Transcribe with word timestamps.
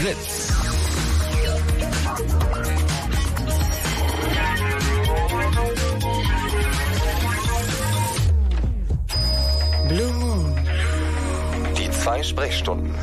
Fritz. 0.00 0.50
Blue 9.88 10.12
Moon. 10.14 10.56
Die 11.76 11.90
zwei 11.90 12.22
Sprechstunden. 12.22 12.94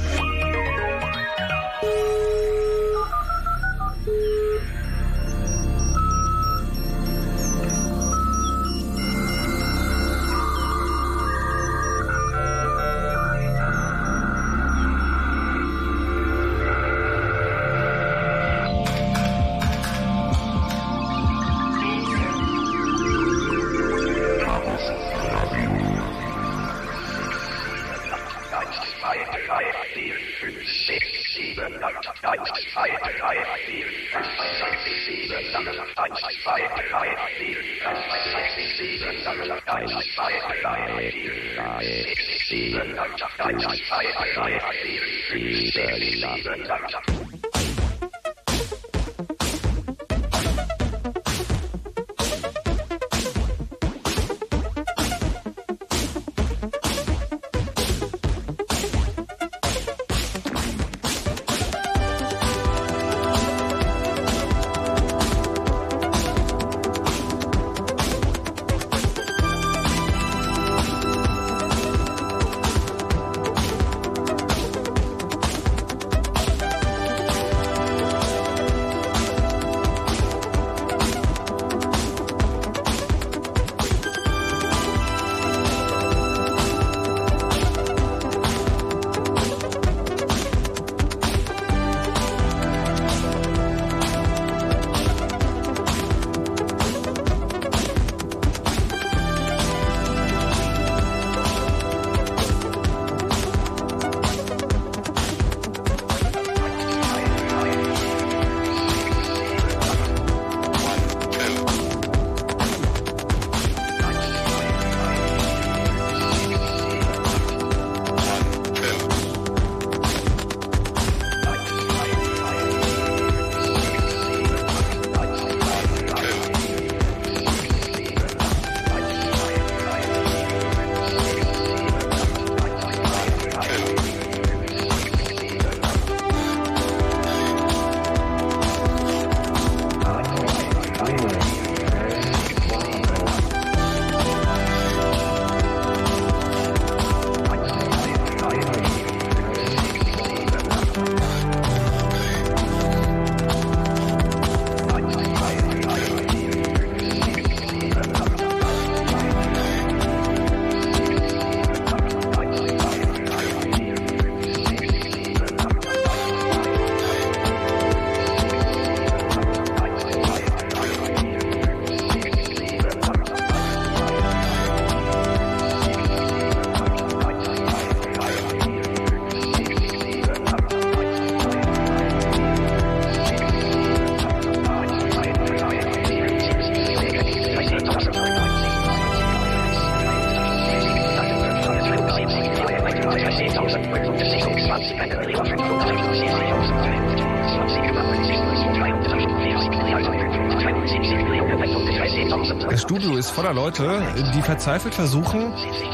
Das 202.69 202.81
Studio 202.81 203.17
ist 203.17 203.29
voller 203.29 203.53
Leute, 203.53 204.01
die 204.35 204.41
verzweifelt 204.41 204.95
versuchen, 204.95 205.53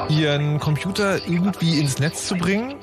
ihren 0.09 0.59
Computer 0.59 1.17
irgendwie 1.27 1.79
ins 1.79 1.99
Netz 1.99 2.27
zu 2.27 2.35
bringen. 2.35 2.75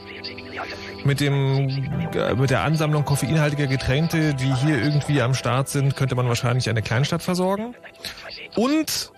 Mit 1.05 1.21
dem, 1.21 1.69
äh, 2.15 2.35
mit 2.35 2.51
der 2.51 2.61
Ansammlung 2.61 3.07
koffeinhaltiger 3.07 3.67
Getränke, 3.67 4.35
die 4.35 4.55
hier 4.55 4.83
irgendwie 4.83 5.23
am 5.23 5.33
Start 5.33 5.71
sind, 5.71 5.97
könnte 5.97 6.15
man 6.15 6.29
wahrscheinlich 6.29 6.69
eine 6.69 6.83
Kleinstadt 6.83 7.23
versorgen. 7.23 7.75
Und 8.55 9.11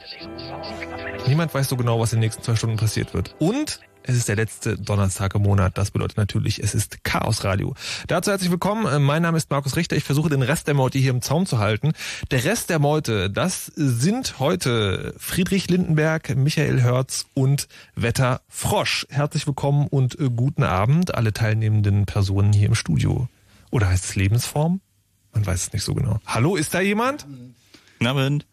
niemand 1.26 1.54
weiß 1.54 1.68
so 1.68 1.76
genau, 1.76 2.00
was 2.00 2.12
in 2.12 2.18
den 2.18 2.26
nächsten 2.26 2.42
zwei 2.42 2.56
Stunden 2.56 2.76
passiert 2.76 3.14
wird. 3.14 3.34
Und 3.38 3.80
es 4.04 4.16
ist 4.16 4.28
der 4.28 4.36
letzte 4.36 4.76
Donnerstag 4.76 5.34
im 5.36 5.42
Monat. 5.42 5.78
Das 5.78 5.92
bedeutet 5.92 6.16
natürlich, 6.16 6.60
es 6.62 6.74
ist 6.74 7.04
Chaos 7.04 7.44
Radio. 7.44 7.74
Dazu 8.08 8.32
herzlich 8.32 8.50
willkommen. 8.50 9.02
Mein 9.04 9.22
Name 9.22 9.36
ist 9.36 9.50
Markus 9.50 9.76
Richter. 9.76 9.96
Ich 9.96 10.02
versuche 10.02 10.28
den 10.28 10.42
Rest 10.42 10.66
der 10.66 10.74
Meute 10.74 10.98
hier 10.98 11.10
im 11.10 11.22
Zaum 11.22 11.46
zu 11.46 11.58
halten. 11.58 11.92
Der 12.30 12.44
Rest 12.44 12.68
der 12.70 12.80
Meute, 12.80 13.30
das 13.30 13.66
sind 13.66 14.40
heute 14.40 15.14
Friedrich 15.18 15.70
Lindenberg, 15.70 16.34
Michael 16.34 16.82
Hörz 16.82 17.26
und 17.34 17.68
Wetter 17.94 18.40
Frosch. 18.48 19.06
Herzlich 19.08 19.46
willkommen 19.46 19.86
und 19.86 20.18
äh, 20.18 20.30
guten 20.34 20.64
Abend 20.64 21.14
alle 21.14 21.32
teilnehmenden 21.32 22.06
Personen 22.06 22.52
hier 22.52 22.66
im 22.68 22.74
Studio. 22.74 23.28
Oder 23.70 23.88
heißt 23.88 24.04
es 24.04 24.16
Lebensform? 24.16 24.80
Man 25.32 25.46
weiß 25.46 25.62
es 25.62 25.72
nicht 25.72 25.84
so 25.84 25.94
genau. 25.94 26.18
Hallo, 26.26 26.56
ist 26.56 26.74
da 26.74 26.80
jemand? 26.80 27.26
Guten 27.98 28.06
Abend. 28.06 28.46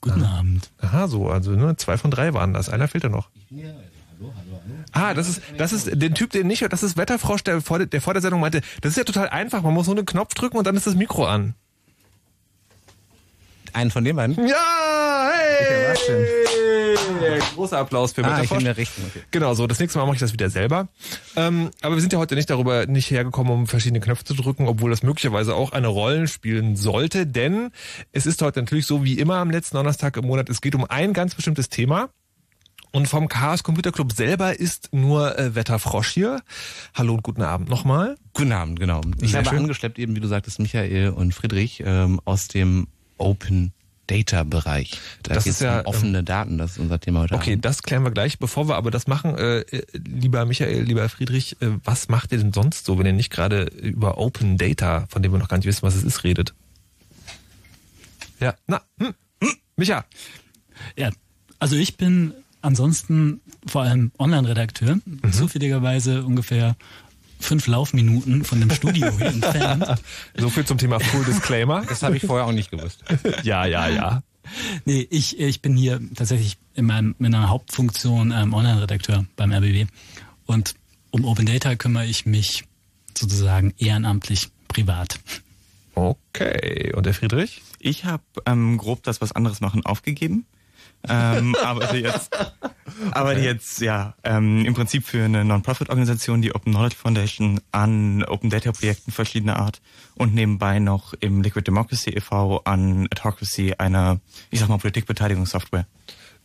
Guten 0.00 0.24
Abend. 0.24 0.70
Aha, 0.78 1.08
so, 1.08 1.28
also 1.28 1.50
ne, 1.52 1.76
zwei 1.76 1.98
von 1.98 2.10
drei 2.10 2.32
waren 2.32 2.54
das. 2.54 2.68
Einer 2.68 2.88
fehlt 2.88 3.04
ja 3.04 3.10
noch. 3.10 3.28
Ah, 4.92 5.14
das 5.14 5.28
ist, 5.28 5.42
das 5.56 5.72
ist 5.72 5.90
den 5.92 6.14
Typ, 6.14 6.30
den 6.30 6.46
nicht 6.46 6.60
hört, 6.62 6.72
das 6.72 6.82
ist 6.82 6.96
Wetterfrosch, 6.96 7.42
der 7.42 7.60
vor, 7.60 7.78
der, 7.78 7.86
der 7.86 8.00
vor 8.00 8.12
der 8.12 8.22
Sendung 8.22 8.40
meinte, 8.40 8.60
das 8.80 8.92
ist 8.92 8.96
ja 8.96 9.04
total 9.04 9.28
einfach, 9.28 9.62
man 9.62 9.72
muss 9.72 9.86
nur 9.86 9.96
einen 9.96 10.06
Knopf 10.06 10.34
drücken 10.34 10.58
und 10.58 10.66
dann 10.66 10.76
ist 10.76 10.86
das 10.86 10.94
Mikro 10.94 11.26
an. 11.26 11.54
Einen 13.72 13.90
von 13.90 14.04
den 14.04 14.16
beiden? 14.16 14.46
Ja, 14.46 15.30
hey! 15.32 16.96
Großer 17.54 17.78
Applaus 17.78 18.12
für 18.12 18.24
Ah, 18.24 18.42
ich 18.42 18.50
bin 18.50 18.64
der 18.64 18.76
Richtigen. 18.76 19.06
Okay. 19.08 19.24
Genau, 19.30 19.54
so, 19.54 19.66
das 19.66 19.78
nächste 19.80 19.98
Mal 19.98 20.06
mache 20.06 20.14
ich 20.16 20.20
das 20.20 20.32
wieder 20.32 20.50
selber. 20.50 20.88
Ähm, 21.36 21.70
aber 21.82 21.94
wir 21.96 22.00
sind 22.00 22.12
ja 22.12 22.18
heute 22.18 22.34
nicht 22.34 22.48
darüber 22.50 22.86
nicht 22.86 23.10
hergekommen, 23.10 23.52
um 23.52 23.66
verschiedene 23.66 24.00
Knöpfe 24.00 24.24
zu 24.24 24.34
drücken, 24.34 24.66
obwohl 24.66 24.90
das 24.90 25.02
möglicherweise 25.02 25.54
auch 25.54 25.72
eine 25.72 25.88
Rolle 25.88 26.26
spielen 26.28 26.76
sollte, 26.76 27.26
denn 27.26 27.70
es 28.12 28.26
ist 28.26 28.40
heute 28.42 28.60
natürlich 28.60 28.86
so 28.86 29.04
wie 29.04 29.18
immer 29.18 29.36
am 29.36 29.50
letzten 29.50 29.76
Donnerstag 29.76 30.16
im 30.16 30.26
Monat, 30.26 30.48
es 30.48 30.60
geht 30.60 30.74
um 30.74 30.84
ein 30.84 31.12
ganz 31.12 31.34
bestimmtes 31.34 31.68
Thema. 31.68 32.08
Und 32.92 33.06
vom 33.06 33.28
Chaos 33.28 33.62
Computer 33.62 33.92
Club 33.92 34.12
selber 34.12 34.58
ist 34.58 34.88
nur 34.92 35.38
äh, 35.38 35.54
Wetterfrosch 35.54 36.08
hier. 36.10 36.40
Hallo 36.92 37.14
und 37.14 37.22
guten 37.22 37.42
Abend 37.42 37.68
nochmal. 37.68 38.16
Guten 38.34 38.50
Abend, 38.50 38.80
genau. 38.80 39.00
Ich 39.20 39.30
Sehr 39.30 39.40
habe 39.40 39.50
schön. 39.50 39.58
angeschleppt, 39.58 39.96
eben 40.00 40.16
wie 40.16 40.20
du 40.20 40.26
sagtest, 40.26 40.58
Michael 40.58 41.10
und 41.10 41.32
Friedrich 41.32 41.84
ähm, 41.86 42.20
aus 42.24 42.48
dem 42.48 42.88
Open 43.20 43.72
Data 44.06 44.42
Bereich. 44.42 44.98
Da 45.22 45.34
Das 45.34 45.46
ist 45.46 45.60
ja, 45.60 45.80
um 45.80 45.86
offene 45.86 46.24
Daten, 46.24 46.58
das 46.58 46.72
ist 46.72 46.78
unser 46.78 46.98
Thema 46.98 47.20
heute 47.20 47.34
Okay, 47.36 47.52
Abend. 47.52 47.64
das 47.64 47.82
klären 47.84 48.02
wir 48.02 48.10
gleich. 48.10 48.40
Bevor 48.40 48.66
wir 48.68 48.74
aber 48.74 48.90
das 48.90 49.06
machen, 49.06 49.36
äh, 49.38 49.64
lieber 49.92 50.44
Michael, 50.46 50.82
lieber 50.82 51.08
Friedrich, 51.08 51.56
äh, 51.62 51.68
was 51.84 52.08
macht 52.08 52.32
ihr 52.32 52.38
denn 52.38 52.52
sonst 52.52 52.84
so, 52.86 52.98
wenn 52.98 53.06
ihr 53.06 53.12
nicht 53.12 53.30
gerade 53.30 53.62
über 53.64 54.18
Open 54.18 54.58
Data, 54.58 55.06
von 55.10 55.22
dem 55.22 55.30
wir 55.30 55.38
noch 55.38 55.48
gar 55.48 55.58
nicht 55.58 55.66
wissen, 55.66 55.82
was 55.82 55.94
es 55.94 56.02
ist, 56.02 56.24
redet? 56.24 56.54
Ja, 58.40 58.54
na, 58.66 58.80
hm, 58.98 59.14
hm, 59.42 59.52
Micha. 59.76 60.04
Ja, 60.96 61.10
also 61.60 61.76
ich 61.76 61.96
bin 61.96 62.32
ansonsten 62.62 63.40
vor 63.66 63.82
allem 63.82 64.10
Online-Redakteur, 64.18 64.98
Mhm. 65.04 65.32
zufälligerweise 65.32 66.24
ungefähr 66.24 66.74
fünf 67.40 67.66
Laufminuten 67.66 68.44
von 68.44 68.60
dem 68.60 68.70
Studio 68.70 69.10
hier 69.16 69.26
entfernt. 69.34 69.86
So 70.36 70.50
viel 70.50 70.64
zum 70.64 70.78
Thema 70.78 71.00
Full 71.00 71.24
Disclaimer. 71.24 71.84
Das 71.88 72.02
habe 72.02 72.16
ich 72.16 72.24
vorher 72.24 72.46
auch 72.46 72.52
nicht 72.52 72.70
gewusst. 72.70 73.02
ja, 73.42 73.66
ja, 73.66 73.88
ja. 73.88 74.22
Nee, 74.84 75.06
ich, 75.10 75.38
ich 75.38 75.62
bin 75.62 75.76
hier 75.76 76.00
tatsächlich 76.14 76.58
in, 76.74 76.86
meinem, 76.86 77.14
in 77.18 77.30
meiner 77.30 77.48
Hauptfunktion 77.48 78.32
ähm, 78.32 78.54
Online-Redakteur 78.54 79.26
beim 79.36 79.52
RBB 79.52 79.88
und 80.46 80.74
um 81.10 81.24
Open 81.24 81.46
Data 81.46 81.76
kümmere 81.76 82.06
ich 82.06 82.26
mich 82.26 82.64
sozusagen 83.16 83.74
ehrenamtlich 83.78 84.48
privat. 84.68 85.18
Okay. 85.94 86.92
Und 86.94 87.06
der 87.06 87.14
Friedrich? 87.14 87.62
Ich 87.78 88.04
habe 88.04 88.22
ähm, 88.46 88.78
grob 88.78 89.02
das 89.02 89.20
was 89.20 89.32
anderes 89.32 89.60
machen 89.60 89.84
aufgegeben. 89.84 90.46
Ähm, 91.08 91.56
arbeite 91.62 91.96
jetzt, 91.96 92.36
arbeite 93.12 93.40
jetzt 93.40 93.80
ja 93.80 94.14
ähm, 94.24 94.64
im 94.64 94.74
Prinzip 94.74 95.04
für 95.04 95.24
eine 95.24 95.44
Non-Profit-Organisation, 95.44 96.42
die 96.42 96.54
Open 96.54 96.72
Knowledge 96.72 96.96
Foundation, 96.96 97.60
an 97.72 98.24
Open 98.24 98.50
Data 98.50 98.72
Projekten 98.72 99.10
verschiedener 99.10 99.58
Art 99.58 99.80
und 100.16 100.34
nebenbei 100.34 100.78
noch 100.78 101.14
im 101.20 101.42
Liquid 101.42 101.64
Democracy 101.66 102.10
e.V. 102.10 102.62
an 102.64 103.08
Adhocracy, 103.10 103.74
einer, 103.78 104.20
ich 104.50 104.60
sag 104.60 104.68
mal, 104.68 104.78
Politikbeteiligungssoftware. 104.78 105.86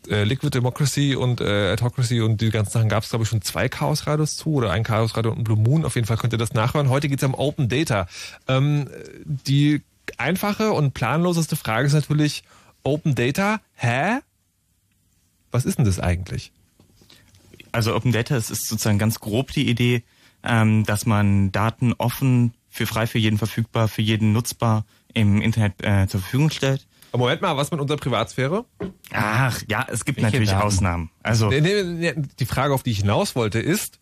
Äh, 0.07 0.23
Liquid 0.23 0.51
Democracy 0.51 1.15
und 1.15 1.41
äh, 1.41 1.73
Autocracy 1.73 2.21
und 2.21 2.39
die 2.39 2.51
ganzen 2.51 2.71
Sachen 2.71 2.89
gab 2.89 3.03
es, 3.03 3.09
glaube 3.09 3.23
ich, 3.23 3.29
schon 3.29 3.41
zwei 3.41 3.67
Chaos-Radios 3.67 4.37
zu 4.37 4.53
oder 4.53 4.71
ein 4.71 4.83
Chaos-Radio 4.83 5.31
und 5.31 5.39
ein 5.39 5.43
Blue 5.43 5.57
Moon. 5.57 5.83
Auf 5.83 5.95
jeden 5.95 6.07
Fall 6.07 6.17
könnt 6.17 6.33
ihr 6.33 6.39
das 6.39 6.53
nachhören. 6.53 6.89
Heute 6.89 7.09
geht 7.09 7.21
es 7.21 7.27
um 7.27 7.33
Open 7.33 7.69
Data. 7.69 8.07
Ähm, 8.47 8.89
die 9.25 9.81
einfache 10.17 10.71
und 10.71 10.93
planloseste 10.93 11.55
Frage 11.55 11.87
ist 11.87 11.93
natürlich, 11.93 12.43
Open 12.83 13.15
Data, 13.15 13.59
hä? 13.73 14.19
Was 15.55 15.63
ist 15.63 15.77
denn 15.77 15.85
das 15.85 16.01
eigentlich? 16.01 16.51
Also 17.71 17.95
Open 17.95 18.11
Data, 18.11 18.35
ist 18.35 18.49
sozusagen 18.49 18.99
ganz 18.99 19.21
grob 19.21 19.53
die 19.53 19.69
Idee, 19.69 20.03
ähm, 20.43 20.83
dass 20.83 21.05
man 21.05 21.53
Daten 21.53 21.93
offen, 21.93 22.53
für 22.69 22.85
frei 22.85 23.07
für 23.07 23.19
jeden 23.19 23.37
verfügbar, 23.37 23.87
für 23.87 24.01
jeden 24.01 24.33
nutzbar 24.33 24.85
im 25.13 25.41
Internet 25.41 25.75
äh, 25.81 26.07
zur 26.09 26.19
Verfügung 26.19 26.49
stellt. 26.49 26.85
Aber 27.13 27.19
Moment 27.19 27.41
mal, 27.41 27.55
was 27.55 27.71
mit 27.71 27.79
unserer 27.79 27.97
Privatsphäre? 27.97 28.65
Ach, 29.13 29.61
ja, 29.69 29.87
es 29.89 30.03
gibt 30.03 30.17
Welche 30.17 30.25
natürlich 30.25 30.49
Daten? 30.49 30.67
Ausnahmen. 30.67 31.09
Also 31.23 31.49
die 31.49 32.45
Frage, 32.45 32.73
auf 32.73 32.83
die 32.83 32.91
ich 32.91 32.99
hinaus 32.99 33.37
wollte, 33.37 33.59
ist, 33.59 34.01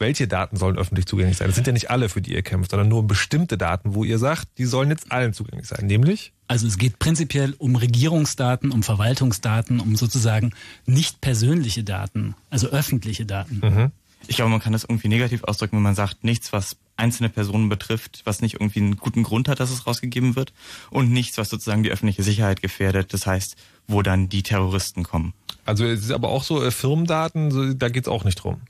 welche 0.00 0.26
Daten 0.26 0.56
sollen 0.56 0.78
öffentlich 0.78 1.06
zugänglich 1.06 1.36
sein? 1.36 1.48
Das 1.48 1.54
sind 1.54 1.66
ja 1.66 1.72
nicht 1.72 1.90
alle, 1.90 2.08
für 2.08 2.20
die 2.20 2.32
ihr 2.32 2.42
kämpft, 2.42 2.70
sondern 2.70 2.88
nur 2.88 3.06
bestimmte 3.06 3.58
Daten, 3.58 3.94
wo 3.94 4.04
ihr 4.04 4.18
sagt, 4.18 4.48
die 4.58 4.64
sollen 4.64 4.90
jetzt 4.90 5.12
allen 5.12 5.32
zugänglich 5.32 5.68
sein. 5.68 5.86
Nämlich? 5.86 6.32
Also 6.48 6.66
es 6.66 6.78
geht 6.78 6.98
prinzipiell 6.98 7.54
um 7.58 7.76
Regierungsdaten, 7.76 8.72
um 8.72 8.82
Verwaltungsdaten, 8.82 9.78
um 9.78 9.94
sozusagen 9.96 10.52
nicht 10.86 11.20
persönliche 11.20 11.84
Daten, 11.84 12.34
also 12.48 12.68
öffentliche 12.68 13.26
Daten. 13.26 13.92
Ich 14.26 14.36
glaube, 14.36 14.50
man 14.50 14.60
kann 14.60 14.72
das 14.72 14.84
irgendwie 14.84 15.08
negativ 15.08 15.44
ausdrücken, 15.44 15.76
wenn 15.76 15.82
man 15.82 15.94
sagt, 15.94 16.24
nichts, 16.24 16.52
was 16.52 16.76
einzelne 16.96 17.30
Personen 17.30 17.68
betrifft, 17.68 18.22
was 18.24 18.42
nicht 18.42 18.54
irgendwie 18.54 18.80
einen 18.80 18.96
guten 18.96 19.22
Grund 19.22 19.48
hat, 19.48 19.60
dass 19.60 19.70
es 19.70 19.86
rausgegeben 19.86 20.36
wird 20.36 20.52
und 20.90 21.10
nichts, 21.10 21.38
was 21.38 21.48
sozusagen 21.48 21.82
die 21.82 21.90
öffentliche 21.90 22.22
Sicherheit 22.22 22.60
gefährdet, 22.60 23.14
das 23.14 23.26
heißt, 23.26 23.56
wo 23.88 24.02
dann 24.02 24.28
die 24.28 24.42
Terroristen 24.42 25.02
kommen. 25.02 25.32
Also 25.66 25.84
es 25.84 26.00
ist 26.00 26.10
aber 26.10 26.30
auch 26.30 26.42
so 26.42 26.62
äh, 26.64 26.70
Firmendaten, 26.70 27.50
so, 27.50 27.72
da 27.74 27.88
geht's 27.90 28.08
auch 28.08 28.24
nicht 28.24 28.36
drum. 28.36 28.60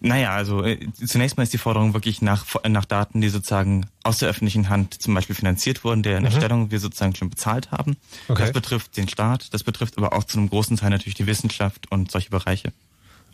Naja, 0.00 0.30
also 0.34 0.62
äh, 0.62 0.78
zunächst 1.04 1.36
mal 1.36 1.42
ist 1.42 1.52
die 1.52 1.58
Forderung 1.58 1.94
wirklich 1.94 2.22
nach, 2.22 2.44
nach 2.68 2.84
Daten, 2.84 3.20
die 3.20 3.30
sozusagen 3.30 3.86
aus 4.04 4.18
der 4.18 4.28
öffentlichen 4.28 4.68
Hand 4.68 5.00
zum 5.00 5.14
Beispiel 5.14 5.34
finanziert 5.34 5.82
wurden, 5.82 6.02
deren 6.02 6.24
Erstellung 6.24 6.70
wir 6.70 6.78
sozusagen 6.78 7.16
schon 7.16 7.30
bezahlt 7.30 7.72
haben. 7.72 7.96
Okay. 8.28 8.42
Das 8.42 8.52
betrifft 8.52 8.96
den 8.96 9.08
Staat, 9.08 9.52
das 9.54 9.64
betrifft 9.64 9.96
aber 9.98 10.12
auch 10.12 10.24
zu 10.24 10.38
einem 10.38 10.48
großen 10.50 10.76
Teil 10.76 10.90
natürlich 10.90 11.14
die 11.14 11.26
Wissenschaft 11.26 11.90
und 11.90 12.10
solche 12.12 12.30
Bereiche. 12.30 12.72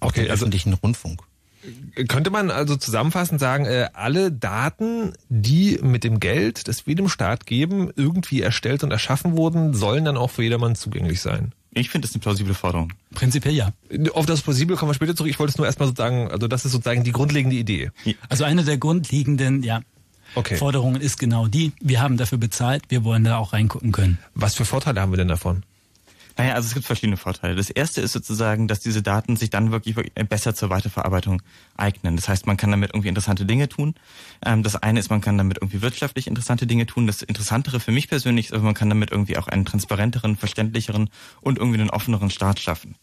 Auch 0.01 0.09
Okay, 0.09 0.23
den 0.23 0.31
also- 0.31 0.45
öffentlichen 0.45 0.73
Rundfunk. 0.75 1.23
Könnte 2.09 2.31
man 2.31 2.50
also 2.50 2.76
zusammenfassend 2.76 3.41
sagen, 3.41 3.67
äh, 3.67 3.88
alle 3.93 4.32
Daten, 4.32 5.12
die 5.29 5.79
mit 5.82 6.05
dem 6.05 6.20
Geld, 6.20 6.67
das 6.69 6.87
wir 6.87 6.94
dem 6.94 7.09
Staat 7.09 7.47
geben, 7.47 7.91
irgendwie 7.97 8.41
erstellt 8.41 8.82
und 8.82 8.91
erschaffen 8.91 9.37
wurden, 9.37 9.75
sollen 9.75 10.05
dann 10.05 10.17
auch 10.17 10.31
für 10.31 10.43
jedermann 10.43 10.75
zugänglich 10.75 11.20
sein? 11.20 11.53
Ich 11.75 11.88
finde 11.88 12.06
das 12.06 12.14
eine 12.14 12.20
plausible 12.20 12.55
Forderung. 12.55 12.93
Prinzipiell 13.14 13.55
ja. 13.55 13.73
Auf 14.12 14.26
das 14.26 14.43
Plausibel 14.43 14.76
kommen 14.76 14.91
wir 14.91 14.94
später 14.94 15.17
zurück. 15.17 15.31
Ich 15.31 15.38
wollte 15.38 15.53
es 15.53 15.59
nur 15.59 15.67
erstmal 15.67 15.88
sozusagen, 15.88 16.31
also 16.31 16.49
das 16.49 16.64
ist 16.64 16.73
sozusagen 16.73 17.05
die 17.05 17.12
grundlegende 17.12 17.56
Idee. 17.56 17.91
Also 18.29 18.44
eine 18.44 18.64
der 18.64 18.76
grundlegenden 18.76 19.62
ja, 19.62 19.81
Okay. 20.35 20.56
Forderungen 20.56 21.00
ist 21.00 21.19
genau 21.19 21.47
die, 21.47 21.73
wir 21.81 22.00
haben 22.00 22.17
dafür 22.17 22.38
bezahlt, 22.38 22.85
wir 22.88 23.05
wollen 23.05 23.25
da 23.25 23.37
auch 23.37 23.53
reingucken 23.53 23.93
können. 23.93 24.19
Was 24.35 24.55
für 24.55 24.64
Vorteile 24.64 25.00
haben 25.00 25.12
wir 25.12 25.19
denn 25.19 25.29
davon? 25.29 25.62
Naja, 26.37 26.55
also 26.55 26.67
es 26.67 26.75
gibt 26.75 26.87
verschiedene 26.87 27.17
Vorteile. 27.17 27.55
Das 27.55 27.70
erste 27.70 28.00
ist 28.00 28.12
sozusagen, 28.12 28.69
dass 28.69 28.81
diese 28.81 29.02
Daten 29.02 29.37
sich 29.37 29.50
dann 29.50 29.70
wirklich, 29.70 29.96
wirklich 29.96 30.14
besser 30.29 30.55
zur 30.55 30.70
Weiterverarbeitung 30.70 31.43
eignen. 31.76 32.17
Das 32.17 32.29
heißt, 32.29 32.46
man 32.46 32.56
kann 32.56 32.70
damit 32.70 32.90
irgendwie 32.90 33.08
interessante 33.08 33.44
Dinge 33.44 33.69
tun. 33.69 33.94
Ähm, 34.44 34.62
das 34.62 34.76
eine 34.76 35.00
ist, 35.00 35.11
man 35.11 35.20
kann 35.20 35.38
damit 35.38 35.58
irgendwie 35.58 35.82
wirtschaftlich 35.82 36.26
interessante 36.26 36.67
Dinge 36.67 36.87
tun. 36.87 37.06
Das 37.06 37.23
Interessantere 37.23 37.81
für 37.81 37.93
mich 37.93 38.08
persönlich 38.08 38.50
ist, 38.50 38.62
man 38.62 38.75
kann 38.75 38.88
damit 38.88 39.11
irgendwie 39.11 39.37
auch 39.37 39.49
einen 39.49 39.64
transparenteren, 39.64 40.37
verständlicheren 40.37 41.11
und 41.40 41.58
irgendwie 41.58 41.81
einen 41.81 41.90
offeneren 41.90 42.31
Staat 42.31 42.61
schaffen. 42.61 42.96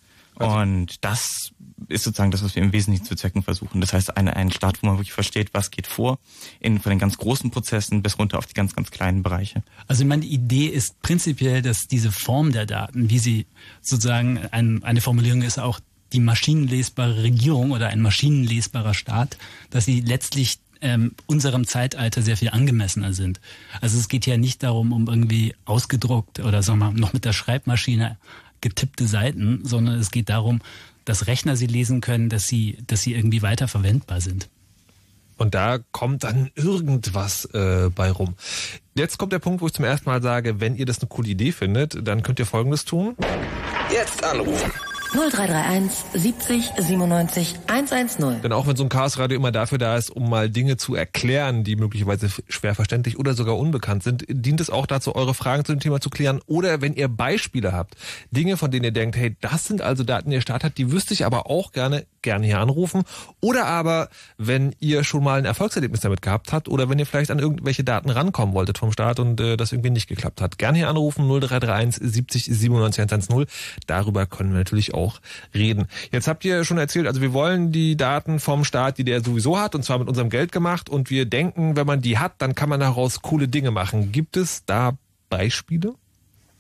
Und 0.48 1.04
das 1.04 1.52
ist 1.88 2.04
sozusagen 2.04 2.32
das, 2.32 2.44
was 2.44 2.56
wir 2.56 2.64
im 2.64 2.72
Wesentlichen 2.72 3.06
zu 3.06 3.16
Zwecken 3.16 3.44
versuchen. 3.44 3.82
Das 3.82 3.94
heißt, 3.94 4.16
eine, 4.16 4.36
einen 4.36 4.52
Staat, 4.52 4.82
wo 4.82 4.88
man 4.88 4.98
wirklich 4.98 5.12
versteht, 5.12 5.50
was 5.54 5.72
geht 5.72 5.88
vor, 5.88 6.20
in, 6.60 6.80
von 6.80 6.92
den 6.92 7.00
ganz 7.00 7.18
großen 7.18 7.52
Prozessen 7.52 8.02
bis 8.04 8.18
runter 8.18 8.38
auf 8.38 8.46
die 8.46 8.54
ganz, 8.54 8.76
ganz 8.76 8.92
kleinen 8.92 9.24
Bereiche. 9.24 9.64
Also 9.88 10.06
meine 10.06 10.26
Idee 10.26 10.68
ist 10.68 11.02
prinzipiell, 11.02 11.62
dass 11.62 11.88
diese 11.88 12.12
Form 12.12 12.52
der 12.52 12.66
Daten, 12.66 13.10
wie 13.10 13.20
sie 13.20 13.48
sozusagen 13.82 14.40
ein, 14.52 14.84
eine 14.84 15.02
Formulierung 15.02 15.42
ist, 15.42 15.60
auch 15.60 15.80
die 16.14 16.20
maschinenlesbare 16.20 17.24
Regierung 17.24 17.72
oder 17.72 17.88
ein 17.88 18.02
maschinenlesbarer 18.02 18.94
Staat, 18.94 19.38
dass 19.70 19.86
sie 19.86 20.02
letztlich 20.02 20.60
ähm, 20.82 21.14
unserem 21.26 21.68
Zeitalter 21.68 22.22
sehr 22.22 22.38
viel 22.38 22.50
angemessener 22.50 23.14
sind. 23.14 23.40
Also 23.82 23.98
es 23.98 24.08
geht 24.08 24.26
ja 24.26 24.38
nicht 24.38 24.64
darum, 24.64 24.94
um 24.94 25.08
irgendwie 25.08 25.54
ausgedruckt 25.66 26.40
oder 26.40 26.64
sagen 26.64 26.80
wir 26.80 26.92
mal, 26.92 27.00
noch 27.00 27.14
mit 27.14 27.26
der 27.26 27.34
Schreibmaschine 27.34 28.18
getippte 28.62 29.08
Seiten, 29.08 29.62
sondern 29.64 30.00
es 30.00 30.12
geht 30.12 30.30
darum, 30.30 30.62
dass 31.06 31.28
Rechner 31.28 31.56
sie 31.56 31.68
lesen 31.68 32.02
können, 32.02 32.30
dass 32.30 32.48
sie, 32.48 32.78
dass 32.88 33.02
sie 33.02 33.14
irgendwie 33.14 33.42
weiter 33.42 33.68
verwendbar 33.68 34.22
sind. 34.22 34.50
Und 35.38 35.56
da 35.56 35.80
kommt 35.92 36.26
dann 36.26 36.52
irgendwas 36.56 37.46
äh, 37.54 37.90
bei 37.96 38.12
rum. 38.12 38.36
Jetzt 38.94 39.18
kommt 39.18 39.32
der 39.32 39.40
Punkt, 39.40 39.62
wo 39.62 39.68
ich 39.68 39.74
zum 39.74 39.86
ersten 39.86 40.10
Mal 40.10 40.22
sage, 40.22 40.60
wenn 40.60 40.76
ihr 40.76 40.86
das 40.86 41.00
eine 41.00 41.08
coole 41.08 41.30
Idee 41.30 41.54
findet, 41.54 42.06
dann 42.06 42.24
könnt 42.24 42.40
ihr 42.40 42.46
Folgendes 42.46 42.84
tun. 42.84 43.16
Jetzt 43.90 44.22
anrufen. 44.24 44.72
0331 45.12 45.92
70 46.14 46.72
97 46.78 47.56
110. 47.68 48.42
Denn 48.44 48.54
auch 48.54 48.68
wenn 48.68 48.76
so 48.76 48.84
ein 48.84 48.90
Chaosradio 48.90 49.38
immer 49.38 49.52
dafür 49.52 49.80
da 49.80 49.98
ist, 49.98 50.12
um 50.12 50.30
mal 50.30 50.50
Dinge 50.50 50.78
zu 50.78 50.94
erklären, 50.94 51.64
die 51.64 51.76
möglicherweise 51.76 52.30
schwer 52.48 52.76
verständlich 52.76 53.18
oder 53.18 53.34
sogar 53.34 53.58
unbekannt 53.58 54.04
sind, 54.04 54.26
dient 54.28 54.62
es 54.62 54.70
auch 54.70 54.86
dazu, 54.86 55.16
eure 55.16 55.34
Fragen 55.34 55.66
zu 55.66 55.74
dem 55.74 55.80
Thema 55.80 56.00
zu 56.00 56.12
klären. 56.12 56.42
Oder 56.46 56.82
wenn 56.82 56.94
ihr 56.94 57.08
Beispiele 57.08 57.74
habt, 57.74 57.96
Dinge, 58.30 58.56
von 58.56 58.70
denen 58.70 58.86
ihr 58.86 58.92
denkt, 58.92 59.18
hey, 59.18 59.36
das 59.42 59.66
sind 59.66 59.82
also 59.82 60.04
Daten, 60.04 60.30
die 60.30 60.36
der 60.36 60.42
Staat 60.42 60.64
hat, 60.64 60.78
die 60.78 60.92
wüsste 60.92 61.16
ich 61.16 61.26
aber 61.26 61.50
auch 61.50 61.72
gerne, 61.72 62.06
gerne 62.22 62.46
hier 62.46 62.60
anrufen. 62.60 63.04
Oder 63.42 63.66
aber, 63.66 64.10
wenn 64.38 64.76
ihr 64.80 65.04
schon 65.04 65.24
mal 65.24 65.40
ein 65.40 65.46
Erfolgserlebnis 65.46 66.02
damit 66.02 66.22
gehabt 66.22 66.54
habt 66.54 66.68
oder 66.68 66.88
wenn 66.88 67.00
ihr 67.00 67.08
vielleicht 67.08 67.32
an 67.32 67.40
irgendwelche 67.40 67.84
Daten 67.84 68.12
rankommen 68.12 68.54
wolltet 68.54 68.78
vom 68.78 68.92
Staat 68.92 69.20
und 69.20 69.42
äh, 69.42 69.58
das 69.58 69.72
irgendwie 69.72 69.90
nicht 69.90 70.08
geklappt 70.08 70.40
hat. 70.40 70.60
Gerne 70.60 70.78
hier 70.78 70.90
anrufen, 70.90 71.28
0331 71.28 72.00
70 72.00 72.46
97 72.46 73.02
110. 73.02 73.46
Darüber 73.88 74.28
können 74.28 74.52
wir 74.52 74.60
natürlich 74.60 74.94
auch 74.94 74.99
reden. 75.54 75.88
Jetzt 76.12 76.28
habt 76.28 76.46
ihr 76.46 76.64
schon 76.64 76.78
erzählt, 76.78 77.08
also 77.08 77.22
wir 77.22 77.34
wollen 77.34 77.72
die 77.72 77.96
Daten 77.98 78.40
vom 78.40 78.64
Staat, 78.64 78.98
die 78.98 79.04
der 79.04 79.24
sowieso 79.24 79.60
hat, 79.60 79.76
und 79.76 79.84
zwar 79.84 80.00
mit 80.00 80.08
unserem 80.08 80.30
Geld 80.30 80.52
gemacht. 80.52 80.90
Und 80.90 81.10
wir 81.10 81.26
denken, 81.26 81.76
wenn 81.76 81.88
man 81.88 82.02
die 82.02 82.18
hat, 82.18 82.34
dann 82.40 82.56
kann 82.56 82.70
man 82.70 82.80
daraus 82.80 83.22
coole 83.22 83.48
Dinge 83.48 83.72
machen. 83.72 84.12
Gibt 84.12 84.38
es 84.38 84.66
da 84.66 84.98
Beispiele? 85.30 85.96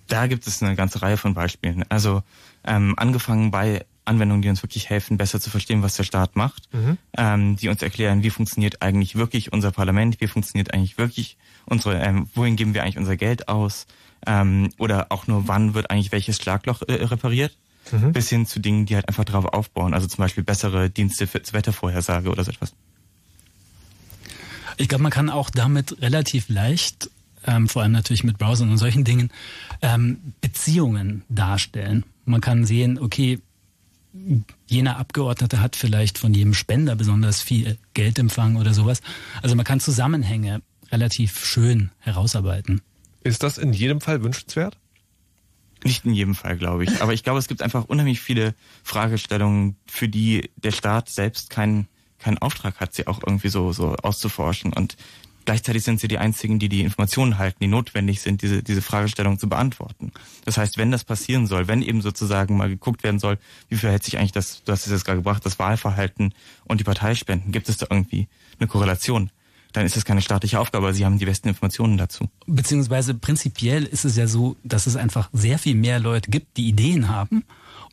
Da 0.07 0.27
gibt 0.27 0.47
es 0.47 0.63
eine 0.63 0.75
ganze 0.75 1.01
Reihe 1.01 1.17
von 1.17 1.33
Beispielen. 1.33 1.85
Also 1.89 2.23
ähm, 2.65 2.95
angefangen 2.97 3.51
bei 3.51 3.85
Anwendungen, 4.05 4.41
die 4.41 4.49
uns 4.49 4.63
wirklich 4.63 4.89
helfen, 4.89 5.17
besser 5.17 5.39
zu 5.39 5.51
verstehen, 5.51 5.83
was 5.83 5.95
der 5.95 6.03
Staat 6.03 6.35
macht, 6.35 6.67
ähm, 7.15 7.55
die 7.57 7.69
uns 7.69 7.83
erklären, 7.83 8.23
wie 8.23 8.31
funktioniert 8.31 8.81
eigentlich 8.81 9.15
wirklich 9.15 9.53
unser 9.53 9.71
Parlament, 9.71 10.19
wie 10.19 10.27
funktioniert 10.27 10.73
eigentlich 10.73 10.97
wirklich 10.97 11.37
unsere, 11.65 11.99
ähm, 11.99 12.27
wohin 12.33 12.55
geben 12.55 12.73
wir 12.73 12.81
eigentlich 12.81 12.97
unser 12.97 13.17
Geld 13.17 13.47
aus, 13.47 13.85
ähm, 14.25 14.71
oder 14.77 15.07
auch 15.09 15.27
nur, 15.27 15.47
wann 15.47 15.73
wird 15.75 15.91
eigentlich 15.91 16.11
welches 16.11 16.37
Schlagloch 16.37 16.81
äh, 16.87 16.93
repariert. 16.93 17.55
Mhm. 17.91 18.11
bis 18.11 18.29
hin 18.29 18.45
zu 18.45 18.59
Dingen, 18.59 18.85
die 18.85 18.95
halt 18.95 19.07
einfach 19.07 19.25
darauf 19.25 19.45
aufbauen. 19.45 19.93
Also 19.93 20.07
zum 20.07 20.21
Beispiel 20.21 20.43
bessere 20.43 20.89
Dienste 20.89 21.27
für 21.27 21.41
zur 21.41 21.53
Wettervorhersage 21.53 22.29
oder 22.29 22.43
so 22.43 22.51
etwas. 22.51 22.73
Ich 24.77 24.87
glaube, 24.87 25.03
man 25.03 25.11
kann 25.11 25.29
auch 25.29 25.49
damit 25.49 26.01
relativ 26.01 26.47
leicht, 26.47 27.09
ähm, 27.45 27.67
vor 27.67 27.81
allem 27.81 27.91
natürlich 27.91 28.23
mit 28.23 28.37
Browsern 28.37 28.69
und 28.69 28.77
solchen 28.77 29.03
Dingen, 29.03 29.29
ähm, 29.81 30.33
Beziehungen 30.41 31.23
darstellen. 31.27 32.05
Man 32.25 32.41
kann 32.41 32.65
sehen, 32.65 32.97
okay, 32.97 33.39
jener 34.67 34.97
Abgeordnete 34.97 35.61
hat 35.61 35.75
vielleicht 35.75 36.17
von 36.17 36.33
jedem 36.33 36.53
Spender 36.53 36.95
besonders 36.95 37.41
viel 37.41 37.77
Geld 37.93 38.17
empfangen 38.19 38.57
oder 38.57 38.73
sowas. 38.73 39.01
Also 39.41 39.55
man 39.55 39.65
kann 39.65 39.79
Zusammenhänge 39.79 40.61
relativ 40.91 41.45
schön 41.45 41.91
herausarbeiten. 41.99 42.81
Ist 43.23 43.43
das 43.43 43.57
in 43.57 43.73
jedem 43.73 44.01
Fall 44.01 44.23
wünschenswert? 44.23 44.77
Nicht 45.83 46.05
in 46.05 46.13
jedem 46.13 46.35
Fall, 46.35 46.57
glaube 46.57 46.83
ich. 46.83 47.01
Aber 47.01 47.13
ich 47.13 47.23
glaube, 47.23 47.39
es 47.39 47.47
gibt 47.47 47.61
einfach 47.61 47.85
unheimlich 47.85 48.19
viele 48.19 48.53
Fragestellungen, 48.83 49.77
für 49.87 50.09
die 50.09 50.49
der 50.57 50.71
Staat 50.71 51.09
selbst 51.09 51.49
keinen 51.49 51.87
keinen 52.19 52.37
Auftrag 52.37 52.79
hat, 52.79 52.93
sie 52.93 53.07
auch 53.07 53.21
irgendwie 53.25 53.47
so, 53.47 53.71
so 53.71 53.95
auszuforschen. 53.95 54.73
Und 54.73 54.97
gleichzeitig 55.45 55.83
sind 55.83 55.99
sie 55.99 56.07
die 56.07 56.17
einzigen, 56.17 56.59
die 56.59 56.69
die 56.69 56.81
Informationen 56.81 57.37
halten, 57.37 57.57
die 57.61 57.67
notwendig 57.67 58.21
sind, 58.21 58.41
diese, 58.41 58.61
diese 58.61 58.81
Fragestellung 58.81 59.39
zu 59.39 59.49
beantworten. 59.49 60.11
Das 60.45 60.57
heißt, 60.57 60.77
wenn 60.77 60.91
das 60.91 61.03
passieren 61.03 61.47
soll, 61.47 61.67
wenn 61.67 61.81
eben 61.81 62.01
sozusagen 62.01 62.57
mal 62.57 62.69
geguckt 62.69 63.03
werden 63.03 63.19
soll, 63.19 63.39
wie 63.69 63.77
verhält 63.77 64.03
sich 64.03 64.17
eigentlich 64.17 64.33
das, 64.33 64.63
du 64.63 64.71
hast 64.71 64.85
es 64.85 64.91
jetzt 64.91 65.05
gerade 65.05 65.19
gebracht, 65.19 65.45
das 65.45 65.57
Wahlverhalten 65.57 66.33
und 66.65 66.79
die 66.79 66.83
Parteispenden, 66.83 67.51
gibt 67.51 67.69
es 67.69 67.77
da 67.77 67.87
irgendwie 67.89 68.27
eine 68.59 68.67
Korrelation? 68.67 69.31
Dann 69.73 69.85
ist 69.85 69.95
das 69.95 70.05
keine 70.05 70.21
staatliche 70.21 70.59
Aufgabe, 70.59 70.87
aber 70.87 70.93
sie 70.93 71.05
haben 71.05 71.19
die 71.19 71.25
besten 71.25 71.47
Informationen 71.47 71.97
dazu. 71.97 72.29
Beziehungsweise 72.47 73.13
prinzipiell 73.13 73.83
ist 73.83 74.03
es 74.05 74.15
ja 74.15 74.27
so, 74.27 74.55
dass 74.63 74.87
es 74.87 74.95
einfach 74.95 75.29
sehr 75.31 75.59
viel 75.59 75.75
mehr 75.75 75.99
Leute 75.99 76.31
gibt, 76.31 76.57
die 76.57 76.67
Ideen 76.67 77.09
haben 77.09 77.43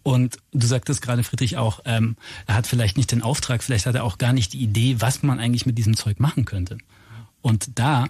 und 0.02 0.38
du 0.52 0.66
sagtest 0.66 1.02
gerade, 1.02 1.23
Friedrich, 1.23 1.56
auch, 1.56 1.80
ähm, 1.85 2.16
er 2.47 2.54
hat 2.54 2.66
vielleicht 2.66 2.97
nicht 2.97 3.12
den 3.12 3.23
Auftrag, 3.23 3.62
vielleicht 3.62 3.87
hat 3.87 3.97
er 3.97 4.04
auch 4.04 4.18
gar 4.18 4.33
nicht 4.33 4.52
die 4.52 4.62
Idee, 4.62 4.97
was 5.00 5.23
man 5.23 5.40
eigentlich 5.40 5.66
mit 5.66 5.76
diesem 5.76 5.97
Zeug 5.97 6.21
machen 6.21 6.45
könnte. 6.45 6.78
Und 7.42 7.78
da 7.78 8.06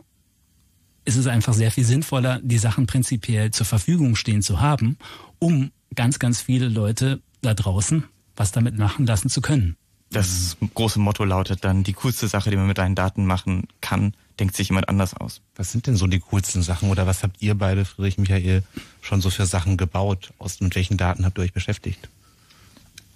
ist 1.05 1.17
es 1.17 1.27
einfach 1.27 1.55
sehr 1.55 1.71
viel 1.71 1.85
sinnvoller, 1.85 2.41
die 2.43 2.59
Sachen 2.59 2.87
prinzipiell 2.87 3.51
zur 3.51 3.65
Verfügung 3.65 4.15
stehen 4.15 4.43
zu 4.43 4.61
haben, 4.61 4.99
um 5.39 5.71
ganz, 5.95 6.19
ganz 6.19 6.41
viele 6.41 6.69
Leute 6.69 7.21
da 7.41 7.55
draußen 7.55 8.05
was 8.37 8.53
damit 8.53 8.77
machen 8.79 9.07
lassen 9.07 9.31
zu 9.31 9.41
können. 9.41 9.77
Das 10.11 10.57
große 10.75 11.01
Motto 11.01 11.25
lautet 11.25 11.65
dann, 11.65 11.83
die 11.83 11.93
coolste 11.93 12.29
Sache, 12.29 12.51
die 12.51 12.57
man 12.57 12.67
mit 12.67 12.79
deinen 12.79 12.95
Daten 12.95 13.27
machen 13.27 13.67
kann, 13.81 14.15
denkt 14.39 14.55
sich 14.55 14.69
jemand 14.69 14.89
anders 14.89 15.15
aus. 15.15 15.41
Was 15.57 15.73
sind 15.73 15.87
denn 15.87 15.97
so 15.97 16.07
die 16.07 16.21
coolsten 16.21 16.63
Sachen 16.63 16.91
oder 16.91 17.07
was 17.07 17.23
habt 17.23 17.43
ihr 17.43 17.55
beide, 17.55 17.85
Friedrich 17.85 18.19
Michael, 18.19 18.63
schon 19.01 19.21
so 19.21 19.31
für 19.31 19.47
Sachen 19.47 19.77
gebaut? 19.77 20.33
Aus 20.39 20.61
mit 20.61 20.75
welchen 20.75 20.97
Daten 20.97 21.25
habt 21.25 21.39
ihr 21.39 21.43
euch 21.43 21.53
beschäftigt? 21.53 22.09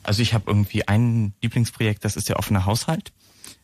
Also 0.03 0.23
ich 0.23 0.35
habe 0.35 0.45
irgendwie 0.49 0.89
ein 0.89 1.35
Lieblingsprojekt, 1.43 2.05
das 2.05 2.17
ist 2.17 2.29
der 2.29 2.39
offene 2.39 2.65
Haushalt. 2.65 3.13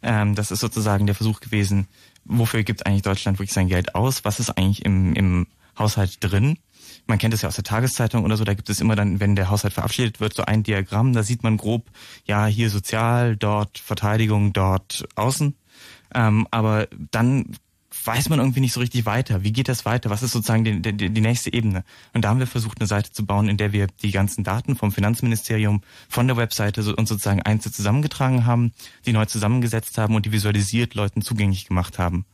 Ähm, 0.02 0.34
das 0.34 0.50
ist 0.50 0.60
sozusagen 0.60 1.06
der 1.06 1.14
Versuch 1.14 1.40
gewesen, 1.40 1.88
wofür 2.24 2.62
gibt 2.62 2.86
eigentlich 2.86 3.02
Deutschland 3.02 3.38
wirklich 3.38 3.54
sein 3.54 3.68
Geld 3.68 3.94
aus? 3.94 4.24
Was 4.24 4.40
ist 4.40 4.50
eigentlich 4.50 4.84
im, 4.84 5.14
im 5.14 5.46
Haushalt 5.78 6.18
drin? 6.20 6.58
Man 7.06 7.18
kennt 7.18 7.34
es 7.34 7.42
ja 7.42 7.48
aus 7.48 7.54
der 7.54 7.64
Tageszeitung 7.64 8.24
oder 8.24 8.36
so, 8.36 8.44
da 8.44 8.54
gibt 8.54 8.68
es 8.68 8.80
immer 8.80 8.96
dann, 8.96 9.20
wenn 9.20 9.36
der 9.36 9.48
Haushalt 9.48 9.74
verabschiedet 9.74 10.20
wird, 10.20 10.34
so 10.34 10.44
ein 10.44 10.62
Diagramm, 10.62 11.12
da 11.12 11.22
sieht 11.22 11.42
man 11.42 11.56
grob, 11.56 11.90
ja, 12.24 12.46
hier 12.46 12.68
Sozial, 12.70 13.36
dort 13.36 13.78
Verteidigung, 13.78 14.52
dort 14.52 15.06
Außen. 15.14 15.54
Ähm, 16.14 16.48
aber 16.50 16.88
dann 17.12 17.56
weiß 18.04 18.28
man 18.28 18.38
irgendwie 18.38 18.60
nicht 18.60 18.72
so 18.72 18.80
richtig 18.80 19.06
weiter. 19.06 19.42
Wie 19.42 19.52
geht 19.52 19.68
das 19.68 19.84
weiter? 19.84 20.10
Was 20.10 20.22
ist 20.22 20.32
sozusagen 20.32 20.64
die, 20.64 20.80
die, 20.80 21.10
die 21.10 21.20
nächste 21.20 21.52
Ebene? 21.52 21.84
Und 22.12 22.24
da 22.24 22.28
haben 22.28 22.38
wir 22.38 22.46
versucht, 22.46 22.80
eine 22.80 22.86
Seite 22.86 23.10
zu 23.10 23.26
bauen, 23.26 23.48
in 23.48 23.56
der 23.56 23.72
wir 23.72 23.86
die 23.86 24.10
ganzen 24.10 24.44
Daten 24.44 24.76
vom 24.76 24.92
Finanzministerium, 24.92 25.82
von 26.08 26.26
der 26.26 26.36
Webseite 26.36 26.82
so, 26.82 26.94
uns 26.94 27.08
sozusagen 27.08 27.42
einzeln 27.42 27.72
zusammengetragen 27.72 28.46
haben, 28.46 28.72
die 29.06 29.12
neu 29.12 29.26
zusammengesetzt 29.26 29.98
haben 29.98 30.14
und 30.14 30.26
die 30.26 30.32
visualisiert 30.32 30.94
Leuten 30.94 31.22
zugänglich 31.22 31.66
gemacht 31.66 31.98
haben. 31.98 32.26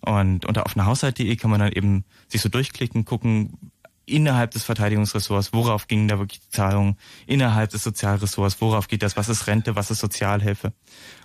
Und 0.00 0.46
unter 0.46 0.64
offenerhaushalt.de 0.64 1.36
kann 1.36 1.50
man 1.50 1.60
dann 1.60 1.72
eben 1.72 2.04
sich 2.28 2.40
so 2.40 2.48
durchklicken, 2.48 3.04
gucken, 3.04 3.69
innerhalb 4.10 4.50
des 4.50 4.64
Verteidigungsressorts, 4.64 5.52
worauf 5.52 5.86
gingen 5.86 6.08
da 6.08 6.18
wirklich 6.18 6.40
die 6.40 6.50
Zahlungen, 6.50 6.96
innerhalb 7.26 7.70
des 7.70 7.82
Sozialressorts, 7.82 8.60
worauf 8.60 8.88
geht 8.88 9.02
das, 9.02 9.16
was 9.16 9.28
ist 9.28 9.46
Rente, 9.46 9.76
was 9.76 9.90
ist 9.90 10.00
Sozialhilfe. 10.00 10.72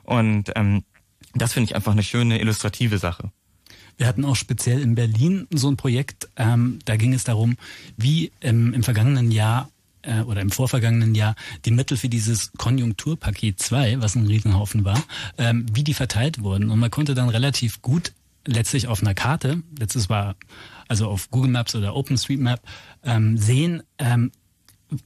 Und 0.03 0.51
ähm, 0.55 0.83
das 1.33 1.53
finde 1.53 1.69
ich 1.69 1.75
einfach 1.75 1.91
eine 1.91 2.03
schöne 2.03 2.39
illustrative 2.39 2.97
Sache. 2.97 3.31
Wir 3.97 4.07
hatten 4.07 4.25
auch 4.25 4.35
speziell 4.35 4.81
in 4.81 4.95
Berlin 4.95 5.47
so 5.53 5.69
ein 5.69 5.77
Projekt, 5.77 6.29
ähm, 6.35 6.79
da 6.85 6.97
ging 6.97 7.13
es 7.13 7.23
darum, 7.23 7.55
wie 7.97 8.31
ähm, 8.41 8.73
im 8.73 8.83
vergangenen 8.83 9.31
Jahr 9.31 9.69
äh, 10.01 10.21
oder 10.21 10.41
im 10.41 10.51
vorvergangenen 10.51 11.15
Jahr 11.15 11.35
die 11.63 11.71
Mittel 11.71 11.97
für 11.97 12.09
dieses 12.09 12.51
Konjunkturpaket 12.53 13.59
2, 13.59 14.01
was 14.01 14.15
ein 14.15 14.27
Riesenhaufen 14.27 14.83
war, 14.83 15.01
ähm, 15.37 15.65
wie 15.71 15.83
die 15.83 15.93
verteilt 15.93 16.41
wurden. 16.41 16.69
Und 16.69 16.79
man 16.79 16.91
konnte 16.91 17.15
dann 17.15 17.29
relativ 17.29 17.81
gut 17.81 18.11
letztlich 18.45 18.87
auf 18.87 19.01
einer 19.01 19.13
Karte, 19.13 19.63
letztes 19.77 20.09
war 20.09 20.35
also 20.87 21.07
auf 21.07 21.31
Google 21.31 21.51
Maps 21.51 21.75
oder 21.75 21.95
OpenStreetMap, 21.95 22.61
ähm, 23.03 23.37
sehen, 23.37 23.83
ähm, 23.97 24.31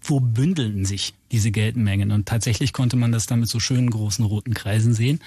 wo 0.02 0.20
bündeln 0.20 0.86
sich 0.86 1.14
diese 1.32 1.52
Geldmengen? 1.52 2.12
Und 2.12 2.28
tatsächlich 2.28 2.74
konnte 2.74 2.98
man 2.98 3.12
das 3.12 3.26
dann 3.26 3.40
mit 3.40 3.50
so 3.50 3.60
schönen 3.60 3.90
großen 3.90 4.26
roten 4.26 4.54
Kreisen 4.54 4.94
sehen. 4.94 5.20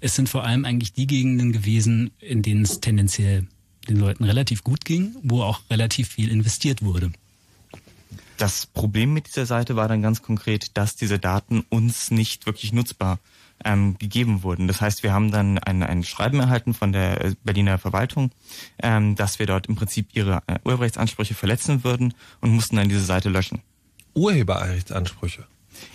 Es 0.00 0.14
sind 0.14 0.28
vor 0.28 0.44
allem 0.44 0.64
eigentlich 0.64 0.92
die 0.92 1.06
Gegenden 1.06 1.52
gewesen, 1.52 2.10
in 2.18 2.42
denen 2.42 2.62
es 2.62 2.80
tendenziell 2.80 3.46
den 3.88 3.96
Leuten 3.96 4.24
relativ 4.24 4.62
gut 4.62 4.84
ging, 4.84 5.14
wo 5.22 5.42
auch 5.42 5.60
relativ 5.70 6.08
viel 6.08 6.30
investiert 6.30 6.82
wurde. 6.82 7.12
Das 8.36 8.66
Problem 8.66 9.12
mit 9.12 9.26
dieser 9.26 9.46
Seite 9.46 9.76
war 9.76 9.88
dann 9.88 10.02
ganz 10.02 10.22
konkret, 10.22 10.76
dass 10.76 10.96
diese 10.96 11.18
Daten 11.18 11.64
uns 11.68 12.10
nicht 12.10 12.46
wirklich 12.46 12.72
nutzbar 12.72 13.18
ähm, 13.64 13.96
gegeben 13.98 14.42
wurden. 14.42 14.68
Das 14.68 14.80
heißt, 14.80 15.02
wir 15.02 15.12
haben 15.12 15.30
dann 15.30 15.58
ein, 15.58 15.82
ein 15.82 16.02
Schreiben 16.04 16.40
erhalten 16.40 16.74
von 16.74 16.92
der 16.92 17.34
Berliner 17.44 17.78
Verwaltung, 17.78 18.30
ähm, 18.82 19.14
dass 19.16 19.38
wir 19.38 19.46
dort 19.46 19.66
im 19.66 19.76
Prinzip 19.76 20.08
ihre 20.12 20.42
äh, 20.46 20.58
Urheberrechtsansprüche 20.64 21.34
verletzen 21.34 21.84
würden 21.84 22.14
und 22.40 22.50
mussten 22.50 22.76
dann 22.76 22.88
diese 22.88 23.04
Seite 23.04 23.28
löschen. 23.28 23.60
Urheberrechtsansprüche. 24.14 25.46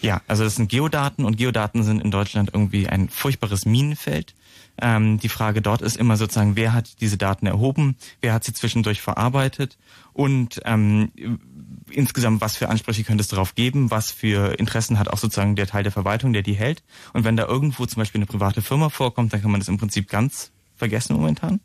Ja, 0.02 0.22
also 0.28 0.44
das 0.44 0.56
sind 0.56 0.70
Geodaten 0.70 1.26
und 1.26 1.38
Geodaten 1.38 1.84
sind 1.84 2.02
in 2.02 2.12
Deutschland 2.12 2.50
irgendwie 2.54 2.88
ein 2.88 3.10
furchtbares 3.10 3.66
Minenfeld. 3.66 4.34
Ähm, 4.82 5.20
die 5.20 5.30
Frage 5.30 5.62
dort 5.62 5.82
ist 5.82 5.98
immer 5.98 6.18
sozusagen, 6.18 6.56
wer 6.56 6.74
hat 6.74 7.02
diese 7.02 7.18
Daten 7.18 7.46
erhoben, 7.46 7.96
wer 8.22 8.34
hat 8.34 8.44
sie 8.44 8.54
zwischendurch 8.54 9.02
verarbeitet 9.02 9.78
und 10.14 10.62
ähm, 10.66 11.12
insgesamt, 11.89 12.42
was 12.42 12.58
für 12.58 12.70
Ansprüche 12.70 13.04
könnte 13.04 13.22
es 13.22 13.27
darauf 13.27 13.56
geben, 13.56 13.92
was 13.92 14.12
für 14.12 14.58
Interessen 14.60 15.00
hat 15.00 15.08
auch 15.08 15.18
sozusagen 15.18 15.56
der 15.56 15.68
Teil 15.68 15.84
der 15.84 15.92
Verwaltung, 15.92 16.34
der 16.34 16.42
die 16.42 16.54
hält. 16.54 16.84
Und 17.13 17.24
wenn 17.24 17.38
da 17.38 17.46
irgendwo 17.46 17.86
zum 17.86 18.01
Beispiel 18.01 18.20
eine 18.20 18.25
private 18.25 18.62
Firma 18.62 18.89
vorkommt, 18.89 19.34
dann 19.34 19.42
kann 19.42 19.51
man 19.51 19.60
das 19.60 19.68
im 19.68 19.77
Prinzip 19.77 20.10
ganz 20.10 20.51
vergessen 20.75 21.15
momentan. 21.15 21.60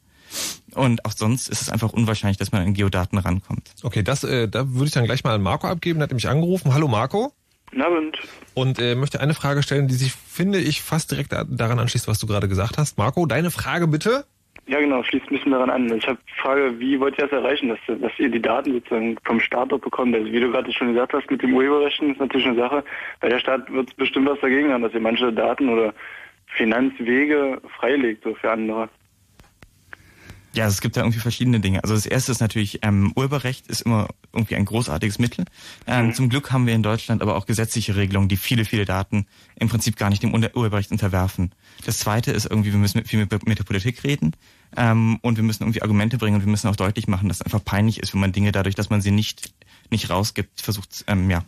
Und 0.74 1.04
auch 1.04 1.12
sonst 1.12 1.48
ist 1.48 1.62
es 1.62 1.68
einfach 1.70 1.92
unwahrscheinlich, 1.92 2.36
dass 2.36 2.52
man 2.52 2.62
an 2.62 2.74
Geodaten 2.74 3.18
rankommt. 3.18 3.70
Okay, 3.82 4.02
das, 4.02 4.22
äh, 4.24 4.48
da 4.48 4.72
würde 4.72 4.86
ich 4.86 4.92
dann 4.92 5.04
gleich 5.04 5.24
mal 5.24 5.34
an 5.34 5.42
Marco 5.42 5.66
abgeben. 5.66 5.98
Der 5.98 6.04
hat 6.04 6.10
nämlich 6.10 6.28
angerufen. 6.28 6.72
Hallo 6.72 6.86
Marco. 6.86 7.32
Guten 7.70 7.82
Abend. 7.82 8.18
Und 8.54 8.78
äh, 8.78 8.94
möchte 8.94 9.20
eine 9.20 9.34
Frage 9.34 9.62
stellen, 9.62 9.88
die 9.88 9.94
sich, 9.94 10.12
finde 10.12 10.60
ich, 10.60 10.82
fast 10.82 11.10
direkt 11.10 11.32
daran 11.32 11.78
anschließt, 11.78 12.08
was 12.08 12.18
du 12.18 12.26
gerade 12.26 12.48
gesagt 12.48 12.78
hast. 12.78 12.98
Marco, 12.98 13.26
deine 13.26 13.50
Frage 13.50 13.86
bitte? 13.86 14.24
Ja, 14.70 14.78
genau, 14.78 15.02
schließt 15.02 15.26
ein 15.26 15.34
bisschen 15.34 15.50
daran 15.50 15.68
an. 15.68 15.92
Ich 15.92 16.06
habe 16.06 16.18
die 16.28 16.40
Frage, 16.40 16.78
wie 16.78 17.00
wollt 17.00 17.18
ihr 17.18 17.26
das 17.26 17.32
erreichen, 17.32 17.70
dass, 17.70 18.00
dass 18.00 18.12
ihr 18.18 18.30
die 18.30 18.40
Daten 18.40 18.72
sozusagen 18.72 19.16
vom 19.24 19.40
Staat 19.40 19.72
dort 19.72 19.82
bekommt? 19.82 20.14
Also 20.14 20.30
wie 20.30 20.38
du 20.38 20.48
gerade 20.48 20.72
schon 20.72 20.92
gesagt 20.92 21.12
hast, 21.12 21.28
mit 21.28 21.42
dem 21.42 21.54
Urheberrechten 21.54 22.12
ist 22.12 22.20
natürlich 22.20 22.46
eine 22.46 22.54
Sache, 22.54 22.84
weil 23.20 23.30
der 23.30 23.40
Staat 23.40 23.68
wird 23.72 23.96
bestimmt 23.96 24.28
was 24.28 24.38
dagegen 24.38 24.72
haben, 24.72 24.82
dass 24.82 24.94
ihr 24.94 25.00
manche 25.00 25.32
Daten 25.32 25.70
oder 25.70 25.92
Finanzwege 26.46 27.60
freilegt, 27.80 28.22
so 28.22 28.32
für 28.36 28.52
andere. 28.52 28.88
Ja, 30.52 30.68
es 30.68 30.80
gibt 30.80 30.96
da 30.96 31.00
irgendwie 31.00 31.18
verschiedene 31.18 31.58
Dinge. 31.58 31.82
Also 31.82 31.94
das 31.94 32.06
erste 32.06 32.30
ist 32.30 32.40
natürlich, 32.40 32.78
ähm, 32.82 33.12
Urheberrecht 33.16 33.66
ist 33.66 33.80
immer 33.80 34.06
irgendwie 34.32 34.54
ein 34.54 34.66
großartiges 34.66 35.18
Mittel. 35.18 35.46
Ähm, 35.88 36.06
mhm. 36.06 36.14
Zum 36.14 36.28
Glück 36.28 36.52
haben 36.52 36.68
wir 36.68 36.74
in 36.74 36.84
Deutschland 36.84 37.22
aber 37.22 37.36
auch 37.36 37.46
gesetzliche 37.46 37.96
Regelungen, 37.96 38.28
die 38.28 38.36
viele, 38.36 38.64
viele 38.64 38.84
Daten 38.84 39.26
im 39.56 39.68
Prinzip 39.68 39.96
gar 39.96 40.10
nicht 40.10 40.22
dem 40.22 40.32
Urheberrecht 40.32 40.92
unterwerfen. 40.92 41.52
Das 41.86 41.98
zweite 41.98 42.30
ist 42.30 42.46
irgendwie, 42.46 42.70
wir 42.70 42.78
müssen 42.78 43.04
viel 43.04 43.18
mit, 43.18 43.48
mit 43.48 43.58
der 43.58 43.64
Politik 43.64 44.04
reden 44.04 44.36
ähm, 44.76 45.18
und 45.22 45.36
wir 45.36 45.44
müssen 45.44 45.64
irgendwie 45.64 45.82
Argumente 45.82 46.18
bringen 46.18 46.36
und 46.36 46.44
wir 46.44 46.50
müssen 46.50 46.68
auch 46.68 46.76
deutlich 46.76 47.08
machen, 47.08 47.28
dass 47.28 47.38
es 47.40 47.46
einfach 47.46 47.64
peinlich 47.64 48.00
ist, 48.00 48.14
wenn 48.14 48.20
man 48.20 48.32
Dinge 48.32 48.52
dadurch, 48.52 48.74
dass 48.74 48.90
man 48.90 49.00
sie 49.00 49.10
nicht, 49.10 49.52
nicht 49.90 50.10
rausgibt, 50.10 50.60
versucht, 50.60 51.04
ähm, 51.08 51.30
ja, 51.30 51.42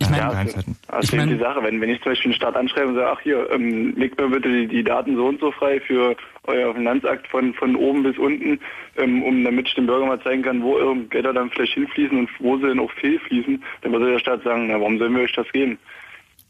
ich 0.00 0.08
meine, 0.10 0.22
ja, 0.22 0.28
also, 0.30 0.60
also 0.86 1.12
ich 1.12 1.18
mein, 1.18 1.28
die 1.28 1.38
Sache, 1.38 1.62
wenn, 1.62 1.80
wenn 1.80 1.90
ich 1.90 2.00
zum 2.02 2.12
Beispiel 2.12 2.30
einen 2.30 2.36
Staat 2.36 2.54
anschreibe 2.54 2.88
und 2.88 2.94
sage, 2.94 3.10
ach 3.10 3.20
hier, 3.20 3.50
ähm, 3.50 3.94
legt 3.96 4.18
mir 4.18 4.28
bitte 4.28 4.48
die, 4.48 4.68
die 4.68 4.84
Daten 4.84 5.16
so 5.16 5.26
und 5.26 5.40
so 5.40 5.50
frei 5.50 5.80
für 5.80 6.16
euer 6.44 6.72
Finanzakt 6.74 7.26
von, 7.26 7.52
von 7.54 7.74
oben 7.74 8.04
bis 8.04 8.16
unten, 8.16 8.60
ähm, 8.96 9.22
um 9.24 9.42
damit 9.42 9.66
ich 9.66 9.74
dem 9.74 9.86
Bürger 9.86 10.06
mal 10.06 10.22
zeigen 10.22 10.42
kann, 10.42 10.62
wo 10.62 10.74
eure 10.74 10.96
Gelder 11.06 11.32
dann 11.32 11.50
vielleicht 11.50 11.74
hinfließen 11.74 12.16
und 12.16 12.30
wo 12.38 12.56
sie 12.58 12.68
denn 12.68 12.78
auch 12.78 12.92
fehlfließen, 12.92 13.62
dann 13.82 13.92
würde 13.92 14.12
der 14.12 14.20
Staat 14.20 14.44
sagen, 14.44 14.68
na, 14.68 14.74
warum 14.74 14.98
sollen 14.98 15.16
wir 15.16 15.22
euch 15.22 15.32
das 15.32 15.50
geben? 15.52 15.78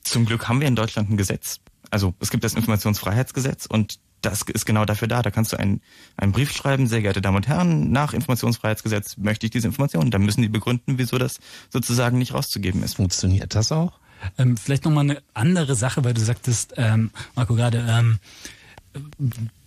Zum 0.03 0.27
Glück 0.27 0.49
haben 0.49 0.61
wir 0.61 0.69
in 0.69 0.77
Deutschland 0.77 1.11
ein 1.11 1.17
Gesetz. 1.17 1.61
Also 1.91 2.13
es 2.21 2.31
gibt 2.31 2.45
das 2.45 2.55
Informationsfreiheitsgesetz 2.55 3.65
und 3.65 3.99
das 4.23 4.43
ist 4.43 4.67
genau 4.67 4.85
dafür 4.85 5.09
da. 5.09 5.23
Da 5.23 5.31
kannst 5.31 5.53
du 5.53 5.59
einen, 5.59 5.81
einen 6.17 6.33
Brief 6.33 6.53
schreiben, 6.53 6.87
sehr 6.87 7.03
geehrte 7.03 7.21
Damen 7.21 7.37
und 7.37 7.49
Herren, 7.49 7.91
nach 7.91 8.13
Informationsfreiheitsgesetz 8.13 9.17
möchte 9.17 9.47
ich 9.47 9.51
diese 9.51 9.67
Informationen. 9.69 10.11
Dann 10.11 10.23
müssen 10.23 10.43
die 10.43 10.49
begründen, 10.49 10.99
wieso 10.99 11.19
das 11.19 11.41
sozusagen 11.71 12.19
nicht 12.19 12.35
rauszugeben 12.35 12.83
ist. 12.83 12.95
Funktioniert 12.97 13.55
das 13.55 13.73
auch? 13.73 13.93
Ähm, 14.37 14.57
vielleicht 14.57 14.85
nochmal 14.85 15.05
eine 15.05 15.23
andere 15.35 15.75
Sache, 15.75 16.05
weil 16.05 16.15
du 16.15 16.21
sagtest, 16.21 16.75
ähm, 16.77 17.11
Marco, 17.37 17.55
gerade, 17.55 17.85
ähm, 17.89 18.19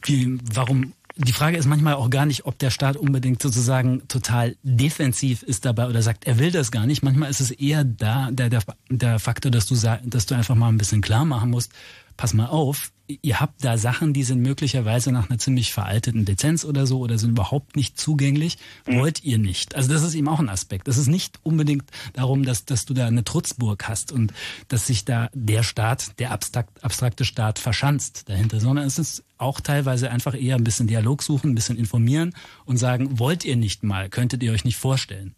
wie, 0.04 0.40
warum 0.54 0.94
die 1.18 1.34
Frage 1.34 1.58
ist 1.58 1.66
manchmal 1.66 1.96
auch 1.96 2.10
gar 2.10 2.26
nicht, 2.26 2.46
ob 2.46 2.58
der 2.58 2.70
Staat 2.70 2.96
unbedingt 2.96 3.42
sozusagen 3.42 4.08
total 4.08 4.56
defensiv 4.64 5.44
ist 5.44 5.66
dabei 5.66 5.88
oder 5.88 6.02
sagt, 6.02 6.26
er 6.26 6.40
will 6.40 6.52
das 6.52 6.72
gar 6.72 6.86
nicht. 6.86 7.04
Manchmal 7.04 7.30
ist 7.30 7.42
es 7.42 7.52
eher 7.52 7.84
da 7.84 8.30
der, 8.32 8.50
der, 8.50 8.64
der 8.90 9.20
Faktor, 9.20 9.52
dass 9.52 9.66
du, 9.66 9.76
dass 9.76 10.26
du 10.26 10.36
einfach 10.36 10.56
mal 10.56 10.70
ein 10.70 10.78
bisschen 10.78 11.02
klar 11.02 11.26
machen 11.26 11.50
musst, 11.50 11.74
pass 12.18 12.34
mal 12.34 12.48
auf, 12.48 12.92
ihr 13.22 13.40
habt 13.40 13.64
da 13.64 13.78
Sachen, 13.78 14.14
die 14.14 14.24
sind 14.24 14.42
möglicherweise 14.42 15.12
nach 15.12 15.30
einer 15.30 15.40
ziemlich 15.40 15.74
veralteten 15.74 16.26
Lizenz 16.26 16.66
oder 16.66 16.86
so 16.86 17.00
oder 17.00 17.18
sind 17.18 17.32
überhaupt 17.32 17.76
nicht 17.76 18.00
zugänglich, 18.00 18.58
mhm. 18.86 19.00
wollt 19.00 19.24
ihr 19.24 19.38
nicht. 19.38 19.76
Also 19.76 19.92
das 19.92 20.04
ist 20.04 20.16
eben 20.16 20.28
auch 20.28 20.40
ein 20.40 20.50
Aspekt. 20.50 20.88
Das 20.88 20.98
ist 20.98 21.08
nicht 21.08 21.40
unbedingt 21.44 21.84
darum, 22.14 22.44
dass, 22.44 22.66
dass 22.66 22.86
du 22.86 22.94
da 22.94 23.08
eine 23.08 23.24
Trutzburg 23.24 23.88
hast 23.88 24.12
und 24.12 24.34
dass 24.68 24.88
sich 24.88 25.06
da 25.06 25.30
der 25.34 25.64
Staat, 25.64 26.20
der 26.20 26.32
abstrakt, 26.32 26.84
abstrakte 26.84 27.26
Staat 27.26 27.60
verschanzt 27.60 28.30
dahinter, 28.30 28.60
sondern 28.60 28.86
es 28.86 29.00
ist 29.00 29.24
auch 29.38 29.60
teilweise 29.60 30.12
einfach 30.12 30.40
eher 30.40 30.56
ein 30.56 30.64
bisschen 30.64 30.88
Dialog 30.88 31.24
suchen, 31.24 31.52
ein 31.52 31.56
bisschen 31.56 31.78
informieren 31.78 32.34
und 32.66 32.78
sagen, 32.78 33.20
wollt 33.20 33.44
ihr 33.44 33.56
nicht 33.56 33.84
mal, 33.84 34.10
könntet 34.10 34.44
ihr 34.44 34.52
euch 34.52 34.66
nicht 34.66 34.78
vorstellen. 34.78 35.36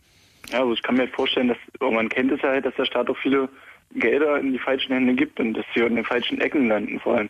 Ja, 0.51 0.59
also 0.59 0.73
ich 0.73 0.81
kann 0.83 0.95
mir 0.95 1.07
vorstellen, 1.07 1.47
dass, 1.47 1.57
man 1.79 2.09
kennt 2.09 2.31
es 2.31 2.41
ja 2.41 2.49
halt, 2.49 2.65
dass 2.65 2.75
der 2.75 2.85
Staat 2.85 3.09
auch 3.09 3.17
viele 3.17 3.49
Gelder 3.95 4.39
in 4.39 4.53
die 4.53 4.59
falschen 4.59 4.93
Hände 4.93 5.13
gibt 5.13 5.39
und 5.39 5.53
dass 5.53 5.65
sie 5.73 5.81
in 5.81 5.95
den 5.95 6.05
falschen 6.05 6.39
Ecken 6.41 6.67
landen 6.67 6.99
vor 6.99 7.17
allem. 7.17 7.29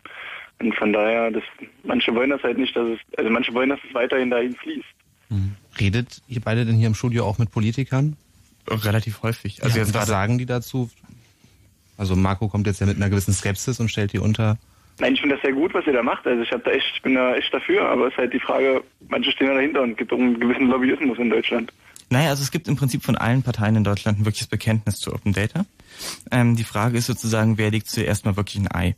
Und 0.60 0.74
von 0.76 0.92
daher, 0.92 1.30
das, 1.30 1.42
manche 1.82 2.14
wollen 2.14 2.30
das 2.30 2.42
halt 2.42 2.58
nicht, 2.58 2.76
dass 2.76 2.86
es, 2.88 2.98
also 3.18 3.30
manche 3.30 3.52
wollen, 3.54 3.70
dass 3.70 3.80
es 3.86 3.94
weiterhin 3.94 4.30
dahin 4.30 4.54
fließt. 4.54 4.84
Mhm. 5.30 5.56
Redet 5.78 6.22
ihr 6.28 6.40
beide 6.40 6.64
denn 6.64 6.76
hier 6.76 6.86
im 6.86 6.94
Studio 6.94 7.24
auch 7.24 7.38
mit 7.38 7.50
Politikern? 7.50 8.16
Relativ 8.68 9.22
häufig. 9.22 9.62
Also 9.62 9.78
ja, 9.78 9.84
jetzt 9.84 9.94
was 9.94 10.06
sagen 10.06 10.38
die 10.38 10.46
dazu? 10.46 10.90
Also 11.98 12.16
Marco 12.16 12.48
kommt 12.48 12.66
jetzt 12.66 12.80
ja 12.80 12.86
mit 12.86 12.96
einer 12.96 13.10
gewissen 13.10 13.34
Skepsis 13.34 13.78
und 13.80 13.88
stellt 13.88 14.12
die 14.12 14.18
unter. 14.18 14.58
Nein, 15.00 15.14
ich 15.14 15.20
finde 15.20 15.36
das 15.36 15.42
sehr 15.42 15.52
gut, 15.52 15.74
was 15.74 15.86
ihr 15.86 15.92
da 15.92 16.02
macht. 16.02 16.26
Also 16.26 16.42
ich 16.42 16.50
habe 16.52 16.62
da 16.64 16.70
echt, 16.70 16.86
ich 16.94 17.02
bin 17.02 17.14
da 17.14 17.34
echt 17.34 17.52
dafür, 17.52 17.88
aber 17.88 18.06
es 18.06 18.12
ist 18.12 18.18
halt 18.18 18.32
die 18.32 18.40
Frage, 18.40 18.82
manche 19.08 19.32
stehen 19.32 19.48
da 19.48 19.54
dahinter 19.54 19.82
und 19.82 19.92
es 19.92 19.96
gibt 19.96 20.12
auch 20.12 20.18
einen 20.18 20.38
gewissen 20.38 20.68
Lobbyismus 20.68 21.18
in 21.18 21.30
Deutschland. 21.30 21.72
Naja, 22.14 22.30
also 22.30 22.44
es 22.44 22.52
gibt 22.52 22.68
im 22.68 22.76
Prinzip 22.76 23.02
von 23.02 23.16
allen 23.16 23.42
Parteien 23.42 23.74
in 23.74 23.82
Deutschland 23.82 24.20
ein 24.20 24.24
wirkliches 24.24 24.46
Bekenntnis 24.46 24.98
zu 24.98 25.12
Open 25.12 25.32
Data. 25.32 25.66
Ähm, 26.30 26.54
die 26.54 26.62
Frage 26.62 26.96
ist 26.96 27.06
sozusagen, 27.06 27.58
wer 27.58 27.72
legt 27.72 27.88
zuerst 27.88 28.24
mal 28.24 28.36
wirklich 28.36 28.62
ein 28.62 28.72
Ei? 28.72 28.94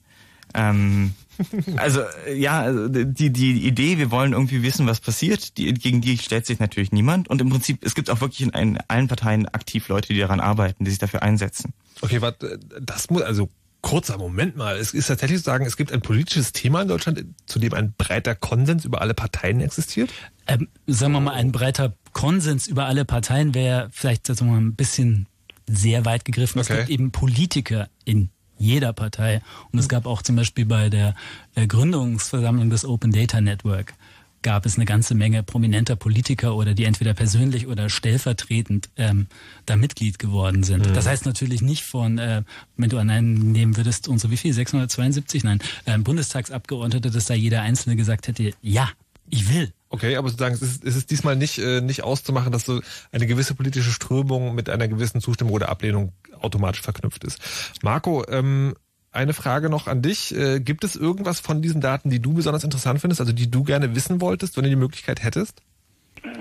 Ähm, 0.53 1.15
also 1.79 2.03
ja, 2.31 2.61
also 2.61 2.89
die 2.89 3.31
die 3.31 3.67
Idee, 3.67 3.97
wir 3.97 4.11
wollen 4.11 4.35
irgendwie 4.35 4.63
wissen, 4.63 4.87
was 4.87 5.01
passiert, 5.01 5.57
die, 5.57 5.73
gegen 5.73 6.03
die 6.03 6.19
stellt 6.19 6.45
sich 6.45 6.59
natürlich 6.59 6.93
niemand. 6.93 7.29
Und 7.29 7.41
im 7.41 7.49
Prinzip, 7.49 7.79
es 7.87 7.95
gibt 7.95 8.11
auch 8.11 8.21
wirklich 8.21 8.43
in, 8.43 8.79
allen 8.87 9.09
Parteien 9.09 9.49
aktiv 9.49 9.89
Leute, 9.89 10.13
die 10.13 10.21
daran 10.21 10.41
arbeiten, 10.41 10.85
die 10.85 10.91
sich 10.91 10.99
dafür 10.99 11.23
einsetzen. 11.23 11.73
Okay, 12.03 12.21
warte, 12.21 12.61
das 12.83 13.09
muss 13.09 13.23
also 13.23 13.49
kurzer 13.81 14.19
Moment 14.19 14.57
mal. 14.57 14.77
Es 14.77 14.93
ist 14.93 15.07
tatsächlich 15.07 15.39
zu 15.39 15.45
sagen, 15.45 15.65
es 15.65 15.79
gibt 15.79 15.91
ein 15.91 16.03
politisches 16.03 16.53
Thema 16.53 16.83
in 16.83 16.89
Deutschland, 16.89 17.25
zu 17.47 17.59
dem 17.59 17.73
ein 17.73 17.95
breiter 17.97 18.35
Konsens 18.35 18.85
über 18.85 19.01
alle 19.01 19.15
Parteien 19.15 19.63
existiert? 19.63 20.11
Ähm, 20.47 20.69
sagen 20.87 21.13
wir 21.13 21.21
mal, 21.21 21.33
ein 21.33 21.51
breiter 21.51 21.95
Konsens 22.17 22.67
über 22.67 22.87
alle 22.87 23.05
Parteien 23.05 23.55
wäre 23.55 23.91
vielleicht 23.93 24.27
sagen 24.27 24.47
wir 24.47 24.53
mal, 24.53 24.61
ein 24.63 24.75
bisschen 24.75 25.27
sehr 25.67 26.07
weit 26.07 26.25
gegriffen. 26.25 26.61
Okay. 26.61 26.73
Es 26.73 26.79
gibt 26.79 26.89
eben 26.89 27.11
Politiker 27.11 27.91
in 28.07 28.31
jeder 28.57 28.95
Partei. 28.95 29.43
Und 29.71 29.79
es 29.79 29.87
gab 29.87 30.07
auch 30.07 30.23
zum 30.23 30.35
Beispiel 30.35 30.65
bei 30.65 30.89
der 30.89 31.15
äh, 31.57 31.67
Gründungsversammlung 31.67 32.71
des 32.71 32.87
Open 32.87 33.13
Data 33.13 33.43
Network 33.43 33.93
gab 34.41 34.65
es 34.65 34.77
eine 34.77 34.87
ganze 34.87 35.15
Menge 35.15 35.43
prominenter 35.43 35.95
Politiker 35.95 36.57
oder 36.57 36.73
die 36.73 36.85
entweder 36.85 37.13
persönlich 37.13 37.67
oder 37.67 37.91
stellvertretend 37.91 38.89
ähm, 38.97 39.27
da 39.67 39.77
Mitglied 39.77 40.19
geworden 40.19 40.63
sind. 40.63 40.89
Mhm. 40.89 40.95
Das 40.95 41.07
heißt 41.07 41.27
natürlich 41.27 41.61
nicht 41.61 41.85
von, 41.85 42.17
äh, 42.17 42.45
wenn 42.79 42.89
du 42.89 42.97
an 42.97 43.11
einen 43.11 43.53
nehmen 43.53 43.77
würdest, 43.77 44.09
und 44.09 44.21
so 44.21 44.31
wie 44.31 44.39
viel, 44.39 44.55
672? 44.55 45.45
Nein, 45.45 45.59
äh, 45.85 45.99
Bundestagsabgeordnete, 45.99 47.11
dass 47.11 47.27
da 47.27 47.35
jeder 47.35 47.61
Einzelne 47.61 47.97
gesagt 47.97 48.29
hätte, 48.29 48.53
ja, 48.63 48.89
ich 49.29 49.53
will. 49.53 49.73
Okay, 49.89 50.17
aber 50.17 50.29
sozusagen, 50.29 50.55
es 50.55 50.63
ist, 50.63 50.85
es 50.85 50.97
ist 50.97 51.11
diesmal 51.11 51.37
nicht, 51.37 51.59
äh, 51.59 51.81
nicht 51.81 52.03
auszumachen, 52.03 52.53
dass 52.53 52.65
so 52.65 52.81
eine 53.13 53.27
gewisse 53.27 53.55
politische 53.55 53.91
Strömung 53.91 54.55
mit 54.55 54.69
einer 54.69 54.89
gewissen 54.89 55.21
Zustimmung 55.21 55.55
oder 55.55 55.69
Ablehnung 55.69 56.13
automatisch 56.41 56.83
verknüpft 56.83 57.23
ist. 57.25 57.81
Marco, 57.83 58.25
ähm, 58.29 58.75
eine 59.13 59.33
Frage 59.33 59.71
noch 59.71 59.87
an 59.87 60.03
dich. 60.03 60.37
Äh, 60.37 60.61
gibt 60.61 60.85
es 60.85 60.97
irgendwas 60.97 61.41
von 61.41 61.63
diesen 61.63 61.81
Daten, 61.81 62.11
die 62.11 62.21
du 62.21 62.35
besonders 62.35 62.65
interessant 62.65 63.01
findest, 63.01 63.21
also 63.21 63.33
die 63.33 63.51
du 63.51 63.65
gerne 63.65 63.95
wissen 63.95 64.21
wolltest, 64.21 64.57
wenn 64.57 64.65
du 64.65 64.71
die 64.71 64.77
Möglichkeit 64.77 65.23
hättest? 65.23 65.63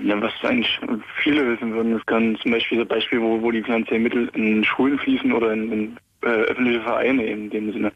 Ja, 0.02 0.20
was 0.20 0.32
eigentlich 0.42 0.78
viele 1.22 1.46
wissen 1.52 1.72
würden, 1.72 1.92
das 1.92 2.04
kann 2.06 2.36
zum 2.42 2.50
Beispiel 2.50 2.78
das 2.78 2.88
Beispiel, 2.88 3.20
wo, 3.20 3.40
wo 3.40 3.50
die 3.50 3.62
finanziellen 3.62 4.02
Mittel 4.02 4.28
in 4.34 4.64
Schulen 4.64 4.98
fließen 4.98 5.32
oder 5.32 5.52
in, 5.52 5.72
in 5.72 5.96
äh, 6.22 6.28
öffentliche 6.28 6.82
Vereine 6.82 7.24
in 7.24 7.50
dem 7.50 7.72
Sinne. 7.72 7.92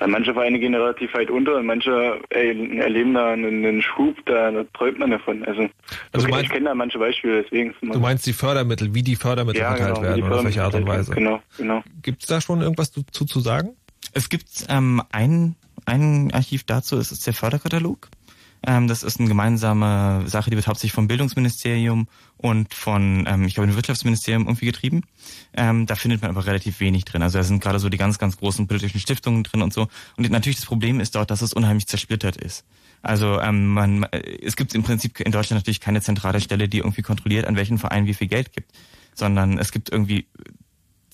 Weil 0.00 0.08
manche 0.08 0.32
Vereine 0.32 0.58
gehen 0.58 0.74
relativ 0.74 1.12
weit 1.12 1.30
unter 1.30 1.56
und 1.56 1.66
manche 1.66 2.18
erleben 2.30 3.12
da 3.12 3.32
einen, 3.32 3.66
einen 3.66 3.82
Schub, 3.82 4.16
da, 4.24 4.50
da 4.50 4.64
träumt 4.72 4.98
man 4.98 5.10
davon. 5.10 5.44
Also, 5.44 5.68
also 6.12 6.26
okay, 6.26 6.30
meinst, 6.30 6.44
ich 6.44 6.50
kenne 6.50 6.64
da 6.70 6.74
manche 6.74 6.98
Beispiele, 6.98 7.42
deswegen. 7.42 7.74
Du 7.82 8.00
meinst 8.00 8.26
die 8.26 8.32
Fördermittel, 8.32 8.94
wie 8.94 9.02
die 9.02 9.14
Fördermittel 9.14 9.60
ja, 9.60 9.76
verteilt 9.76 9.96
genau, 9.96 10.08
werden 10.08 10.22
oder 10.22 10.36
auf 10.36 10.44
welche 10.44 10.64
Art 10.64 10.74
und 10.74 10.86
Weise? 10.86 11.12
Genau, 11.12 11.42
genau. 11.58 11.84
Gibt 12.00 12.22
es 12.22 12.28
da 12.28 12.40
schon 12.40 12.62
irgendwas 12.62 12.92
zu, 12.92 13.02
zu 13.02 13.40
sagen? 13.40 13.76
Es 14.14 14.30
gibt 14.30 14.48
ähm, 14.70 15.02
ein, 15.12 15.54
ein 15.84 16.30
Archiv 16.32 16.64
dazu, 16.64 16.96
das 16.96 17.12
ist 17.12 17.26
der 17.26 17.34
Förderkatalog. 17.34 18.08
Ähm, 18.66 18.88
das 18.88 19.02
ist 19.02 19.18
eine 19.18 19.28
gemeinsame 19.28 20.24
Sache, 20.26 20.50
die 20.50 20.56
wird 20.56 20.66
hauptsächlich 20.66 20.92
vom 20.92 21.08
Bildungsministerium 21.08 22.08
und 22.36 22.74
von, 22.74 23.26
ähm, 23.26 23.44
ich 23.44 23.54
glaube, 23.54 23.68
dem 23.68 23.76
Wirtschaftsministerium 23.76 24.46
irgendwie 24.46 24.66
getrieben. 24.66 25.02
Ähm, 25.54 25.86
da 25.86 25.94
findet 25.94 26.20
man 26.22 26.30
aber 26.30 26.46
relativ 26.46 26.80
wenig 26.80 27.04
drin. 27.04 27.22
Also 27.22 27.38
da 27.38 27.44
sind 27.44 27.62
gerade 27.62 27.78
so 27.78 27.88
die 27.88 27.96
ganz, 27.96 28.18
ganz 28.18 28.36
großen 28.36 28.66
politischen 28.66 29.00
Stiftungen 29.00 29.44
drin 29.44 29.62
und 29.62 29.72
so. 29.72 29.88
Und 30.16 30.30
natürlich 30.30 30.56
das 30.56 30.66
Problem 30.66 31.00
ist 31.00 31.14
dort, 31.14 31.30
dass 31.30 31.42
es 31.42 31.52
unheimlich 31.52 31.86
zersplittert 31.86 32.36
ist. 32.36 32.64
Also 33.02 33.40
ähm, 33.40 33.68
man, 33.68 34.04
es 34.04 34.56
gibt 34.56 34.74
im 34.74 34.82
Prinzip 34.82 35.20
in 35.20 35.32
Deutschland 35.32 35.60
natürlich 35.60 35.80
keine 35.80 36.02
zentrale 36.02 36.40
Stelle, 36.40 36.68
die 36.68 36.78
irgendwie 36.78 37.02
kontrolliert, 37.02 37.46
an 37.46 37.56
welchen 37.56 37.78
Vereinen 37.78 38.06
wie 38.06 38.14
viel 38.14 38.28
Geld 38.28 38.52
gibt, 38.52 38.72
sondern 39.14 39.58
es 39.58 39.72
gibt 39.72 39.90
irgendwie 39.90 40.26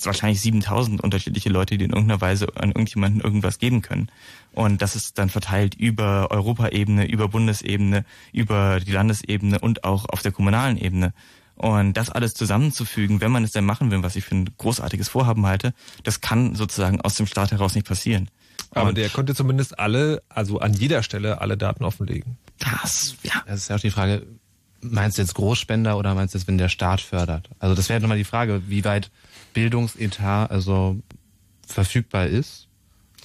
wahrscheinlich 0.02 0.40
7000 0.40 1.02
unterschiedliche 1.02 1.48
Leute, 1.48 1.78
die 1.78 1.84
in 1.84 1.92
irgendeiner 1.92 2.20
Weise 2.20 2.48
an 2.56 2.70
irgendjemanden 2.70 3.20
irgendwas 3.20 3.58
geben 3.58 3.82
können. 3.82 4.08
Und 4.52 4.82
das 4.82 4.96
ist 4.96 5.18
dann 5.18 5.30
verteilt 5.30 5.74
über 5.74 6.30
Europaebene, 6.30 7.08
über 7.08 7.28
Bundesebene, 7.28 8.04
über 8.32 8.80
die 8.80 8.92
Landesebene 8.92 9.58
und 9.58 9.84
auch 9.84 10.06
auf 10.08 10.22
der 10.22 10.32
kommunalen 10.32 10.76
Ebene. 10.76 11.12
Und 11.56 11.94
das 11.94 12.10
alles 12.10 12.34
zusammenzufügen, 12.34 13.22
wenn 13.22 13.32
man 13.32 13.42
es 13.42 13.52
denn 13.52 13.64
machen 13.64 13.90
will, 13.90 14.02
was 14.02 14.14
ich 14.16 14.24
für 14.24 14.34
ein 14.34 14.50
großartiges 14.58 15.08
Vorhaben 15.08 15.46
halte, 15.46 15.72
das 16.04 16.20
kann 16.20 16.54
sozusagen 16.54 17.00
aus 17.00 17.14
dem 17.14 17.26
Staat 17.26 17.50
heraus 17.50 17.74
nicht 17.74 17.86
passieren. 17.86 18.28
Aber 18.72 18.90
und 18.90 18.98
der 18.98 19.08
könnte 19.08 19.34
zumindest 19.34 19.78
alle, 19.78 20.22
also 20.28 20.58
an 20.58 20.74
jeder 20.74 21.02
Stelle 21.02 21.40
alle 21.40 21.56
Daten 21.56 21.84
offenlegen. 21.84 22.36
Das, 22.58 23.16
ja. 23.22 23.42
Das 23.46 23.60
ist 23.60 23.68
ja 23.68 23.76
auch 23.76 23.80
die 23.80 23.90
Frage, 23.90 24.26
meinst 24.82 25.16
du 25.16 25.22
jetzt 25.22 25.34
Großspender 25.34 25.96
oder 25.96 26.14
meinst 26.14 26.34
du 26.34 26.38
jetzt, 26.38 26.46
wenn 26.46 26.58
der 26.58 26.68
Staat 26.68 27.00
fördert? 27.00 27.48
Also 27.58 27.74
das 27.74 27.88
wäre 27.88 28.00
nochmal 28.00 28.18
die 28.18 28.24
Frage, 28.24 28.62
wie 28.66 28.84
weit 28.84 29.10
Bildungsetat 29.56 30.50
also 30.50 30.98
verfügbar 31.66 32.26
ist. 32.26 32.68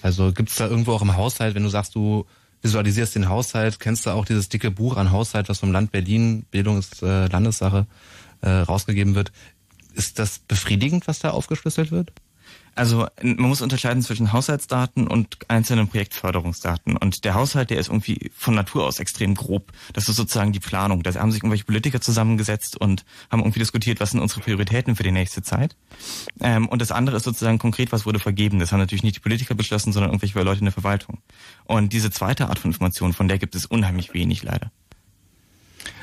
Also 0.01 0.31
gibt 0.31 0.49
es 0.49 0.55
da 0.55 0.65
irgendwo 0.65 0.93
auch 0.93 1.01
im 1.01 1.17
Haushalt, 1.17 1.55
wenn 1.55 1.63
du 1.63 1.69
sagst, 1.69 1.93
du 1.93 2.25
visualisierst 2.61 3.15
den 3.15 3.27
Haushalt, 3.27 3.81
kennst 3.81 4.05
du 4.05 4.11
auch 4.11 4.23
dieses 4.23 4.47
dicke 4.47 4.71
Buch 4.71 4.95
an 4.95 5.11
Haushalt, 5.11 5.49
was 5.49 5.59
vom 5.59 5.73
Land 5.73 5.91
Berlin, 5.91 6.45
Bildung 6.49 6.79
ist 6.79 7.03
äh, 7.03 7.27
Landessache, 7.27 7.85
äh, 8.39 8.49
rausgegeben 8.49 9.13
wird. 9.13 9.33
Ist 9.93 10.19
das 10.19 10.39
befriedigend, 10.39 11.05
was 11.05 11.19
da 11.19 11.31
aufgeschlüsselt 11.31 11.91
wird? 11.91 12.13
Also 12.73 13.07
man 13.21 13.49
muss 13.49 13.61
unterscheiden 13.61 14.01
zwischen 14.01 14.31
Haushaltsdaten 14.31 15.07
und 15.07 15.37
einzelnen 15.49 15.89
Projektförderungsdaten. 15.89 16.95
Und 16.95 17.25
der 17.25 17.33
Haushalt, 17.33 17.69
der 17.69 17.77
ist 17.77 17.89
irgendwie 17.89 18.31
von 18.35 18.55
Natur 18.55 18.85
aus 18.85 18.99
extrem 18.99 19.35
grob. 19.35 19.71
Das 19.93 20.07
ist 20.07 20.15
sozusagen 20.15 20.53
die 20.53 20.59
Planung. 20.59 21.03
Da 21.03 21.13
haben 21.15 21.31
sich 21.31 21.41
irgendwelche 21.41 21.65
Politiker 21.65 21.99
zusammengesetzt 21.99 22.77
und 22.77 23.03
haben 23.29 23.41
irgendwie 23.41 23.59
diskutiert, 23.59 23.99
was 23.99 24.11
sind 24.11 24.21
unsere 24.21 24.41
Prioritäten 24.41 24.95
für 24.95 25.03
die 25.03 25.11
nächste 25.11 25.41
Zeit. 25.41 25.75
Ähm, 26.39 26.69
und 26.69 26.81
das 26.81 26.91
andere 26.91 27.17
ist 27.17 27.23
sozusagen 27.23 27.59
konkret, 27.59 27.91
was 27.91 28.05
wurde 28.05 28.19
vergeben. 28.19 28.59
Das 28.59 28.71
haben 28.71 28.79
natürlich 28.79 29.03
nicht 29.03 29.17
die 29.17 29.21
Politiker 29.21 29.53
beschlossen, 29.53 29.91
sondern 29.91 30.11
irgendwelche 30.11 30.41
Leute 30.41 30.59
in 30.59 30.65
der 30.65 30.73
Verwaltung. 30.73 31.19
Und 31.65 31.91
diese 31.91 32.09
zweite 32.09 32.47
Art 32.47 32.59
von 32.59 32.71
Information, 32.71 33.11
von 33.11 33.27
der 33.27 33.37
gibt 33.37 33.55
es 33.55 33.65
unheimlich 33.65 34.13
wenig 34.13 34.43
leider. 34.43 34.71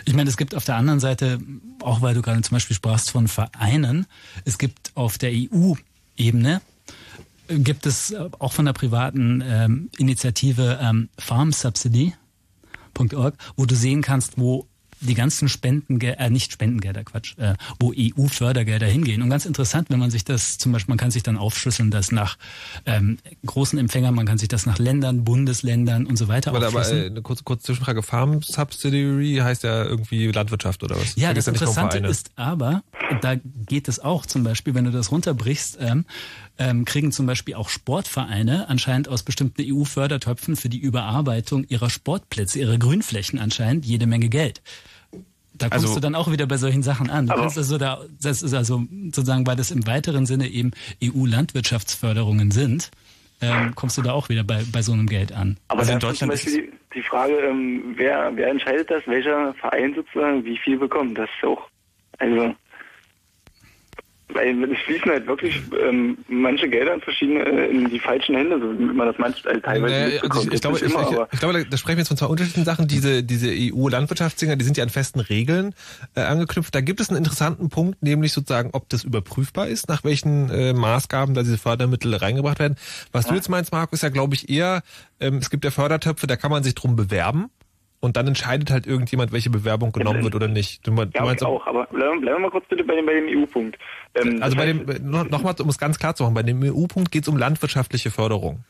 Ich 0.04 0.14
meine, 0.14 0.30
es 0.30 0.36
gibt 0.36 0.54
auf 0.54 0.64
der 0.64 0.76
anderen 0.76 1.00
Seite, 1.00 1.38
auch 1.82 2.00
weil 2.00 2.14
du 2.14 2.22
gerade 2.22 2.40
zum 2.40 2.54
Beispiel 2.54 2.74
sprachst 2.74 3.10
von 3.10 3.28
Vereinen, 3.28 4.06
es 4.44 4.56
gibt 4.56 4.92
auf 4.94 5.18
der 5.18 5.32
EU 5.32 5.74
Ebene. 6.18 6.60
Gibt 7.48 7.86
es 7.86 8.14
auch 8.38 8.52
von 8.52 8.66
der 8.66 8.74
privaten 8.74 9.42
ähm, 9.46 9.88
Initiative 9.96 10.78
ähm, 10.82 11.08
farmsubsidy.org, 11.18 13.34
wo 13.56 13.64
du 13.64 13.74
sehen 13.74 14.02
kannst, 14.02 14.34
wo 14.36 14.66
die 15.00 15.14
ganzen 15.14 15.48
Spendengelder, 15.48 16.20
äh, 16.20 16.30
nicht 16.30 16.52
Spendengelder, 16.52 17.04
Quatsch, 17.04 17.36
äh, 17.38 17.54
wo 17.78 17.92
EU-Fördergelder 17.96 18.86
hingehen. 18.86 19.22
Und 19.22 19.30
ganz 19.30 19.46
interessant, 19.46 19.90
wenn 19.90 19.98
man 19.98 20.10
sich 20.10 20.24
das 20.24 20.58
zum 20.58 20.72
Beispiel, 20.72 20.92
man 20.92 20.98
kann 20.98 21.10
sich 21.10 21.22
dann 21.22 21.36
aufschlüsseln, 21.36 21.90
das 21.90 22.12
nach 22.12 22.36
ähm, 22.86 23.18
großen 23.46 23.78
Empfängern, 23.78 24.14
man 24.14 24.26
kann 24.26 24.38
sich 24.38 24.48
das 24.48 24.66
nach 24.66 24.78
Ländern, 24.78 25.24
Bundesländern 25.24 26.06
und 26.06 26.16
so 26.16 26.28
weiter 26.28 26.54
aber, 26.54 26.66
aber 26.66 26.88
äh, 26.88 27.06
eine 27.06 27.22
kurze, 27.22 27.44
kurze 27.44 27.64
Zwischenfrage, 27.64 28.02
Farm 28.02 28.42
Subsidiary 28.42 29.40
heißt 29.42 29.62
ja 29.62 29.84
irgendwie 29.84 30.26
Landwirtschaft 30.28 30.82
oder 30.82 30.96
was? 30.96 31.16
Ja, 31.16 31.28
da 31.28 31.34
das 31.34 31.48
Interessante 31.48 31.98
ist 31.98 32.30
aber, 32.36 32.82
da 33.20 33.36
geht 33.66 33.88
es 33.88 34.00
auch 34.00 34.26
zum 34.26 34.44
Beispiel, 34.44 34.74
wenn 34.74 34.84
du 34.84 34.90
das 34.90 35.10
runterbrichst, 35.10 35.78
ähm, 35.80 36.04
ähm, 36.58 36.84
kriegen 36.84 37.12
zum 37.12 37.26
Beispiel 37.26 37.54
auch 37.54 37.68
Sportvereine 37.68 38.68
anscheinend 38.68 39.08
aus 39.08 39.22
bestimmten 39.22 39.62
EU-Fördertöpfen 39.64 40.56
für 40.56 40.68
die 40.68 40.78
Überarbeitung 40.78 41.64
ihrer 41.68 41.90
Sportplätze, 41.90 42.58
ihrer 42.58 42.78
Grünflächen 42.78 43.38
anscheinend 43.38 43.86
jede 43.86 44.06
Menge 44.06 44.28
Geld. 44.28 44.62
Da 45.54 45.68
kommst 45.68 45.86
also, 45.86 45.94
du 45.96 46.00
dann 46.00 46.14
auch 46.14 46.30
wieder 46.30 46.46
bei 46.46 46.56
solchen 46.56 46.82
Sachen 46.82 47.10
an. 47.10 47.26
Du 47.26 47.34
kannst 47.34 47.58
also 47.58 47.78
da, 47.78 48.00
das 48.20 48.42
ist 48.42 48.54
also 48.54 48.84
sozusagen, 49.06 49.46
weil 49.46 49.56
das 49.56 49.70
im 49.70 49.86
weiteren 49.86 50.24
Sinne 50.24 50.48
eben 50.48 50.70
EU-Landwirtschaftsförderungen 51.02 52.50
sind, 52.50 52.90
ähm, 53.40 53.74
kommst 53.74 53.98
du 53.98 54.02
da 54.02 54.12
auch 54.12 54.28
wieder 54.28 54.44
bei, 54.44 54.62
bei 54.72 54.82
so 54.82 54.92
einem 54.92 55.06
Geld 55.06 55.32
an. 55.32 55.56
Aber 55.68 55.80
also 55.80 55.92
in 55.92 55.98
Deutschland 56.00 56.32
ist 56.32 56.46
die, 56.46 56.70
die 56.94 57.02
Frage, 57.02 57.34
ähm, 57.34 57.94
wer, 57.96 58.30
wer 58.34 58.48
entscheidet 58.48 58.90
das, 58.90 59.02
welcher 59.06 59.54
Verein 59.54 59.94
sozusagen 59.94 60.44
wie 60.44 60.58
viel 60.58 60.78
bekommt? 60.78 61.18
Das 61.18 61.28
ist 61.36 61.46
auch, 61.46 61.68
also 62.18 62.54
weil 64.30 64.72
es 64.72 64.78
fließen 64.80 65.10
halt 65.10 65.26
wirklich 65.26 65.60
ähm, 65.80 66.18
manche 66.28 66.68
Gelder 66.68 66.94
in 66.94 67.00
verschiedene 67.00 67.44
äh, 67.44 67.70
in 67.70 67.88
die 67.88 67.98
falschen 67.98 68.36
Hände, 68.36 68.60
so 68.60 68.78
wie 68.78 68.84
man 68.84 69.06
das 69.06 69.18
manchmal 69.18 69.54
also 69.54 69.66
teilweise 69.66 69.94
naja, 69.94 70.06
mitbekommt. 70.08 70.34
Also 70.34 70.48
ich, 70.48 70.54
ich, 70.54 70.60
glaube, 70.60 70.78
immer, 70.78 71.26
ich, 71.26 71.32
ich, 71.32 71.40
glaube, 71.40 71.66
da 71.66 71.76
sprechen 71.76 71.96
wir 71.96 72.00
jetzt 72.02 72.08
von 72.08 72.16
zwei 72.16 72.26
unterschiedlichen 72.26 72.64
Sachen. 72.64 72.88
Diese 72.88 73.22
diese 73.22 73.50
EU-Landwirtschaftsdinger, 73.50 74.56
die 74.56 74.64
sind 74.64 74.76
ja 74.76 74.84
an 74.84 74.90
festen 74.90 75.20
Regeln 75.20 75.74
äh, 76.14 76.20
angeknüpft. 76.20 76.74
Da 76.74 76.80
gibt 76.80 77.00
es 77.00 77.08
einen 77.08 77.18
interessanten 77.18 77.70
Punkt, 77.70 78.02
nämlich 78.02 78.32
sozusagen, 78.32 78.70
ob 78.72 78.88
das 78.90 79.04
überprüfbar 79.04 79.68
ist, 79.68 79.88
nach 79.88 80.04
welchen 80.04 80.50
äh, 80.50 80.72
Maßgaben 80.74 81.34
da 81.34 81.42
diese 81.42 81.58
Fördermittel 81.58 82.14
reingebracht 82.14 82.58
werden. 82.58 82.76
Was 83.12 83.24
ja. 83.24 83.30
du 83.30 83.36
jetzt 83.36 83.48
meinst, 83.48 83.72
Markus, 83.72 83.98
ist 83.98 84.02
ja, 84.02 84.10
glaube 84.10 84.34
ich, 84.34 84.50
eher, 84.50 84.82
ähm, 85.20 85.38
es 85.38 85.50
gibt 85.50 85.64
ja 85.64 85.70
Fördertöpfe, 85.70 86.26
da 86.26 86.36
kann 86.36 86.50
man 86.50 86.62
sich 86.62 86.74
drum 86.74 86.96
bewerben 86.96 87.50
und 88.00 88.16
dann 88.16 88.26
entscheidet 88.28 88.70
halt 88.70 88.86
irgendjemand, 88.86 89.32
welche 89.32 89.50
Bewerbung 89.50 89.92
genommen 89.92 90.22
wird 90.22 90.34
oder 90.34 90.48
nicht. 90.48 90.86
Du, 90.86 90.92
ja, 90.92 91.24
meinst 91.24 91.44
auch, 91.44 91.66
aber 91.66 91.86
bleiben, 91.86 92.20
bleiben 92.20 92.36
wir 92.36 92.42
mal 92.42 92.50
kurz 92.50 92.66
bitte 92.68 92.84
bei 92.84 92.94
dem, 92.94 93.06
bei 93.06 93.14
dem 93.14 93.26
EU-Punkt. 93.26 93.76
Ähm, 94.24 94.42
also 94.42 94.56
bei 94.56 94.66
dem, 94.66 94.86
nochmal, 95.10 95.54
um 95.60 95.68
es 95.68 95.78
ganz 95.78 95.98
klar 95.98 96.14
zu 96.14 96.22
machen, 96.24 96.34
bei 96.34 96.42
dem 96.42 96.62
EU-Punkt 96.62 97.10
geht 97.10 97.22
es 97.22 97.28
um 97.28 97.36
landwirtschaftliche 97.36 98.10
Förderung. 98.10 98.64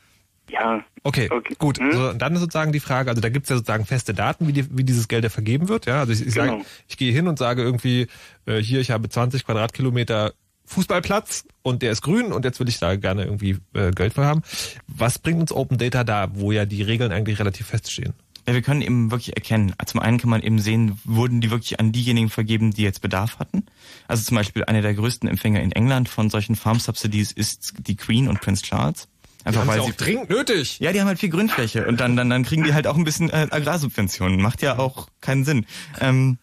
Ja. 0.49 0.83
Okay, 1.03 1.29
okay. 1.31 1.55
gut. 1.57 1.79
Hm? 1.79 1.93
So, 1.93 2.13
dann 2.13 2.33
ist 2.33 2.41
sozusagen 2.41 2.71
die 2.71 2.79
Frage, 2.79 3.09
also 3.09 3.21
da 3.21 3.29
gibt 3.29 3.45
es 3.45 3.49
ja 3.49 3.55
sozusagen 3.55 3.85
feste 3.85 4.13
Daten, 4.13 4.47
wie, 4.47 4.53
die, 4.53 4.77
wie 4.77 4.83
dieses 4.83 5.07
Geld 5.07 5.23
ja 5.23 5.29
vergeben 5.29 5.69
wird. 5.69 5.85
Ja, 5.85 5.99
also 5.99 6.11
ich, 6.11 6.25
ich 6.25 6.33
genau. 6.33 6.53
sage, 6.53 6.65
ich 6.87 6.97
gehe 6.97 7.13
hin 7.13 7.27
und 7.27 7.37
sage 7.39 7.61
irgendwie, 7.61 8.07
äh, 8.45 8.57
hier, 8.57 8.79
ich 8.79 8.91
habe 8.91 9.07
20 9.07 9.45
Quadratkilometer 9.45 10.33
Fußballplatz 10.65 11.45
und 11.63 11.81
der 11.81 11.91
ist 11.91 12.01
grün 12.01 12.31
und 12.31 12.45
jetzt 12.45 12.59
will 12.59 12.69
ich 12.69 12.79
da 12.79 12.95
gerne 12.95 13.23
irgendwie 13.25 13.57
äh, 13.73 13.91
Geld 13.91 14.13
für 14.13 14.25
haben. 14.25 14.43
Was 14.87 15.17
bringt 15.17 15.39
uns 15.39 15.51
Open 15.51 15.77
Data 15.77 16.03
da, 16.03 16.29
wo 16.33 16.51
ja 16.51 16.65
die 16.65 16.83
Regeln 16.83 17.11
eigentlich 17.11 17.39
relativ 17.39 17.67
feststehen? 17.67 18.13
Ja, 18.49 18.55
wir 18.55 18.63
können 18.63 18.81
eben 18.81 19.11
wirklich 19.11 19.35
erkennen. 19.35 19.75
Zum 19.85 19.99
einen 19.99 20.17
kann 20.17 20.31
man 20.31 20.41
eben 20.41 20.57
sehen, 20.57 20.99
wurden 21.03 21.39
die 21.39 21.51
wirklich 21.51 21.79
an 21.79 21.91
diejenigen 21.91 22.31
vergeben, 22.31 22.71
die 22.71 22.81
jetzt 22.81 22.99
Bedarf 22.99 23.37
hatten. 23.37 23.67
Also 24.07 24.23
zum 24.23 24.37
Beispiel 24.37 24.65
einer 24.65 24.81
der 24.81 24.95
größten 24.95 25.29
Empfänger 25.29 25.61
in 25.61 25.71
England 25.71 26.09
von 26.09 26.31
solchen 26.31 26.55
Farm 26.55 26.79
Subsidies 26.79 27.31
ist 27.31 27.73
die 27.77 27.95
Queen 27.95 28.27
und 28.27 28.41
Prince 28.41 28.63
Charles. 28.63 29.07
Einfach 29.43 29.67
weil 29.67 29.83
sie 29.83 29.91
auch 29.91 29.91
dringend 29.91 30.31
nötig. 30.31 30.79
Ja, 30.79 30.91
die 30.91 30.99
haben 30.99 31.07
halt 31.07 31.19
viel 31.19 31.29
Grünfläche 31.29 31.85
und 31.87 31.99
dann 31.99 32.15
dann 32.15 32.31
dann 32.31 32.41
kriegen 32.41 32.63
die 32.63 32.73
halt 32.73 32.87
auch 32.87 32.97
ein 32.97 33.03
bisschen 33.03 33.29
äh, 33.29 33.45
Agrarsubventionen. 33.51 34.41
Macht 34.41 34.63
ja 34.63 34.79
auch 34.79 35.09
keinen 35.21 35.45
Sinn. 35.45 35.67
Ähm, 36.01 36.39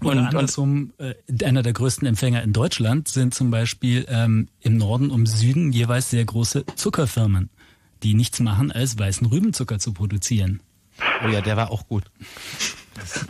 und, 0.00 0.16
und 0.16 0.26
andersrum, 0.28 0.94
äh, 0.96 1.14
einer 1.44 1.62
der 1.62 1.74
größten 1.74 2.08
Empfänger 2.08 2.42
in 2.42 2.54
Deutschland 2.54 3.08
sind 3.08 3.34
zum 3.34 3.50
Beispiel 3.50 4.06
ähm, 4.08 4.48
im 4.60 4.78
Norden 4.78 5.10
und 5.10 5.26
Süden 5.26 5.72
jeweils 5.72 6.08
sehr 6.08 6.24
große 6.24 6.64
Zuckerfirmen, 6.74 7.50
die 8.02 8.14
nichts 8.14 8.40
machen, 8.40 8.72
als 8.72 8.98
weißen 8.98 9.26
Rübenzucker 9.26 9.78
zu 9.78 9.92
produzieren. 9.92 10.60
Oh 11.24 11.28
ja, 11.28 11.40
der 11.40 11.56
war 11.56 11.70
auch 11.70 11.86
gut. 11.86 12.04
Das, 12.94 13.26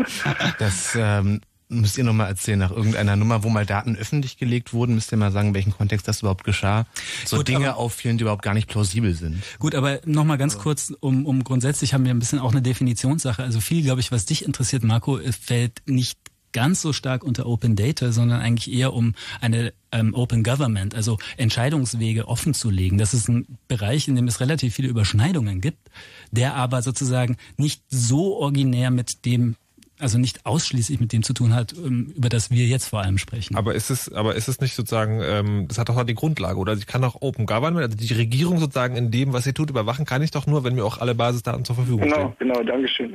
das 0.59 0.95
ähm, 0.97 1.41
müsst 1.69 1.99
ihr 1.99 2.05
nochmal 2.05 2.29
erzählen, 2.29 2.59
nach 2.59 2.71
irgendeiner 2.71 3.17
Nummer, 3.17 3.43
wo 3.43 3.49
mal 3.49 3.67
Daten 3.67 3.97
öffentlich 3.97 4.37
gelegt 4.37 4.73
wurden, 4.73 4.95
müsst 4.95 5.13
ihr 5.13 5.19
mal 5.19 5.33
sagen, 5.33 5.49
in 5.49 5.55
welchem 5.55 5.73
Kontext 5.73 6.07
das 6.07 6.21
überhaupt 6.21 6.45
geschah. 6.45 6.87
So 7.25 7.39
Gut, 7.39 7.49
Dinge 7.49 7.77
auffielen, 7.77 8.19
die 8.19 8.23
überhaupt 8.23 8.43
gar 8.43 8.55
nicht 8.55 8.69
plausibel 8.69 9.15
sind. 9.15 9.43
Gut, 9.59 9.75
aber 9.75 10.01
nochmal 10.05 10.39
ganz 10.39 10.59
kurz, 10.59 10.93
um, 11.01 11.27
um 11.27 11.45
grundsätzlich 11.45 11.95
haben 11.95 12.05
wir 12.05 12.13
ein 12.13 12.19
bisschen 12.19 12.39
auch 12.39 12.53
eine 12.53 12.63
Definitionssache. 12.63 13.43
Also 13.43 13.61
viel, 13.61 13.83
glaube 13.83 14.01
ich, 14.01 14.13
was 14.13 14.27
dich 14.27 14.45
interessiert, 14.45 14.85
Marco, 14.85 15.19
fällt 15.41 15.83
nicht 15.87 16.19
ganz 16.55 16.81
so 16.81 16.93
stark 16.93 17.25
unter 17.25 17.47
Open 17.47 17.77
Data, 17.77 18.13
sondern 18.13 18.41
eigentlich 18.41 18.73
eher 18.73 18.95
um 18.95 19.15
eine 19.41 19.75
ähm, 19.93 20.15
Open 20.15 20.43
Government, 20.43 20.95
also 20.95 21.19
Entscheidungswege 21.37 22.29
offen 22.29 22.55
zu 22.55 22.71
legen. 22.71 22.97
Das 22.97 23.13
ist 23.13 23.29
ein 23.29 23.59
Bereich, 23.69 24.09
in 24.09 24.15
dem 24.15 24.29
es 24.29 24.41
relativ 24.41 24.75
viele 24.75 24.89
Überschneidungen 24.89 25.61
gibt, 25.61 25.91
der 26.35 26.55
aber 26.55 26.83
sozusagen 26.83 27.37
nicht 27.57 27.83
so 27.89 28.37
originär 28.37 28.91
mit 28.91 29.25
dem 29.25 29.57
also 30.01 30.19
nicht 30.19 30.45
ausschließlich 30.45 30.99
mit 30.99 31.13
dem 31.13 31.23
zu 31.23 31.35
tun 31.35 31.55
hat, 31.55 31.73
ähm, 31.73 32.13
über 32.17 32.29
das 32.29 32.51
wir 32.51 32.67
jetzt 32.67 32.89
vor 32.89 33.01
allem 33.01 33.17
sprechen. 33.17 33.57
Aber 33.57 33.75
ist 33.75 33.91
es, 33.91 34.13
aber 34.13 34.35
ist 34.35 34.49
es 34.49 34.61
nicht 34.61 34.75
sozusagen, 34.75 35.21
ähm, 35.23 35.69
das 35.69 35.79
hat 35.79 35.89
doch 35.89 36.03
die 36.05 36.15
Grundlage, 36.15 36.59
oder? 36.59 36.75
Ich 36.75 36.87
kann 36.87 37.03
doch 37.03 37.23
Open 37.23 37.47
Government, 37.47 37.85
also 37.85 37.97
die 37.97 38.13
Regierung 38.13 38.59
sozusagen 38.59 38.97
in 38.97 39.11
dem, 39.11 39.33
was 39.33 39.45
sie 39.45 39.53
tut, 39.53 39.71
überwachen 39.71 40.05
kann 40.05 40.21
ich 40.23 40.33
doch 40.33 40.47
nur, 40.47 40.65
wenn 40.65 40.75
mir 40.75 40.85
auch 40.85 40.99
alle 40.99 41.15
Basisdaten 41.15 41.65
zur 41.65 41.77
Verfügung 41.77 42.03
genau, 42.03 42.17
stehen. 42.17 42.35
Genau, 42.39 42.55
genau, 42.55 42.65
Dankeschön. 42.65 43.15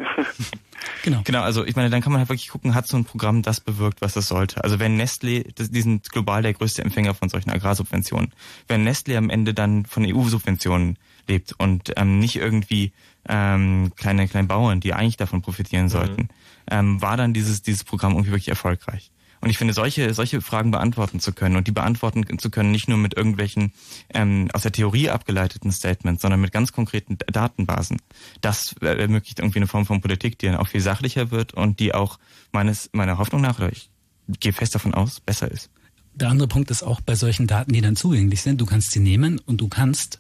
genau. 1.04 1.22
Genau, 1.26 1.42
also 1.42 1.66
ich 1.66 1.76
meine, 1.76 1.90
dann 1.90 2.02
kann 2.02 2.14
man 2.14 2.20
halt 2.20 2.30
wirklich 2.30 2.50
gucken, 2.50 2.74
hat 2.74 2.88
so 2.88 2.96
ein 2.96 3.04
Programm 3.04 3.42
das 3.42 3.60
bewirkt, 3.60 4.02
was 4.02 4.16
es 4.16 4.28
sollte. 4.28 4.64
Also 4.64 4.80
wenn 4.80 4.96
Nestle, 4.96 5.44
die 5.44 5.82
sind 5.82 6.10
global 6.10 6.42
der 6.42 6.54
größte 6.54 6.82
Empfänger 6.82 7.14
von 7.14 7.28
solchen 7.28 7.50
Agrarsubventionen, 7.50 8.32
wenn 8.68 8.84
Nestle 8.84 9.18
am 9.18 9.30
Ende 9.30 9.54
dann 9.54 9.86
von 9.86 10.06
EU-Subventionen 10.06 10.98
lebt 11.28 11.54
und 11.58 11.94
ähm, 11.98 12.20
nicht 12.20 12.38
irgendwie 12.38 12.92
ähm, 13.28 13.92
kleine, 13.96 14.28
kleine 14.28 14.48
Bauern, 14.48 14.80
die 14.80 14.94
eigentlich 14.94 15.18
davon 15.18 15.42
profitieren 15.42 15.86
mhm. 15.86 15.90
sollten, 15.90 16.22
mhm 16.24 16.30
ähm, 16.70 17.02
war 17.02 17.18
dann 17.18 17.34
dieses, 17.34 17.62
dieses 17.62 17.84
Programm 17.84 18.14
irgendwie 18.14 18.32
wirklich 18.32 18.50
erfolgreich. 18.50 19.12
Und 19.42 19.50
ich 19.50 19.58
finde, 19.58 19.74
solche, 19.74 20.14
solche 20.14 20.42
Fragen 20.42 20.70
beantworten 20.70 21.22
zu 21.22 21.32
können 21.32 21.56
und 21.56 21.66
die 21.66 21.72
beantworten 21.72 22.40
zu 22.40 22.50
können, 22.50 22.72
nicht 22.72 22.90
nur 22.90 22.98
mit 22.98 23.16
irgendwelchen 23.16 23.72
ähm, 24.14 24.50
aus 24.52 24.64
der 24.64 24.74
Theorie 24.74 25.10
abgeleiteten 25.10 25.72
Statements, 25.72 26.22
sondern 26.22 26.42
mit 26.42 26.52
ganz 26.52 26.74
konkreten 26.74 27.18
Datenbasen, 27.28 28.02
das 28.42 28.74
ermöglicht 28.82 29.40
irgendwie 29.40 29.60
eine 29.60 29.68
Form 29.68 29.86
von 29.86 30.02
Politik, 30.02 30.40
die 30.40 30.48
dann 30.48 30.58
auch 30.58 30.68
viel 30.68 30.82
sachlicher 30.82 31.32
wird 31.32 31.54
und 31.54 31.80
die 31.80 31.94
auch 31.94 32.20
meines, 32.52 32.90
meiner 32.92 33.18
Hoffnung 33.18 33.40
nach, 33.40 33.60
oder 33.60 33.72
ich 33.72 33.90
gehe 34.42 34.52
fest 34.52 34.76
davon 34.76 34.94
aus, 34.94 35.22
besser 35.22 35.50
ist. 35.50 35.70
Der 36.16 36.28
andere 36.28 36.50
Punkt 36.50 36.70
ist 36.70 36.84
auch 36.84 37.00
bei 37.00 37.16
solchen 37.16 37.48
Daten, 37.48 37.72
die 37.72 37.80
dann 37.80 37.96
zugänglich 37.96 38.42
sind, 38.42 38.60
du 38.60 38.66
kannst 38.66 38.92
sie 38.92 39.00
nehmen 39.00 39.40
und 39.40 39.62
du 39.62 39.70
kannst 39.70 40.20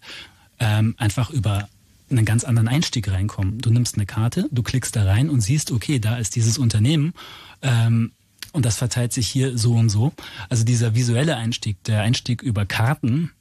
ähm, 0.59 0.95
einfach 0.97 1.29
über 1.29 1.67
in 2.09 2.17
einen 2.17 2.25
ganz 2.25 2.43
anderen 2.43 2.67
Einstieg 2.67 3.09
reinkommen. 3.11 3.59
Du 3.59 3.69
nimmst 3.69 3.95
eine 3.95 4.05
Karte, 4.05 4.47
du 4.51 4.63
klickst 4.63 4.95
da 4.95 5.03
rein 5.03 5.29
und 5.29 5.41
siehst, 5.41 5.71
okay, 5.71 5.99
da 5.99 6.17
ist 6.17 6.35
dieses 6.35 6.57
Unternehmen 6.57 7.13
ähm, 7.61 8.11
und 8.51 8.65
das 8.65 8.77
verteilt 8.77 9.13
sich 9.13 9.27
hier 9.27 9.57
so 9.57 9.73
und 9.73 9.89
so. 9.89 10.13
Also 10.49 10.63
dieser 10.63 10.95
visuelle 10.95 11.35
Einstieg, 11.37 11.83
der 11.83 12.01
Einstieg 12.01 12.41
über 12.41 12.65
Karten 12.65 13.31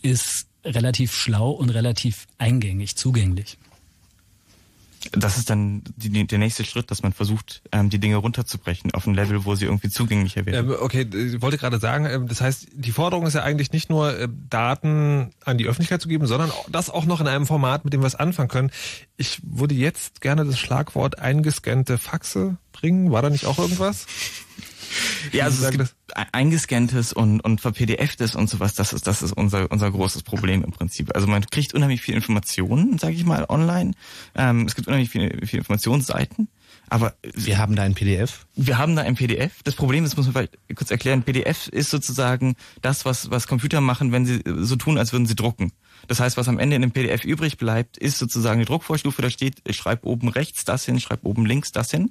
ist 0.00 0.46
relativ 0.64 1.14
schlau 1.14 1.50
und 1.50 1.70
relativ 1.70 2.26
eingängig, 2.38 2.96
zugänglich 2.96 3.58
das 5.12 5.36
ist 5.36 5.50
dann 5.50 5.82
die, 5.96 6.26
der 6.26 6.38
nächste 6.38 6.64
Schritt, 6.64 6.90
dass 6.90 7.02
man 7.02 7.12
versucht, 7.12 7.62
ähm, 7.72 7.90
die 7.90 7.98
Dinge 7.98 8.16
runterzubrechen 8.16 8.92
auf 8.92 9.06
ein 9.06 9.14
Level, 9.14 9.44
wo 9.44 9.54
sie 9.54 9.64
irgendwie 9.64 9.90
zugänglicher 9.90 10.46
werden. 10.46 10.70
Ähm, 10.70 10.76
okay, 10.80 11.02
ich 11.02 11.42
wollte 11.42 11.58
gerade 11.58 11.78
sagen, 11.78 12.06
ähm, 12.06 12.28
das 12.28 12.40
heißt, 12.40 12.68
die 12.72 12.92
Forderung 12.92 13.26
ist 13.26 13.34
ja 13.34 13.42
eigentlich 13.42 13.72
nicht 13.72 13.90
nur 13.90 14.18
äh, 14.18 14.28
Daten 14.48 15.32
an 15.44 15.58
die 15.58 15.66
Öffentlichkeit 15.66 16.00
zu 16.00 16.08
geben, 16.08 16.26
sondern 16.26 16.50
das 16.70 16.90
auch 16.90 17.04
noch 17.04 17.20
in 17.20 17.26
einem 17.26 17.46
Format, 17.46 17.84
mit 17.84 17.92
dem 17.92 18.00
wir 18.00 18.06
es 18.06 18.14
anfangen 18.14 18.48
können. 18.48 18.70
Ich 19.16 19.40
würde 19.42 19.74
jetzt 19.74 20.20
gerne 20.20 20.44
das 20.44 20.58
Schlagwort 20.58 21.18
eingescannte 21.18 21.98
Faxe 21.98 22.56
bringen. 22.72 23.10
War 23.10 23.22
da 23.22 23.30
nicht 23.30 23.46
auch 23.46 23.58
irgendwas? 23.58 24.06
Ja, 25.32 25.44
also 25.44 25.64
es 25.64 25.70
gibt 25.70 25.94
eingescanntes 26.32 27.12
und, 27.12 27.40
und 27.40 27.60
verpdftes 27.60 28.34
und 28.34 28.50
sowas, 28.50 28.74
das 28.74 28.92
ist, 28.92 29.06
das 29.06 29.22
ist 29.22 29.32
unser, 29.32 29.70
unser 29.70 29.90
großes 29.90 30.22
Problem 30.22 30.62
im 30.62 30.72
Prinzip. 30.72 31.14
Also 31.14 31.26
man 31.26 31.44
kriegt 31.46 31.74
unheimlich 31.74 32.02
viel 32.02 32.14
Informationen, 32.14 32.98
sage 32.98 33.14
ich 33.14 33.24
mal, 33.24 33.46
online. 33.48 33.92
Ähm, 34.34 34.66
es 34.66 34.74
gibt 34.74 34.88
unheimlich 34.88 35.10
viele, 35.10 35.46
viele 35.46 35.60
Informationsseiten. 35.60 36.48
Aber 36.88 37.14
wir 37.34 37.56
haben 37.56 37.74
da 37.74 37.84
ein 37.84 37.94
PDF. 37.94 38.46
Wir 38.54 38.76
haben 38.76 38.96
da 38.96 39.02
ein 39.02 39.14
PDF. 39.14 39.62
Das 39.64 39.74
Problem 39.74 40.04
ist, 40.04 40.16
muss 40.16 40.26
man 40.26 40.34
vielleicht 40.34 40.58
kurz 40.74 40.90
erklären, 40.90 41.22
PDF 41.22 41.68
ist 41.68 41.88
sozusagen 41.88 42.54
das, 42.82 43.06
was, 43.06 43.30
was 43.30 43.46
Computer 43.46 43.80
machen, 43.80 44.12
wenn 44.12 44.26
sie 44.26 44.42
so 44.44 44.76
tun, 44.76 44.98
als 44.98 45.12
würden 45.12 45.24
sie 45.24 45.34
drucken. 45.34 45.72
Das 46.08 46.20
heißt, 46.20 46.36
was 46.36 46.48
am 46.48 46.58
Ende 46.58 46.76
in 46.76 46.82
dem 46.82 46.90
PDF 46.90 47.24
übrig 47.24 47.58
bleibt, 47.58 47.96
ist 47.96 48.18
sozusagen 48.18 48.58
die 48.58 48.64
Druckvorstufe. 48.64 49.22
Da 49.22 49.30
steht, 49.30 49.56
ich 49.64 49.76
schreibe 49.76 50.06
oben 50.06 50.28
rechts 50.28 50.64
das 50.64 50.84
hin, 50.84 50.96
ich 50.96 51.04
schreibe 51.04 51.26
oben 51.26 51.46
links 51.46 51.72
das 51.72 51.90
hin. 51.90 52.10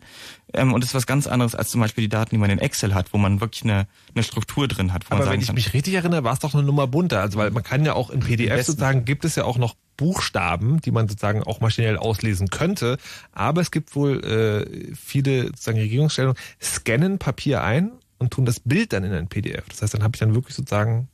Ähm, 0.54 0.73
und 0.73 0.84
das 0.84 0.91
ist 0.91 0.95
was 0.95 1.08
ganz 1.08 1.27
anderes 1.27 1.56
als 1.56 1.69
zum 1.69 1.82
Beispiel 1.82 2.04
die 2.04 2.10
Daten, 2.10 2.32
die 2.32 2.38
man 2.38 2.49
in 2.49 2.60
Excel 2.60 2.93
hat, 2.93 3.13
wo 3.13 3.17
man 3.17 3.41
wirklich 3.41 3.63
eine, 3.63 3.88
eine 4.13 4.23
Struktur 4.23 4.67
drin 4.67 4.93
hat. 4.93 5.04
Aber 5.10 5.30
wenn 5.30 5.39
ich 5.39 5.47
kann, 5.47 5.56
mich 5.56 5.73
richtig 5.73 5.93
erinnere, 5.93 6.23
war 6.23 6.34
es 6.34 6.39
doch 6.39 6.54
eine 6.54 6.63
Nummer 6.63 6.88
bunter. 6.88 7.21
Also 7.21 7.38
weil 7.38 7.51
man 7.51 7.63
kann 7.63 7.86
ja 7.86 7.93
auch 7.93 8.10
in 8.10 8.21
PDF 8.21 8.65
sozusagen, 8.65 9.06
gibt 9.06 9.25
es 9.25 9.36
ja 9.36 9.45
auch 9.45 9.58
noch 9.58 9.75
Buchstaben, 9.97 10.82
die 10.82 10.89
man 10.89 11.08
sozusagen 11.08 11.43
auch 11.43 11.60
maschinell 11.60 11.97
auslesen 11.97 12.49
könnte. 12.49 12.97
Aber 13.32 13.62
es 13.62 13.69
gibt 13.69 13.95
wohl 13.95 14.23
äh, 14.23 14.95
viele 14.95 15.47
sozusagen 15.47 15.77
Regierungsstellungen, 15.77 16.38
scannen 16.62 17.19
Papier 17.19 17.63
ein 17.63 17.91
und 18.17 18.32
tun 18.32 18.45
das 18.45 18.60
Bild 18.60 18.93
dann 18.93 19.04
in 19.04 19.13
ein 19.13 19.27
PDF. 19.27 19.67
Das 19.69 19.82
heißt, 19.82 19.93
dann 19.93 20.04
habe 20.04 20.15
ich 20.15 20.19
dann 20.19 20.34
wirklich 20.34 20.56
sozusagen. 20.56 21.08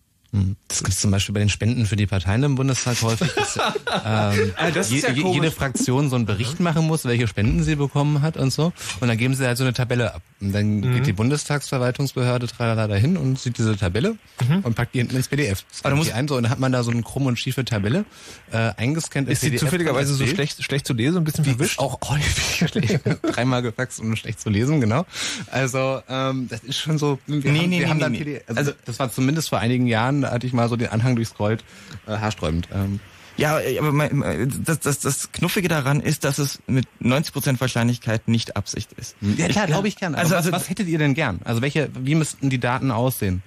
Das 0.68 0.80
gibt 0.80 0.90
es 0.90 1.00
zum 1.00 1.12
Beispiel 1.12 1.34
bei 1.34 1.40
den 1.40 1.50
Spenden 1.50 1.86
für 1.86 1.96
die 1.96 2.06
Parteien 2.06 2.44
im 2.44 2.56
Bundestag 2.56 3.02
häufig, 3.02 3.32
dass 3.34 3.58
ähm, 4.06 4.54
das 4.74 4.92
je, 4.92 5.00
ja 5.00 5.12
jede 5.12 5.52
Fraktion 5.52 6.10
so 6.10 6.18
einen 6.18 6.26
Bericht 6.26 6.60
machen 6.60 6.86
muss, 6.86 7.06
welche 7.06 7.28
Spenden 7.28 7.64
sie 7.64 7.76
bekommen 7.76 8.22
hat 8.22 8.36
und 8.36 8.52
so. 8.52 8.74
Und 9.00 9.08
dann 9.08 9.18
geben 9.18 9.36
sie 9.36 9.46
halt 9.46 9.58
so 9.58 9.64
eine 9.64 9.74
Tabelle 9.74 10.16
ab. 10.16 10.22
Und 10.42 10.52
dann 10.54 10.82
mhm. 10.82 10.94
geht 10.94 11.08
die 11.08 11.14
Bundestagsverwaltungsbehörde 11.14 12.48
tralala 12.48 12.88
dahin 12.88 13.18
und 13.18 13.40
sieht 13.40 13.58
diese 13.58 13.78
Tabelle 13.78 14.18
mhm. 14.48 14.60
und 14.64 14.76
packt 14.76 14.94
die 14.94 15.00
hinten 15.00 15.16
ins 15.16 15.30
PDF. 15.30 15.64
Aber 15.84 15.96
muss 15.96 16.12
ein, 16.12 16.28
so, 16.28 16.36
und 16.36 16.44
dann 16.44 16.52
hat 16.52 16.60
man 16.60 16.72
da 16.72 16.84
so 16.84 16.92
eine 16.92 17.02
krumme 17.04 17.28
und 17.28 17.40
schiefe 17.40 17.64
Tabelle 17.64 18.06
äh, 18.52 18.72
eingescannt. 18.78 19.30
Ist 19.30 19.42
sie 19.42 19.56
zufälligerweise 19.56 20.14
so 20.14 20.28
schlecht, 20.28 20.62
schlecht 20.64 20.86
zu 20.86 20.94
lesen, 20.94 21.18
ein 21.18 21.24
bisschen 21.24 21.46
verwischt? 21.46 21.80
auch 21.80 21.98
häufig 22.10 22.70
schlecht. 22.70 23.00
Dreimal 23.24 23.62
gefaxt 23.62 24.00
und 24.00 24.16
schlecht 24.18 24.40
zu 24.40 24.50
lesen, 24.50 24.82
genau. 24.82 25.06
Also 25.50 26.02
ähm, 26.10 26.48
das 26.50 26.64
ist 26.64 26.78
schon 26.78 26.98
so. 26.98 27.20
Wir 27.26 27.52
nee, 27.52 27.60
haben, 27.60 27.70
nee, 27.70 27.80
wir 27.80 27.86
nee, 27.86 27.86
haben 27.88 27.98
nee, 27.98 28.04
dann 28.04 28.12
nee. 28.12 28.18
PDF. 28.20 28.44
Also, 28.48 28.60
also 28.60 28.74
das 28.86 29.00
war 29.00 29.12
zumindest 29.12 29.50
vor 29.50 29.60
einigen 29.60 29.88
Jahren 29.88 30.17
da 30.22 30.32
hatte 30.32 30.48
ich 30.48 30.54
mal 30.54 30.70
so 30.70 30.76
den 30.76 30.90
Anhang 30.90 31.16
durchscrollt, 31.16 31.64
äh, 32.08 32.12
haarsträubend. 32.12 32.68
Ähm. 32.74 33.00
Ja, 33.38 33.60
aber 33.80 34.10
das, 34.48 34.80
das, 34.80 35.00
das 35.00 35.32
Knuffige 35.32 35.68
daran 35.68 36.02
ist, 36.02 36.24
dass 36.24 36.40
es 36.40 36.60
mit 36.66 36.88
90% 37.02 37.62
Wahrscheinlichkeit 37.62 38.28
nicht 38.28 38.58
Absicht 38.58 38.94
ist. 38.94 39.16
Ja 39.22 39.48
klar, 39.48 39.68
glaube 39.68 39.88
ich 39.88 39.96
gern. 39.96 40.16
Also, 40.16 40.36
also 40.36 40.52
was, 40.52 40.62
was 40.62 40.70
hättet 40.70 40.88
ihr 40.88 40.98
denn 40.98 41.14
gern? 41.14 41.40
Also 41.44 41.62
welche, 41.62 41.90
wie 41.94 42.16
müssten 42.16 42.50
die 42.50 42.60
Daten 42.60 42.90
aussehen? 42.90 43.44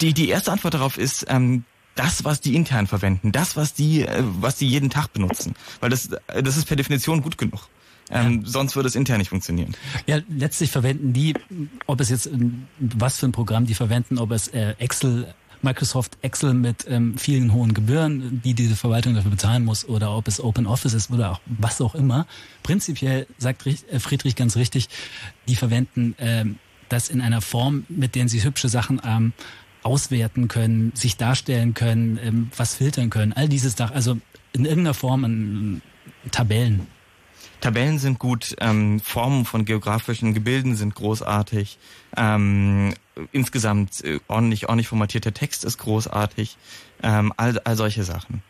Die, 0.00 0.14
die 0.14 0.28
erste 0.28 0.52
Antwort 0.52 0.74
darauf 0.74 0.98
ist, 0.98 1.26
ähm, 1.28 1.64
das, 1.96 2.24
was 2.24 2.40
die 2.40 2.54
intern 2.54 2.86
verwenden, 2.86 3.32
das, 3.32 3.56
was 3.56 3.74
die, 3.74 4.02
äh, 4.02 4.22
was 4.22 4.56
die 4.56 4.68
jeden 4.68 4.90
Tag 4.90 5.12
benutzen. 5.12 5.54
Weil 5.80 5.90
das, 5.90 6.10
das 6.26 6.56
ist 6.56 6.66
per 6.66 6.76
Definition 6.76 7.22
gut 7.22 7.38
genug. 7.38 7.68
Ähm, 8.10 8.42
ja. 8.42 8.50
Sonst 8.50 8.76
würde 8.76 8.88
es 8.88 8.96
intern 8.96 9.18
nicht 9.18 9.30
funktionieren. 9.30 9.74
Ja, 10.06 10.18
letztlich 10.28 10.70
verwenden 10.70 11.12
die, 11.12 11.34
ob 11.86 12.00
es 12.00 12.10
jetzt 12.10 12.30
was 12.78 13.18
für 13.18 13.26
ein 13.26 13.32
Programm 13.32 13.66
die 13.66 13.74
verwenden, 13.74 14.18
ob 14.18 14.30
es 14.30 14.48
äh, 14.48 14.74
Excel 14.78 15.34
Microsoft 15.64 16.18
Excel 16.22 16.54
mit 16.54 16.86
ähm, 16.88 17.18
vielen 17.18 17.52
hohen 17.52 17.74
Gebühren, 17.74 18.40
die 18.44 18.54
diese 18.54 18.76
Verwaltung 18.76 19.14
dafür 19.14 19.32
bezahlen 19.32 19.64
muss, 19.64 19.88
oder 19.88 20.16
ob 20.16 20.28
es 20.28 20.40
Open 20.40 20.66
Office 20.66 20.94
ist 20.94 21.10
oder 21.10 21.32
auch 21.32 21.40
was 21.46 21.80
auch 21.80 21.94
immer. 21.94 22.26
Prinzipiell 22.62 23.26
sagt 23.38 23.66
äh, 23.66 23.98
Friedrich 23.98 24.36
ganz 24.36 24.56
richtig, 24.56 24.88
die 25.48 25.56
verwenden 25.56 26.14
ähm, 26.18 26.58
das 26.88 27.08
in 27.08 27.20
einer 27.20 27.40
Form, 27.40 27.84
mit 27.88 28.14
der 28.14 28.28
sie 28.28 28.44
hübsche 28.44 28.68
Sachen 28.68 29.00
ähm, 29.04 29.32
auswerten 29.82 30.48
können, 30.48 30.92
sich 30.94 31.16
darstellen 31.16 31.74
können, 31.74 32.18
ähm, 32.22 32.50
was 32.56 32.76
filtern 32.76 33.10
können. 33.10 33.32
All 33.32 33.48
dieses 33.48 33.80
also 33.80 34.18
in 34.52 34.64
irgendeiner 34.64 34.94
Form 34.94 35.24
in, 35.24 35.82
Tabellen. 36.30 36.86
Tabellen 37.60 37.98
sind 37.98 38.18
gut, 38.18 38.54
ähm, 38.60 39.00
Formen 39.00 39.44
von 39.44 39.64
geografischen 39.64 40.34
Gebilden 40.34 40.76
sind 40.76 40.94
großartig, 40.94 41.78
ähm, 42.16 42.94
insgesamt 43.32 44.02
äh, 44.04 44.20
ordentlich, 44.28 44.68
ordentlich 44.68 44.88
formatierter 44.88 45.32
Text 45.32 45.64
ist 45.64 45.78
großartig, 45.78 46.56
ähm, 47.02 47.32
all, 47.36 47.58
all 47.60 47.76
solche 47.76 48.04
Sachen. 48.04 48.42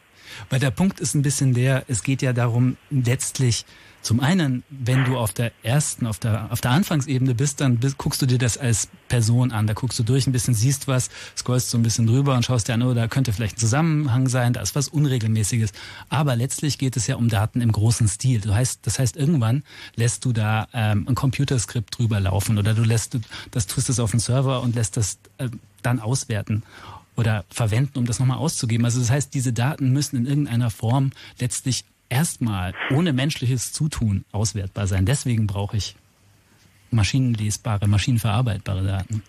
Weil 0.51 0.61
der 0.61 0.71
Punkt 0.71 1.01
ist 1.01 1.15
ein 1.15 1.23
bisschen 1.23 1.55
der, 1.55 1.85
es 1.89 2.03
geht 2.03 2.23
ja 2.23 2.33
darum, 2.33 2.77
letztlich 2.91 3.65
zum 4.05 4.21
einen, 4.21 4.65
wenn 4.69 5.07
du 5.07 5.17
auf 5.17 5.33
der 5.33 5.51
ersten, 5.63 6.07
auf 6.07 6.19
der, 6.19 6.53
auf 6.53 6.61
der 6.61 6.73
Anfangsebene 6.73 7.35
bist, 7.35 7.63
dann 7.63 7.79
bist, 7.79 7.97
guckst 7.97 8.21
du 8.21 8.27
dir 8.27 8.37
das 8.37 8.59
als 8.59 8.89
Person 9.09 9.51
an. 9.51 9.67
Da 9.67 9.73
guckst 9.73 9.99
du 9.99 10.03
durch 10.03 10.27
ein 10.27 10.33
bisschen, 10.33 10.53
siehst 10.53 10.87
was, 10.89 11.09
scrollst 11.35 11.71
so 11.71 11.79
ein 11.79 11.83
bisschen 11.83 12.07
drüber 12.07 12.35
und 12.37 12.45
schaust 12.45 12.69
dir 12.69 12.75
an, 12.75 12.83
oh, 12.83 12.93
da 12.93 13.09
könnte 13.09 13.33
vielleicht 13.33 13.57
ein 13.57 13.61
Zusammenhang 13.61 14.29
sein, 14.29 14.53
da 14.53 14.61
ist 14.61 14.75
was 14.75 14.89
Unregelmäßiges. 14.89 15.73
Aber 16.11 16.37
letztlich 16.37 16.77
geht 16.77 16.99
es 16.99 17.07
ja 17.07 17.17
um 17.17 17.31
Daten 17.31 17.63
im 17.63 17.73
großen 17.73 18.07
Stil. 18.07 18.43
Du 18.43 18.55
heißt, 18.55 18.81
das 18.83 18.99
heißt, 18.99 19.17
irgendwann 19.17 19.63
lässt 19.97 20.27
du 20.27 20.35
da 20.35 20.69
ähm, 20.75 21.07
ein 21.09 21.15
Computerskript 21.15 21.99
drüber 21.99 22.21
laufen 22.21 22.59
oder 22.59 22.75
du 22.75 22.83
lässt, 22.83 23.19
das 23.53 23.67
tust 23.67 23.89
es 23.89 24.01
auf 24.01 24.11
den 24.11 24.21
Server 24.21 24.61
und 24.61 24.75
lässt 24.75 24.99
das 24.99 25.17
äh, 25.39 25.49
dann 25.81 25.99
auswerten 25.99 26.63
oder 27.17 27.47
verwenden, 27.49 27.99
um 27.99 28.05
das 28.05 28.19
nochmal 28.19 28.37
auszugeben. 28.37 28.85
Also 28.85 29.01
das 29.01 29.09
heißt, 29.09 29.33
diese 29.33 29.55
Daten 29.55 29.93
müssen 29.93 30.17
in 30.17 30.27
irgendeiner 30.27 30.71
Form 30.71 31.13
letztlich 31.39 31.87
erstmal 32.15 32.75
ohne 32.91 33.13
menschliches 33.13 33.73
Zutun 33.73 34.25
auswertbar 34.31 34.87
sein. 34.87 35.05
Deswegen 35.05 35.49
brauche 35.49 35.77
ich 35.77 35.97
maschinenlesbare, 36.91 37.89
maschinenverarbeitbare 37.89 38.85
Daten. 38.85 39.23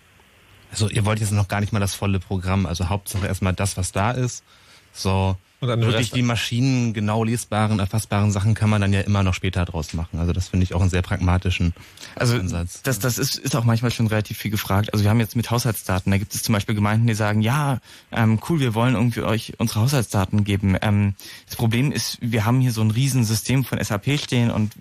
Also 0.70 0.88
ihr 0.90 1.04
wollt 1.04 1.20
jetzt 1.20 1.32
noch 1.32 1.48
gar 1.48 1.62
nicht 1.62 1.74
mal 1.74 1.80
das 1.80 1.96
volle 1.96 2.20
Programm, 2.20 2.68
also 2.68 2.90
Hauptsache 2.90 3.26
erstmal 3.26 3.54
das, 3.54 3.76
was 3.76 3.92
da 3.92 4.12
ist. 4.12 4.44
So 4.94 5.36
und 5.66 5.82
dann 5.82 5.88
wirklich 5.90 6.12
die 6.12 6.22
Maschinen 6.22 6.94
genau 6.94 7.24
lesbaren, 7.24 7.80
erfassbaren 7.80 8.32
Sachen 8.32 8.54
kann 8.54 8.70
man 8.70 8.82
dann 8.82 8.94
ja 8.94 9.02
immer 9.02 9.24
noch 9.24 9.34
später 9.34 9.66
draus 9.66 9.94
machen. 9.94 10.20
Also 10.20 10.34
das 10.34 10.50
finde 10.50 10.64
ich 10.64 10.74
auch 10.74 10.82
einen 10.82 10.90
sehr 10.90 11.02
pragmatischen 11.02 11.74
also 12.16 12.36
Ansatz. 12.36 12.82
Das, 12.84 13.00
das 13.00 13.18
ist, 13.18 13.38
ist 13.38 13.56
auch 13.56 13.64
manchmal 13.64 13.92
schon 13.92 14.08
relativ 14.08 14.38
viel 14.38 14.52
gefragt. 14.52 14.94
Also 14.94 15.04
wir 15.04 15.10
haben 15.10 15.20
jetzt 15.20 15.36
mit 15.36 15.50
Haushaltsdaten, 15.52 16.12
da 16.12 16.18
gibt 16.18 16.34
es 16.34 16.44
zum 16.44 16.54
Beispiel 16.54 16.76
Gemeinden, 16.76 17.08
die 17.08 17.14
sagen, 17.14 17.42
ja, 17.42 17.80
ähm, 18.12 18.40
cool, 18.50 18.60
wir 18.60 18.74
wollen 18.74 18.96
irgendwie 18.96 19.22
euch 19.22 19.54
unsere 19.58 19.82
Haushaltsdaten 19.82 20.44
geben. 20.44 20.78
Ähm, 20.82 21.16
das 21.48 21.56
Problem 21.56 21.92
ist, 21.92 22.18
wir 22.22 22.46
haben 22.46 22.60
hier 22.62 22.72
so 22.72 22.82
ein 22.82 22.92
Riesensystem 22.92 23.64
von 23.64 23.84
SAP 23.84 24.20
stehen 24.20 24.52
und 24.52 24.74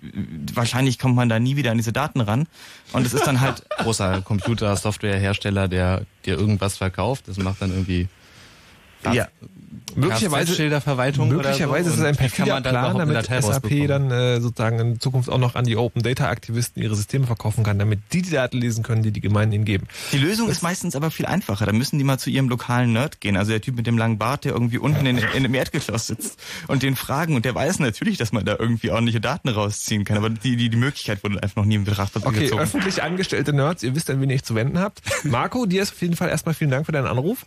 wahrscheinlich 0.53 0.99
kommt 0.99 1.15
man 1.15 1.29
da 1.29 1.39
nie 1.39 1.55
wieder 1.55 1.71
an 1.71 1.77
diese 1.77 1.93
Daten 1.93 2.21
ran. 2.21 2.47
Und 2.93 3.05
es 3.05 3.13
ist 3.13 3.25
dann 3.25 3.41
halt 3.41 3.63
großer 3.77 4.21
Computer, 4.21 4.75
Softwarehersteller, 4.75 5.67
der 5.67 6.05
dir 6.25 6.37
irgendwas 6.37 6.77
verkauft. 6.77 7.27
Das 7.27 7.37
macht 7.37 7.61
dann 7.61 7.71
irgendwie 7.71 8.07
ja 9.13 9.27
möglicherweise 9.95 10.53
Schilderverwaltung 10.53 11.29
möglicherweise 11.29 11.89
so. 11.89 11.95
ist 11.95 11.99
es 12.01 12.05
ein 12.05 12.15
perfider 12.15 12.61
Plan, 12.61 12.97
damit 12.97 13.25
SAP 13.25 13.87
dann 13.87 14.11
äh, 14.11 14.41
sozusagen 14.41 14.79
in 14.79 14.99
Zukunft 14.99 15.29
auch 15.29 15.37
noch 15.37 15.55
an 15.55 15.65
die 15.65 15.77
Open 15.77 16.01
Data 16.01 16.27
Aktivisten 16.27 16.81
ihre 16.81 16.95
Systeme 16.95 17.25
verkaufen 17.25 17.63
kann, 17.63 17.79
damit 17.79 17.99
die 18.11 18.21
die 18.21 18.31
Daten 18.31 18.57
lesen 18.57 18.83
können, 18.83 19.03
die 19.03 19.11
die 19.11 19.21
Gemeinden 19.21 19.53
ihnen 19.55 19.65
geben. 19.65 19.87
Die 20.11 20.17
Lösung 20.17 20.47
das 20.47 20.57
ist 20.57 20.63
meistens 20.63 20.95
aber 20.95 21.11
viel 21.11 21.25
einfacher. 21.25 21.65
Da 21.65 21.71
müssen 21.71 21.97
die 21.97 22.03
mal 22.03 22.17
zu 22.17 22.29
ihrem 22.29 22.49
lokalen 22.49 22.93
Nerd 22.93 23.21
gehen, 23.21 23.37
also 23.37 23.51
der 23.51 23.61
Typ 23.61 23.75
mit 23.75 23.87
dem 23.87 23.97
langen 23.97 24.17
Bart, 24.17 24.45
der 24.45 24.53
irgendwie 24.53 24.77
unten 24.77 25.05
in, 25.05 25.17
in 25.17 25.25
einem 25.27 25.53
Erdgeschoss 25.53 26.07
sitzt 26.07 26.39
und 26.67 26.83
den 26.83 26.95
fragen 26.95 27.35
und 27.35 27.45
der 27.45 27.55
weiß 27.55 27.79
natürlich, 27.79 28.17
dass 28.17 28.31
man 28.31 28.45
da 28.45 28.55
irgendwie 28.57 28.89
ordentliche 28.89 29.21
Daten 29.21 29.49
rausziehen 29.49 30.05
kann, 30.05 30.17
aber 30.17 30.29
die 30.29 30.55
die, 30.55 30.69
die 30.69 30.77
Möglichkeit 30.77 31.23
wurde 31.23 31.41
einfach 31.41 31.57
noch 31.57 31.65
nie 31.65 31.75
in 31.75 31.83
Betracht 31.83 32.15
okay, 32.15 32.41
gezogen. 32.41 32.53
Okay, 32.53 32.63
öffentlich 32.63 33.03
angestellte 33.03 33.53
Nerds, 33.53 33.83
ihr 33.83 33.95
wisst 33.95 34.09
dann, 34.09 34.21
wen 34.21 34.29
ihr 34.29 34.41
zu 34.41 34.55
wenden 34.55 34.79
habt. 34.79 35.01
Marco, 35.23 35.65
dir 35.65 35.83
ist 35.83 35.93
auf 35.93 36.01
jeden 36.01 36.15
Fall 36.15 36.29
erstmal 36.29 36.55
vielen 36.55 36.71
Dank 36.71 36.85
für 36.85 36.91
deinen 36.91 37.07
Anruf. 37.07 37.45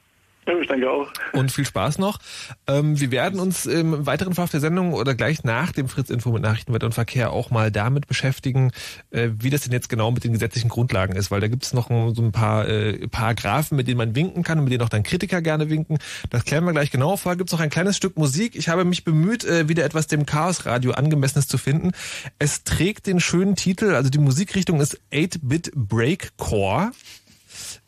Ich 0.61 0.67
danke 0.67 0.91
auch. 0.91 1.09
Und 1.33 1.53
viel 1.53 1.65
Spaß 1.65 1.99
noch. 1.99 2.19
Ähm, 2.67 2.99
wir 2.99 3.11
werden 3.11 3.41
uns 3.41 3.67
im 3.67 4.07
weiteren 4.07 4.35
Verlauf 4.35 4.51
der 4.51 4.61
Sendung 4.61 4.93
oder 4.93 5.15
gleich 5.15 5.45
nach 5.45 5.73
dem 5.73 5.89
Fritz-Info 5.89 6.33
mit 6.33 6.43
Nachrichten, 6.43 6.73
Wetter 6.73 6.87
und 6.87 6.95
Verkehr 6.95 7.33
auch 7.33 7.51
mal 7.51 7.71
damit 7.71 8.07
beschäftigen, 8.07 8.73
äh, 9.11 9.29
wie 9.39 9.51
das 9.51 9.63
denn 9.63 9.73
jetzt 9.73 9.89
genau 9.89 10.11
mit 10.11 10.25
den 10.25 10.33
gesetzlichen 10.33 10.69
Grundlagen 10.69 11.17
ist, 11.17 11.31
weil 11.31 11.41
da 11.41 11.49
gibt 11.49 11.65
es 11.65 11.73
noch 11.73 11.89
so 11.89 12.23
ein 12.23 12.33
paar 12.33 12.69
äh, 12.69 13.07
Paragraphen, 13.09 13.77
mit 13.77 13.89
denen 13.89 13.99
man 13.99 14.15
winken 14.15 14.43
kann 14.43 14.59
und 14.59 14.65
mit 14.65 14.73
denen 14.73 14.83
auch 14.83 14.89
dann 14.89 15.03
Kritiker 15.03 15.43
gerne 15.43 15.71
winken. 15.71 15.99
Das 16.31 16.45
klären 16.45 16.65
wir 16.65 16.73
gleich 16.73 16.91
genau. 16.91 17.17
Vorher 17.17 17.37
gibt 17.37 17.51
es 17.51 17.53
noch 17.53 17.61
ein 17.61 17.71
kleines 17.71 17.97
Stück 17.97 18.17
Musik. 18.17 18.57
Ich 18.57 18.69
habe 18.69 18.85
mich 18.85 19.05
bemüht, 19.05 19.45
äh, 19.45 19.69
wieder 19.69 19.85
etwas 19.85 20.07
dem 20.07 20.27
Chaos-Radio 20.27 20.93
angemessenes 20.93 21.47
zu 21.49 21.59
finden. 21.59 21.93
Es 22.39 22.65
trägt 22.65 23.07
den 23.07 23.21
schönen 23.21 23.57
Titel, 23.57 23.95
also 23.95 24.11
die 24.11 24.19
Musikrichtung 24.19 24.81
ist 24.81 25.01
8-Bit 25.13 25.73
Breakcore. 25.75 26.93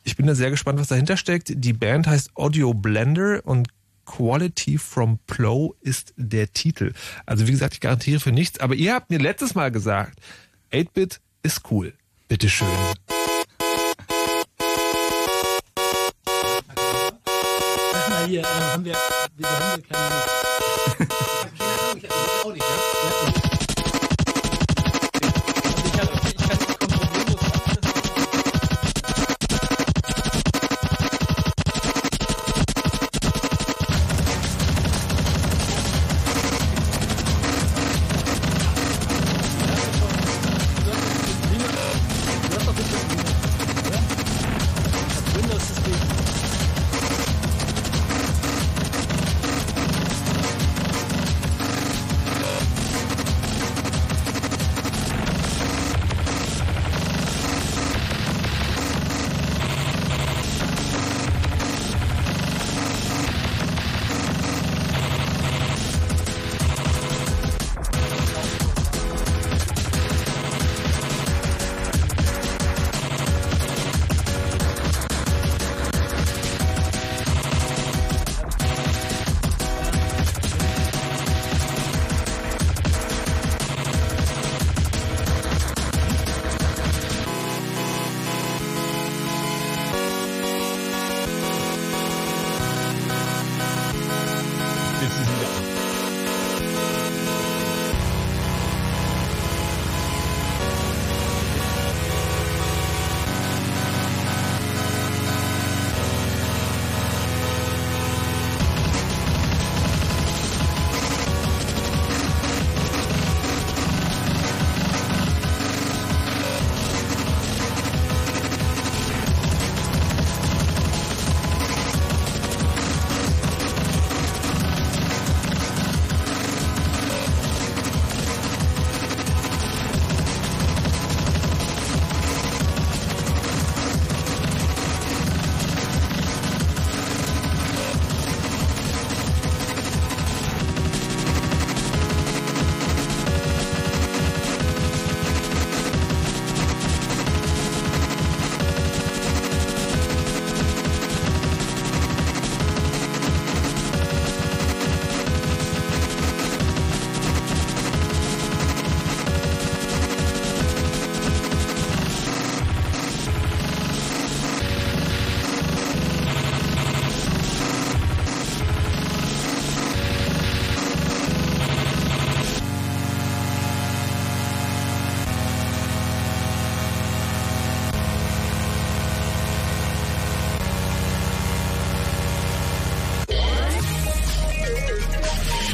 Ich 0.02 0.16
bin 0.16 0.26
da 0.26 0.34
sehr 0.34 0.50
gespannt, 0.50 0.78
was 0.78 0.88
dahinter 0.88 1.16
steckt. 1.16 1.52
Die 1.54 1.72
Band 1.72 2.06
heißt 2.06 2.36
Audio 2.36 2.74
Blender 2.74 3.40
und 3.44 3.68
Quality 4.06 4.78
from 4.78 5.18
Plow 5.26 5.76
ist 5.80 6.14
der 6.16 6.52
Titel. 6.52 6.92
Also 7.26 7.46
wie 7.46 7.52
gesagt, 7.52 7.74
ich 7.74 7.80
garantiere 7.80 8.18
für 8.18 8.32
nichts. 8.32 8.58
Aber 8.58 8.74
ihr 8.74 8.94
habt 8.94 9.10
mir 9.10 9.18
letztes 9.18 9.54
Mal 9.54 9.70
gesagt, 9.70 10.18
8-Bit 10.72 11.20
ist 11.42 11.70
cool. 11.70 11.94
Bitteschön. 12.28 12.68
Hier, 18.26 18.44
haben 18.44 18.84
wir, 18.84 18.94
wir 19.36 19.48
haben 19.48 19.82
wir 19.82 19.88
keine... 19.88 20.22
Keine 20.98 21.12
Ahnung, 21.80 21.96
ich 21.96 22.10
auch 22.10 22.52
nicht, 22.52 22.62
ja? 22.62 23.39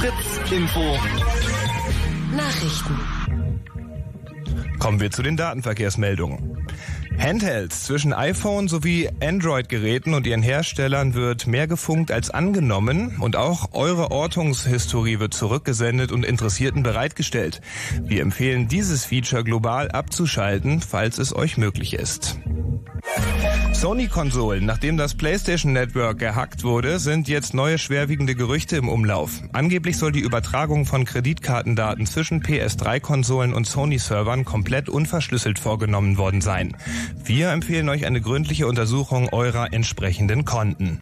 Info. 0.06 0.96
Nachrichten. 2.36 2.98
Kommen 4.78 5.00
wir 5.00 5.10
zu 5.10 5.22
den 5.24 5.36
Datenverkehrsmeldungen. 5.36 6.64
Handhelds 7.18 7.84
zwischen 7.86 8.12
iPhone 8.12 8.68
sowie 8.68 9.10
Android-Geräten 9.20 10.14
und 10.14 10.26
ihren 10.28 10.42
Herstellern 10.42 11.14
wird 11.14 11.48
mehr 11.48 11.66
gefunkt 11.66 12.12
als 12.12 12.30
angenommen 12.30 13.16
und 13.18 13.34
auch 13.34 13.72
eure 13.72 14.12
Ortungshistorie 14.12 15.18
wird 15.18 15.34
zurückgesendet 15.34 16.12
und 16.12 16.24
Interessierten 16.24 16.84
bereitgestellt. 16.84 17.60
Wir 18.00 18.22
empfehlen 18.22 18.68
dieses 18.68 19.04
Feature 19.04 19.42
global 19.42 19.90
abzuschalten, 19.90 20.80
falls 20.82 21.18
es 21.18 21.34
euch 21.34 21.56
möglich 21.56 21.94
ist. 21.94 22.38
Sony-Konsolen. 23.80 24.64
Nachdem 24.64 24.96
das 24.96 25.14
PlayStation 25.14 25.74
Network 25.74 26.18
gehackt 26.18 26.64
wurde, 26.64 26.98
sind 26.98 27.28
jetzt 27.28 27.52
neue 27.52 27.76
schwerwiegende 27.76 28.34
Gerüchte 28.34 28.76
im 28.76 28.88
Umlauf. 28.88 29.42
Angeblich 29.52 29.98
soll 29.98 30.12
die 30.12 30.20
Übertragung 30.20 30.86
von 30.86 31.04
Kreditkartendaten 31.04 32.06
zwischen 32.06 32.42
PS3-Konsolen 32.42 33.52
und 33.52 33.66
Sony-Servern 33.66 34.46
komplett 34.46 34.88
unverschlüsselt 34.88 35.58
vorgenommen 35.58 36.16
worden 36.16 36.40
sein. 36.40 36.76
Wir 37.22 37.50
empfehlen 37.50 37.88
euch 37.90 38.06
eine 38.06 38.22
gründliche 38.22 38.66
Untersuchung 38.66 39.28
eurer 39.32 39.72
entsprechenden 39.72 40.46
Konten. 40.46 41.00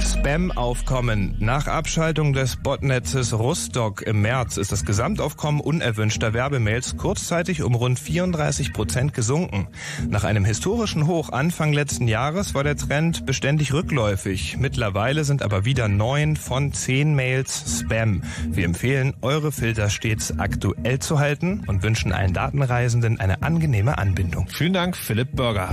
Spam-Aufkommen. 0.00 1.36
Nach 1.38 1.66
Abschaltung 1.66 2.32
des 2.32 2.56
Botnetzes 2.56 3.32
Rustock 3.32 4.02
im 4.02 4.22
März 4.22 4.56
ist 4.56 4.72
das 4.72 4.84
Gesamtaufkommen 4.84 5.60
unerwünschter 5.60 6.32
Werbemails 6.32 6.96
kurzzeitig 6.96 7.62
um 7.62 7.74
rund 7.74 7.98
34 7.98 8.72
Prozent 8.72 9.14
gesunken. 9.14 9.68
Nach 10.08 10.24
einem 10.24 10.44
historischen 10.44 11.06
Hoch 11.06 11.30
Anfang 11.30 11.72
letzten 11.72 12.08
Jahres 12.08 12.54
war 12.54 12.64
der 12.64 12.76
Trend 12.76 13.26
beständig 13.26 13.72
rückläufig. 13.72 14.56
Mittlerweile 14.58 15.24
sind 15.24 15.42
aber 15.42 15.64
wieder 15.64 15.88
neun 15.88 16.36
von 16.36 16.72
zehn 16.72 17.14
Mails 17.14 17.80
Spam. 17.80 18.22
Wir 18.48 18.64
empfehlen, 18.64 19.14
eure 19.22 19.52
Filter 19.52 19.90
stets 19.90 20.38
aktuell 20.38 20.98
zu 20.98 21.18
halten 21.18 21.64
und 21.66 21.82
wünschen 21.82 22.12
allen 22.12 22.32
Datenreisenden 22.32 23.20
eine 23.20 23.42
angenehme 23.42 23.98
Anbindung. 23.98 24.48
Vielen 24.48 24.72
Dank, 24.72 24.96
Philipp 24.96 25.36
Burger. 25.36 25.70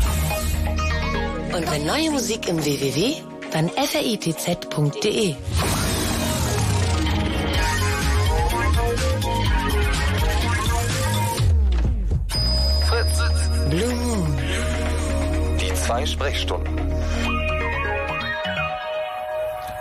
Und 1.56 1.72
wenn 1.72 1.86
neue 1.86 2.12
Musik 2.12 2.48
im 2.48 2.64
www, 2.64 3.16
dann 3.52 3.70
fritz.de. 3.70 5.36
Fritz. 12.88 13.22
Blue 13.70 13.94
Moon. 13.96 14.38
Die 15.60 15.74
zwei 15.74 16.06
Sprechstunden. 16.06 16.87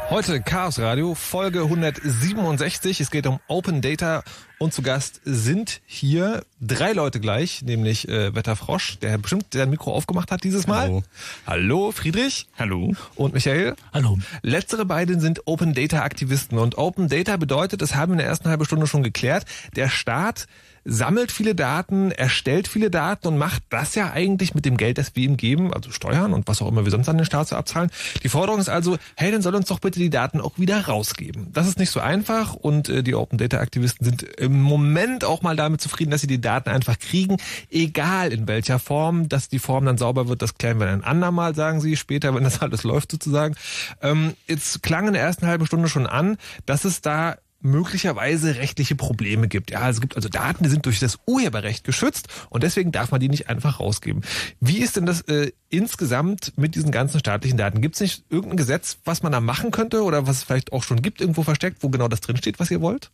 Heute 0.09 0.41
Chaos 0.41 0.79
Radio, 0.79 1.17
Folge 1.17 1.63
167. 1.63 3.01
Es 3.01 3.11
geht 3.11 3.27
um 3.27 3.41
Open 3.49 3.81
Data 3.81 4.23
und 4.59 4.73
zu 4.73 4.83
Gast 4.83 5.21
sind 5.25 5.81
hier 5.85 6.45
drei 6.61 6.93
Leute 6.93 7.19
gleich, 7.19 7.63
nämlich 7.63 8.09
äh, 8.09 8.33
Wetterfrosch, 8.33 9.01
der 9.01 9.19
bestimmt 9.19 9.53
der 9.53 9.67
Mikro 9.67 9.93
aufgemacht 9.93 10.31
hat 10.31 10.45
dieses 10.45 10.69
Mal. 10.69 10.87
Hallo. 10.87 11.03
Hallo, 11.45 11.93
Friedrich. 11.93 12.47
Hallo. 12.57 12.95
Und 13.17 13.35
Michael. 13.35 13.75
Hallo. 13.93 14.17
Letztere 14.43 14.85
beiden 14.85 15.19
sind 15.19 15.43
Open 15.47 15.75
Data 15.75 16.03
Aktivisten 16.03 16.59
und 16.59 16.79
Open 16.79 17.09
Data 17.09 17.37
bedeutet, 17.37 17.83
das 17.83 17.97
haben 17.97 18.13
wir 18.13 18.15
in 18.15 18.19
der 18.19 18.29
ersten 18.29 18.49
halben 18.49 18.65
Stunde 18.65 18.87
schon 18.87 19.03
geklärt, 19.03 19.45
der 19.75 19.89
Staat 19.89 20.47
sammelt 20.87 21.33
viele 21.33 21.55
Daten, 21.55 22.13
erstellt 22.13 22.69
viele 22.69 22.91
Daten 22.91 23.27
und 23.27 23.39
macht 23.39 23.65
das 23.71 23.95
ja 23.97 24.13
eigentlich 24.13 24.55
mit 24.55 24.65
dem 24.65 24.77
Geld, 24.77 24.99
das 24.99 25.17
wir 25.17 25.25
ihm 25.25 25.37
geben, 25.37 25.75
also 25.75 25.91
Steuern 25.91 26.33
und 26.33 26.47
was 26.47 26.63
auch 26.63 26.69
immer 26.69 26.85
wir 26.85 26.93
sonst 26.93 27.09
an 27.09 27.19
den 27.19 27.27
Staat 27.27 27.49
so 27.49 27.57
abzahlen. 27.57 27.91
Die 28.23 28.29
Forderung 28.29 28.61
ist 28.61 28.69
also, 28.69 28.97
hey, 29.17 29.33
dann 29.33 29.43
soll 29.43 29.55
uns 29.57 29.67
doch 29.67 29.81
bitte 29.81 29.99
die 29.99 30.11
Daten 30.11 30.41
auch 30.41 30.59
wieder 30.59 30.87
rausgeben. 30.87 31.53
Das 31.53 31.67
ist 31.67 31.79
nicht 31.79 31.91
so 31.91 32.01
einfach 32.01 32.55
und 32.55 32.89
äh, 32.89 33.03
die 33.03 33.15
Open 33.15 33.37
Data 33.37 33.59
Aktivisten 33.59 34.05
sind 34.05 34.23
im 34.23 34.63
Moment 34.63 35.25
auch 35.25 35.43
mal 35.43 35.57
damit 35.57 35.81
zufrieden, 35.81 36.11
dass 36.11 36.21
sie 36.21 36.27
die 36.29 36.41
Daten 36.41 36.71
einfach 36.71 36.99
kriegen, 36.99 37.39
egal 37.71 38.33
in 38.33 38.47
welcher 38.47 38.79
Form, 38.79 39.29
dass 39.29 39.49
die 39.49 39.59
Form 39.59 39.85
dann 39.87 39.99
sauber 39.99 40.29
wird, 40.29 40.41
das 40.41 40.55
klären 40.55 40.79
wir 40.79 40.87
dann 40.87 41.03
andermal, 41.03 41.55
sagen 41.55 41.81
sie 41.81 41.97
später, 41.97 42.35
wenn 42.35 42.45
das 42.45 42.61
alles 42.63 42.85
läuft 42.85 43.11
sozusagen. 43.11 43.57
Ähm, 44.03 44.35
jetzt 44.47 44.83
klang 44.83 45.09
in 45.09 45.15
der 45.15 45.23
ersten 45.23 45.47
halben 45.47 45.67
Stunde 45.67 45.89
schon 45.89 46.07
an, 46.07 46.37
dass 46.65 46.85
es 46.85 47.01
da 47.01 47.37
möglicherweise 47.61 48.57
rechtliche 48.57 48.97
Probleme 48.97 49.49
gibt. 49.49 49.71
Ja, 49.71 49.89
es 49.89 50.01
gibt 50.01 50.17
also 50.17 50.29
Daten, 50.29 50.65
die 50.65 50.71
sind 50.71 50.87
durch 50.87 51.01
das 51.01 51.19
Urheberrecht 51.27 51.85
geschützt 51.85 52.29
und 52.51 52.63
deswegen 52.63 52.93
darf 52.93 53.11
man 53.11 53.21
die 53.21 53.29
nicht 53.29 53.49
einfach 53.49 53.81
rausgeben. 53.81 54.23
Wie 54.61 54.79
ist 54.79 54.97
denn 54.97 55.07
das 55.07 55.23
äh, 55.23 55.53
insgesamt 55.69 56.53
mit 56.57 56.75
diesen 56.75 56.91
ganzen 56.91 57.19
staatlichen 57.19 57.59
Daten? 57.59 57.81
Gibt 57.81 57.97
es 57.97 58.01
nicht 58.01 58.25
irgendein 58.31 58.57
Gesetz, 58.57 58.99
was 59.05 59.23
man 59.23 59.33
da 59.33 59.41
machen 59.41 59.71
könnte 59.71 60.03
oder 60.03 60.27
was 60.27 60.39
es 60.39 60.43
vielleicht 60.45 60.73
auch 60.73 60.83
schon 60.83 61.03
gibt, 61.03 61.21
irgendwo 61.21 61.43
versteckt, 61.43 61.83
wo 61.83 61.89
genau 61.89 62.09
das 62.09 62.21
drinsteht, 62.21 62.59
was 62.59 62.71
ihr 62.71 62.81
wollt? 62.81 63.11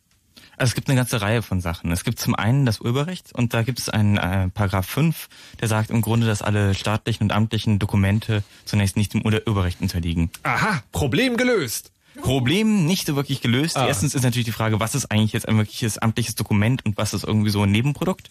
Also 0.57 0.71
es 0.71 0.75
gibt 0.75 0.87
eine 0.87 0.97
ganze 0.97 1.21
Reihe 1.21 1.41
von 1.41 1.61
Sachen. 1.61 1.91
Es 1.91 2.03
gibt 2.03 2.19
zum 2.19 2.35
einen 2.35 2.65
das 2.65 2.79
Urheberrecht 2.79 3.33
und 3.33 3.53
da 3.53 3.63
gibt 3.63 3.79
es 3.79 3.89
einen 3.89 4.17
äh, 4.17 4.49
Paragraph 4.49 4.85
5, 4.85 5.27
der 5.59 5.67
sagt 5.67 5.89
im 5.89 6.01
Grunde, 6.01 6.27
dass 6.27 6.41
alle 6.41 6.75
staatlichen 6.75 7.23
und 7.23 7.31
amtlichen 7.31 7.79
Dokumente 7.79 8.43
zunächst 8.65 8.95
nicht 8.95 9.13
dem 9.13 9.25
Urheberrecht 9.25 9.81
unterliegen. 9.81 10.29
Aha, 10.43 10.83
Problem 10.91 11.37
gelöst. 11.37 11.92
Problem 12.21 12.85
nicht 12.85 13.07
so 13.07 13.15
wirklich 13.15 13.41
gelöst. 13.41 13.77
Ah. 13.77 13.87
Erstens 13.87 14.13
ist 14.15 14.23
natürlich 14.23 14.45
die 14.45 14.51
Frage, 14.51 14.79
was 14.79 14.95
ist 14.95 15.11
eigentlich 15.11 15.33
jetzt 15.33 15.47
ein 15.47 15.57
wirkliches 15.57 15.97
amtliches 15.97 16.35
Dokument 16.35 16.85
und 16.85 16.97
was 16.97 17.13
ist 17.13 17.23
irgendwie 17.23 17.49
so 17.49 17.63
ein 17.63 17.71
Nebenprodukt? 17.71 18.29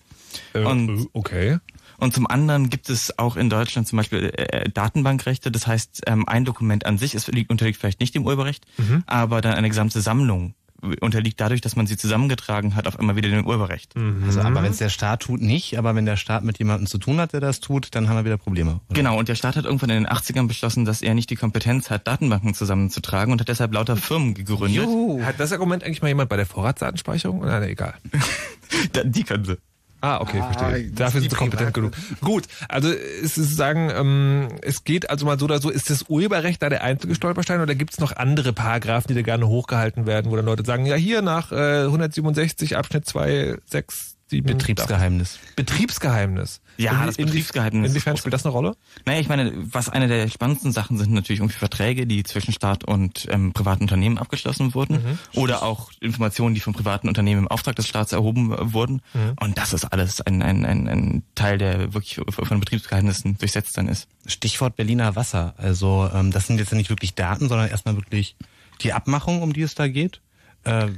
Äh, 0.55 0.61
Und- 0.61 1.09
okay. 1.13 1.59
Und 1.99 2.15
zum 2.15 2.27
anderen 2.27 2.69
gibt 2.69 2.89
es 2.91 3.17
auch 3.19 3.37
in 3.37 3.49
Deutschland 3.49 3.87
zum 3.87 3.97
Beispiel 3.99 4.33
äh, 4.37 4.69
Datenbankrechte. 4.71 5.53
Das 5.53 5.67
heißt, 5.69 6.03
ähm, 6.07 6.27
ein 6.27 6.45
Dokument 6.45 6.85
an 6.85 6.99
sich 6.99 7.15
ist, 7.15 7.29
unterliegt 7.49 7.79
vielleicht 7.79 8.01
nicht 8.01 8.15
dem 8.15 8.25
Urheberrecht, 8.25 8.65
Mhm. 8.79 9.05
aber 9.07 9.41
dann 9.41 9.55
eine 9.55 9.69
gesamte 9.69 10.01
Sammlung 10.01 10.55
unterliegt 11.01 11.41
dadurch, 11.41 11.61
dass 11.61 11.77
man 11.77 11.87
sie 11.87 11.97
zusammengetragen 11.97 12.75
hat, 12.75 12.87
auf 12.89 12.99
einmal 12.99 13.15
wieder 13.17 13.29
dem 13.29 13.47
Urheberrecht. 13.47 13.95
Also, 14.27 14.41
aber 14.41 14.63
wenn 14.63 14.73
es 14.73 14.79
der 14.79 14.89
Staat 14.89 15.21
tut, 15.23 15.41
nicht. 15.41 15.79
Aber 15.79 15.95
wenn 15.95 16.05
der 16.07 16.17
Staat 16.17 16.43
mit 16.45 16.59
jemandem 16.59 16.87
zu 16.87 16.99
tun 16.99 17.19
hat, 17.21 17.33
der 17.33 17.41
das 17.41 17.61
tut, 17.61 17.95
dann 17.95 18.09
haben 18.09 18.17
wir 18.17 18.25
wieder 18.25 18.37
Probleme. 18.37 18.81
oder? 18.89 18.95
Genau, 18.95 19.19
und 19.19 19.29
der 19.29 19.35
Staat 19.37 19.57
hat 19.57 19.65
irgendwann 19.65 19.91
in 19.91 20.03
den 20.05 20.13
80ern 20.13 20.49
beschlossen, 20.49 20.85
dass 20.85 21.01
er 21.03 21.15
nicht 21.15 21.31
die 21.31 21.37
Kompetenz 21.37 21.89
hat, 21.91 22.07
Datenbanken 22.09 22.55
zusammenzutragen 22.55 23.33
und 23.33 23.41
hat 23.41 23.49
deshalb 23.49 23.73
lauter 23.73 23.97
Firmen 23.97 24.35
gegründet. 24.35 24.87
Hat 25.25 25.39
das 25.39 25.53
Argument 25.53 25.85
eigentlich 25.85 26.03
mal 26.03 26.09
jemand 26.09 26.29
bei 26.29 26.37
der 26.37 26.47
Vorratsdatenspeicherung? 26.47 27.41
Nein, 27.45 27.63
egal. 27.65 27.95
Da- 28.93 29.05
Die 29.05 29.23
können 29.23 29.45
sie. 29.45 29.59
Ah, 30.03 30.21
okay, 30.21 30.39
verstehe. 30.39 30.91
das 30.91 30.95
Dafür 30.97 31.21
sind 31.21 31.31
sie 31.31 31.37
kompetent 31.37 31.73
genug. 31.73 31.93
Gut, 32.21 32.45
also 32.69 32.89
es 32.91 33.39
ist 33.39 33.57
sagen, 33.57 33.89
ähm, 33.95 34.49
es 34.61 34.83
geht 34.83 35.09
also 35.09 35.25
mal 35.25 35.39
so 35.39 35.45
oder 35.45 35.61
so, 35.61 35.71
ist 35.71 35.91
das 35.91 36.07
Urheberrecht 36.09 36.61
da 36.61 36.69
der 36.69 36.83
einzige 36.83 37.15
Stolperstein 37.15 37.61
oder 37.61 37.77
gibt 37.77 37.93
es 37.93 38.01
noch 38.01 38.17
andere 38.17 38.53
Paragraphen, 38.53 39.07
die 39.09 39.15
da 39.15 39.23
gerne 39.23 39.47
hochgehalten 39.47 40.05
werden, 40.05 40.33
wo 40.33 40.37
dann 40.37 40.45
Leute 40.45 40.65
sagen, 40.65 40.87
ja 40.87 40.97
hier 40.97 41.23
nach 41.23 41.53
äh, 41.53 41.85
167 41.85 42.77
Abschnitt 42.77 43.07
2, 43.07 43.59
6, 43.65 44.12
7. 44.33 44.47
Betriebsgeheimnis. 44.47 45.39
Betriebsgeheimnis. 45.57 46.61
Ja, 46.79 46.93
Inwie- 46.93 47.07
das 47.07 47.17
Betriebsgeheimnis 47.19 47.91
Inwiefern 47.91 48.17
spielt 48.17 48.33
das 48.33 48.45
eine 48.45 48.53
Rolle? 48.53 48.77
Naja, 49.05 49.21
ich 49.21 49.29
meine, 49.29 49.53
was 49.57 49.89
eine 49.91 50.09
der 50.09 50.29
spannendsten 50.29 50.73
Sachen 50.73 50.97
sind 50.99 51.13
natürlich 51.13 51.41
irgendwie 51.41 51.59
Verträge, 51.59 52.07
die 52.07 52.23
zwischen 52.23 52.53
Staat 52.53 52.85
und 52.85 53.27
ähm, 53.31 53.53
privaten 53.53 53.83
Unternehmen 53.83 54.17
abgeschlossen 54.19 54.75
wurden. 54.75 55.19
Oder 55.35 55.63
auch 55.63 55.91
Informationen, 56.01 56.55
die 56.55 56.61
von 56.61 56.73
privaten 56.73 57.09
Unternehmen 57.09 57.43
im 57.43 57.49
Auftrag 57.49 57.77
des 57.77 57.87
Staats 57.87 58.13
erhoben 58.13 58.53
äh, 58.53 58.73
wurden. 58.73 59.03
Und 59.41 59.59
das 59.59 59.73
ist 59.73 59.85
alles 59.85 60.21
ein, 60.23 60.43
ein, 60.43 60.65
ein, 60.65 60.89
ein 60.89 61.23
Teil, 61.35 61.59
der 61.59 61.93
wirklich 61.93 62.21
von 62.29 62.61
Betriebsgeheimnissen 62.61 63.37
durchsetzt 63.39 63.77
dann 63.77 63.89
ist. 63.89 64.09
Stichwort 64.27 64.77
Berliner 64.77 65.15
Wasser. 65.15 65.55
Also 65.59 66.09
ähm, 66.15 66.31
das 66.31 66.47
sind 66.47 66.59
jetzt 66.59 66.73
nicht 66.73 66.91
wirklich 66.91 67.15
Daten, 67.15 67.49
sondern 67.49 67.69
erstmal 67.69 67.97
wirklich 67.97 68.37
die 68.81 68.93
Abmachung, 68.93 69.43
um 69.43 69.53
die 69.53 69.63
es 69.63 69.75
da 69.75 69.89
geht. 69.89 70.21
Äh, 70.65 70.89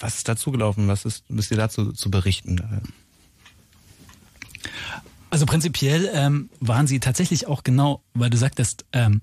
was 0.00 0.16
ist 0.16 0.28
dazu 0.28 0.50
gelaufen? 0.50 0.88
Was 0.88 1.04
ist, 1.04 1.24
wisst 1.28 1.50
ihr 1.50 1.56
dazu 1.56 1.92
zu 1.92 2.10
berichten? 2.10 2.82
Also 5.30 5.46
prinzipiell 5.46 6.10
ähm, 6.12 6.50
waren 6.58 6.86
sie 6.86 6.98
tatsächlich 6.98 7.46
auch 7.46 7.62
genau, 7.62 8.02
weil 8.14 8.30
du 8.30 8.36
sagtest, 8.36 8.84
ähm, 8.92 9.20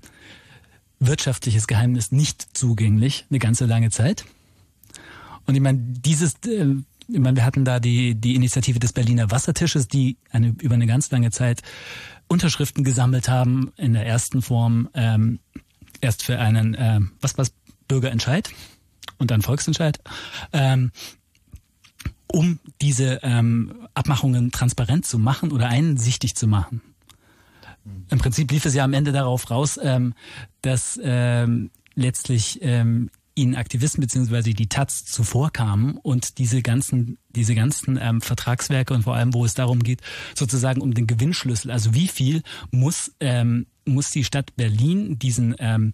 wirtschaftliches 0.99 1.67
Geheimnis 1.67 2.11
nicht 2.11 2.57
zugänglich 2.57 3.25
eine 3.29 3.39
ganze 3.39 3.65
lange 3.65 3.89
Zeit. 3.89 4.25
Und 5.45 5.55
ich 5.55 5.61
meine, 5.61 5.79
dieses, 5.79 6.35
äh, 6.45 6.75
ich 7.07 7.19
meine, 7.19 7.35
wir 7.35 7.45
hatten 7.45 7.65
da 7.65 7.79
die, 7.79 8.15
die 8.15 8.35
Initiative 8.35 8.79
des 8.79 8.93
Berliner 8.93 9.31
Wassertisches, 9.31 9.87
die 9.87 10.17
eine, 10.31 10.55
über 10.61 10.75
eine 10.75 10.87
ganz 10.87 11.11
lange 11.11 11.31
Zeit 11.31 11.61
Unterschriften 12.27 12.83
gesammelt 12.83 13.29
haben 13.29 13.71
in 13.77 13.93
der 13.93 14.05
ersten 14.05 14.41
Form 14.41 14.89
ähm, 14.93 15.39
erst 16.01 16.23
für 16.23 16.39
einen, 16.39 16.75
ähm, 16.77 17.11
was 17.21 17.37
was 17.37 17.53
Bürgerentscheid 17.87 18.49
und 19.17 19.31
dann 19.31 19.41
Volksentscheid. 19.41 19.99
Ähm, 20.53 20.91
um 22.29 22.59
diese 22.81 23.19
ähm, 23.23 23.87
Abmachungen 23.93 24.51
transparent 24.51 25.05
zu 25.05 25.17
machen 25.17 25.51
oder 25.51 25.69
einsichtig 25.69 26.35
zu 26.35 26.45
machen. 26.47 26.81
Im 28.09 28.19
Prinzip 28.19 28.51
lief 28.51 28.65
es 28.65 28.73
ja 28.73 28.83
am 28.83 28.93
Ende 28.93 29.11
darauf 29.11 29.49
raus, 29.49 29.79
ähm, 29.81 30.13
dass 30.61 30.99
ähm, 31.01 31.71
letztlich 31.95 32.59
ähm, 32.61 33.09
ihnen 33.35 33.55
Aktivisten 33.55 34.01
beziehungsweise 34.01 34.53
die 34.53 34.67
Taz 34.67 35.05
zuvorkamen 35.05 35.97
und 35.97 36.39
diese 36.39 36.61
ganzen, 36.61 37.17
diese 37.29 37.55
ganzen 37.55 37.97
ähm, 38.01 38.19
Vertragswerke 38.21 38.93
und 38.93 39.03
vor 39.03 39.15
allem, 39.15 39.33
wo 39.33 39.45
es 39.45 39.53
darum 39.53 39.83
geht, 39.83 40.01
sozusagen 40.35 40.81
um 40.81 40.93
den 40.93 41.07
Gewinnschlüssel, 41.07 41.71
also 41.71 41.93
wie 41.93 42.07
viel 42.07 42.41
muss, 42.71 43.13
ähm, 43.19 43.67
muss 43.85 44.11
die 44.11 44.23
Stadt 44.23 44.55
Berlin 44.55 45.19
diesen 45.19 45.55
ähm, 45.59 45.93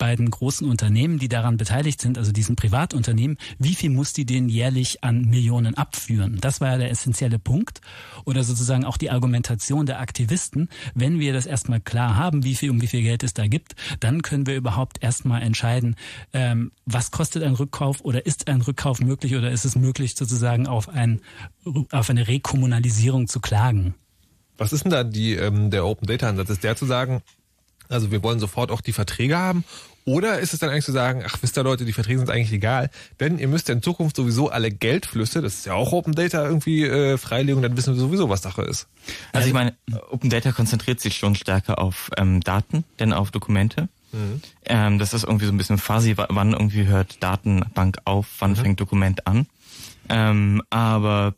beiden 0.00 0.30
großen 0.30 0.68
Unternehmen, 0.68 1.18
die 1.18 1.28
daran 1.28 1.58
beteiligt 1.58 2.00
sind, 2.00 2.18
also 2.18 2.32
diesen 2.32 2.56
Privatunternehmen, 2.56 3.36
wie 3.58 3.74
viel 3.74 3.90
muss 3.90 4.12
die 4.12 4.24
denen 4.24 4.48
jährlich 4.48 5.04
an 5.04 5.26
Millionen 5.26 5.76
abführen? 5.76 6.38
Das 6.40 6.60
war 6.60 6.70
ja 6.70 6.78
der 6.78 6.90
essentielle 6.90 7.38
Punkt. 7.38 7.80
Oder 8.24 8.42
sozusagen 8.42 8.84
auch 8.84 8.96
die 8.96 9.10
Argumentation 9.10 9.86
der 9.86 10.00
Aktivisten. 10.00 10.68
Wenn 10.94 11.20
wir 11.20 11.32
das 11.32 11.46
erstmal 11.46 11.80
klar 11.80 12.16
haben, 12.16 12.42
wie 12.44 12.56
viel 12.56 12.70
um 12.70 12.80
wie 12.80 12.86
viel 12.86 13.02
Geld 13.02 13.22
es 13.22 13.34
da 13.34 13.46
gibt, 13.46 13.76
dann 14.00 14.22
können 14.22 14.46
wir 14.46 14.56
überhaupt 14.56 15.02
erstmal 15.02 15.42
entscheiden, 15.42 15.96
ähm, 16.32 16.72
was 16.86 17.10
kostet 17.10 17.42
ein 17.42 17.54
Rückkauf 17.54 18.00
oder 18.00 18.24
ist 18.24 18.48
ein 18.48 18.62
Rückkauf 18.62 19.00
möglich 19.00 19.36
oder 19.36 19.50
ist 19.50 19.66
es 19.66 19.76
möglich, 19.76 20.14
sozusagen 20.16 20.66
auf, 20.66 20.88
ein, 20.88 21.20
auf 21.92 22.08
eine 22.08 22.26
Rekommunalisierung 22.26 23.28
zu 23.28 23.40
klagen. 23.40 23.94
Was 24.56 24.72
ist 24.72 24.84
denn 24.84 24.90
da 24.90 25.04
die, 25.04 25.34
ähm, 25.34 25.70
der 25.70 25.84
Open 25.84 26.06
Data 26.06 26.28
Ansatz? 26.28 26.48
Ist 26.48 26.64
der 26.64 26.74
zu 26.74 26.86
sagen, 26.86 27.22
also 27.90 28.10
wir 28.10 28.22
wollen 28.22 28.40
sofort 28.40 28.70
auch 28.70 28.80
die 28.80 28.92
Verträge 28.92 29.36
haben 29.36 29.64
oder 30.10 30.40
ist 30.40 30.52
es 30.52 30.58
dann 30.58 30.70
eigentlich 30.70 30.84
zu 30.84 30.92
sagen, 30.92 31.22
ach 31.24 31.36
wisst 31.40 31.56
ihr 31.56 31.62
Leute, 31.62 31.84
die 31.84 31.92
Verträge 31.92 32.18
sind 32.18 32.30
eigentlich 32.30 32.52
egal, 32.52 32.90
denn 33.20 33.38
ihr 33.38 33.46
müsst 33.46 33.68
ja 33.68 33.74
in 33.74 33.82
Zukunft 33.82 34.16
sowieso 34.16 34.48
alle 34.48 34.72
Geldflüsse, 34.72 35.40
das 35.40 35.54
ist 35.54 35.66
ja 35.66 35.74
auch 35.74 35.92
Open 35.92 36.14
Data 36.14 36.44
irgendwie 36.44 36.84
äh, 36.84 37.16
Freilegung, 37.16 37.62
dann 37.62 37.76
wissen 37.76 37.94
wir 37.94 38.00
sowieso, 38.00 38.28
was 38.28 38.42
Sache 38.42 38.62
ist. 38.62 38.88
Also 39.32 39.46
ich 39.46 39.54
meine, 39.54 39.74
Open 40.10 40.28
Data 40.28 40.50
konzentriert 40.50 41.00
sich 41.00 41.16
schon 41.16 41.36
stärker 41.36 41.78
auf 41.78 42.10
ähm, 42.16 42.40
Daten, 42.40 42.84
denn 42.98 43.12
auf 43.12 43.30
Dokumente. 43.30 43.88
Mhm. 44.12 44.42
Ähm, 44.64 44.98
das 44.98 45.14
ist 45.14 45.22
irgendwie 45.22 45.46
so 45.46 45.52
ein 45.52 45.58
bisschen 45.58 45.78
fuzzy, 45.78 46.16
wann 46.16 46.52
irgendwie 46.52 46.86
hört 46.86 47.22
Datenbank 47.22 47.98
auf, 48.04 48.26
wann 48.40 48.52
mhm. 48.52 48.56
fängt 48.56 48.80
Dokument 48.80 49.28
an. 49.28 49.46
Ähm, 50.08 50.60
aber 50.70 51.34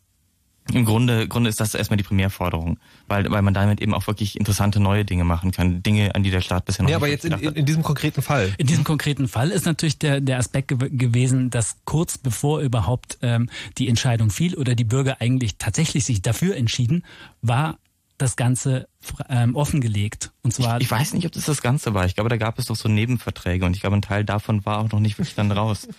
im 0.71 0.85
Grunde, 0.85 1.27
Grunde 1.27 1.49
ist 1.49 1.59
das 1.59 1.75
erstmal 1.75 1.97
die 1.97 2.03
Primärforderung, 2.03 2.79
weil, 3.07 3.29
weil 3.29 3.41
man 3.41 3.53
damit 3.53 3.81
eben 3.81 3.93
auch 3.93 4.07
wirklich 4.07 4.39
interessante 4.39 4.79
neue 4.79 5.03
Dinge 5.03 5.23
machen 5.23 5.51
kann, 5.51 5.83
Dinge, 5.83 6.15
an 6.15 6.23
die 6.23 6.31
der 6.31 6.41
Staat 6.41 6.65
bisher 6.65 6.83
noch 6.83 6.89
ja, 6.89 6.97
nicht 6.97 7.03
aber 7.03 7.11
jetzt 7.11 7.25
in, 7.25 7.33
in, 7.33 7.53
in, 7.53 7.65
diesem 7.65 7.83
konkreten 7.83 8.21
Fall. 8.21 8.53
In 8.57 8.67
diesem 8.67 8.83
konkreten 8.83 9.27
Fall 9.27 9.49
ist 9.49 9.65
natürlich 9.65 9.99
der, 9.99 10.21
der 10.21 10.37
Aspekt 10.37 10.69
ge 10.69 10.89
gewesen, 10.89 11.49
dass 11.49 11.77
kurz 11.85 12.17
bevor 12.17 12.61
überhaupt 12.61 13.17
ähm, 13.21 13.49
die 13.77 13.89
Entscheidung 13.89 14.29
fiel 14.29 14.55
oder 14.55 14.75
die 14.75 14.85
Bürger 14.85 15.17
eigentlich 15.19 15.57
tatsächlich 15.57 16.05
sich 16.05 16.21
dafür 16.21 16.55
entschieden, 16.55 17.03
war 17.41 17.77
das 18.17 18.35
Ganze 18.35 18.87
ähm, 19.29 19.55
offengelegt. 19.55 20.31
Und 20.43 20.53
zwar 20.53 20.77
ich, 20.77 20.83
ich, 20.83 20.91
weiß 20.91 21.13
nicht, 21.13 21.25
ob 21.25 21.31
das 21.31 21.45
das 21.45 21.61
Ganze 21.61 21.93
war. 21.93 22.05
Ich 22.05 22.15
glaube, 22.15 22.29
da 22.29 22.37
gab 22.37 22.59
es 22.59 22.65
doch 22.65 22.75
so 22.75 22.89
Nebenverträge 22.89 23.65
und 23.65 23.75
ich 23.75 23.81
glaube, 23.81 23.95
ein 23.95 24.01
Teil 24.01 24.23
davon 24.23 24.65
war 24.65 24.79
auch 24.79 24.91
noch 24.91 24.99
nicht 24.99 25.17
wirklich 25.17 25.35
dann 25.35 25.51
raus. 25.51 25.87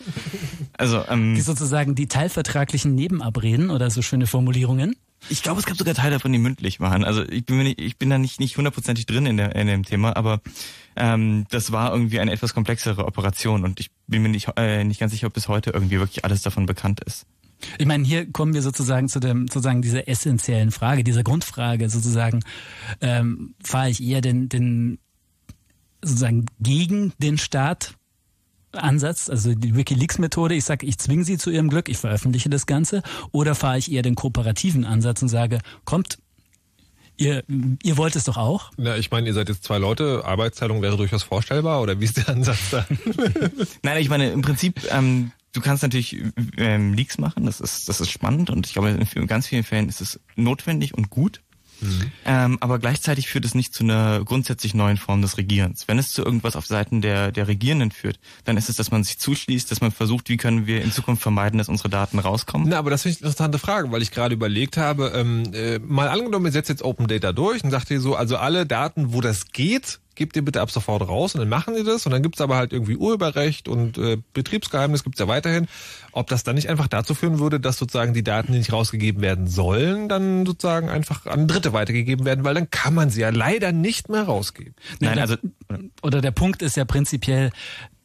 Also 0.77 1.05
ähm, 1.09 1.37
die 1.37 1.41
sozusagen 1.41 1.95
die 1.95 2.09
teilvertraglichen 2.09 2.95
Nebenabreden 2.95 3.71
oder 3.71 3.91
so 3.91 4.03
schöne 4.03 4.27
Formulierungen. 4.27 4.97
Ich 5.29 5.43
glaube, 5.43 5.61
es 5.61 5.67
gab 5.67 5.77
sogar 5.77 5.95
Teile 5.95 6.13
davon, 6.17 6.33
die 6.33 6.39
mündlich 6.39 6.81
waren. 6.81 7.05
Also 7.05 7.23
ich 7.23 7.47
bin, 7.47 7.59
nicht, 7.59 7.81
ich 7.81 7.97
bin 7.97 8.11
da 8.11 8.19
nicht 8.19 8.41
nicht 8.41 8.57
hundertprozentig 8.57 9.07
drin 9.07 9.27
in, 9.27 9.37
der, 9.37 9.55
in 9.55 9.69
dem 9.69 9.85
Thema, 9.85 10.17
aber 10.17 10.41
ähm, 10.97 11.47
das 11.51 11.71
war 11.71 11.93
irgendwie 11.93 12.21
eine 12.21 12.33
etwas 12.33 12.55
komplexere 12.55 13.07
Operation 13.07 13.65
und 13.65 13.79
ich 13.81 13.91
bin 14.07 14.23
mir 14.23 14.29
nicht, 14.29 14.49
äh, 14.57 14.85
nicht 14.85 15.01
ganz 15.01 15.13
sicher, 15.13 15.29
ob 15.29 15.33
bis 15.33 15.49
heute 15.49 15.71
irgendwie 15.71 16.01
wirklich 16.01 16.25
alles 16.25 16.43
davon 16.43 16.67
bekannt 16.67 17.01
ist. 17.01 17.25
Ich 17.79 17.87
meine, 17.87 18.05
hier 18.05 18.31
kommen 18.31 18.55
wir 18.55 18.63
sozusagen 18.63 19.09
zu 19.09 19.21
dem, 19.21 19.49
sozusagen 19.49 19.83
dieser 19.83 20.09
essentiellen 20.09 20.71
Frage, 20.71 21.05
dieser 21.05 21.23
Grundfrage 21.23 21.89
sozusagen, 21.89 22.41
ähm, 23.01 23.55
fahre 23.63 23.91
ich 23.91 24.03
eher 24.03 24.21
den, 24.21 24.49
den 24.49 24.99
sozusagen 26.03 26.47
gegen 26.61 27.13
den 27.19 27.39
Staat 27.39 27.95
Ansatz, 28.73 29.31
also 29.31 29.55
die 29.55 29.77
WikiLeaks-Methode, 29.77 30.55
ich 30.55 30.65
sage, 30.65 30.87
ich 30.87 30.99
zwinge 30.99 31.25
sie 31.25 31.39
zu 31.39 31.51
ihrem 31.51 31.71
Glück, 31.71 31.89
ich 31.89 31.99
veröffentliche 31.99 32.51
das 32.51 32.67
Ganze, 32.67 33.03
oder 33.33 33.55
fahre 33.55 33.79
ich 33.79 33.91
eher 33.91 34.03
den 34.03 34.17
kooperativen 34.17 34.85
Ansatz 34.85 35.23
und 35.23 35.29
sage, 35.29 35.61
kommt, 35.85 36.19
Ihr, 37.17 37.45
ihr 37.85 37.97
wollt 37.97 38.17
es 38.17 38.25
doch 38.25 38.37
auch? 38.37 38.73
Na, 38.77 38.97
ich 38.97 39.13
meine, 39.13 39.29
ihr 39.29 39.35
seid 39.35 39.49
jetzt 39.49 39.63
zwei 39.63 39.79
Leute, 39.79 40.25
Arbeitsteilung 40.25 40.83
wäre 40.83 40.97
durchaus 40.97 41.23
vorstellbar, 41.23 41.81
oder 41.81 42.01
wie 42.01 42.07
ist 42.07 42.17
der 42.17 42.29
Ansatz 42.29 42.71
da? 42.73 42.85
Nein, 43.85 43.99
ich 44.01 44.09
meine, 44.09 44.33
im 44.33 44.43
Prinzip, 44.43 44.81
ähm, 44.91 45.31
du 45.55 45.61
kannst 45.61 45.83
natürlich 45.83 46.23
ähm, 46.59 46.93
Leaks 46.93 47.17
machen, 47.17 47.47
das 47.47 47.61
ist, 47.61 47.89
das 47.89 48.01
ist 48.01 48.11
spannend 48.11 48.51
und 48.51 48.67
ich 48.67 48.75
glaube, 48.75 48.91
in 48.91 49.27
ganz 49.27 49.47
vielen 49.47 49.65
Fällen 49.65 49.89
ist 49.89 50.03
es 50.03 50.21
notwendig 50.37 50.95
und 50.95 51.09
gut. 51.09 51.41
Mhm. 51.81 52.13
Ähm, 52.25 52.59
aber 52.61 52.79
gleichzeitig 52.79 53.29
führt 53.29 53.45
es 53.45 53.55
nicht 53.55 53.75
zu 53.75 53.83
einer 53.83 54.25
grundsätzlich 54.25 54.75
neuen 54.75 54.97
Form 54.97 55.23
des 55.23 55.37
Regierens. 55.39 55.89
Wenn 55.89 55.99
es 55.99 56.13
zu 56.13 56.25
irgendwas 56.25 56.57
auf 56.57 56.67
Seiten 56.67 57.01
der, 57.01 57.33
der 57.33 57.49
Regierenden 57.49 57.91
führt, 57.91 58.21
dann 58.45 58.57
ist 58.57 58.69
es, 58.69 58.77
dass 58.77 58.91
man 58.91 59.03
sich 59.05 59.19
zuschließt, 59.19 59.71
dass 59.71 59.81
man 59.81 59.91
versucht, 59.91 60.29
wie 60.29 60.37
können 60.37 60.67
wir 60.67 60.83
in 60.83 60.93
Zukunft 60.93 61.23
vermeiden, 61.23 61.59
dass 61.59 61.69
unsere 61.69 61.89
Daten 61.89 62.19
rauskommen. 62.19 62.69
Na, 62.69 62.79
aber 62.79 62.91
das 62.91 63.03
finde 63.03 63.17
ich 63.17 63.23
eine 63.23 63.31
interessante 63.31 63.59
Frage, 63.59 63.91
weil 63.91 64.03
ich 64.03 64.13
gerade 64.13 64.35
überlegt 64.35 64.77
habe, 64.77 65.13
ähm, 65.15 65.53
äh, 65.53 65.79
mal 65.81 66.09
angenommen, 66.09 66.47
ihr 66.47 66.53
setzt 66.53 66.69
jetzt 66.69 66.83
Open 66.83 67.09
Data 67.09 67.33
durch 67.33 67.65
und 67.65 67.71
sagt 67.71 67.91
ihr 67.91 68.01
so, 68.01 68.15
also 68.15 68.37
alle 68.37 68.67
Daten, 68.67 69.13
wo 69.13 69.21
das 69.21 69.51
geht, 69.53 70.01
gebt 70.15 70.37
ihr 70.37 70.45
bitte 70.45 70.61
ab 70.61 70.71
sofort 70.71 71.07
raus 71.07 71.35
und 71.35 71.41
dann 71.41 71.49
machen 71.49 71.75
die 71.75 71.85
das 71.85 72.07
und 72.07 72.13
dann 72.13 72.23
gibt's 72.23 72.41
aber 72.41 72.57
halt 72.57 72.73
irgendwie 72.73 72.97
Urheberrecht 72.97 73.69
und 73.69 73.99
äh, 73.99 74.19
Betriebsgeheimnis 74.33 75.05
gibt's 75.05 75.21
ja 75.21 75.29
weiterhin. 75.29 75.67
Ob 76.13 76.29
das 76.29 76.45
dann 76.45 76.55
nicht 76.55 76.69
einfach 76.69 76.89
dazu 76.89 77.15
führen 77.15 77.39
würde, 77.39 77.61
dass 77.61 77.77
sozusagen 77.77 78.15
die 78.15 78.23
Daten, 78.23 78.53
die 78.53 78.59
nicht 78.59 78.73
rausgegeben 78.73 79.23
werden 79.23 79.47
sollen, 79.47 80.09
dann 80.09 80.47
sozusagen 80.47 80.89
einfach 80.89 81.27
an 81.27 81.49
Dritte 81.49 81.73
weitergegeben 81.73 82.25
werden, 82.25 82.45
weil 82.45 82.55
dann 82.55 82.71
kann 82.71 82.95
man 82.95 83.11
sie 83.11 83.21
ja 83.21 83.31
leider 83.31 83.73
nicht 83.73 84.09
mehr 84.09 84.23
rausgeben. 84.23 84.75
Nein, 85.01 85.19
also 85.19 85.37
oder 86.03 86.21
der 86.21 86.31
Punkt 86.31 86.63
ist 86.63 86.77
ja 86.77 86.85
prinzipiell, 86.85 87.51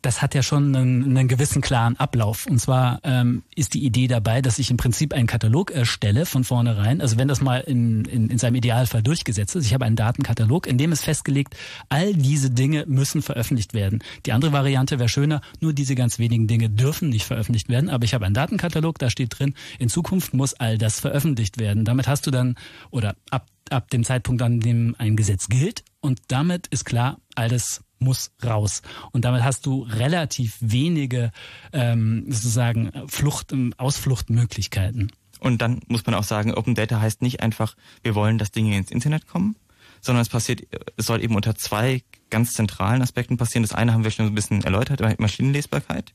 das 0.02 0.22
hat 0.22 0.34
ja 0.34 0.44
schon 0.44 0.76
einen, 0.76 1.18
einen 1.18 1.28
gewissen 1.28 1.62
klaren 1.62 1.98
Ablauf. 1.98 2.46
Und 2.48 2.60
zwar 2.60 3.00
ähm, 3.04 3.44
ist 3.56 3.74
die 3.74 3.86
Idee 3.86 4.08
dabei, 4.08 4.42
dass 4.42 4.60
ich 4.60 4.72
im 4.72 4.78
Prinzip 4.78 5.14
einen 5.14 5.28
Katalog 5.28 5.72
erstelle 5.72 6.26
von 6.26 6.44
vornherein. 6.44 7.02
Also 7.02 7.18
wenn 7.18 7.28
das 7.28 7.42
mal 7.42 7.60
in, 7.60 8.06
in, 8.06 8.30
in 8.30 8.38
seinem 8.38 8.56
Idealfall 8.56 9.04
durchgesetzt 9.04 9.56
ist, 9.56 9.66
ich 9.66 9.74
habe 9.74 9.86
einen 9.86 9.96
Datenkatalog, 9.96 10.68
in 10.68 10.78
dem 10.78 10.92
ist 10.92 11.04
festgelegt, 11.04 11.56
all 11.90 12.14
diese 12.14 12.50
Dinge 12.50 12.86
müssen 12.88 13.22
veröffentlicht 13.22 13.74
werden. 13.74 14.04
Die 14.26 14.32
andere 14.32 14.54
Variante 14.54 15.00
wäre 15.00 15.10
schöner, 15.10 15.42
nur 15.60 15.74
diese 15.74 15.96
ganz 15.96 16.18
wenigen 16.18 16.48
Dinge 16.48 16.70
dürfen 16.70 17.10
nicht 17.10 17.26
veröffentlicht 17.26 17.68
werden. 17.68 17.90
Aber 17.90 18.06
ich 18.06 18.14
habe 18.14 18.26
einen 18.26 18.36
Datenkatalog, 18.36 19.00
da 19.00 19.10
steht 19.10 19.38
drin, 19.38 19.54
in 19.80 19.90
Zukunft 19.90 20.34
muss 20.34 20.54
all 20.54 20.78
das 20.78 21.00
veröffentlicht 21.00 21.60
werden. 21.60 21.84
Damit 21.84 22.08
hast 22.08 22.26
du 22.26 22.32
dann, 22.32 22.56
oder 22.90 23.16
ab, 23.30 23.48
ab 23.70 23.90
dem 23.90 24.04
Zeitpunkt, 24.04 24.42
an 24.42 24.62
dem 24.62 24.96
ein 24.98 25.18
Gesetz 25.18 25.50
gilt, 25.50 25.84
und 26.02 26.20
damit 26.30 26.68
ist 26.68 26.86
klar, 26.86 27.20
all 27.36 27.50
das 27.50 27.82
muss 28.00 28.32
raus. 28.44 28.82
Und 29.12 29.26
damit 29.26 29.44
hast 29.44 29.66
du 29.66 29.84
relativ 29.84 30.58
wenige 30.60 31.32
ähm, 31.74 32.26
sozusagen 32.28 32.92
Flucht, 33.08 33.54
Ausfluchtmöglichkeiten. 33.78 35.12
Und 35.40 35.62
dann 35.62 35.82
muss 35.88 36.06
man 36.06 36.16
auch 36.16 36.24
sagen, 36.24 36.54
Open 36.54 36.76
Data 36.76 37.00
heißt 37.00 37.22
nicht 37.22 37.42
einfach, 37.42 37.76
wir 38.04 38.16
wollen, 38.16 38.38
dass 38.38 38.52
Dinge 38.52 38.78
ins 38.78 38.92
Internet 38.92 39.28
kommen, 39.28 39.56
sondern 40.02 40.22
es 40.22 40.30
passiert, 40.30 40.64
es 40.98 41.06
soll 41.06 41.24
eben 41.24 41.36
unter 41.36 41.56
zwei 41.56 42.04
ganz 42.30 42.54
zentralen 42.54 43.02
Aspekten 43.02 43.38
passieren. 43.38 43.64
Das 43.64 43.74
eine 43.74 43.94
haben 43.94 44.04
wir 44.04 44.12
schon 44.12 44.28
ein 44.28 44.36
bisschen 44.36 44.64
erläutert, 44.64 45.20
Maschinenlesbarkeit. 45.20 46.14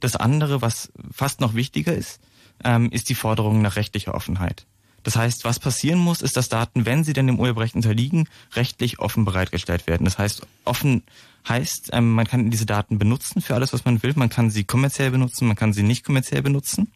Das 0.00 0.16
andere, 0.16 0.62
was 0.62 0.92
fast 1.10 1.40
noch 1.40 1.54
wichtiger 1.54 1.94
ist, 1.94 2.20
ähm, 2.64 2.90
ist 2.90 3.08
die 3.08 3.14
Forderung 3.14 3.62
nach 3.62 3.76
rechtlicher 3.76 4.14
Offenheit. 4.14 4.66
Das 5.02 5.16
heißt, 5.16 5.44
was 5.44 5.58
passieren 5.58 5.98
muss, 5.98 6.22
ist, 6.22 6.36
dass 6.36 6.48
Daten, 6.48 6.86
wenn 6.86 7.04
sie 7.04 7.12
denn 7.12 7.26
dem 7.26 7.38
Urheberrecht 7.38 7.74
unterliegen, 7.74 8.28
rechtlich 8.52 8.98
offen 8.98 9.24
bereitgestellt 9.24 9.86
werden. 9.86 10.04
Das 10.04 10.18
heißt, 10.18 10.46
offen 10.64 11.02
heißt, 11.48 11.90
ähm, 11.92 12.12
man 12.12 12.26
kann 12.26 12.50
diese 12.50 12.66
Daten 12.66 12.98
benutzen 12.98 13.40
für 13.40 13.54
alles, 13.54 13.72
was 13.72 13.84
man 13.84 14.02
will. 14.02 14.12
Man 14.16 14.28
kann 14.28 14.50
sie 14.50 14.64
kommerziell 14.64 15.10
benutzen, 15.10 15.48
man 15.48 15.56
kann 15.56 15.72
sie 15.72 15.82
nicht 15.82 16.04
kommerziell 16.04 16.42
benutzen. 16.42 16.92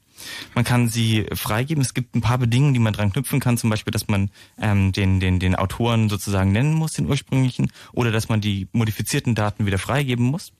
Man 0.54 0.64
kann 0.64 0.88
sie 0.88 1.26
freigeben. 1.32 1.82
Es 1.82 1.92
gibt 1.92 2.14
ein 2.14 2.20
paar 2.20 2.38
Bedingungen, 2.38 2.74
die 2.74 2.80
man 2.80 2.92
dran 2.92 3.12
knüpfen 3.12 3.40
kann, 3.40 3.58
zum 3.58 3.70
Beispiel, 3.70 3.90
dass 3.90 4.06
man 4.06 4.30
ähm, 4.60 4.92
den, 4.92 5.18
den, 5.18 5.40
den 5.40 5.56
Autoren 5.56 6.08
sozusagen 6.08 6.52
nennen 6.52 6.74
muss, 6.74 6.92
den 6.92 7.08
ursprünglichen, 7.08 7.72
oder 7.92 8.12
dass 8.12 8.28
man 8.28 8.40
die 8.40 8.68
modifizierten 8.72 9.34
Daten 9.34 9.66
wieder 9.66 9.78
freigeben 9.78 10.24
muss 10.26 10.52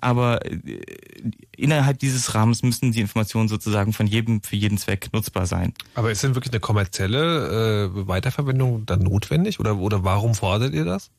aber 0.00 0.44
äh, 0.44 0.80
innerhalb 1.56 1.98
dieses 1.98 2.34
Rahmens 2.34 2.62
müssen 2.62 2.92
die 2.92 3.00
Informationen 3.00 3.48
sozusagen 3.48 3.92
von 3.92 4.06
jedem 4.06 4.42
für 4.42 4.56
jeden 4.56 4.78
Zweck 4.78 5.10
nutzbar 5.12 5.46
sein. 5.46 5.74
Aber 5.94 6.10
ist 6.10 6.22
denn 6.22 6.34
wirklich 6.34 6.52
eine 6.52 6.60
kommerzielle 6.60 7.90
äh, 7.94 8.08
Weiterverwendung 8.08 8.86
dann 8.86 9.00
notwendig 9.00 9.60
oder, 9.60 9.76
oder 9.78 10.04
warum 10.04 10.34
fordert 10.34 10.74
ihr 10.74 10.84
das? 10.84 11.10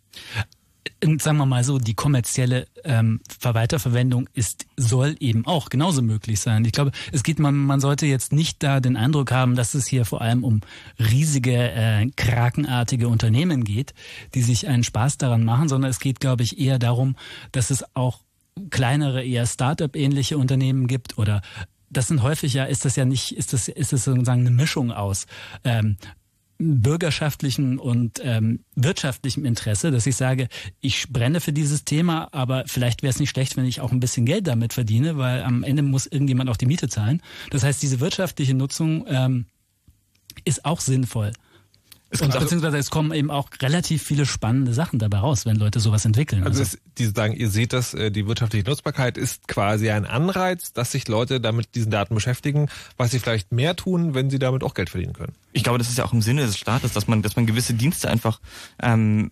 Äh, 1.02 1.18
sagen 1.20 1.38
wir 1.38 1.46
mal 1.46 1.64
so, 1.64 1.78
die 1.78 1.94
kommerzielle 1.94 2.68
ähm, 2.84 3.22
Weiterverwendung 3.42 4.28
ist, 4.34 4.66
soll 4.78 5.16
eben 5.20 5.46
auch 5.46 5.70
genauso 5.70 6.02
möglich 6.02 6.40
sein. 6.40 6.66
Ich 6.66 6.72
glaube, 6.72 6.92
es 7.12 7.24
geht, 7.24 7.40
man, 7.40 7.56
man 7.56 7.80
sollte 7.80 8.06
jetzt 8.06 8.34
nicht 8.34 8.64
da 8.64 8.80
den 8.80 8.98
Eindruck 8.98 9.32
haben, 9.32 9.56
dass 9.56 9.74
es 9.74 9.88
hier 9.88 10.06
vor 10.06 10.22
allem 10.22 10.44
um 10.44 10.62
riesige, 11.00 11.56
äh, 11.56 12.10
krakenartige 12.16 13.08
Unternehmen 13.08 13.64
geht, 13.64 13.94
die 14.34 14.42
sich 14.42 14.68
einen 14.68 14.84
Spaß 14.84 15.18
daran 15.18 15.44
machen, 15.44 15.70
sondern 15.70 15.92
es 15.92 16.00
geht, 16.00 16.20
glaube 16.20 16.44
ich, 16.44 16.60
eher 16.60 16.80
darum, 16.80 17.16
dass 17.52 17.70
es 17.70 17.84
auch 17.96 18.22
kleinere, 18.70 19.24
eher 19.24 19.46
Start-up-ähnliche 19.46 20.38
Unternehmen 20.38 20.88
gibt 20.88 21.18
oder 21.18 21.42
das 21.90 22.08
sind 22.08 22.22
häufig 22.22 22.54
ja, 22.54 22.66
ist 22.66 22.86
das 22.86 22.96
ja 22.96 23.06
nicht, 23.06 23.36
ist 23.36 23.54
das, 23.54 23.68
ist 23.68 23.92
das 23.92 24.06
sozusagen 24.06 24.42
eine 24.42 24.52
Mischung 24.52 24.92
aus 24.92 25.26
ähm, 25.64 25.98
bürgerschaftlichen 26.62 27.80
und 27.80 28.22
ähm, 28.24 28.64
wirtschaftlichem 28.76 29.46
Interesse, 29.46 29.92
dass 29.92 30.06
ich 30.06 30.16
sage, 30.16 30.48
ich 30.80 31.10
brenne 31.10 31.42
für 31.42 31.54
dieses 31.54 31.86
Thema, 31.86 32.30
aber 32.32 32.64
vielleicht 32.68 33.02
wäre 33.02 33.10
es 33.10 33.20
nicht 33.20 33.32
schlecht, 33.32 33.58
wenn 33.58 33.66
ich 33.66 33.82
auch 33.82 33.92
ein 33.92 34.00
bisschen 34.00 34.26
Geld 34.26 34.48
damit 34.48 34.74
verdiene, 34.74 35.18
weil 35.18 35.44
am 35.44 35.64
Ende 35.64 35.82
muss 35.82 36.06
irgendjemand 36.06 36.50
auch 36.50 36.58
die 36.58 36.68
Miete 36.68 36.88
zahlen. 36.88 37.22
Das 37.50 37.64
heißt, 37.64 37.82
diese 37.82 38.00
wirtschaftliche 38.00 38.54
Nutzung 38.54 39.06
ähm, 39.08 39.46
ist 40.46 40.66
auch 40.66 40.80
sinnvoll. 40.80 41.34
Und 42.20 42.38
beziehungsweise 42.38 42.78
es 42.78 42.90
kommen 42.90 43.14
eben 43.14 43.32
auch 43.32 43.50
relativ 43.62 44.04
viele 44.04 44.26
spannende 44.26 44.74
Sachen 44.74 45.00
dabei 45.00 45.20
raus, 45.20 45.46
wenn 45.46 45.56
Leute 45.56 45.80
sowas 45.80 46.04
entwickeln. 46.04 46.44
Also, 46.44 46.62
also. 46.62 46.76
Es, 46.76 46.82
die 46.98 47.06
sagen, 47.06 47.34
ihr 47.34 47.50
seht 47.50 47.72
das, 47.72 47.94
äh, 47.94 48.12
die 48.12 48.28
wirtschaftliche 48.28 48.68
Nutzbarkeit 48.70 49.18
ist 49.18 49.48
quasi 49.48 49.90
ein 49.90 50.06
Anreiz, 50.06 50.74
dass 50.74 50.92
sich 50.92 51.08
Leute 51.08 51.40
damit 51.40 51.74
diesen 51.76 51.92
Daten 51.92 52.14
beschäftigen, 52.14 52.68
was 52.98 53.12
sie 53.12 53.20
vielleicht 53.20 53.52
mehr 53.52 53.76
tun, 53.76 54.14
wenn 54.14 54.30
sie 54.30 54.40
damit 54.40 54.64
auch 54.64 54.74
Geld 54.74 54.90
verdienen 54.90 55.14
können. 55.14 55.34
Ich 55.54 55.64
glaube, 55.64 55.78
das 55.78 55.90
ist 55.90 55.98
ja 55.98 56.06
auch 56.06 56.14
im 56.14 56.22
Sinne 56.22 56.42
des 56.42 56.58
Staates, 56.58 56.92
dass 56.94 57.08
man, 57.08 57.22
dass 57.22 57.36
man 57.36 57.46
gewisse 57.46 57.74
Dienste 57.74 58.10
einfach 58.10 58.42
ähm, 58.82 59.32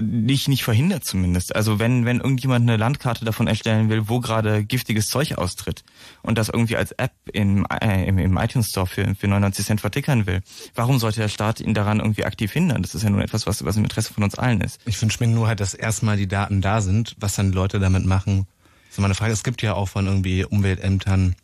nicht 0.00 0.48
nicht 0.48 0.62
verhindert 0.62 1.04
zumindest. 1.04 1.54
Also 1.54 1.78
wenn 1.78 2.04
wenn 2.04 2.18
irgendjemand 2.18 2.62
eine 2.62 2.76
Landkarte 2.76 3.24
davon 3.24 3.46
erstellen 3.46 3.88
will, 3.88 4.08
wo 4.08 4.20
gerade 4.20 4.64
giftiges 4.64 5.08
Zeug 5.08 5.38
austritt 5.38 5.84
und 6.22 6.38
das 6.38 6.48
irgendwie 6.48 6.76
als 6.76 6.92
App 6.92 7.12
im, 7.32 7.66
äh, 7.82 8.06
im, 8.06 8.18
im 8.18 8.36
iTunes 8.36 8.68
Store 8.68 8.86
für, 8.86 9.14
für 9.14 9.28
99 9.28 9.66
Cent 9.66 9.80
vertickern 9.80 10.26
will, 10.26 10.42
warum 10.74 10.98
sollte 10.98 11.20
der 11.20 11.28
Staat 11.28 11.60
ihn 11.60 11.74
daran 11.74 12.00
irgendwie 12.00 12.24
aktiv 12.24 12.52
hindern? 12.52 12.82
Das 12.82 12.94
ist 12.94 13.02
ja 13.02 13.10
nur 13.10 13.22
etwas, 13.22 13.46
was, 13.46 13.64
was 13.64 13.76
im 13.76 13.84
Interesse 13.84 14.14
von 14.14 14.24
uns 14.24 14.36
allen 14.36 14.60
ist. 14.60 14.80
Ich 14.86 15.00
wünsche 15.00 15.24
mir 15.24 15.32
nur 15.32 15.48
halt, 15.48 15.60
dass 15.60 15.74
erstmal 15.74 16.16
die 16.16 16.28
Daten 16.28 16.60
da 16.60 16.80
sind, 16.80 17.16
was 17.18 17.34
dann 17.34 17.52
Leute 17.52 17.80
damit 17.80 18.06
machen. 18.06 18.46
Das 18.88 18.98
ist 18.98 19.00
meine 19.00 19.14
Frage. 19.14 19.32
Es 19.32 19.44
gibt 19.44 19.62
ja 19.62 19.74
auch 19.74 19.88
von 19.88 20.06
irgendwie 20.06 20.44
Umweltämtern 20.44 21.34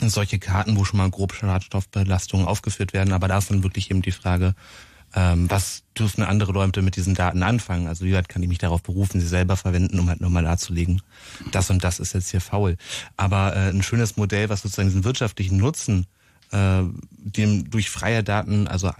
solche 0.00 0.38
Karten, 0.38 0.76
wo 0.76 0.84
schon 0.84 0.98
mal 0.98 1.10
grob 1.10 1.34
Schadstoffbelastungen 1.34 2.46
aufgeführt 2.46 2.92
werden, 2.92 3.12
aber 3.12 3.28
da 3.28 3.38
ist 3.38 3.50
dann 3.50 3.62
wirklich 3.62 3.90
eben 3.90 4.02
die 4.02 4.12
Frage, 4.12 4.54
ähm, 5.16 5.50
was 5.50 5.82
dürfen 5.98 6.22
andere 6.22 6.52
Leute 6.52 6.82
mit 6.82 6.96
diesen 6.96 7.14
Daten 7.14 7.42
anfangen? 7.42 7.88
Also 7.88 8.04
wie 8.04 8.12
weit 8.12 8.28
kann 8.28 8.42
ich 8.42 8.48
mich 8.48 8.58
darauf 8.58 8.82
berufen, 8.82 9.18
sie 9.18 9.26
selber 9.26 9.56
verwenden, 9.56 9.98
um 9.98 10.08
halt 10.08 10.20
nochmal 10.20 10.44
darzulegen, 10.44 11.00
das 11.50 11.70
und 11.70 11.82
das 11.82 11.98
ist 11.98 12.12
jetzt 12.12 12.30
hier 12.30 12.42
faul. 12.42 12.76
Aber 13.16 13.56
äh, 13.56 13.70
ein 13.70 13.82
schönes 13.82 14.18
Modell, 14.18 14.50
was 14.50 14.60
sozusagen 14.60 14.88
diesen 14.88 15.04
wirtschaftlichen 15.04 15.56
Nutzen 15.56 16.06
äh, 16.52 16.82
dem 17.10 17.70
durch 17.70 17.88
freie 17.88 18.22
Daten, 18.22 18.68
also 18.68 18.92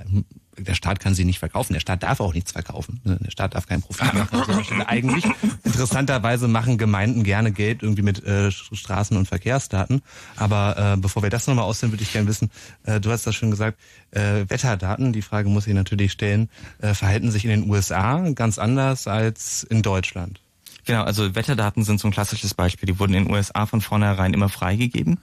der 0.59 0.75
Staat 0.75 1.01
kann 1.01 1.15
sie 1.15 1.25
nicht 1.25 1.39
verkaufen, 1.39 1.73
der 1.73 1.81
Staat 1.81 2.03
darf 2.03 2.21
auch 2.21 2.35
nichts 2.35 2.53
verkaufen. 2.53 3.01
Ne? 3.05 3.19
Der 3.21 3.31
Staat 3.31 3.55
darf 3.55 3.67
keinen 3.67 3.83
Profit 3.83 4.15
machen. 4.15 4.29
Also 4.41 4.63
eigentlich, 4.87 5.25
interessanterweise 5.65 6.49
machen 6.49 6.79
Gemeinden 6.79 7.25
gerne 7.25 7.53
Geld 7.53 7.83
irgendwie 7.83 8.03
mit 8.03 8.25
äh, 8.25 8.49
Straßen- 8.51 9.17
und 9.17 9.27
Verkehrsdaten. 9.27 10.03
Aber 10.37 10.95
äh, 10.95 11.01
bevor 11.01 11.23
wir 11.23 11.31
das 11.31 11.47
nochmal 11.47 11.65
aussehen, 11.65 11.93
würde 11.93 12.03
ich 12.03 12.13
gerne 12.13 12.29
wissen, 12.29 12.51
äh, 12.85 13.01
du 13.01 13.11
hast 13.11 13.27
das 13.27 13.35
schon 13.35 13.51
gesagt, 13.51 13.79
äh, 14.13 14.45
Wetterdaten, 14.49 15.13
die 15.13 15.23
Frage 15.23 15.49
muss 15.49 15.67
ich 15.67 15.75
natürlich 15.75 16.13
stellen, 16.13 16.49
äh, 16.81 16.95
verhalten 16.95 17.31
sich 17.31 17.45
in 17.45 17.51
den 17.51 17.71
USA 17.71 18.29
ganz 18.31 18.59
anders 18.59 19.07
als 19.07 19.63
in 19.65 19.83
Deutschland. 19.83 20.41
Genau, 20.87 21.03
also 21.03 21.35
Wetterdaten 21.35 21.83
sind 21.83 21.99
so 21.99 22.07
ein 22.07 22.13
klassisches 22.13 22.55
Beispiel. 22.55 22.87
Die 22.87 22.99
wurden 23.01 23.15
in 23.15 23.25
den 23.25 23.33
USA 23.33 23.67
von 23.67 23.81
vornherein 23.81 24.33
immer 24.33 24.49
freigegeben. 24.49 25.19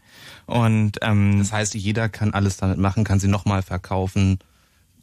Und 0.46 1.00
ähm, 1.02 1.40
das 1.40 1.54
heißt, 1.54 1.74
jeder 1.76 2.10
kann 2.10 2.34
alles 2.34 2.58
damit 2.58 2.78
machen, 2.78 3.06
kann 3.06 3.20
sie 3.20 3.30
nochmal 3.30 3.62
verkaufen, 3.62 4.40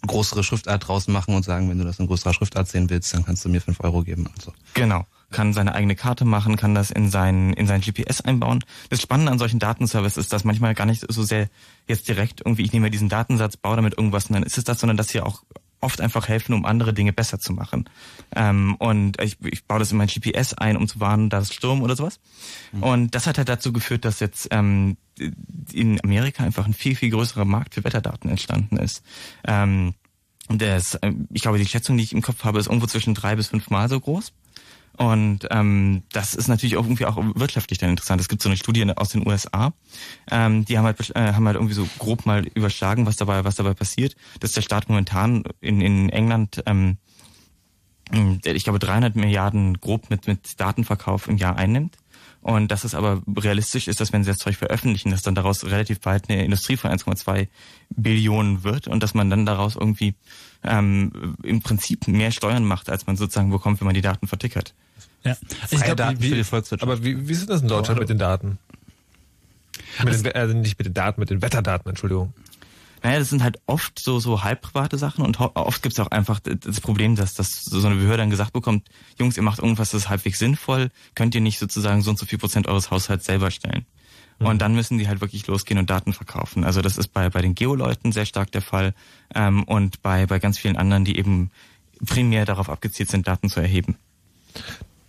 größere 0.06 0.42
Schriftart 0.42 0.88
draus 0.88 1.08
machen 1.08 1.34
und 1.34 1.44
sagen, 1.44 1.68
wenn 1.70 1.78
du 1.78 1.84
das 1.84 1.98
in 1.98 2.06
größerer 2.06 2.34
Schriftart 2.34 2.68
sehen 2.68 2.90
willst, 2.90 3.12
dann 3.14 3.24
kannst 3.24 3.44
du 3.44 3.48
mir 3.48 3.60
fünf 3.60 3.80
Euro 3.80 4.02
geben 4.02 4.26
und 4.26 4.40
so. 4.40 4.52
Genau. 4.74 5.06
Kann 5.30 5.52
seine 5.52 5.74
eigene 5.74 5.94
Karte 5.94 6.24
machen, 6.24 6.56
kann 6.56 6.74
das 6.74 6.90
in 6.90 7.10
sein, 7.10 7.52
in 7.52 7.66
sein 7.66 7.80
GPS 7.80 8.20
einbauen. 8.20 8.64
Das 8.88 9.00
Spannende 9.00 9.30
an 9.30 9.38
solchen 9.38 9.60
Datenservices 9.60 10.16
ist, 10.24 10.32
dass 10.32 10.44
manchmal 10.44 10.74
gar 10.74 10.86
nicht 10.86 11.04
so 11.08 11.22
sehr 11.22 11.48
jetzt 11.86 12.08
direkt 12.08 12.40
irgendwie, 12.40 12.62
ich 12.62 12.72
nehme 12.72 12.90
diesen 12.90 13.08
Datensatz, 13.08 13.56
baue 13.56 13.76
damit 13.76 13.96
irgendwas 13.96 14.26
und 14.26 14.34
dann 14.34 14.42
ist 14.42 14.58
es 14.58 14.64
das, 14.64 14.80
sondern 14.80 14.96
dass 14.96 15.08
sie 15.08 15.20
auch 15.20 15.42
oft 15.80 16.00
einfach 16.00 16.28
helfen, 16.28 16.52
um 16.54 16.64
andere 16.64 16.92
Dinge 16.92 17.12
besser 17.12 17.38
zu 17.38 17.52
machen. 17.52 17.88
Ähm, 18.34 18.76
und 18.78 19.20
ich, 19.20 19.38
ich 19.44 19.64
baue 19.64 19.78
das 19.78 19.92
in 19.92 19.98
mein 19.98 20.08
GPS 20.08 20.54
ein, 20.54 20.76
um 20.76 20.86
zu 20.86 21.00
warnen, 21.00 21.30
da 21.30 21.38
ist 21.38 21.54
Sturm 21.54 21.82
oder 21.82 21.96
sowas. 21.96 22.20
Mhm. 22.72 22.82
Und 22.82 23.14
das 23.14 23.26
hat 23.26 23.38
halt 23.38 23.48
dazu 23.48 23.72
geführt, 23.72 24.04
dass 24.04 24.20
jetzt 24.20 24.48
ähm, 24.50 24.96
in 25.72 26.02
Amerika 26.02 26.44
einfach 26.44 26.66
ein 26.66 26.74
viel, 26.74 26.96
viel 26.96 27.10
größerer 27.10 27.44
Markt 27.44 27.74
für 27.74 27.84
Wetterdaten 27.84 28.30
entstanden 28.30 28.76
ist. 28.76 29.02
Ähm, 29.44 29.94
das, 30.48 30.94
äh, 30.96 31.12
ich 31.32 31.42
glaube, 31.42 31.58
die 31.58 31.66
Schätzung, 31.66 31.96
die 31.96 32.04
ich 32.04 32.12
im 32.12 32.22
Kopf 32.22 32.44
habe, 32.44 32.58
ist 32.58 32.66
irgendwo 32.66 32.86
zwischen 32.86 33.14
drei 33.14 33.36
bis 33.36 33.48
fünf 33.48 33.70
Mal 33.70 33.88
so 33.88 34.00
groß. 34.00 34.32
Und 34.96 35.46
ähm, 35.50 36.02
das 36.12 36.34
ist 36.34 36.48
natürlich 36.48 36.76
auch 36.76 36.84
irgendwie 36.84 37.06
auch 37.06 37.16
wirtschaftlich 37.34 37.78
dann 37.78 37.90
interessant. 37.90 38.20
Es 38.20 38.28
gibt 38.28 38.42
so 38.42 38.48
eine 38.48 38.56
Studie 38.56 38.84
aus 38.96 39.10
den 39.10 39.26
USA, 39.26 39.72
ähm, 40.30 40.64
die 40.66 40.76
haben 40.76 40.84
halt, 40.84 41.16
äh, 41.16 41.32
haben 41.32 41.46
halt 41.46 41.56
irgendwie 41.56 41.74
so 41.74 41.88
grob 41.98 42.26
mal 42.26 42.46
überschlagen, 42.54 43.06
was 43.06 43.16
dabei, 43.16 43.44
was 43.44 43.54
dabei 43.54 43.72
passiert, 43.72 44.14
dass 44.40 44.52
der 44.52 44.60
Staat 44.60 44.88
momentan 44.90 45.44
in, 45.60 45.80
in 45.80 46.10
England, 46.10 46.62
ähm, 46.66 46.98
ich 48.44 48.64
glaube, 48.64 48.80
300 48.80 49.16
Milliarden 49.16 49.80
grob 49.80 50.10
mit, 50.10 50.26
mit 50.26 50.60
Datenverkauf 50.60 51.28
im 51.28 51.38
Jahr 51.38 51.56
einnimmt. 51.56 51.96
Und 52.42 52.70
dass 52.70 52.84
es 52.84 52.94
aber 52.94 53.22
realistisch 53.36 53.86
ist, 53.86 54.00
dass 54.00 54.12
wenn 54.12 54.24
sie 54.24 54.30
das 54.30 54.38
Zeug 54.38 54.56
veröffentlichen, 54.56 55.10
dass 55.10 55.22
dann 55.22 55.34
daraus 55.34 55.64
relativ 55.64 56.00
bald 56.00 56.30
eine 56.30 56.42
Industrie 56.44 56.76
von 56.76 56.90
1,2 56.90 57.48
Billionen 57.90 58.64
wird 58.64 58.88
und 58.88 59.02
dass 59.02 59.12
man 59.12 59.28
dann 59.28 59.44
daraus 59.44 59.76
irgendwie 59.76 60.14
ähm, 60.64 61.36
im 61.42 61.60
Prinzip 61.60 62.08
mehr 62.08 62.30
Steuern 62.30 62.64
macht, 62.64 62.88
als 62.88 63.06
man 63.06 63.16
sozusagen 63.16 63.50
bekommt, 63.50 63.80
wenn 63.80 63.86
man 63.86 63.94
die 63.94 64.00
Daten 64.00 64.26
vertickert. 64.26 64.74
Ja. 65.22 65.36
Ich 65.70 65.82
glaub, 65.82 65.96
Daten 65.98 66.22
wie, 66.22 66.30
für 66.30 66.34
die 66.36 66.44
Volkswirtschaft. 66.44 66.90
Aber 66.90 67.04
wie, 67.04 67.28
wie 67.28 67.32
ist 67.32 67.48
das 67.50 67.60
in 67.60 67.68
Deutschland 67.68 67.98
oh, 67.98 68.02
mit 68.02 68.08
den 68.08 68.18
Daten? 68.18 68.58
Mit 70.02 70.14
den, 70.14 70.32
äh, 70.32 70.46
nicht 70.54 70.78
mit 70.78 70.86
den 70.86 70.94
Daten, 70.94 71.20
mit 71.20 71.28
den 71.28 71.42
Wetterdaten, 71.42 71.90
Entschuldigung. 71.90 72.32
Naja, 73.02 73.18
das 73.18 73.30
sind 73.30 73.42
halt 73.42 73.58
oft 73.66 73.98
so, 73.98 74.18
so 74.18 74.42
halbprivate 74.42 74.98
Sachen 74.98 75.24
und 75.24 75.40
oft 75.40 75.82
gibt 75.82 75.94
es 75.94 76.00
auch 76.00 76.10
einfach 76.10 76.40
das 76.40 76.80
Problem, 76.80 77.16
dass, 77.16 77.34
dass 77.34 77.64
so 77.64 77.86
eine 77.86 77.96
Behörde 77.96 78.18
dann 78.18 78.30
gesagt 78.30 78.52
bekommt, 78.52 78.88
Jungs, 79.18 79.36
ihr 79.36 79.42
macht 79.42 79.58
irgendwas, 79.58 79.90
das 79.90 80.02
ist 80.02 80.08
halbwegs 80.10 80.38
sinnvoll, 80.38 80.90
könnt 81.14 81.34
ihr 81.34 81.40
nicht 81.40 81.58
sozusagen 81.58 82.02
so 82.02 82.10
und 82.10 82.18
so 82.18 82.26
viel 82.26 82.38
Prozent 82.38 82.66
eures 82.66 82.90
Haushalts 82.90 83.24
selber 83.24 83.50
stellen. 83.50 83.86
Mhm. 84.38 84.46
Und 84.46 84.58
dann 84.58 84.74
müssen 84.74 84.98
die 84.98 85.08
halt 85.08 85.20
wirklich 85.20 85.46
losgehen 85.46 85.78
und 85.78 85.88
Daten 85.88 86.12
verkaufen. 86.12 86.64
Also 86.64 86.82
das 86.82 86.98
ist 86.98 87.08
bei, 87.08 87.30
bei 87.30 87.40
den 87.40 87.54
Geoleuten 87.54 88.12
sehr 88.12 88.26
stark 88.26 88.52
der 88.52 88.62
Fall 88.62 88.94
ähm, 89.34 89.64
und 89.64 90.02
bei, 90.02 90.26
bei 90.26 90.38
ganz 90.38 90.58
vielen 90.58 90.76
anderen, 90.76 91.04
die 91.04 91.18
eben 91.18 91.50
primär 92.06 92.44
darauf 92.44 92.68
abgezielt 92.68 93.10
sind, 93.10 93.26
Daten 93.26 93.48
zu 93.48 93.60
erheben 93.60 93.96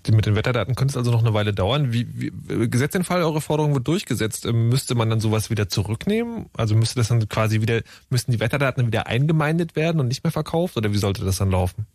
mit 0.10 0.26
den 0.26 0.36
Wetterdaten 0.36 0.76
könnte 0.76 0.94
es 0.94 0.98
also 0.98 1.12
noch 1.12 1.22
eine 1.22 1.34
Weile 1.34 1.54
dauern. 1.54 1.94
Wie, 1.94 2.08
wie 2.14 2.70
gesetzt 2.70 2.96
den 2.96 3.04
Fall, 3.04 3.22
eure 3.22 3.42
Forderung 3.42 3.74
wird 3.74 3.88
durchgesetzt, 3.88 4.46
ähm, 4.46 4.70
müsste 4.70 4.96
man 4.96 5.10
dann 5.10 5.20
sowas 5.20 5.50
wieder 5.50 5.70
zurücknehmen? 5.70 6.48
Also 6.58 6.76
müsste 6.76 6.96
das 6.96 7.10
dann 7.10 7.28
quasi 7.30 7.62
wieder, 7.62 7.82
müssten 8.10 8.32
die 8.32 8.40
Wetterdaten 8.40 8.88
wieder 8.88 9.08
eingemeindet 9.08 9.76
werden 9.76 10.00
und 10.00 10.08
nicht 10.08 10.24
mehr 10.24 10.32
verkauft? 10.32 10.78
Oder 10.78 10.92
wie 10.92 10.98
sollte 10.98 11.24
das 11.24 11.38
dann 11.38 11.52
laufen? 11.52 11.86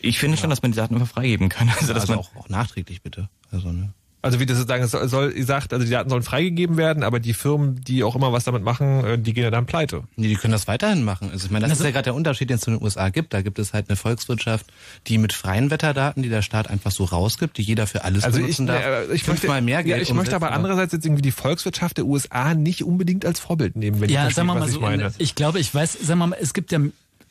Ich 0.00 0.18
finde 0.18 0.36
ja. 0.36 0.40
schon, 0.40 0.50
dass 0.50 0.62
man 0.62 0.72
die 0.72 0.76
Daten 0.76 0.94
einfach 0.94 1.08
freigeben 1.08 1.48
kann. 1.48 1.70
Also, 1.80 1.94
dass 1.94 2.02
also 2.02 2.12
man 2.14 2.20
auch, 2.20 2.36
auch 2.36 2.48
nachträglich 2.48 3.02
bitte. 3.02 3.28
Also, 3.50 3.72
ne? 3.72 3.92
Also 4.22 4.38
wie 4.38 4.44
das 4.44 4.58
sozusagen 4.58 4.86
soll, 4.86 5.42
sagt, 5.42 5.72
also 5.72 5.84
die 5.84 5.90
Daten 5.90 6.10
sollen 6.10 6.22
freigegeben 6.22 6.76
werden, 6.76 7.02
aber 7.02 7.20
die 7.20 7.32
Firmen, 7.32 7.80
die 7.82 8.04
auch 8.04 8.14
immer 8.14 8.32
was 8.32 8.44
damit 8.44 8.62
machen, 8.62 9.02
äh, 9.04 9.18
die 9.18 9.32
gehen 9.32 9.44
ja 9.44 9.50
dann 9.50 9.64
pleite. 9.64 10.02
Nee, 10.16 10.28
die 10.28 10.34
können 10.34 10.52
das 10.52 10.68
weiterhin 10.68 11.04
machen. 11.04 11.30
Also 11.32 11.46
ich 11.46 11.50
meine, 11.50 11.62
das 11.62 11.70
also, 11.70 11.84
ist 11.84 11.86
ja 11.86 11.92
gerade 11.92 12.04
der 12.04 12.14
Unterschied, 12.14 12.50
den 12.50 12.56
es 12.56 12.66
in 12.66 12.74
den 12.74 12.82
USA 12.82 13.08
gibt. 13.08 13.32
Da 13.32 13.40
gibt 13.40 13.58
es 13.58 13.72
halt 13.72 13.88
eine 13.88 13.96
Volkswirtschaft, 13.96 14.66
die 15.06 15.16
mit 15.16 15.32
freien 15.32 15.70
Wetterdaten, 15.70 16.22
die 16.22 16.28
der 16.28 16.42
Staat 16.42 16.68
einfach 16.68 16.90
so 16.90 17.04
rausgibt, 17.04 17.56
die 17.56 17.62
jeder 17.62 17.86
für 17.86 18.04
alles 18.04 18.24
also 18.24 18.40
benutzen 18.40 18.66
ich, 18.66 18.72
darf. 18.72 18.84
Äh, 18.84 19.14
ich 19.14 19.26
möchte, 19.26 19.60
mehr 19.62 19.82
Geld 19.82 19.96
ja, 19.96 20.02
ich 20.02 20.12
möchte 20.12 20.36
aber 20.36 20.52
andererseits 20.52 20.92
jetzt 20.92 21.06
irgendwie 21.06 21.22
die 21.22 21.32
Volkswirtschaft 21.32 21.96
der 21.96 22.04
USA 22.04 22.54
nicht 22.54 22.84
unbedingt 22.84 23.24
als 23.24 23.40
Vorbild 23.40 23.76
nehmen, 23.76 24.02
wenn 24.02 24.10
ja, 24.10 24.28
ich 24.28 24.34
verstehe, 24.34 24.36
sagen 24.36 24.48
wir 24.48 24.54
mal 24.54 24.60
was 24.60 24.70
so, 24.70 24.76
ich 24.76 24.82
meine. 24.82 25.12
Ich 25.16 25.34
glaube, 25.34 25.60
ich 25.60 25.74
weiß, 25.74 25.94
sagen 25.94 26.18
wir 26.18 26.26
mal, 26.26 26.38
es 26.38 26.52
gibt 26.52 26.72
ja 26.72 26.80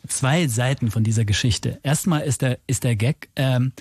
zwei 0.07 0.47
Seiten 0.47 0.89
von 0.89 1.03
dieser 1.03 1.25
Geschichte. 1.25 1.79
Erstmal 1.83 2.21
ist 2.21 2.41
der, 2.41 2.57
ist 2.65 2.83
der 2.83 2.95
Gag, 2.95 3.29
ähm, 3.35 3.73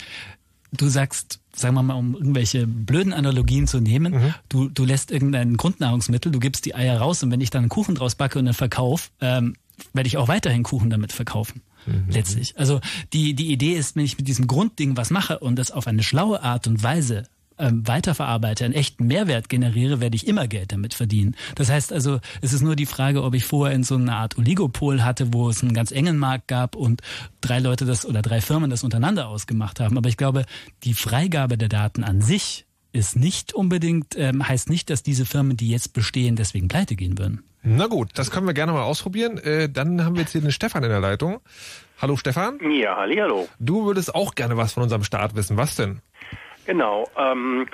du 0.73 0.89
sagst, 0.89 1.41
sagen 1.59 1.75
wir 1.75 1.83
mal, 1.83 1.95
um 1.95 2.15
irgendwelche 2.15 2.67
blöden 2.67 3.13
Analogien 3.13 3.67
zu 3.67 3.81
nehmen, 3.81 4.13
mhm. 4.15 4.35
du, 4.49 4.69
du 4.69 4.85
lässt 4.85 5.11
irgendein 5.11 5.57
Grundnahrungsmittel, 5.57 6.33
du 6.33 6.39
gibst 6.39 6.67
die 6.67 6.75
Eier 6.75 6.99
raus 6.99 7.23
und 7.23 7.31
wenn 7.31 7.41
ich 7.41 7.51
dann 7.51 7.63
einen 7.63 7.69
Kuchen 7.69 7.95
draus 7.95 8.15
backe 8.15 8.39
und 8.39 8.47
dann 8.47 8.55
verkaufe, 8.55 9.11
ähm, 9.21 9.55
werde 9.93 10.09
ich 10.09 10.17
auch 10.17 10.29
weiterhin 10.29 10.63
Kuchen 10.63 10.91
damit 10.91 11.13
verkaufen. 11.13 11.63
Mhm. 11.87 12.07
Letztlich. 12.11 12.59
Also 12.59 12.81
die, 13.13 13.35
die 13.35 13.53
Idee 13.53 13.73
ist, 13.73 13.97
wenn 13.97 14.05
ich 14.05 14.19
mit 14.19 14.29
diesem 14.29 14.47
Grundding 14.47 14.97
was 14.97 15.11
mache 15.11 15.39
und 15.39 15.57
das 15.57 15.71
auf 15.71 15.87
eine 15.87 16.03
schlaue 16.03 16.43
Art 16.43 16.67
und 16.67 16.83
Weise 16.83 17.29
ähm, 17.59 17.87
weiterverarbeite, 17.87 18.65
einen 18.65 18.75
echten 18.75 19.07
Mehrwert 19.07 19.49
generiere, 19.49 20.01
werde 20.01 20.17
ich 20.17 20.27
immer 20.27 20.49
Geld 20.49 20.73
damit 20.73 20.95
verdienen. 20.95 21.37
Das 21.55 21.71
heißt 21.71 21.93
also, 21.93 22.21
es 22.41 22.53
ist 22.53 22.63
nur 22.63 22.77
die 22.77 22.87
Frage, 22.87 23.23
ob 23.23 23.35
ich 23.35 23.45
vorher 23.45 23.75
in 23.75 23.85
so 23.85 23.97
einer 23.97 24.17
Art 24.17 24.39
Oligopol 24.39 25.05
hatte, 25.05 25.33
wo 25.33 25.49
es 25.49 25.63
einen 25.63 25.75
ganz 25.75 25.93
engen 25.93 26.19
Markt 26.19 26.49
gab 26.49 26.77
und 26.77 27.03
drei 27.41 27.59
Leute 27.59 27.85
das 27.85 28.07
oder 28.07 28.23
drei 28.23 28.41
Firmen 28.41 28.71
das 28.71 28.85
untereinander 28.85 29.29
ausgemacht 29.29 29.81
haben. 29.81 29.99
Aber 29.99 30.09
ich 30.09 30.17
glaube, 30.17 30.45
die 30.85 30.95
Freigabe 30.95 31.59
der 31.59 31.69
Daten 31.69 32.05
an 32.05 32.21
sich 32.21 32.67
ist 32.93 33.17
nicht 33.17 33.53
unbedingt, 33.53 34.17
ähm, 34.17 34.47
heißt 34.47 34.71
nicht, 34.71 34.91
dass 34.91 35.03
diese 35.03 35.27
Firmen, 35.27 35.57
die 35.57 35.69
jetzt 35.69 35.93
bestehen, 35.93 36.37
deswegen 36.37 36.69
pleite 36.69 36.97
gehen 36.97 37.19
würden. 37.19 37.43
Na 37.63 37.87
gut, 37.87 38.11
das 38.15 38.31
können 38.31 38.47
wir 38.47 38.55
gerne 38.55 38.73
mal 38.73 38.83
ausprobieren. 38.83 39.39
Äh, 39.39 39.69
dann 39.69 40.05
haben 40.05 40.15
wir 40.15 40.23
jetzt 40.23 40.33
hier 40.33 40.41
den 40.41 40.53
Stefan 40.53 40.85
in 40.85 40.91
der 40.91 41.01
Leitung. 41.01 41.41
Hallo 42.01 42.17
Stefan. 42.17 42.59
Ja, 42.71 42.97
halli, 42.97 43.17
hallo. 43.17 43.49
Du 43.59 43.85
würdest 43.85 44.15
auch 44.15 44.35
gerne 44.35 44.57
was 44.57 44.73
von 44.73 44.85
unserem 44.85 45.03
Staat 45.03 45.35
wissen. 45.35 45.57
Was 45.57 45.75
denn? 45.75 46.01
Genau. 46.69 47.09
Ähm, 47.17 47.67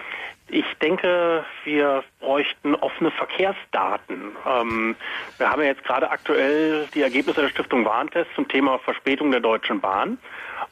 ich 0.49 0.65
denke, 0.81 1.45
wir 1.65 2.05
bräuchten 2.21 2.77
offene 2.77 3.11
Verkehrsdaten. 3.11 4.37
Ähm, 4.47 4.95
wir 5.37 5.51
haben 5.51 5.63
ja 5.63 5.69
jetzt 5.69 5.83
gerade 5.83 6.09
aktuell 6.09 6.87
die 6.95 7.03
Ergebnisse 7.03 7.41
der 7.41 7.49
Stiftung 7.49 7.85
Warntest 7.85 8.31
zum 8.37 8.47
Thema 8.47 8.79
Verspätung 8.79 9.33
der 9.33 9.41
Deutschen 9.41 9.81
Bahn. 9.81 10.17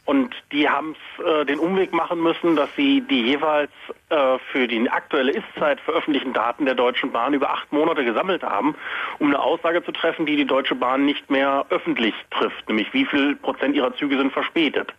Und 0.04 0.36
die 0.52 0.68
haben 0.68 0.94
äh, 1.26 1.44
den 1.44 1.58
Umweg 1.58 1.92
machen 1.92 2.22
müssen, 2.22 2.54
dass 2.54 2.68
sie 2.76 3.00
die 3.00 3.22
jeweils 3.22 3.72
äh, 4.10 4.38
für 4.52 4.68
die 4.68 4.88
aktuelle 4.88 5.32
Ist-Zeit 5.32 5.80
veröffentlichten 5.80 6.32
Daten 6.32 6.64
der 6.64 6.76
Deutschen 6.76 7.10
Bahn 7.10 7.34
über 7.34 7.50
acht 7.50 7.72
Monate 7.72 8.04
gesammelt 8.04 8.44
haben, 8.44 8.76
um 9.18 9.28
eine 9.28 9.40
Aussage 9.40 9.82
zu 9.82 9.90
treffen, 9.90 10.26
die 10.26 10.36
die 10.36 10.46
Deutsche 10.46 10.76
Bahn 10.76 11.04
nicht 11.04 11.28
mehr 11.28 11.66
öffentlich 11.70 12.14
trifft, 12.30 12.68
nämlich 12.68 12.94
wie 12.94 13.04
viel 13.04 13.34
Prozent 13.34 13.74
ihrer 13.74 13.92
Züge 13.96 14.16
sind 14.16 14.32
verspätet. 14.32 14.94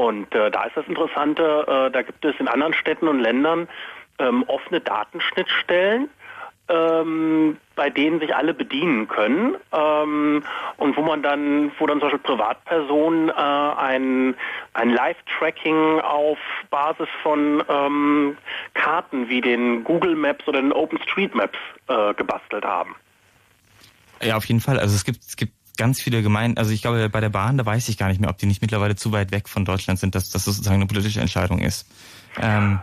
Und 0.00 0.34
äh, 0.34 0.50
da 0.50 0.64
ist 0.64 0.74
das 0.78 0.86
Interessante, 0.86 1.66
äh, 1.68 1.90
da 1.90 2.00
gibt 2.00 2.24
es 2.24 2.34
in 2.40 2.48
anderen 2.48 2.72
Städten 2.72 3.06
und 3.06 3.20
Ländern 3.20 3.68
ähm, 4.18 4.44
offene 4.44 4.80
Datenschnittstellen, 4.80 6.08
ähm, 6.70 7.58
bei 7.76 7.90
denen 7.90 8.18
sich 8.18 8.34
alle 8.34 8.54
bedienen 8.54 9.08
können 9.08 9.56
ähm, 9.72 10.42
und 10.78 10.96
wo 10.96 11.02
man 11.02 11.22
dann, 11.22 11.70
wo 11.78 11.86
dann 11.86 12.00
zum 12.00 12.08
Beispiel 12.08 12.34
Privatpersonen 12.34 13.28
äh, 13.28 13.32
ein, 13.32 14.34
ein 14.72 14.88
Live-Tracking 14.88 16.00
auf 16.00 16.38
Basis 16.70 17.08
von 17.22 17.62
ähm, 17.68 18.38
Karten 18.72 19.28
wie 19.28 19.42
den 19.42 19.84
Google 19.84 20.16
Maps 20.16 20.48
oder 20.48 20.62
den 20.62 20.72
OpenStreetMaps 20.72 21.58
äh, 21.88 22.14
gebastelt 22.14 22.64
haben. 22.64 22.96
Ja, 24.22 24.38
auf 24.38 24.46
jeden 24.46 24.60
Fall. 24.60 24.78
Also 24.78 24.94
es 24.94 25.04
gibt, 25.04 25.18
es 25.18 25.36
gibt 25.36 25.52
ganz 25.76 26.00
viele 26.00 26.22
Gemeinden, 26.22 26.58
also 26.58 26.72
ich 26.72 26.82
glaube, 26.82 27.08
bei 27.08 27.20
der 27.20 27.28
Bahn, 27.28 27.58
da 27.58 27.66
weiß 27.66 27.88
ich 27.88 27.98
gar 27.98 28.08
nicht 28.08 28.20
mehr, 28.20 28.30
ob 28.30 28.38
die 28.38 28.46
nicht 28.46 28.62
mittlerweile 28.62 28.96
zu 28.96 29.12
weit 29.12 29.32
weg 29.32 29.48
von 29.48 29.64
Deutschland 29.64 29.98
sind, 29.98 30.14
dass 30.14 30.30
das 30.30 30.44
sozusagen 30.44 30.76
eine 30.76 30.86
politische 30.86 31.20
Entscheidung 31.20 31.60
ist. 31.60 31.86
Ähm, 32.40 32.80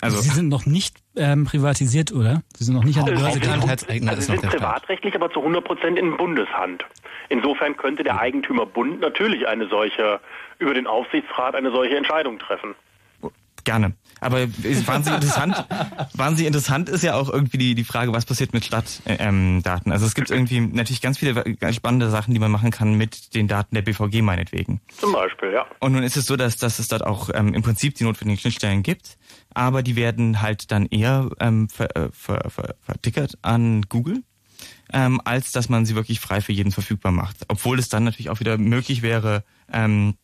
also 0.00 0.20
Sie 0.20 0.30
sind 0.30 0.48
noch 0.48 0.66
nicht 0.66 0.96
ähm, 1.16 1.44
privatisiert, 1.44 2.12
oder? 2.12 2.42
Sie 2.56 2.64
sind 2.64 2.74
noch 2.74 2.84
nicht 2.84 2.98
an 2.98 3.06
der 3.06 3.14
Börse 3.14 3.40
gegangen. 3.40 3.68
Also 3.68 4.20
Sie 4.20 4.38
sind 4.38 4.42
privatrechtlich, 4.42 5.14
aber 5.14 5.30
zu 5.30 5.40
100 5.40 5.64
Prozent 5.64 5.98
in 5.98 6.16
Bundeshand. 6.16 6.84
Insofern 7.28 7.76
könnte 7.76 8.02
der 8.02 8.18
Eigentümer 8.18 8.66
Bund 8.66 9.00
natürlich 9.00 9.46
eine 9.46 9.68
solche, 9.68 10.20
über 10.58 10.74
den 10.74 10.86
Aufsichtsrat 10.86 11.54
eine 11.54 11.70
solche 11.70 11.96
Entscheidung 11.96 12.38
treffen. 12.38 12.74
Gerne. 13.64 13.94
Aber 14.24 14.40
wahnsinnig 14.40 15.22
interessant, 15.22 15.66
wahnsinnig 16.14 16.46
interessant 16.46 16.88
ist 16.88 17.02
ja 17.02 17.14
auch 17.14 17.28
irgendwie 17.28 17.58
die, 17.58 17.74
die 17.74 17.84
Frage, 17.84 18.12
was 18.12 18.24
passiert 18.24 18.54
mit 18.54 18.64
Stadtdaten. 18.64 19.18
Ähm, 19.18 19.62
also 19.92 20.06
es 20.06 20.14
gibt 20.14 20.30
irgendwie 20.30 20.60
natürlich 20.60 21.02
ganz 21.02 21.18
viele 21.18 21.34
ganz 21.34 21.76
spannende 21.76 22.08
Sachen, 22.08 22.32
die 22.32 22.40
man 22.40 22.50
machen 22.50 22.70
kann 22.70 22.94
mit 22.94 23.34
den 23.34 23.48
Daten 23.48 23.74
der 23.74 23.82
BVG 23.82 24.22
meinetwegen. 24.22 24.80
Zum 24.98 25.12
Beispiel, 25.12 25.52
ja. 25.52 25.66
Und 25.80 25.92
nun 25.92 26.02
ist 26.02 26.16
es 26.16 26.24
so, 26.24 26.36
dass, 26.36 26.56
dass 26.56 26.78
es 26.78 26.88
dort 26.88 27.04
auch 27.04 27.28
ähm, 27.34 27.52
im 27.52 27.62
Prinzip 27.62 27.96
die 27.96 28.04
notwendigen 28.04 28.40
Schnittstellen 28.40 28.82
gibt, 28.82 29.18
aber 29.52 29.82
die 29.82 29.94
werden 29.94 30.40
halt 30.40 30.70
dann 30.72 30.86
eher 30.86 31.28
ähm, 31.38 31.68
ver, 31.68 31.94
äh, 31.94 32.08
ver, 32.12 32.48
ver, 32.48 32.76
vertickert 32.80 33.36
an 33.42 33.82
Google. 33.90 34.22
Ähm, 34.92 35.20
als 35.24 35.50
dass 35.50 35.68
man 35.68 35.84
sie 35.84 35.94
wirklich 35.94 36.20
frei 36.20 36.40
für 36.40 36.52
jeden 36.52 36.70
verfügbar 36.70 37.10
macht. 37.10 37.38
Obwohl 37.48 37.78
es 37.78 37.88
dann 37.88 38.04
natürlich 38.04 38.30
auch 38.30 38.40
wieder 38.40 38.56
möglich 38.56 39.02
wäre, 39.02 39.42
ähm, 39.72 40.14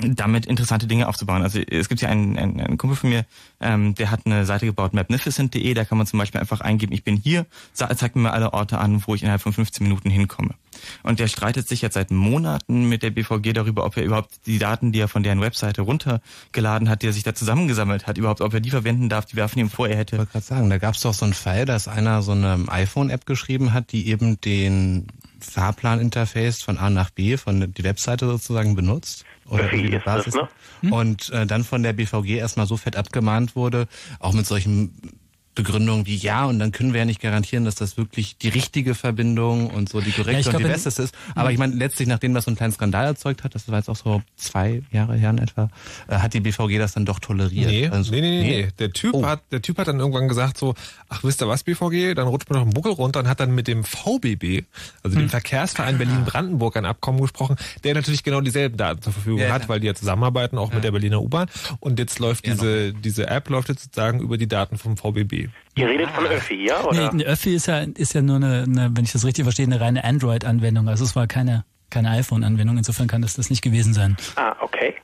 damit 0.00 0.46
interessante 0.46 0.86
Dinge 0.86 1.08
aufzubauen. 1.08 1.42
Also 1.42 1.60
es 1.60 1.88
gibt 1.88 2.00
ja 2.00 2.08
einen, 2.08 2.38
einen, 2.38 2.60
einen 2.60 2.78
Kumpel 2.78 2.96
von 2.96 3.10
mir, 3.10 3.24
ähm, 3.60 3.94
der 3.94 4.10
hat 4.10 4.26
eine 4.26 4.44
Seite 4.44 4.66
gebaut, 4.66 4.94
magnificent.de, 4.94 5.74
da 5.74 5.84
kann 5.84 5.98
man 5.98 6.06
zum 6.06 6.18
Beispiel 6.18 6.40
einfach 6.40 6.60
eingeben, 6.60 6.92
ich 6.92 7.04
bin 7.04 7.16
hier, 7.16 7.46
zeigt 7.72 8.16
mir 8.16 8.32
alle 8.32 8.52
Orte 8.52 8.78
an, 8.78 9.02
wo 9.06 9.14
ich 9.14 9.22
innerhalb 9.22 9.40
von 9.40 9.52
15 9.52 9.84
Minuten 9.84 10.10
hinkomme. 10.10 10.54
Und 11.02 11.20
der 11.20 11.28
streitet 11.28 11.68
sich 11.68 11.80
jetzt 11.82 11.94
seit 11.94 12.10
Monaten 12.10 12.88
mit 12.88 13.02
der 13.02 13.10
BVG 13.10 13.52
darüber, 13.54 13.84
ob 13.86 13.96
er 13.96 14.04
überhaupt 14.04 14.46
die 14.46 14.58
Daten, 14.58 14.92
die 14.92 15.00
er 15.00 15.08
von 15.08 15.22
deren 15.22 15.40
Webseite 15.40 15.82
runtergeladen 15.82 16.88
hat, 16.88 17.02
die 17.02 17.08
er 17.08 17.12
sich 17.12 17.22
da 17.22 17.34
zusammengesammelt 17.34 18.06
hat, 18.06 18.18
überhaupt, 18.18 18.42
ob 18.42 18.52
er 18.52 18.60
die 18.60 18.70
verwenden 18.70 19.08
darf, 19.08 19.24
die 19.24 19.36
werfen 19.36 19.58
ihm 19.58 19.70
vor, 19.70 19.88
er 19.88 19.96
hätte. 19.96 20.16
Ich 20.16 20.18
wollte 20.18 20.32
gerade 20.32 20.44
sagen, 20.44 20.70
da 20.70 20.78
gab 20.78 20.94
es 20.94 21.00
doch 21.00 21.14
so 21.14 21.24
einen 21.24 21.34
Fall, 21.34 21.64
dass 21.64 21.88
einer 21.88 22.22
so 22.22 22.32
eine 22.32 22.64
iPhone-App 22.68 23.24
geschrieben 23.24 23.72
hat, 23.72 23.92
die 23.92 24.08
eben 24.08 24.40
den 24.40 25.06
Fahrplan-Interface 25.40 26.62
von 26.62 26.78
A 26.78 26.90
nach 26.90 27.10
B, 27.10 27.36
von 27.36 27.72
die 27.72 27.84
Webseite 27.84 28.26
sozusagen 28.26 28.74
benutzt 28.74 29.24
oder 29.48 29.68
Basis. 30.04 30.34
Das, 30.34 30.48
ne? 30.82 30.90
Und 30.90 31.30
äh, 31.30 31.46
dann 31.46 31.64
von 31.64 31.82
der 31.82 31.92
BVG 31.92 32.36
erstmal 32.36 32.66
so 32.66 32.76
fett 32.76 32.96
abgemahnt 32.96 33.56
wurde, 33.56 33.86
auch 34.18 34.32
mit 34.32 34.46
solchen 34.46 35.18
Begründung 35.56 36.06
wie 36.06 36.16
ja 36.16 36.44
und 36.44 36.58
dann 36.58 36.70
können 36.70 36.92
wir 36.92 37.00
ja 37.00 37.06
nicht 37.06 37.20
garantieren, 37.20 37.64
dass 37.64 37.74
das 37.74 37.96
wirklich 37.96 38.36
die 38.36 38.48
richtige 38.48 38.94
Verbindung 38.94 39.70
und 39.70 39.88
so 39.88 40.00
die 40.00 40.12
korrekte 40.12 40.50
ja, 40.50 40.52
und 40.52 40.58
die 40.60 40.64
beste 40.64 41.02
ist. 41.02 41.14
Aber 41.34 41.50
ich 41.50 41.58
meine, 41.58 41.74
letztlich, 41.74 42.06
nachdem 42.06 42.34
das 42.34 42.44
so 42.44 42.50
einen 42.50 42.56
kleinen 42.56 42.72
Skandal 42.72 43.06
erzeugt 43.06 43.42
hat, 43.42 43.54
das 43.54 43.68
war 43.68 43.78
jetzt 43.78 43.88
auch 43.88 43.96
so 43.96 44.22
zwei 44.36 44.82
Jahre 44.92 45.16
her 45.16 45.30
in 45.30 45.38
etwa, 45.38 45.70
äh, 46.08 46.16
hat 46.16 46.34
die 46.34 46.40
BVG 46.40 46.78
das 46.78 46.92
dann 46.92 47.06
doch 47.06 47.18
toleriert. 47.18 47.70
Nee, 47.70 47.88
also, 47.88 48.12
nee, 48.12 48.20
nee, 48.20 48.42
nee, 48.42 48.62
nee. 48.62 48.68
Der 48.78 48.92
Typ 48.92 49.14
oh. 49.14 49.24
hat, 49.24 49.40
der 49.50 49.62
Typ 49.62 49.78
hat 49.78 49.88
dann 49.88 49.98
irgendwann 49.98 50.28
gesagt 50.28 50.58
so, 50.58 50.74
ach 51.08 51.24
wisst 51.24 51.42
ihr 51.42 51.48
was, 51.48 51.64
BVG, 51.64 52.14
dann 52.14 52.28
rutscht 52.28 52.50
man 52.50 52.58
doch 52.58 52.62
einen 52.62 52.74
Buckel 52.74 52.92
runter 52.92 53.20
und 53.20 53.28
hat 53.28 53.40
dann 53.40 53.54
mit 53.54 53.66
dem 53.66 53.82
VBB, 53.82 54.64
also 55.02 55.16
hm. 55.16 55.24
dem 55.24 55.28
Verkehrsverein 55.30 55.96
Berlin-Brandenburg, 55.96 56.76
ein 56.76 56.84
Abkommen 56.84 57.22
gesprochen, 57.22 57.56
der 57.82 57.94
natürlich 57.94 58.22
genau 58.22 58.42
dieselben 58.42 58.76
Daten 58.76 59.00
zur 59.00 59.14
Verfügung 59.14 59.40
ja, 59.40 59.48
hat, 59.48 59.62
ja. 59.62 59.68
weil 59.70 59.80
die 59.80 59.86
ja 59.86 59.94
zusammenarbeiten, 59.94 60.58
auch 60.58 60.72
mit 60.72 60.84
der 60.84 60.92
Berliner 60.92 61.22
U-Bahn. 61.22 61.48
Und 61.80 61.98
jetzt 61.98 62.18
läuft 62.18 62.44
diese, 62.44 62.92
diese 62.92 63.28
App 63.28 63.48
läuft 63.48 63.70
jetzt 63.70 63.84
sozusagen 63.84 64.20
über 64.20 64.36
die 64.36 64.48
Daten 64.48 64.76
vom 64.76 64.98
VBB. 64.98 65.45
Ihr 65.74 65.88
redet 65.88 66.10
von 66.10 66.26
Öffi, 66.26 66.66
ja? 66.66 66.84
Oder? 66.84 67.12
Nee, 67.12 67.24
Öffi 67.24 67.54
ist 67.54 67.66
ja, 67.66 67.80
ist 67.80 68.14
ja 68.14 68.22
nur 68.22 68.36
eine, 68.36 68.62
eine, 68.62 68.90
wenn 68.94 69.04
ich 69.04 69.12
das 69.12 69.24
richtig 69.24 69.44
verstehe, 69.44 69.66
eine 69.66 69.80
reine 69.80 70.04
Android-Anwendung. 70.04 70.88
Also 70.88 71.04
es 71.04 71.14
war 71.14 71.26
keine, 71.26 71.64
keine 71.90 72.10
iPhone-Anwendung. 72.10 72.78
Insofern 72.78 73.08
kann 73.08 73.22
das 73.22 73.34
das 73.34 73.50
nicht 73.50 73.62
gewesen 73.62 73.92
sein. 73.92 74.16
Ah, 74.36 74.56
okay. 74.60 74.94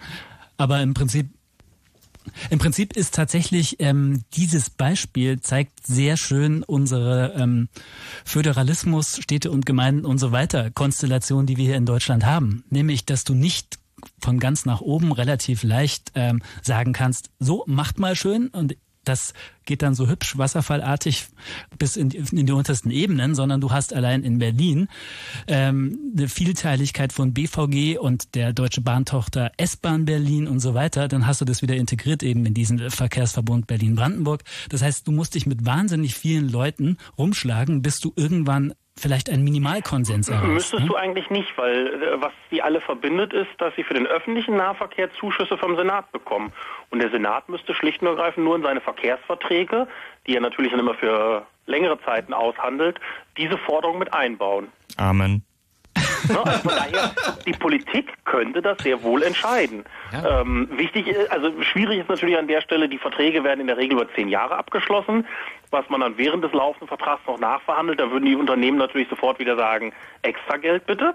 Aber 0.57 0.81
im 0.81 0.95
Prinzip 0.95 1.29
im 2.51 2.59
Prinzip 2.59 2.97
ist 2.97 3.15
tatsächlich 3.15 3.81
ähm, 3.81 4.23
dieses 4.35 4.71
Beispiel 4.71 5.41
zeigt 5.41 5.87
sehr 5.87 6.17
schön 6.17 6.63
unsere 6.63 7.35
ähm, 7.37 7.69
Föderalismus, 8.25 9.19
Städte 9.21 9.51
und 9.51 9.67
Gemeinden 9.67 10.05
und 10.05 10.19
so 10.19 10.33
weiter 10.33 10.71
Konstellation, 10.71 11.47
die 11.47 11.57
wir 11.57 11.65
hier 11.65 11.77
in 11.77 11.87
Deutschland 11.87 12.25
haben. 12.25 12.65
Nämlich, 12.71 13.07
dass 13.07 13.25
du 13.25 13.35
nicht 13.35 13.79
von 14.21 14.39
ganz 14.39 14.65
nach 14.65 14.81
oben 14.81 15.13
relativ 15.13 15.63
leicht 15.63 16.13
ähm, 16.15 16.43
sagen 16.63 16.93
kannst, 16.93 17.31
so 17.39 17.65
macht 17.67 17.99
mal 17.99 18.17
schön 18.17 18.49
und 18.49 18.77
das 19.05 19.35
geht 19.65 19.83
dann 19.83 19.95
so 19.95 20.09
hübsch 20.09 20.37
wasserfallartig 20.39 21.27
bis 21.79 21.97
in 21.97 22.09
die, 22.09 22.19
in 22.19 22.47
die 22.47 22.53
untersten 22.53 22.91
Ebenen, 22.91 23.35
sondern 23.35 23.61
du 23.61 23.71
hast 23.71 23.95
allein 23.95 24.25
in 24.25 24.39
Berlin 24.39 24.89
ähm, 25.47 26.13
eine 26.17 26.29
Vielteiligkeit 26.29 27.13
von 27.13 27.33
BVG 27.33 27.99
und 27.99 28.35
der 28.35 28.53
Deutsche 28.53 28.81
Bahntochter 28.81 29.53
S-Bahn 29.57 30.05
Berlin 30.05 30.47
und 30.47 30.61
so 30.61 30.75
weiter. 30.75 31.09
Dann 31.09 31.27
hast 31.27 31.41
du 31.41 31.45
das 31.45 31.63
wieder 31.63 31.77
integriert 31.77 32.23
eben 32.23 32.45
in 32.47 32.55
diesen 32.55 32.91
Verkehrsverbund 32.91 33.67
Berlin-Brandenburg. 33.67 34.43
Das 34.69 34.83
heißt, 34.83 35.07
du 35.07 35.13
musst 35.13 35.35
dich 35.35 35.47
mit 35.47 35.65
wahnsinnig 35.65 36.15
vielen 36.15 36.49
Leuten 36.49 36.97
rumschlagen, 37.19 37.83
bis 37.83 38.01
du 38.01 38.13
irgendwann 38.17 38.75
vielleicht 38.99 39.31
einen 39.31 39.45
Minimalkonsens 39.45 40.29
erreicht. 40.29 40.53
Müsstest 40.53 40.83
ne? 40.83 40.89
du 40.89 40.97
eigentlich 40.97 41.31
nicht, 41.31 41.57
weil 41.57 42.03
äh, 42.03 42.21
was 42.21 42.33
sie 42.51 42.63
alle 42.63 42.81
verbindet 42.81 43.33
ist, 43.33 43.51
dass 43.59 43.75
sie 43.77 43.85
für 43.85 43.95
den 43.95 44.07
öffentlichen 44.07 44.57
Nahverkehr 44.57 45.13
Zuschüsse 45.13 45.57
vom 45.57 45.77
Senat 45.77 46.13
bekommen. 46.13 46.53
Und 46.91 47.01
der 47.01 47.11
Senat 47.11 47.49
müsste 47.49 47.75
schlicht 47.75 48.03
und 48.03 48.09
ergreifend 48.09 48.45
nur 48.45 48.57
in 48.57 48.63
seine 48.63 48.81
Verkehrsverträge, 48.81 49.89
die 50.27 50.35
er 50.35 50.41
natürlich 50.41 50.71
dann 50.71 50.81
immer 50.81 50.95
für 50.95 51.47
längere 51.67 52.01
Zeiten 52.05 52.35
aushandelt, 52.35 53.01
diese 53.37 53.57
Forderung 53.57 53.99
mit 53.99 54.13
einbauen. 54.13 54.69
Amen. 54.97 55.45
Ne? 56.29 56.39
Also 56.45 56.69
von 56.69 56.77
daher, 56.77 57.13
die 57.47 57.53
Politik 57.53 58.13
könnte 58.25 58.63
das 58.63 58.79
sehr 58.83 59.03
wohl 59.03 59.23
entscheiden. 59.23 59.85
Ja. 60.13 60.41
Ähm, 60.41 60.69
wichtig, 60.73 61.15
also 61.31 61.51
schwierig 61.63 62.01
ist 62.01 62.09
natürlich 62.09 62.37
an 62.37 62.49
der 62.49 62.61
Stelle, 62.61 62.89
die 62.89 62.99
Verträge 62.99 63.45
werden 63.45 63.61
in 63.61 63.67
der 63.67 63.77
Regel 63.77 63.99
über 63.99 64.13
zehn 64.15 64.29
Jahre 64.29 64.57
abgeschlossen, 64.57 65.27
was 65.71 65.89
man 65.89 66.01
dann 66.01 66.19
während 66.19 66.45
des 66.45 66.53
laufenden 66.53 66.89
Vertrags 66.89 67.23
noch 67.27 67.39
nachverhandelt. 67.39 68.01
Da 68.01 68.11
würden 68.11 68.27
die 68.27 68.37
Unternehmen 68.37 68.79
natürlich 68.79 69.09
sofort 69.09 69.39
wieder 69.39 69.57
sagen, 69.57 69.93
extra 70.23 70.57
Geld 70.57 70.87
bitte. 70.87 71.15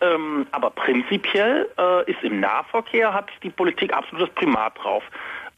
Ähm, 0.00 0.46
aber 0.52 0.70
prinzipiell 0.70 1.68
äh, 1.78 2.10
ist 2.10 2.22
im 2.22 2.40
Nahverkehr 2.40 3.14
hat 3.14 3.30
die 3.42 3.50
Politik 3.50 3.94
absolutes 3.94 4.28
Primat 4.34 4.76
drauf. 4.78 5.02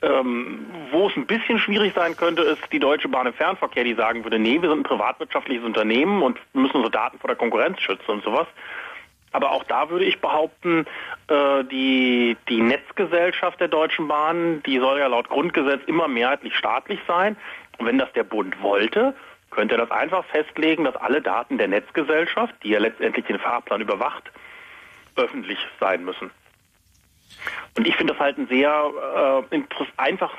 Ähm, 0.01 0.67
wo 0.93 1.09
es 1.09 1.17
ein 1.17 1.27
bisschen 1.27 1.59
schwierig 1.59 1.93
sein 1.95 2.17
könnte, 2.17 2.43
ist 2.43 2.63
die 2.71 2.79
Deutsche 2.79 3.09
Bahn 3.09 3.27
im 3.27 3.35
Fernverkehr, 3.35 3.83
die 3.83 3.95
sagen 3.95 4.23
würde, 4.23 4.39
nee, 4.39 4.63
wir 4.63 4.69
sind 4.69 4.81
ein 4.81 4.85
privatwirtschaftliches 4.85 5.65
Unternehmen 5.65 6.23
und 6.23 6.39
müssen 6.53 6.77
unsere 6.77 6.93
Daten 6.93 7.19
vor 7.19 7.27
der 7.27 7.37
Konkurrenz 7.37 7.81
schützen 7.81 8.11
und 8.13 8.23
sowas. 8.23 8.47
Aber 9.33 9.51
auch 9.51 9.65
da 9.65 9.91
würde 9.91 10.05
ich 10.05 10.21
behaupten, 10.21 10.87
äh, 11.29 11.65
die, 11.65 12.37
die 12.49 12.61
Netzgesellschaft 12.61 13.61
der 13.61 13.69
Deutschen 13.69 14.09
Bahn, 14.09 14.63
die 14.65 14.79
soll 14.79 15.01
ja 15.01 15.09
laut 15.09 15.29
Grundgesetz 15.29 15.83
immer 15.87 16.07
mehrheitlich 16.07 16.55
staatlich 16.55 17.01
sein. 17.07 17.37
Und 17.79 17.87
wenn 17.87 17.99
das 17.99 18.13
der 18.13 18.25
Bund 18.25 18.63
wollte, 18.63 19.15
könnte 19.51 19.75
er 19.75 19.87
das 19.87 19.91
einfach 19.91 20.25
festlegen, 20.27 20.85
dass 20.85 20.97
alle 20.97 21.21
Daten 21.21 21.59
der 21.59 21.69
Netzgesellschaft, 21.69 22.55
die 22.63 22.71
ja 22.71 22.79
letztendlich 22.79 23.27
den 23.27 23.39
Fahrplan 23.39 23.81
überwacht, 23.81 24.31
öffentlich 25.17 25.59
sein 25.81 26.05
müssen. 26.05 26.31
Und 27.77 27.87
ich 27.87 27.97
finde 27.97 28.13
das 28.13 28.21
halt 28.21 28.39
ein 28.39 28.49
sehr 28.49 29.43
äh, 29.51 29.61
einfach 29.97 30.33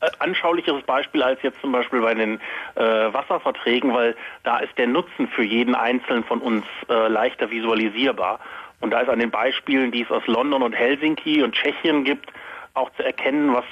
äh, 0.00 0.08
anschaulicheres 0.20 0.84
Beispiel 0.84 1.22
als 1.22 1.42
jetzt 1.42 1.60
zum 1.60 1.72
Beispiel 1.72 2.00
bei 2.00 2.14
den 2.14 2.40
äh, 2.76 3.12
Wasserverträgen, 3.12 3.92
weil 3.92 4.16
da 4.44 4.58
ist 4.58 4.76
der 4.78 4.86
Nutzen 4.86 5.28
für 5.28 5.42
jeden 5.42 5.74
Einzelnen 5.74 6.24
von 6.24 6.40
uns 6.40 6.64
äh, 6.88 7.08
leichter 7.08 7.50
visualisierbar. 7.50 8.38
Und 8.80 8.90
da 8.90 9.00
ist 9.00 9.08
an 9.08 9.18
den 9.18 9.30
Beispielen, 9.30 9.90
die 9.90 10.02
es 10.02 10.10
aus 10.10 10.24
London 10.26 10.62
und 10.62 10.72
Helsinki 10.72 11.42
und 11.42 11.54
Tschechien 11.54 12.04
gibt, 12.04 12.32
auch 12.74 12.90
zu 12.92 13.04
erkennen, 13.04 13.52
was 13.52 13.64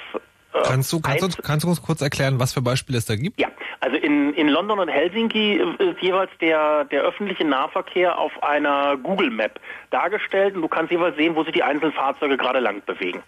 kannst, 0.63 0.91
du, 0.93 0.99
kannst, 0.99 1.23
du, 1.23 1.41
kannst 1.41 1.63
du 1.65 1.69
uns 1.69 1.81
kurz 1.81 2.01
erklären, 2.01 2.39
was 2.39 2.53
für 2.53 2.61
Beispiele 2.61 2.97
es 2.97 3.05
da 3.05 3.15
gibt? 3.15 3.39
Ja, 3.39 3.49
also 3.79 3.97
in, 3.97 4.33
in 4.33 4.47
London 4.47 4.79
und 4.79 4.87
Helsinki 4.87 5.55
ist 5.55 6.01
jeweils 6.01 6.31
der, 6.41 6.85
der 6.85 7.03
öffentliche 7.03 7.45
Nahverkehr 7.45 8.17
auf 8.17 8.31
einer 8.43 8.97
Google 8.97 9.29
Map 9.29 9.59
dargestellt 9.89 10.55
und 10.55 10.61
du 10.61 10.67
kannst 10.67 10.91
jeweils 10.91 11.15
sehen, 11.15 11.35
wo 11.35 11.43
sich 11.43 11.53
die 11.53 11.63
einzelnen 11.63 11.93
Fahrzeuge 11.93 12.37
gerade 12.37 12.59
lang 12.59 12.81
bewegen. 12.85 13.21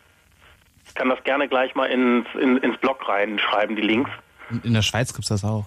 Ich 0.88 0.95
kann 0.95 1.09
das 1.09 1.23
gerne 1.23 1.47
gleich 1.47 1.75
mal 1.75 1.86
ins, 1.86 2.25
in, 2.39 2.57
ins 2.57 2.77
Blog 2.80 3.07
reinschreiben, 3.07 3.75
die 3.75 3.82
Links. 3.84 4.09
In 4.63 4.73
der 4.73 4.82
Schweiz 4.82 5.13
gibt's 5.13 5.30
das 5.30 5.43
auch. 5.43 5.65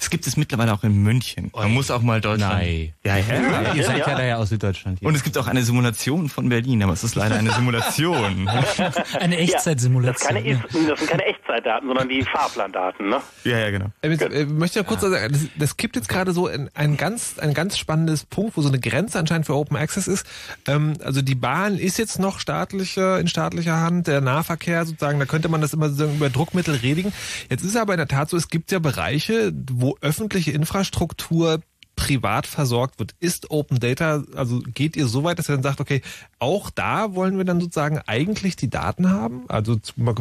Es 0.00 0.10
gibt 0.10 0.26
es 0.26 0.36
mittlerweile 0.36 0.72
auch 0.72 0.84
in 0.84 1.02
München. 1.02 1.50
Man 1.54 1.72
muss 1.72 1.90
auch 1.90 2.02
mal 2.02 2.20
Deutschland. 2.20 2.54
Nein. 2.54 2.92
Ja, 3.04 3.16
ja. 3.16 3.24
ja. 3.34 3.74
Ihr 3.74 3.84
seid 3.84 4.06
ja, 4.06 4.22
ja 4.22 4.36
aus 4.36 4.50
Süddeutschland. 4.50 4.98
Hier. 4.98 5.08
Und 5.08 5.14
es 5.14 5.22
gibt 5.22 5.38
auch 5.38 5.46
eine 5.46 5.62
Simulation 5.62 6.28
von 6.28 6.48
Berlin, 6.48 6.82
aber 6.82 6.92
es 6.92 7.04
ist 7.04 7.14
leider 7.14 7.36
eine 7.36 7.50
Simulation. 7.52 8.48
eine 9.20 9.38
Echtzeitsimulation. 9.38 10.44
Ja, 10.44 10.54
das, 10.54 10.72
das, 10.72 10.98
sind 10.98 11.10
keine 11.10 11.24
Echtzeitdaten, 11.24 11.88
sondern 11.88 12.08
die 12.08 12.22
Fahrplandaten, 12.22 13.08
ne? 13.08 13.20
Ja, 13.44 13.58
ja, 13.58 13.70
genau. 13.70 13.86
Ich 14.02 14.20
äh, 14.20 14.46
möchte 14.46 14.80
ja 14.80 14.84
kurz 14.84 15.02
ja. 15.02 15.10
sagen, 15.10 15.32
das, 15.32 15.46
das 15.56 15.76
gibt 15.76 15.96
jetzt 15.96 16.08
gerade 16.08 16.32
so 16.32 16.46
ein, 16.46 16.70
ein 16.74 16.96
ganz, 16.96 17.38
ein 17.38 17.54
ganz 17.54 17.78
spannendes 17.78 18.24
Punkt, 18.24 18.56
wo 18.56 18.62
so 18.62 18.68
eine 18.68 18.80
Grenze 18.80 19.18
anscheinend 19.18 19.46
für 19.46 19.54
Open 19.54 19.76
Access 19.76 20.08
ist. 20.08 20.26
Ähm, 20.66 20.94
also 21.04 21.22
die 21.22 21.34
Bahn 21.34 21.78
ist 21.78 21.98
jetzt 21.98 22.18
noch 22.18 22.38
staatliche, 22.38 23.18
in 23.20 23.28
staatlicher 23.28 23.80
Hand, 23.80 24.06
der 24.06 24.20
Nahverkehr 24.20 24.84
sozusagen, 24.84 25.18
da 25.18 25.26
könnte 25.26 25.48
man 25.48 25.60
das 25.60 25.72
immer 25.72 25.88
sozusagen 25.88 26.16
über 26.16 26.30
Druckmittel 26.30 26.76
redigen. 26.76 27.12
Jetzt 27.50 27.64
ist 27.64 27.76
aber 27.76 27.94
in 27.94 27.98
der 27.98 28.08
Tat 28.08 28.30
so, 28.30 28.36
es 28.36 28.48
gibt 28.48 28.72
ja 28.72 28.78
Bereiche, 28.78 29.52
wo 29.80 29.96
öffentliche 30.00 30.52
Infrastruktur 30.52 31.60
privat 31.96 32.46
versorgt 32.46 32.98
wird. 32.98 33.14
Ist 33.20 33.50
Open 33.50 33.78
Data, 33.78 34.24
also 34.34 34.60
geht 34.74 34.96
ihr 34.96 35.06
so 35.06 35.24
weit, 35.24 35.38
dass 35.38 35.48
ihr 35.48 35.54
dann 35.54 35.62
sagt, 35.62 35.80
okay, 35.80 36.02
auch 36.38 36.70
da 36.70 37.14
wollen 37.14 37.36
wir 37.38 37.44
dann 37.44 37.60
sozusagen 37.60 38.00
eigentlich 38.06 38.56
die 38.56 38.68
Daten 38.68 39.10
haben? 39.10 39.44
Also 39.48 39.78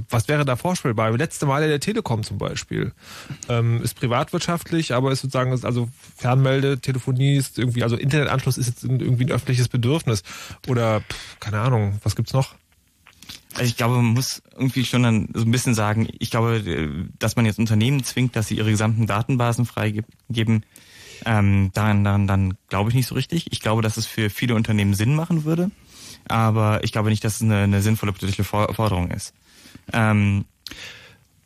was 0.09 0.27
wäre 0.27 0.45
da 0.45 0.55
vorstellbar? 0.55 1.11
Letzte 1.17 1.45
Mal 1.45 1.67
der 1.67 1.79
Telekom 1.79 2.23
zum 2.23 2.37
Beispiel. 2.37 2.91
Ähm, 3.49 3.81
ist 3.81 3.95
privatwirtschaftlich, 3.95 4.93
aber 4.93 5.11
ist 5.11 5.21
sozusagen, 5.21 5.51
also 5.51 5.89
Fernmelde, 6.15 6.79
Telefonie 6.79 7.37
ist 7.37 7.57
irgendwie, 7.57 7.83
also 7.83 7.95
Internetanschluss 7.95 8.57
ist 8.57 8.67
jetzt 8.67 8.83
irgendwie 8.83 9.25
ein 9.25 9.31
öffentliches 9.31 9.67
Bedürfnis. 9.67 10.23
Oder, 10.67 11.01
keine 11.39 11.59
Ahnung, 11.59 11.99
was 12.03 12.15
gibt's 12.15 12.33
noch? 12.33 12.55
Also 13.53 13.65
ich 13.65 13.77
glaube, 13.77 13.95
man 13.95 14.05
muss 14.05 14.41
irgendwie 14.57 14.85
schon 14.85 15.03
dann 15.03 15.29
so 15.33 15.43
ein 15.43 15.51
bisschen 15.51 15.75
sagen, 15.75 16.07
ich 16.19 16.31
glaube, 16.31 17.07
dass 17.19 17.35
man 17.35 17.45
jetzt 17.45 17.59
Unternehmen 17.59 18.03
zwingt, 18.03 18.35
dass 18.35 18.47
sie 18.47 18.57
ihre 18.57 18.71
gesamten 18.71 19.05
Datenbasen 19.05 19.65
freigeben, 19.65 20.65
ähm, 21.25 21.71
dann, 21.73 22.03
dann, 22.03 22.27
dann 22.27 22.57
glaube 22.69 22.89
ich 22.89 22.95
nicht 22.95 23.07
so 23.07 23.15
richtig. 23.15 23.51
Ich 23.51 23.61
glaube, 23.61 23.81
dass 23.81 23.97
es 23.97 24.05
für 24.05 24.29
viele 24.29 24.55
Unternehmen 24.55 24.93
Sinn 24.93 25.15
machen 25.15 25.45
würde, 25.45 25.71
aber 26.25 26.83
ich 26.83 26.91
glaube 26.91 27.09
nicht, 27.09 27.23
dass 27.23 27.35
es 27.35 27.41
eine, 27.41 27.59
eine 27.59 27.81
sinnvolle 27.81 28.13
politische 28.13 28.43
Forderung 28.43 29.11
ist. 29.11 29.33
Ähm, 29.91 30.45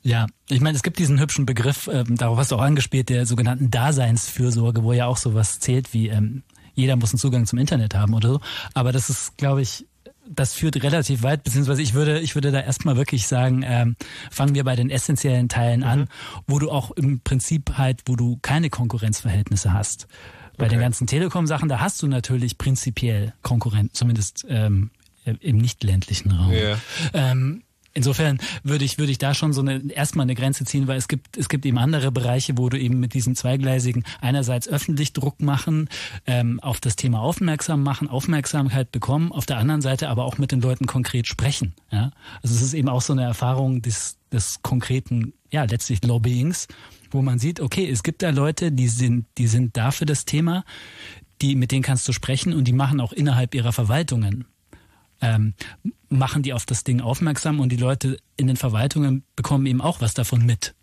ja, 0.03 0.27
ich 0.47 0.61
meine, 0.61 0.77
es 0.77 0.83
gibt 0.83 0.99
diesen 0.99 1.19
hübschen 1.19 1.45
Begriff, 1.45 1.89
ähm, 1.91 2.15
darauf 2.15 2.37
hast 2.37 2.51
du 2.51 2.55
auch 2.55 2.61
angespielt, 2.61 3.09
der 3.09 3.25
sogenannten 3.25 3.69
Daseinsfürsorge, 3.69 4.83
wo 4.83 4.93
ja 4.93 5.05
auch 5.05 5.17
sowas 5.17 5.59
zählt 5.59 5.93
wie 5.93 6.07
ähm, 6.07 6.43
jeder 6.77 6.95
muss 6.95 7.11
einen 7.11 7.19
Zugang 7.19 7.45
zum 7.45 7.59
Internet 7.59 7.95
haben 7.95 8.13
oder 8.13 8.29
so. 8.29 8.39
Aber 8.73 8.91
das 8.91 9.09
ist, 9.09 9.35
glaube 9.37 9.61
ich, 9.63 9.85
das 10.29 10.53
führt 10.53 10.81
relativ 10.83 11.23
weit, 11.23 11.43
beziehungsweise 11.43 11.81
ich 11.81 11.93
würde, 11.93 12.19
ich 12.19 12.35
würde 12.35 12.51
da 12.51 12.59
erstmal 12.59 12.97
wirklich 12.97 13.27
sagen, 13.27 13.63
ähm, 13.65 13.95
fangen 14.31 14.55
wir 14.55 14.63
bei 14.63 14.75
den 14.75 14.89
essentiellen 14.89 15.49
Teilen 15.49 15.83
an, 15.83 16.01
mhm. 16.01 16.07
wo 16.47 16.59
du 16.59 16.71
auch 16.71 16.91
im 16.91 17.21
Prinzip 17.21 17.77
halt, 17.77 18.03
wo 18.05 18.15
du 18.15 18.37
keine 18.41 18.69
Konkurrenzverhältnisse 18.69 19.73
hast. 19.73 20.07
Bei 20.57 20.65
okay. 20.65 20.75
den 20.75 20.81
ganzen 20.81 21.05
Telekom-Sachen, 21.05 21.69
da 21.69 21.79
hast 21.79 22.01
du 22.01 22.07
natürlich 22.07 22.57
prinzipiell 22.57 23.33
Konkurrenz, 23.43 23.93
zumindest 23.93 24.45
ähm, 24.49 24.89
im 25.23 25.57
nicht 25.57 25.83
ländlichen 25.83 26.31
Raum. 26.31 26.51
Yeah. 26.51 26.79
Ähm, 27.13 27.63
Insofern 27.97 28.37
würde 28.61 28.85
ich, 28.85 28.99
würde 28.99 29.11
ich 29.11 29.17
da 29.17 29.33
schon 29.33 29.53
so 29.53 29.61
eine, 29.61 29.91
erstmal 29.91 30.25
eine 30.25 30.35
Grenze 30.35 30.65
ziehen, 30.65 30.87
weil 30.87 30.97
es 30.97 31.07
gibt, 31.07 31.35
es 31.35 31.49
gibt 31.49 31.65
eben 31.65 31.79
andere 31.79 32.11
Bereiche, 32.11 32.55
wo 32.55 32.69
du 32.69 32.79
eben 32.79 32.99
mit 32.99 33.15
diesem 33.15 33.33
zweigleisigen 33.33 34.03
einerseits 34.21 34.67
öffentlich 34.67 35.13
Druck 35.13 35.41
machen, 35.41 35.89
ähm, 36.27 36.59
auf 36.59 36.79
das 36.79 36.95
Thema 36.95 37.21
aufmerksam 37.21 37.81
machen, 37.81 38.07
Aufmerksamkeit 38.07 38.91
bekommen, 38.91 39.31
auf 39.31 39.47
der 39.47 39.57
anderen 39.57 39.81
Seite 39.81 40.09
aber 40.09 40.25
auch 40.25 40.37
mit 40.37 40.51
den 40.51 40.61
Leuten 40.61 40.85
konkret 40.85 41.25
sprechen. 41.25 41.73
Ja? 41.91 42.11
Also 42.43 42.53
es 42.53 42.61
ist 42.61 42.75
eben 42.75 42.87
auch 42.87 43.01
so 43.01 43.13
eine 43.13 43.23
Erfahrung 43.23 43.81
des, 43.81 44.19
des 44.31 44.61
konkreten, 44.61 45.33
ja, 45.51 45.63
letztlich 45.63 46.03
Lobbyings, 46.03 46.67
wo 47.09 47.23
man 47.23 47.39
sieht, 47.39 47.59
okay, 47.59 47.89
es 47.89 48.03
gibt 48.03 48.21
da 48.21 48.29
Leute, 48.29 48.71
die 48.71 48.89
sind, 48.89 49.25
die 49.39 49.47
sind 49.47 49.75
da 49.75 49.89
für 49.89 50.05
das 50.05 50.25
Thema, 50.25 50.65
die, 51.41 51.55
mit 51.55 51.71
denen 51.71 51.81
kannst 51.81 52.07
du 52.07 52.13
sprechen 52.13 52.53
und 52.53 52.65
die 52.65 52.73
machen 52.73 53.01
auch 53.01 53.11
innerhalb 53.11 53.55
ihrer 53.55 53.71
Verwaltungen 53.71 54.45
ähm, 55.21 55.53
machen 56.09 56.43
die 56.43 56.53
auf 56.53 56.65
das 56.65 56.83
Ding 56.83 57.01
aufmerksam 57.01 57.59
und 57.59 57.69
die 57.69 57.77
Leute 57.77 58.17
in 58.37 58.47
den 58.47 58.57
Verwaltungen 58.57 59.23
bekommen 59.35 59.65
eben 59.65 59.81
auch 59.81 60.01
was 60.01 60.13
davon 60.13 60.45
mit. 60.45 60.73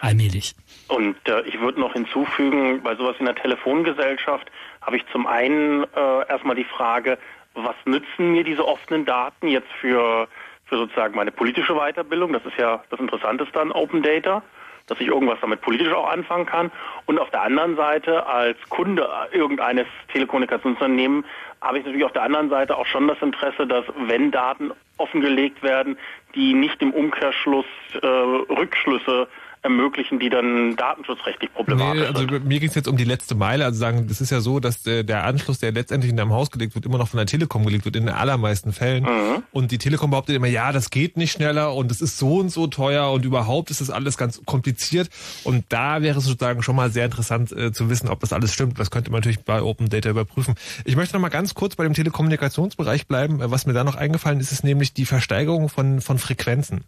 Allmählich. 0.00 0.54
Und 0.88 1.16
äh, 1.28 1.42
ich 1.42 1.60
würde 1.60 1.80
noch 1.80 1.92
hinzufügen, 1.92 2.82
bei 2.82 2.96
sowas 2.96 3.16
in 3.20 3.26
der 3.26 3.36
Telefongesellschaft 3.36 4.50
habe 4.80 4.96
ich 4.96 5.04
zum 5.12 5.26
einen 5.26 5.84
äh, 5.84 6.28
erstmal 6.28 6.56
die 6.56 6.64
Frage, 6.64 7.18
was 7.54 7.76
nützen 7.84 8.32
mir 8.32 8.44
diese 8.44 8.66
offenen 8.66 9.04
Daten 9.04 9.48
jetzt 9.48 9.70
für, 9.80 10.28
für 10.64 10.76
sozusagen 10.76 11.14
meine 11.14 11.30
politische 11.30 11.74
Weiterbildung? 11.74 12.32
Das 12.32 12.44
ist 12.44 12.56
ja 12.58 12.82
das 12.90 13.00
Interessanteste 13.00 13.60
an 13.60 13.72
Open 13.72 14.02
Data 14.02 14.42
dass 14.88 15.00
ich 15.00 15.06
irgendwas 15.06 15.38
damit 15.40 15.60
politisch 15.60 15.92
auch 15.92 16.10
anfangen 16.10 16.46
kann. 16.46 16.70
Und 17.06 17.18
auf 17.18 17.30
der 17.30 17.42
anderen 17.42 17.76
Seite 17.76 18.26
als 18.26 18.58
Kunde 18.68 19.08
irgendeines 19.32 19.86
Telekommunikationsunternehmens 20.12 21.26
habe 21.60 21.78
ich 21.78 21.84
natürlich 21.84 22.04
auf 22.04 22.12
der 22.12 22.22
anderen 22.22 22.50
Seite 22.50 22.76
auch 22.76 22.86
schon 22.86 23.08
das 23.08 23.20
Interesse, 23.20 23.66
dass 23.66 23.84
wenn 24.06 24.30
Daten 24.30 24.72
offengelegt 24.96 25.62
werden, 25.62 25.98
die 26.34 26.54
nicht 26.54 26.80
im 26.82 26.92
Umkehrschluss 26.92 27.66
äh, 28.00 28.06
Rückschlüsse 28.06 29.28
ermöglichen, 29.62 30.18
die 30.18 30.30
dann 30.30 30.76
datenschutzrechtlich 30.76 31.52
problematisch 31.52 32.02
nee, 32.02 32.06
also 32.06 32.20
sind. 32.20 32.46
Mir 32.46 32.60
ging 32.60 32.68
es 32.68 32.74
jetzt 32.74 32.88
um 32.88 32.96
die 32.96 33.04
letzte 33.04 33.34
Meile. 33.34 33.64
Also 33.64 33.78
sagen, 33.78 34.06
das 34.08 34.20
ist 34.20 34.30
ja 34.30 34.40
so, 34.40 34.60
dass 34.60 34.82
der, 34.82 35.02
der 35.02 35.24
Anschluss, 35.24 35.58
der 35.58 35.72
letztendlich 35.72 36.10
in 36.10 36.16
deinem 36.16 36.32
Haus 36.32 36.50
gelegt 36.50 36.74
wird, 36.74 36.86
immer 36.86 36.98
noch 36.98 37.08
von 37.08 37.18
der 37.18 37.26
Telekom 37.26 37.64
gelegt 37.64 37.84
wird, 37.84 37.96
in 37.96 38.06
den 38.06 38.14
allermeisten 38.14 38.72
Fällen. 38.72 39.04
Mhm. 39.04 39.42
Und 39.52 39.70
die 39.70 39.78
Telekom 39.78 40.10
behauptet 40.10 40.36
immer, 40.36 40.46
ja, 40.46 40.72
das 40.72 40.90
geht 40.90 41.16
nicht 41.16 41.32
schneller 41.32 41.74
und 41.74 41.90
es 41.90 42.00
ist 42.00 42.18
so 42.18 42.36
und 42.38 42.50
so 42.50 42.66
teuer 42.66 43.10
und 43.10 43.24
überhaupt 43.24 43.70
ist 43.70 43.80
das 43.80 43.90
alles 43.90 44.16
ganz 44.16 44.40
kompliziert. 44.44 45.10
Und 45.44 45.64
da 45.68 46.02
wäre 46.02 46.18
es 46.18 46.24
sozusagen 46.24 46.62
schon 46.62 46.76
mal 46.76 46.90
sehr 46.90 47.04
interessant 47.04 47.52
äh, 47.52 47.72
zu 47.72 47.90
wissen, 47.90 48.08
ob 48.08 48.20
das 48.20 48.32
alles 48.32 48.54
stimmt. 48.54 48.78
Das 48.78 48.90
könnte 48.90 49.10
man 49.10 49.18
natürlich 49.18 49.40
bei 49.40 49.62
Open 49.62 49.88
Data 49.88 50.08
überprüfen. 50.10 50.54
Ich 50.84 50.96
möchte 50.96 51.14
noch 51.14 51.20
mal 51.20 51.28
ganz 51.28 51.54
kurz 51.54 51.76
bei 51.76 51.84
dem 51.84 51.94
Telekommunikationsbereich 51.94 53.06
bleiben. 53.06 53.40
Was 53.40 53.66
mir 53.66 53.72
da 53.72 53.84
noch 53.84 53.96
eingefallen 53.96 54.40
ist, 54.40 54.52
ist 54.52 54.64
nämlich 54.64 54.92
die 54.92 55.04
Versteigerung 55.04 55.68
von, 55.68 56.00
von 56.00 56.18
Frequenzen. 56.18 56.84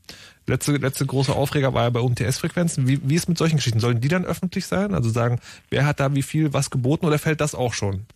Letzte, 0.46 0.72
letzte 0.72 1.06
große 1.06 1.34
Aufreger 1.34 1.74
war 1.74 1.84
ja 1.84 1.90
bei 1.90 2.00
UMTS-Frequenzen. 2.00 2.59
Wie, 2.76 3.00
wie 3.02 3.14
ist 3.14 3.28
mit 3.28 3.38
solchen 3.38 3.56
Geschichten? 3.56 3.80
Sollen 3.80 4.00
die 4.00 4.08
dann 4.08 4.24
öffentlich 4.24 4.66
sein? 4.66 4.94
Also 4.94 5.10
sagen, 5.10 5.40
wer 5.70 5.86
hat 5.86 6.00
da 6.00 6.14
wie 6.14 6.22
viel 6.22 6.52
was 6.52 6.70
geboten 6.70 7.06
oder 7.06 7.18
fällt 7.18 7.40
das 7.40 7.54
auch 7.54 7.74
schon? 7.74 8.06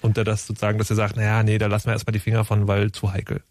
Unter 0.00 0.24
das 0.24 0.46
sozusagen, 0.46 0.78
dass 0.78 0.90
ihr 0.90 0.96
sagt, 0.96 1.16
naja, 1.16 1.42
nee, 1.42 1.58
da 1.58 1.66
lassen 1.66 1.86
wir 1.86 1.92
erstmal 1.92 2.12
die 2.12 2.18
Finger 2.18 2.44
von, 2.44 2.68
weil 2.68 2.92
zu 2.92 3.12
heikel. 3.12 3.42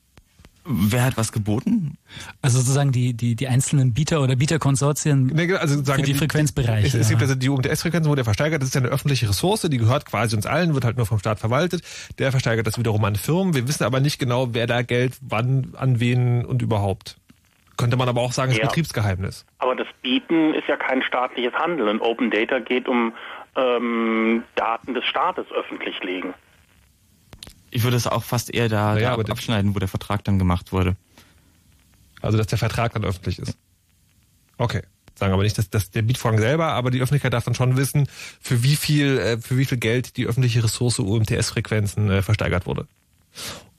Wer 0.66 1.04
hat 1.04 1.18
was 1.18 1.34
geboten? 1.34 1.98
Also 2.42 2.60
sozusagen 2.60 2.94
die, 2.94 3.14
die, 3.14 3.36
die 3.36 3.48
einzelnen 3.50 3.94
Bieter 3.94 4.22
oder 4.22 4.38
Bieterkonsortien 4.38 5.26
nee, 5.28 5.48
genau, 5.48 5.60
also 5.60 5.84
sagen, 5.84 6.04
für 6.04 6.06
die 6.06 6.14
Frequenzbereiche. 6.14 6.88
Es, 6.88 6.94
es 6.94 7.10
gibt 7.10 7.22
also 7.22 7.36
die 7.36 7.50
UMTS-Frequenzen, 7.50 8.10
wo 8.10 8.16
der 8.16 8.24
versteigert, 8.24 8.62
das 8.62 8.70
ist 8.70 8.76
ja 8.76 8.80
eine 8.80 8.90
öffentliche 8.90 9.28
Ressource, 9.28 9.64
die 9.64 9.78
gehört 9.78 10.06
quasi 10.06 10.38
uns 10.38 10.46
allen, 10.46 10.74
wird 10.74 10.86
halt 10.86 10.96
nur 10.96 11.06
vom 11.06 11.20
Staat 11.20 11.40
verwaltet. 11.40 11.82
Der 12.18 12.32
versteigert 12.32 12.66
das 12.66 12.78
wiederum 12.78 13.04
an 13.04 13.16
Firmen. 13.16 13.54
Wir 13.54 13.68
wissen 13.68 13.84
aber 13.84 14.00
nicht 14.00 14.20
genau, 14.20 14.54
wer 14.54 14.66
da 14.66 14.84
Geld 14.84 15.18
wann, 15.20 15.74
an 15.76 16.00
wen 16.00 16.46
und 16.46 16.62
überhaupt. 16.62 17.18
Könnte 17.78 17.98
man 17.98 18.08
aber 18.08 18.22
auch 18.22 18.34
sagen, 18.34 18.52
ja. 18.52 18.58
ist 18.60 18.68
Betriebsgeheimnis. 18.70 19.46
Aber 19.58 19.76
das 19.76 19.88
Bieten 20.02 20.54
ist 20.54 20.68
ja 20.68 20.78
kein 20.78 21.02
staatliches 21.02 21.54
Handeln. 21.54 22.00
Open 22.00 22.30
Data 22.30 22.60
geht 22.60 22.88
um 22.88 23.14
ähm, 23.56 24.44
Daten 24.56 24.94
des 24.94 25.06
Staates 25.06 25.46
öffentlich 25.52 26.02
legen. 26.04 26.34
Ich 27.72 27.84
würde 27.84 27.98
es 27.98 28.06
auch 28.06 28.24
fast 28.24 28.54
eher 28.54 28.70
da, 28.70 28.94
naja, 28.94 29.18
da 29.18 29.32
abschneiden, 29.32 29.74
wo 29.74 29.80
der 29.80 29.88
Vertrag 29.88 30.24
dann 30.24 30.38
gemacht 30.38 30.72
wurde. 30.72 30.96
Also, 32.22 32.38
dass 32.38 32.48
der 32.48 32.60
Vertrag 32.60 32.94
dann 32.94 33.04
öffentlich 33.04 33.40
ist. 33.40 33.58
Okay. 34.58 34.84
Sagen 35.16 35.34
aber 35.34 35.44
nicht, 35.44 35.58
dass, 35.58 35.70
dass 35.70 35.92
der 35.92 36.02
Bietvorgang 36.02 36.40
selber, 36.40 36.70
aber 36.70 36.90
die 36.90 37.00
Öffentlichkeit 37.00 37.34
darf 37.34 37.44
dann 37.44 37.54
schon 37.54 37.78
wissen, 37.78 38.08
für 38.42 38.64
wie 38.64 38.76
viel, 38.76 39.18
äh, 39.18 39.38
für 39.38 39.58
wie 39.58 39.66
viel 39.66 39.78
Geld 39.78 40.18
die 40.18 40.26
öffentliche 40.26 40.64
Ressource 40.64 41.00
UMTS-Frequenzen 41.00 42.10
äh, 42.10 42.22
versteigert 42.22 42.66
wurde. 42.66 42.88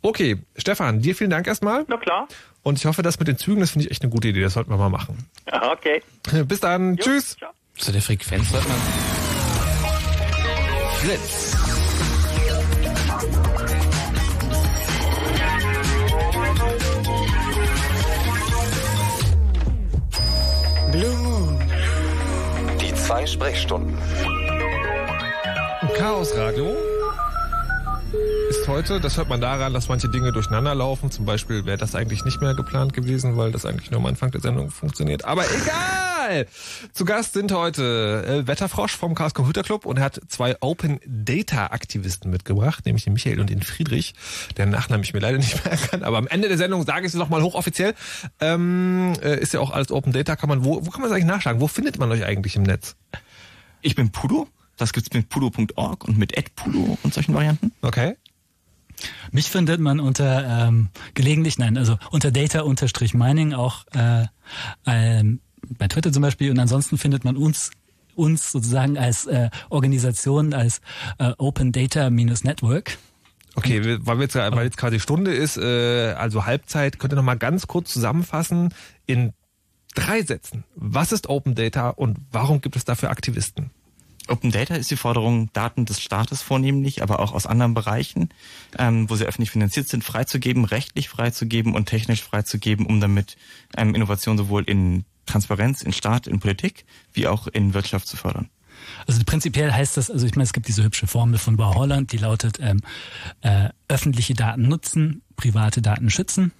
Okay, 0.04 0.36
Stefan, 0.54 1.00
dir 1.00 1.14
vielen 1.14 1.30
Dank 1.30 1.46
erstmal. 1.46 1.86
Na 1.88 1.96
klar. 1.96 2.28
Und 2.62 2.78
ich 2.78 2.84
hoffe, 2.84 3.00
das 3.00 3.18
mit 3.18 3.26
den 3.26 3.38
Zügen, 3.38 3.60
das 3.60 3.70
finde 3.70 3.86
ich 3.86 3.90
echt 3.90 4.02
eine 4.02 4.10
gute 4.12 4.28
Idee. 4.28 4.42
Das 4.42 4.52
sollten 4.52 4.70
wir 4.70 4.76
mal 4.76 4.90
machen. 4.90 5.26
Okay. 5.72 6.02
Bis 6.46 6.60
dann. 6.60 6.96
Jo, 6.96 7.02
Tschüss. 7.02 7.36
Ciao. 7.38 7.50
Zu 7.76 7.90
der 7.92 8.02
Frequenz 8.02 8.50
sollte 8.50 8.68
man. 8.68 8.76
Fritz. 11.00 11.56
Blue 20.92 21.16
Moon. 21.16 21.58
Die 22.80 22.94
zwei 22.94 23.26
Sprechstunden. 23.26 23.96
Chaos 25.96 26.36
Radio 26.36 26.76
Gast 28.64 28.68
heute. 28.68 29.00
Das 29.00 29.18
hört 29.18 29.28
man 29.28 29.42
daran, 29.42 29.74
dass 29.74 29.88
manche 29.88 30.08
Dinge 30.08 30.32
durcheinander 30.32 30.74
laufen. 30.74 31.10
Zum 31.10 31.26
Beispiel 31.26 31.66
wäre 31.66 31.76
das 31.76 31.94
eigentlich 31.94 32.24
nicht 32.24 32.40
mehr 32.40 32.54
geplant 32.54 32.94
gewesen, 32.94 33.36
weil 33.36 33.52
das 33.52 33.66
eigentlich 33.66 33.90
nur 33.90 34.00
am 34.00 34.06
Anfang 34.06 34.30
der 34.30 34.40
Sendung 34.40 34.70
funktioniert. 34.70 35.26
Aber 35.26 35.44
egal! 35.44 36.46
Zu 36.92 37.04
Gast 37.04 37.34
sind 37.34 37.52
heute 37.52 38.24
äh, 38.26 38.46
Wetterfrosch 38.46 38.96
vom 38.96 39.14
Chaos 39.14 39.34
Computer 39.34 39.62
Club 39.62 39.84
und 39.84 39.98
er 39.98 40.04
hat 40.04 40.20
zwei 40.28 40.56
Open 40.60 40.98
Data 41.04 41.66
Aktivisten 41.66 42.30
mitgebracht, 42.30 42.86
nämlich 42.86 43.04
den 43.04 43.12
Michael 43.12 43.40
und 43.40 43.50
den 43.50 43.60
Friedrich. 43.60 44.14
Der 44.56 44.64
Nachname 44.64 45.02
ich 45.02 45.12
mir 45.12 45.20
leider 45.20 45.36
nicht 45.36 45.62
mehr 45.64 45.72
erkannt, 45.72 46.02
aber 46.02 46.16
am 46.16 46.26
Ende 46.26 46.48
der 46.48 46.56
Sendung 46.56 46.86
sage 46.86 47.00
ich 47.06 47.12
es 47.12 47.18
nochmal 47.18 47.42
hochoffiziell. 47.42 47.94
Ähm, 48.40 49.12
äh, 49.22 49.38
ist 49.40 49.52
ja 49.52 49.60
auch 49.60 49.72
alles 49.72 49.90
Open 49.90 50.12
Data. 50.12 50.36
Kann 50.36 50.48
man, 50.48 50.64
wo, 50.64 50.86
wo 50.86 50.90
kann 50.90 51.02
man 51.02 51.10
es 51.10 51.14
eigentlich 51.14 51.26
nachschlagen? 51.26 51.60
Wo 51.60 51.68
findet 51.68 51.98
man 51.98 52.10
euch 52.12 52.24
eigentlich 52.24 52.56
im 52.56 52.62
Netz? 52.62 52.96
Ich 53.82 53.94
bin 53.94 54.10
Pudo. 54.10 54.48
Das 54.76 54.92
gibt's 54.92 55.12
mit 55.12 55.28
pudo.org 55.28 56.04
und 56.04 56.18
mit 56.18 56.32
@pudo 56.56 56.98
und 57.02 57.14
solchen 57.14 57.34
Varianten. 57.34 57.70
Okay. 57.82 58.16
Mich 59.32 59.50
findet 59.50 59.80
man 59.80 60.00
unter 60.00 60.66
ähm, 60.68 60.88
gelegentlich, 61.14 61.58
nein, 61.58 61.76
also 61.76 61.98
unter 62.10 62.30
data-mining 62.30 63.52
auch 63.52 63.84
äh, 63.94 64.26
ähm, 64.86 65.40
bei 65.78 65.88
Twitter 65.88 66.12
zum 66.12 66.22
Beispiel 66.22 66.50
und 66.50 66.58
ansonsten 66.58 66.98
findet 66.98 67.24
man 67.24 67.36
uns 67.36 67.70
uns 68.14 68.52
sozusagen 68.52 68.96
als 68.96 69.26
äh, 69.26 69.50
Organisation, 69.70 70.54
als 70.54 70.80
äh, 71.18 71.32
Open 71.38 71.72
Data 71.72 72.10
Network. 72.10 72.96
Okay, 73.56 73.98
weil, 74.02 74.20
jetzt, 74.20 74.34
weil 74.34 74.64
jetzt 74.64 74.76
quasi 74.76 74.98
Stunde 74.98 75.32
ist, 75.32 75.56
äh, 75.56 76.12
also 76.12 76.44
Halbzeit, 76.44 76.98
könnt 76.98 77.12
ihr 77.12 77.16
noch 77.16 77.22
mal 77.22 77.36
ganz 77.36 77.66
kurz 77.66 77.92
zusammenfassen 77.92 78.74
in 79.06 79.32
drei 79.94 80.22
Sätzen. 80.22 80.64
Was 80.74 81.12
ist 81.12 81.28
Open 81.28 81.54
Data 81.54 81.90
und 81.90 82.18
warum 82.32 82.60
gibt 82.60 82.76
es 82.76 82.84
dafür 82.84 83.10
Aktivisten? 83.10 83.70
Open 84.28 84.50
Data 84.50 84.74
ist 84.74 84.90
die 84.90 84.96
Forderung, 84.96 85.52
Daten 85.52 85.84
des 85.84 86.00
Staates 86.00 86.40
vornehmlich, 86.40 87.02
aber 87.02 87.20
auch 87.20 87.32
aus 87.32 87.46
anderen 87.46 87.74
Bereichen, 87.74 88.30
ähm, 88.78 89.08
wo 89.10 89.16
sie 89.16 89.26
öffentlich 89.26 89.50
finanziert 89.50 89.88
sind, 89.88 90.02
freizugeben, 90.02 90.64
rechtlich 90.64 91.08
freizugeben 91.08 91.74
und 91.74 91.86
technisch 91.86 92.22
freizugeben, 92.22 92.86
um 92.86 93.00
damit 93.00 93.36
ähm, 93.76 93.94
Innovation 93.94 94.38
sowohl 94.38 94.64
in 94.64 95.04
Transparenz, 95.26 95.82
in 95.82 95.92
Staat, 95.92 96.26
in 96.26 96.40
Politik, 96.40 96.84
wie 97.12 97.26
auch 97.26 97.46
in 97.48 97.74
Wirtschaft 97.74 98.08
zu 98.08 98.16
fördern. 98.16 98.48
Also 99.06 99.22
prinzipiell 99.24 99.72
heißt 99.72 99.96
das, 99.96 100.10
also 100.10 100.26
ich 100.26 100.34
meine, 100.34 100.44
es 100.44 100.52
gibt 100.52 100.68
diese 100.68 100.82
hübsche 100.82 101.06
Formel 101.06 101.38
von 101.38 101.56
Bau 101.56 101.74
Holland, 101.74 102.12
die 102.12 102.18
lautet 102.18 102.58
ähm, 102.60 102.80
äh, 103.42 103.70
öffentliche 103.88 104.34
Daten 104.34 104.68
nutzen, 104.68 105.22
private 105.36 105.82
Daten 105.82 106.10
schützen. 106.10 106.52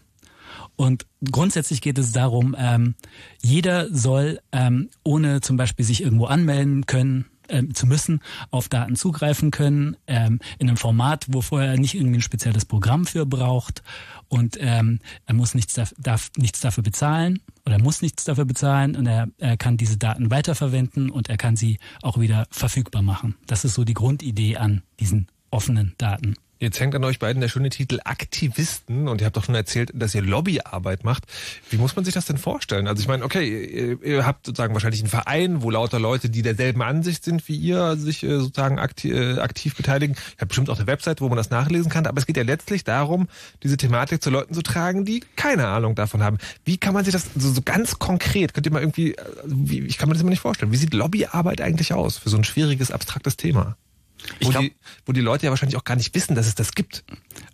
Und 0.77 1.07
grundsätzlich 1.31 1.81
geht 1.81 1.99
es 1.99 2.13
darum, 2.13 2.55
ähm, 2.59 2.95
jeder 3.43 3.93
soll 3.95 4.41
ähm, 4.53 4.91
ohne 5.03 5.41
zum 5.41 5.57
Beispiel 5.57 5.85
sich 5.85 6.03
irgendwo 6.03 6.27
anmelden 6.27 6.87
können, 6.87 7.27
ähm, 7.49 7.75
zu 7.75 7.87
müssen, 7.87 8.21
auf 8.51 8.69
Daten 8.69 8.97
zugreifen 8.97 9.51
können, 9.51 9.97
ähm, 10.07 10.41
in 10.59 10.69
einem 10.69 10.77
Format, 10.77 11.27
wo 11.29 11.41
vorher 11.41 11.77
nicht 11.79 11.95
irgendwie 11.95 12.19
ein 12.19 12.23
spezielles 12.23 12.65
Programm 12.65 13.07
für 13.07 13.27
braucht 13.27 13.83
und 14.29 14.57
ähm, 14.61 15.01
er 15.27 15.35
muss 15.35 15.55
nichts, 15.55 15.75
darf, 15.99 16.31
nichts 16.37 16.61
dafür 16.61 16.83
bezahlen 16.83 17.41
oder 17.67 17.79
muss 17.79 18.03
nichts 18.03 18.25
dafür 18.25 18.45
bezahlen 18.45 18.97
und 18.97 19.07
er, 19.07 19.29
er 19.39 19.57
kann 19.57 19.77
diese 19.77 19.97
Daten 19.97 20.31
weiterverwenden 20.31 21.11
und 21.11 21.29
er 21.29 21.37
kann 21.37 21.57
sie 21.57 21.79
auch 22.03 22.19
wieder 22.19 22.47
verfügbar 22.51 23.03
machen. 23.03 23.37
Das 23.47 23.65
ist 23.65 23.75
so 23.75 23.85
die 23.85 23.95
Grundidee 23.95 24.57
an 24.57 24.83
diesen 25.01 25.29
offenen 25.51 25.95
Daten. 25.99 26.35
Jetzt 26.65 26.81
hängt 26.81 26.95
an 26.95 27.05
euch 27.05 27.19
beiden 27.19 27.43
der 27.43 27.51
schöne 27.51 27.69
Titel 27.69 28.01
Aktivisten 28.05 29.07
und 29.07 29.21
ihr 29.21 29.27
habt 29.27 29.37
doch 29.37 29.45
schon 29.45 29.55
erzählt, 29.55 29.91
dass 29.93 30.15
ihr 30.15 30.23
Lobbyarbeit 30.23 31.05
macht. 31.05 31.25
Wie 31.69 31.77
muss 31.77 31.95
man 31.95 32.07
sich 32.07 32.15
das 32.15 32.25
denn 32.25 32.39
vorstellen? 32.39 32.89
Also 32.89 33.03
ich 33.03 33.07
meine, 33.07 33.23
okay, 33.23 33.99
ihr, 34.03 34.25
habt 34.25 34.47
sozusagen 34.47 34.73
wahrscheinlich 34.73 35.03
einen 35.03 35.11
Verein, 35.11 35.61
wo 35.61 35.69
lauter 35.69 36.01
Leute, 36.01 36.31
die 36.31 36.41
derselben 36.41 36.81
Ansicht 36.81 37.23
sind 37.23 37.47
wie 37.49 37.57
ihr, 37.57 37.97
sich 37.97 38.23
äh, 38.23 38.39
sozusagen 38.39 38.79
aktiv, 38.79 39.13
äh, 39.15 39.41
aktiv 39.41 39.77
beteiligen. 39.77 40.15
Ihr 40.15 40.41
habt 40.41 40.49
bestimmt 40.49 40.71
auch 40.71 40.79
eine 40.79 40.87
Website, 40.87 41.21
wo 41.21 41.29
man 41.29 41.37
das 41.37 41.51
nachlesen 41.51 41.91
kann, 41.91 42.07
aber 42.07 42.19
es 42.19 42.25
geht 42.25 42.39
ja 42.39 42.45
letztlich 42.45 42.83
darum, 42.83 43.29
diese 43.63 43.77
Thematik 43.77 44.23
zu 44.23 44.31
Leuten 44.31 44.55
zu 44.55 44.63
tragen, 44.63 45.05
die 45.05 45.23
keine 45.37 45.69
Ahnung 45.69 45.95
davon 45.95 46.23
haben. 46.23 46.39
Wie 46.65 46.79
kann 46.79 46.95
man 46.95 47.05
sich 47.05 47.13
das 47.13 47.27
so, 47.37 47.53
so 47.53 47.61
ganz 47.61 47.99
konkret, 47.99 48.55
könnt 48.55 48.65
ihr 48.65 48.73
mal 48.73 48.81
irgendwie, 48.81 49.17
äh, 49.17 49.87
ich 49.87 49.99
kann 49.99 50.09
mir 50.09 50.15
das 50.15 50.23
immer 50.23 50.31
nicht 50.31 50.41
vorstellen, 50.41 50.73
wie 50.73 50.79
sieht 50.79 50.95
Lobbyarbeit 50.95 51.61
eigentlich 51.61 51.93
aus 51.93 52.17
für 52.17 52.31
so 52.31 52.39
ein 52.39 52.45
schwieriges, 52.45 52.91
abstraktes 52.91 53.37
Thema? 53.37 53.77
Wo, 54.41 54.51
glaub, 54.51 54.63
die, 54.63 54.75
wo 55.07 55.13
die 55.13 55.21
Leute 55.21 55.47
ja 55.47 55.51
wahrscheinlich 55.51 55.77
auch 55.77 55.85
gar 55.85 55.97
nicht 55.97 56.15
wissen, 56.15 56.35
dass 56.35 56.47
es 56.47 56.55
das 56.55 56.73
gibt. 56.73 57.05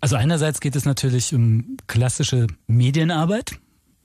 Also 0.01 0.17
einerseits 0.17 0.61
geht 0.61 0.77
es 0.77 0.85
natürlich 0.85 1.35
um 1.35 1.77
klassische 1.87 2.47
Medienarbeit. 2.67 3.59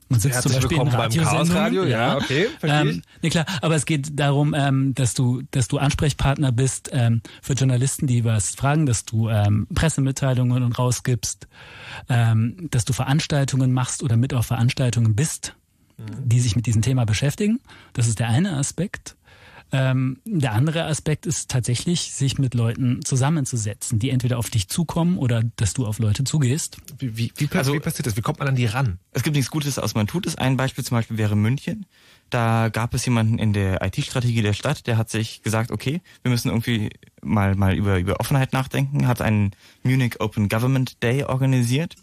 Man 0.08 0.20
sitzt 0.20 0.42
zum 0.42 0.52
Beispiel 0.52 0.78
in 0.78 0.84
beim 0.88 1.48
Radio, 1.50 1.82
ja, 1.84 1.88
ja, 1.88 2.16
okay, 2.16 2.46
ähm, 2.62 3.02
nee, 3.22 3.30
klar, 3.30 3.44
aber 3.60 3.74
es 3.74 3.86
geht 3.86 4.18
darum, 4.18 4.54
ähm, 4.56 4.94
dass 4.94 5.14
du, 5.14 5.42
dass 5.50 5.66
du 5.66 5.78
Ansprechpartner 5.78 6.52
bist 6.52 6.90
ähm, 6.92 7.22
für 7.42 7.54
Journalisten, 7.54 8.06
die 8.06 8.24
was 8.24 8.54
fragen, 8.54 8.86
dass 8.86 9.04
du 9.04 9.28
ähm, 9.28 9.66
Pressemitteilungen 9.74 10.62
und 10.62 10.78
rausgibst, 10.78 11.48
ähm, 12.08 12.68
dass 12.70 12.84
du 12.84 12.92
Veranstaltungen 12.92 13.72
machst 13.72 14.04
oder 14.04 14.16
mit 14.16 14.32
auf 14.32 14.46
Veranstaltungen 14.46 15.16
bist, 15.16 15.56
mhm. 15.96 16.28
die 16.28 16.38
sich 16.38 16.54
mit 16.54 16.66
diesem 16.66 16.82
Thema 16.82 17.04
beschäftigen. 17.04 17.58
Das 17.92 18.06
ist 18.06 18.20
der 18.20 18.28
eine 18.28 18.56
Aspekt. 18.56 19.15
Ähm, 19.78 20.20
der 20.24 20.52
andere 20.52 20.84
Aspekt 20.84 21.26
ist 21.26 21.50
tatsächlich, 21.50 22.12
sich 22.12 22.38
mit 22.38 22.54
Leuten 22.54 23.04
zusammenzusetzen, 23.04 23.98
die 23.98 24.08
entweder 24.08 24.38
auf 24.38 24.48
dich 24.48 24.68
zukommen 24.68 25.18
oder 25.18 25.42
dass 25.56 25.74
du 25.74 25.84
auf 25.86 25.98
Leute 25.98 26.24
zugehst. 26.24 26.78
Wie, 26.98 27.18
wie, 27.18 27.32
wie, 27.36 27.48
also, 27.52 27.74
wie 27.74 27.80
passiert 27.80 28.06
das? 28.06 28.16
Wie 28.16 28.22
kommt 28.22 28.38
man 28.38 28.48
an 28.48 28.56
die 28.56 28.64
ran? 28.64 28.98
Es 29.12 29.22
gibt 29.22 29.36
nichts 29.36 29.50
Gutes, 29.50 29.78
aus 29.78 29.94
man 29.94 30.06
tut 30.06 30.26
es. 30.26 30.36
Ein 30.36 30.56
Beispiel 30.56 30.82
zum 30.82 30.96
Beispiel 30.96 31.18
wäre 31.18 31.36
München. 31.36 31.84
Da 32.30 32.70
gab 32.70 32.94
es 32.94 33.04
jemanden 33.04 33.38
in 33.38 33.52
der 33.52 33.82
IT-Strategie 33.82 34.40
der 34.40 34.54
Stadt, 34.54 34.86
der 34.86 34.96
hat 34.96 35.10
sich 35.10 35.42
gesagt, 35.42 35.70
okay, 35.70 36.00
wir 36.22 36.30
müssen 36.30 36.48
irgendwie 36.48 36.88
mal, 37.22 37.54
mal 37.54 37.74
über, 37.76 37.98
über 37.98 38.18
Offenheit 38.18 38.54
nachdenken, 38.54 39.06
hat 39.06 39.20
einen 39.20 39.50
Munich 39.82 40.20
Open 40.20 40.48
Government 40.48 41.02
Day 41.02 41.24
organisiert 41.24 41.96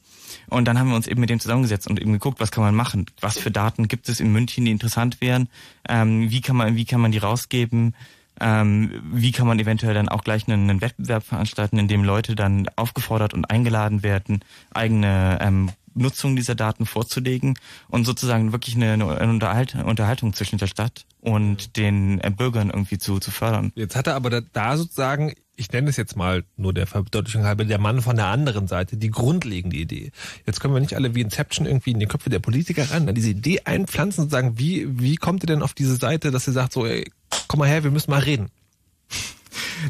und 0.50 0.68
dann 0.68 0.80
haben 0.80 0.90
wir 0.90 0.96
uns 0.96 1.08
eben 1.08 1.22
mit 1.22 1.30
dem 1.30 1.40
zusammengesetzt 1.40 1.88
und 1.88 2.00
eben 2.00 2.14
geguckt, 2.14 2.40
was 2.40 2.52
kann 2.52 2.64
man 2.64 2.76
machen? 2.76 3.06
Was 3.20 3.38
für 3.38 3.52
Daten 3.52 3.88
gibt 3.88 4.10
es 4.10 4.20
in 4.20 4.32
München, 4.32 4.66
die 4.66 4.72
interessant 4.72 5.22
wären? 5.22 5.50
Ähm, 5.88 6.30
wie 6.30 6.42
kann 6.42 6.56
man, 6.56 6.76
wie 6.76 6.86
kann 6.86 7.02
man 7.02 7.12
die 7.12 7.18
rausgeben? 7.18 7.96
Ähm, 8.40 8.92
wie 9.14 9.32
kann 9.32 9.48
man 9.48 9.60
eventuell 9.60 9.94
dann 9.94 10.10
auch 10.10 10.24
gleich 10.24 10.48
einen, 10.48 10.70
einen, 10.70 10.82
Wettbewerb 10.82 11.24
veranstalten, 11.24 11.78
in 11.78 11.88
dem 11.88 12.04
Leute 12.04 12.36
dann 12.36 12.68
aufgefordert 12.76 13.34
und 13.34 13.46
eingeladen 13.46 14.02
werden, 14.02 14.44
eigene 14.74 15.38
ähm, 15.40 15.70
Nutzung 15.96 16.36
dieser 16.36 16.56
Daten 16.56 16.86
vorzulegen 16.86 17.58
und 17.90 18.06
sozusagen 18.06 18.52
wirklich 18.52 18.76
eine, 18.76 18.94
eine 18.94 19.86
Unterhaltung 19.86 20.34
zwischen 20.34 20.58
der 20.58 20.68
Stadt 20.68 21.06
und 21.22 21.78
den 21.78 22.20
äh, 22.22 22.30
Bürgern 22.30 22.70
irgendwie 22.70 22.98
zu, 22.98 23.20
zu 23.20 23.32
fördern. 23.32 23.72
Jetzt 23.76 23.96
hat 23.96 24.08
er 24.08 24.16
aber 24.16 24.42
da, 24.42 24.78
sozusagen 24.78 25.34
ich 25.56 25.72
nenne 25.72 25.90
es 25.90 25.98
jetzt 25.98 26.16
mal 26.16 26.44
nur 26.58 26.74
der 26.74 26.88
Verdeutlichung 26.88 27.44
halber, 27.44 27.66
der 27.66 27.78
Mann 27.78 28.02
von 28.02 28.16
der 28.16 28.28
anderen 28.28 28.68
Seite, 28.68 28.98
die 28.98 29.12
grundlegende 29.12 29.78
Idee. 29.78 30.12
Jetzt 30.46 30.60
können 30.60 30.74
wir 30.74 30.82
nicht 30.82 30.96
alle 30.96 31.14
wie 31.14 31.22
Inception 31.22 31.68
irgendwie 31.68 31.92
in 31.92 32.00
die 32.00 32.08
Köpfe 32.08 32.30
der 32.30 32.40
Politiker 32.40 32.90
ran, 32.90 33.06
dann 33.06 33.16
diese 33.16 33.30
Idee 33.30 33.62
einpflanzen 33.66 34.24
und 34.24 34.30
sagen, 34.32 34.58
wie, 34.58 35.00
wie 35.00 35.16
kommt 35.16 35.44
ihr 35.44 35.48
denn 35.48 35.62
auf 35.62 35.74
diese 35.74 35.96
Seite, 35.96 36.32
dass 36.32 36.48
ihr 36.48 36.54
sagt 36.54 36.74
so, 36.74 36.86
ey, 36.86 37.10
komm 37.48 37.60
mal 37.60 37.70
her, 37.70 37.84
wir 37.84 37.92
müssen 37.92 38.10
mal 38.10 38.22
reden. 38.22 38.50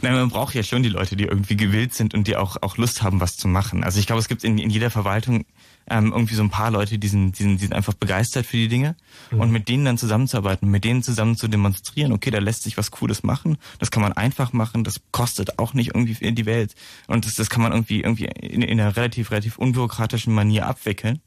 Nein, 0.02 0.14
man 0.14 0.30
braucht 0.30 0.56
ja 0.56 0.64
schon 0.64 0.84
die 0.84 0.90
Leute, 0.90 1.16
die 1.16 1.26
irgendwie 1.26 1.56
gewillt 1.56 1.94
sind 1.94 2.14
und 2.14 2.28
die 2.28 2.36
auch, 2.36 2.58
auch 2.62 2.78
Lust 2.78 3.04
haben, 3.04 3.22
was 3.22 3.38
zu 3.38 3.48
machen. 3.48 3.84
Also 3.84 4.00
ich 4.00 4.08
glaube, 4.08 4.20
es 4.20 4.28
gibt 4.28 4.44
in, 4.44 4.58
in 4.58 4.70
jeder 4.70 4.90
Verwaltung 4.90 5.46
ähm, 5.90 6.12
irgendwie 6.14 6.36
so 6.36 6.44
ein 6.44 6.50
paar 6.50 6.72
Leute, 6.72 6.98
die 6.98 7.08
sind, 7.08 7.38
die 7.38 7.44
sind, 7.44 7.58
die 7.58 7.66
sind 7.66 7.74
einfach 7.74 7.94
begeistert 7.94 8.46
für 8.46 8.58
die 8.58 8.68
Dinge 8.68 8.96
mhm. 9.32 9.42
und 9.42 9.52
mit 9.52 9.68
denen 9.68 9.86
dann 9.86 9.98
zusammenzuarbeiten, 9.98 10.70
mit 10.70 10.84
denen 10.84 11.04
zusammen 11.04 11.36
zu 11.36 11.48
demonstrieren, 11.48 12.12
okay, 12.12 12.32
da 12.32 12.40
lässt 12.40 12.64
sich 12.64 12.78
was 12.78 12.92
Cooles 12.92 13.24
machen, 13.24 13.58
das 13.80 13.92
kann 13.92 14.02
man 14.02 14.14
einfach 14.14 14.54
machen, 14.54 14.84
das 14.84 15.02
kostet 15.12 15.60
auch 15.60 15.74
nicht 15.74 15.96
irgendwie 15.96 16.32
die 16.32 16.46
Welt 16.46 16.76
und 17.08 17.26
das, 17.26 17.36
das 17.36 17.50
kann 17.50 17.62
man 17.62 17.72
irgendwie 17.72 18.02
irgendwie 18.02 18.26
in, 18.26 18.62
in 18.62 18.80
einer 18.80 18.96
relativ, 18.96 19.32
relativ 19.32 19.58
unbürokratischen 19.58 20.34
Manier 20.34 20.68
abwickeln. 20.68 21.22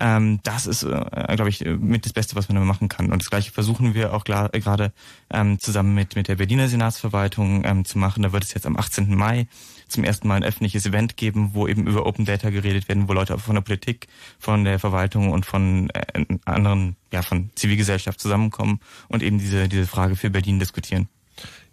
Ähm, 0.00 0.40
das 0.42 0.66
ist, 0.66 0.84
äh, 0.84 1.36
glaube 1.36 1.50
ich, 1.50 1.64
mit 1.64 2.06
das 2.06 2.14
Beste, 2.14 2.34
was 2.34 2.48
man 2.48 2.56
da 2.56 2.64
machen 2.64 2.88
kann. 2.88 3.12
Und 3.12 3.20
das 3.20 3.28
Gleiche 3.28 3.52
versuchen 3.52 3.94
wir 3.94 4.14
auch 4.14 4.24
äh, 4.26 4.60
gerade 4.60 4.92
ähm, 5.30 5.58
zusammen 5.58 5.94
mit, 5.94 6.16
mit 6.16 6.28
der 6.28 6.36
Berliner 6.36 6.68
Senatsverwaltung 6.68 7.64
ähm, 7.64 7.84
zu 7.84 7.98
machen. 7.98 8.22
Da 8.22 8.32
wird 8.32 8.44
es 8.44 8.54
jetzt 8.54 8.66
am 8.66 8.76
18. 8.76 9.14
Mai 9.14 9.48
zum 9.92 10.04
ersten 10.04 10.28
Mal 10.28 10.36
ein 10.36 10.44
öffentliches 10.44 10.86
Event 10.86 11.16
geben, 11.16 11.50
wo 11.54 11.68
eben 11.68 11.86
über 11.86 12.06
Open 12.06 12.24
Data 12.24 12.50
geredet 12.50 12.88
werden, 12.88 13.08
wo 13.08 13.12
Leute 13.12 13.38
von 13.38 13.54
der 13.54 13.62
Politik, 13.62 14.08
von 14.38 14.64
der 14.64 14.78
Verwaltung 14.78 15.30
und 15.30 15.46
von 15.46 15.90
äh, 15.90 16.24
anderen, 16.44 16.96
ja, 17.12 17.22
von 17.22 17.50
Zivilgesellschaft 17.54 18.20
zusammenkommen 18.20 18.80
und 19.08 19.22
eben 19.22 19.38
diese, 19.38 19.68
diese 19.68 19.86
Frage 19.86 20.16
für 20.16 20.30
Berlin 20.30 20.58
diskutieren. 20.58 21.08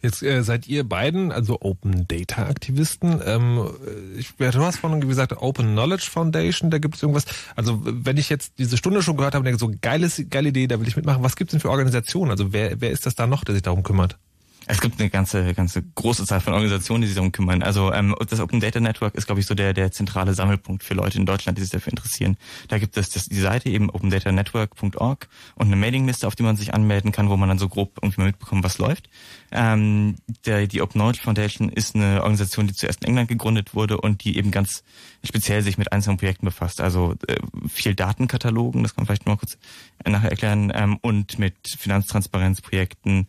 Jetzt 0.01 0.23
äh, 0.23 0.43
seid 0.43 0.67
ihr 0.67 0.87
beiden, 0.87 1.31
also 1.31 1.57
Open 1.61 2.07
Data 2.07 2.47
Aktivisten. 2.47 3.21
Ähm, 3.25 3.69
ich, 4.17 4.33
du 4.37 4.61
hast 4.61 4.77
vorhin 4.77 5.01
gesagt, 5.01 5.33
Open 5.37 5.73
Knowledge 5.73 6.07
Foundation, 6.09 6.71
da 6.71 6.77
gibt 6.77 6.95
es 6.95 7.03
irgendwas. 7.03 7.25
Also 7.55 7.81
wenn 7.83 8.15
ich 8.15 8.29
jetzt 8.29 8.53
diese 8.59 8.77
Stunde 8.77 9.03
schon 9.03 9.17
gehört 9.17 9.35
habe, 9.35 9.43
denke 9.43 9.59
so 9.59 9.71
geiles, 9.81 10.23
geile 10.29 10.49
Idee, 10.49 10.67
da 10.67 10.79
will 10.79 10.87
ich 10.87 10.95
mitmachen. 10.95 11.21
Was 11.21 11.35
gibt 11.35 11.49
es 11.49 11.51
denn 11.51 11.59
für 11.59 11.69
Organisationen? 11.69 12.31
Also 12.31 12.53
wer, 12.53 12.79
wer 12.79 12.91
ist 12.91 13.05
das 13.05 13.15
da 13.15 13.27
noch, 13.27 13.43
der 13.43 13.55
sich 13.55 13.61
darum 13.61 13.83
kümmert? 13.83 14.17
Es 14.65 14.81
gibt 14.81 14.99
eine 14.99 15.09
ganze, 15.09 15.53
ganze 15.53 15.81
große 15.81 16.25
Zahl 16.25 16.41
von 16.41 16.53
Organisationen, 16.53 17.01
die 17.01 17.07
sich 17.07 17.15
darum 17.15 17.31
kümmern. 17.31 17.63
Also 17.63 17.91
ähm, 17.91 18.15
das 18.29 18.39
Open 18.39 18.59
Data 18.59 18.79
Network 18.79 19.15
ist, 19.15 19.25
glaube 19.25 19.41
ich, 19.41 19.47
so 19.47 19.55
der, 19.55 19.73
der 19.73 19.91
zentrale 19.91 20.33
Sammelpunkt 20.33 20.83
für 20.83 20.93
Leute 20.93 21.17
in 21.17 21.25
Deutschland, 21.25 21.57
die 21.57 21.63
sich 21.63 21.71
dafür 21.71 21.91
interessieren. 21.91 22.37
Da 22.67 22.77
gibt 22.77 22.95
es 22.95 23.09
das, 23.09 23.25
die 23.25 23.39
Seite 23.39 23.69
eben 23.69 23.89
opendatanetwork.org 23.89 25.27
und 25.55 25.67
eine 25.67 25.75
Mailingliste, 25.75 26.27
auf 26.27 26.35
die 26.35 26.43
man 26.43 26.55
sich 26.55 26.73
anmelden 26.73 27.11
kann, 27.11 27.29
wo 27.29 27.37
man 27.37 27.49
dann 27.49 27.57
so 27.57 27.67
grob 27.67 27.97
irgendwie 28.01 28.21
mal 28.21 28.27
mitbekommt, 28.27 28.63
was 28.63 28.77
läuft. 28.77 29.09
Ähm, 29.51 30.17
der, 30.45 30.67
die 30.67 30.81
Open 30.81 30.99
Knowledge 30.99 31.21
Foundation 31.23 31.69
ist 31.69 31.95
eine 31.95 32.21
Organisation, 32.21 32.67
die 32.67 32.73
zuerst 32.73 33.01
in 33.01 33.09
England 33.09 33.29
gegründet 33.29 33.73
wurde 33.73 33.99
und 33.99 34.23
die 34.23 34.37
eben 34.37 34.51
ganz 34.51 34.83
speziell 35.23 35.63
sich 35.63 35.77
mit 35.77 35.91
einzelnen 35.91 36.17
Projekten 36.17 36.45
befasst. 36.45 36.81
Also 36.81 37.15
äh, 37.27 37.37
viel 37.67 37.95
Datenkatalogen, 37.95 38.83
das 38.83 38.93
kann 38.93 39.03
man 39.03 39.07
vielleicht 39.07 39.25
mal 39.25 39.37
kurz 39.37 39.57
nachher 40.05 40.29
erklären, 40.29 40.71
ähm, 40.75 40.97
und 41.01 41.39
mit 41.39 41.55
Finanztransparenzprojekten 41.77 43.27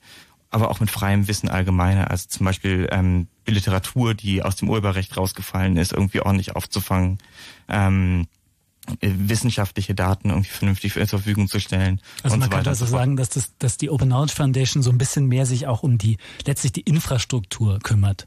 aber 0.50 0.70
auch 0.70 0.80
mit 0.80 0.90
freiem 0.90 1.28
Wissen 1.28 1.48
allgemeiner. 1.48 2.10
Also 2.10 2.28
zum 2.28 2.44
Beispiel 2.44 2.88
ähm, 2.90 3.28
Literatur, 3.46 4.14
die 4.14 4.42
aus 4.42 4.56
dem 4.56 4.68
Urheberrecht 4.68 5.16
rausgefallen 5.16 5.76
ist, 5.76 5.92
irgendwie 5.92 6.20
ordentlich 6.20 6.56
aufzufangen. 6.56 7.18
Ähm, 7.68 8.26
äh, 9.00 9.10
wissenschaftliche 9.16 9.94
Daten 9.94 10.30
irgendwie 10.30 10.50
vernünftig 10.50 10.94
zur 10.94 11.06
Verfügung 11.06 11.48
zu 11.48 11.60
stellen. 11.60 12.00
Also 12.22 12.36
man 12.36 12.48
so 12.48 12.56
könnte 12.56 12.70
also 12.70 12.86
sagen, 12.86 13.16
dass, 13.16 13.28
das, 13.28 13.52
dass 13.58 13.76
die 13.76 13.90
Open 13.90 14.08
Knowledge 14.08 14.34
Foundation 14.34 14.82
so 14.82 14.90
ein 14.90 14.98
bisschen 14.98 15.26
mehr 15.26 15.46
sich 15.46 15.66
auch 15.66 15.82
um 15.82 15.98
die 15.98 16.16
letztlich 16.46 16.72
die 16.72 16.80
Infrastruktur 16.80 17.78
kümmert, 17.80 18.26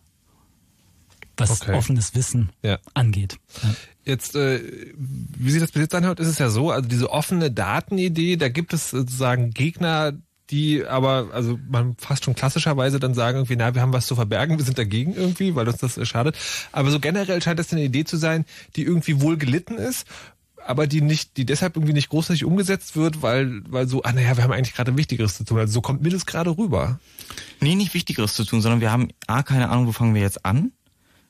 was 1.36 1.62
okay. 1.62 1.74
offenes 1.74 2.16
Wissen 2.16 2.52
ja. 2.62 2.78
angeht. 2.94 3.38
Ja. 3.62 3.76
Jetzt, 4.06 4.36
äh, 4.36 4.62
wie 4.96 5.52
sich 5.52 5.62
das 5.62 5.72
bis 5.72 5.82
jetzt 5.82 5.96
anhört, 5.96 6.20
ist 6.20 6.28
es 6.28 6.38
ja 6.38 6.50
so, 6.50 6.72
also 6.72 6.88
diese 6.88 7.10
offene 7.10 7.52
Datenidee, 7.52 8.38
da 8.38 8.50
gibt 8.50 8.74
es 8.74 8.92
sozusagen 8.92 9.52
Gegner, 9.52 10.14
die 10.50 10.86
aber, 10.86 11.30
also 11.34 11.58
man 11.70 11.96
fast 11.98 12.26
schon 12.26 12.36
klassischerweise 12.36 13.00
dann 13.00 13.14
sagen 13.14 13.38
irgendwie, 13.38 13.56
na, 13.56 13.74
wir 13.74 13.82
haben 13.82 13.94
was 13.94 14.08
zu 14.08 14.16
verbergen, 14.16 14.58
wir 14.58 14.66
sind 14.66 14.78
dagegen 14.78 15.16
irgendwie, 15.16 15.56
weil 15.56 15.68
uns 15.68 15.78
das 15.78 16.08
schadet. 16.08 16.36
Aber 16.72 16.92
so 16.92 17.00
generell 17.00 17.42
scheint 17.42 17.60
das 17.60 17.72
eine 17.72 17.84
Idee 17.84 18.04
zu 18.04 18.18
sein, 18.18 18.46
die 18.76 18.84
irgendwie 18.84 19.22
wohl 19.22 19.38
gelitten 19.38 19.76
ist 19.76 20.06
aber 20.66 20.88
die 20.88 21.02
nicht, 21.02 21.38
die 21.38 21.46
deshalb 21.46 21.76
irgendwie 21.76 21.94
nicht 21.94 22.10
großartig 22.10 22.46
umgesetzt 22.46 22.96
wird, 22.96 23.22
weil, 23.22 23.62
weil 23.70 23.88
so, 23.88 24.04
ah 24.04 24.12
naja, 24.12 24.38
wir 24.38 24.44
haben 24.44 24.52
eigentlich 24.52 24.76
gerade 24.76 24.98
Wichtigeres 24.98 25.36
zu 25.36 25.44
tun. 25.44 25.60
Also 25.60 25.74
so 25.74 25.82
kommt 25.82 26.02
mir 26.02 26.10
das 26.10 26.26
gerade 26.26 26.58
rüber. 26.58 27.00
Nee, 27.60 27.76
nicht 27.76 27.94
Wichtigeres 27.94 28.34
zu 28.34 28.46
tun, 28.46 28.62
sondern 28.62 28.82
wir 28.82 28.92
haben 28.92 29.10
A, 29.28 29.44
keine 29.44 29.70
Ahnung, 29.70 29.88
wo 29.88 29.92
fangen 29.92 30.16
wir 30.16 30.22
jetzt 30.22 30.46
an? 30.46 30.72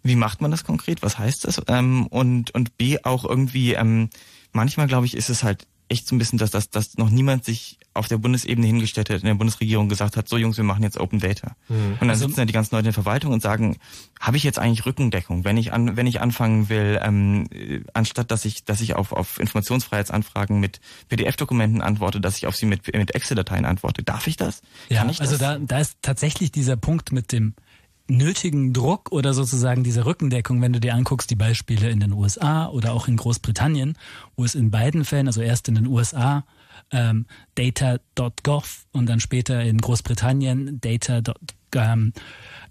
Wie 0.03 0.15
macht 0.15 0.41
man 0.41 0.51
das 0.51 0.63
konkret? 0.63 1.01
Was 1.01 1.17
heißt 1.17 1.45
das? 1.45 1.61
Ähm, 1.67 2.07
und, 2.07 2.53
und 2.53 2.77
B, 2.77 2.97
auch 3.03 3.25
irgendwie, 3.25 3.73
ähm, 3.73 4.09
manchmal 4.51 4.87
glaube 4.87 5.05
ich, 5.05 5.15
ist 5.15 5.29
es 5.29 5.43
halt 5.43 5.65
echt 5.89 6.07
so 6.07 6.15
ein 6.15 6.19
bisschen, 6.19 6.39
dass, 6.39 6.51
dass, 6.51 6.69
dass 6.69 6.97
noch 6.97 7.09
niemand 7.09 7.45
sich 7.45 7.77
auf 7.93 8.07
der 8.07 8.17
Bundesebene 8.17 8.65
hingestellt 8.65 9.09
hat, 9.09 9.19
in 9.19 9.27
der 9.27 9.35
Bundesregierung 9.35 9.89
gesagt 9.89 10.17
hat, 10.17 10.27
so 10.27 10.37
Jungs, 10.37 10.57
wir 10.57 10.63
machen 10.63 10.83
jetzt 10.83 10.99
Open 10.99 11.19
Data. 11.19 11.55
Mhm. 11.69 11.93
Und 11.93 12.01
dann 12.01 12.09
also, 12.09 12.25
sitzen 12.25 12.37
da 12.37 12.45
die 12.45 12.53
ganzen 12.53 12.75
Leute 12.75 12.87
in 12.87 12.93
der 12.93 12.93
Verwaltung 12.93 13.31
und 13.33 13.41
sagen, 13.41 13.77
habe 14.19 14.37
ich 14.37 14.43
jetzt 14.43 14.57
eigentlich 14.57 14.85
Rückendeckung, 14.85 15.43
wenn 15.43 15.57
ich 15.57 15.73
an, 15.73 15.95
wenn 15.95 16.07
ich 16.07 16.21
anfangen 16.21 16.69
will, 16.69 16.99
ähm, 17.03 17.47
anstatt 17.93 18.31
dass 18.31 18.45
ich, 18.45 18.63
dass 18.63 18.81
ich 18.81 18.95
auf, 18.95 19.11
auf 19.11 19.39
Informationsfreiheitsanfragen 19.39 20.59
mit 20.59 20.79
PDF-Dokumenten 21.09 21.81
antworte, 21.81 22.19
dass 22.19 22.37
ich 22.37 22.47
auf 22.47 22.55
sie 22.55 22.65
mit, 22.65 22.91
mit 22.93 23.13
Excel-Dateien 23.13 23.65
antworte. 23.65 24.03
Darf 24.03 24.27
ich 24.27 24.37
das? 24.37 24.61
Ja, 24.89 25.01
Kann 25.01 25.09
ich 25.09 25.21
also 25.21 25.37
das? 25.37 25.39
da, 25.39 25.59
da 25.59 25.79
ist 25.79 25.97
tatsächlich 26.01 26.51
dieser 26.51 26.77
Punkt 26.77 27.11
mit 27.11 27.31
dem 27.31 27.53
nötigen 28.07 28.73
Druck 28.73 29.11
oder 29.11 29.33
sozusagen 29.33 29.83
diese 29.83 30.05
Rückendeckung, 30.05 30.61
wenn 30.61 30.73
du 30.73 30.79
dir 30.79 30.93
anguckst, 30.93 31.29
die 31.29 31.35
Beispiele 31.35 31.89
in 31.89 31.99
den 31.99 32.11
USA 32.11 32.67
oder 32.67 32.93
auch 32.93 33.07
in 33.07 33.17
Großbritannien, 33.17 33.97
wo 34.35 34.43
es 34.43 34.55
in 34.55 34.71
beiden 34.71 35.05
Fällen, 35.05 35.27
also 35.27 35.41
erst 35.41 35.67
in 35.69 35.75
den 35.75 35.87
USA 35.87 36.45
ähm, 36.91 37.25
data.gov 37.55 38.85
und 38.91 39.07
dann 39.07 39.19
später 39.19 39.61
in 39.61 39.77
Großbritannien 39.77 40.79
data.gov 40.81 41.33
ähm, 41.75 42.13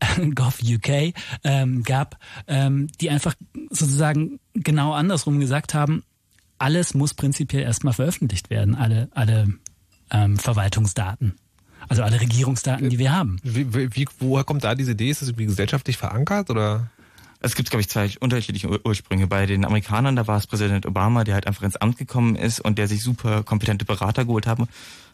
UK 0.74 1.14
ähm, 1.44 1.82
gab, 1.82 2.18
ähm, 2.46 2.88
die 3.00 3.10
einfach 3.10 3.34
sozusagen 3.70 4.38
genau 4.54 4.92
andersrum 4.92 5.40
gesagt 5.40 5.74
haben, 5.74 6.04
alles 6.58 6.94
muss 6.94 7.14
prinzipiell 7.14 7.62
erstmal 7.62 7.94
veröffentlicht 7.94 8.50
werden, 8.50 8.74
alle, 8.74 9.08
alle 9.12 9.54
ähm, 10.10 10.36
Verwaltungsdaten. 10.36 11.36
Also 11.92 12.04
alle 12.04 12.22
Regierungsdaten, 12.22 12.88
die 12.88 12.98
wir 12.98 13.12
haben. 13.12 13.36
Wie, 13.42 13.94
wie, 13.94 14.08
woher 14.18 14.44
kommt 14.44 14.64
da 14.64 14.74
diese 14.74 14.92
Idee? 14.92 15.10
Ist 15.10 15.20
das 15.20 15.28
irgendwie 15.28 15.44
gesellschaftlich 15.44 15.98
verankert 15.98 16.48
oder? 16.48 16.88
Es 17.40 17.54
gibt, 17.54 17.68
glaube 17.68 17.82
ich, 17.82 17.90
zwei 17.90 18.08
unterschiedliche 18.18 18.70
Ursprünge. 18.82 19.26
Bei 19.26 19.44
den 19.44 19.66
Amerikanern, 19.66 20.16
da 20.16 20.26
war 20.26 20.38
es 20.38 20.46
Präsident 20.46 20.86
Obama, 20.86 21.22
der 21.24 21.34
halt 21.34 21.46
einfach 21.46 21.64
ins 21.64 21.76
Amt 21.76 21.98
gekommen 21.98 22.34
ist 22.34 22.60
und 22.60 22.78
der 22.78 22.88
sich 22.88 23.02
super 23.02 23.42
kompetente 23.42 23.84
Berater 23.84 24.24
geholt 24.24 24.46
haben, 24.46 24.68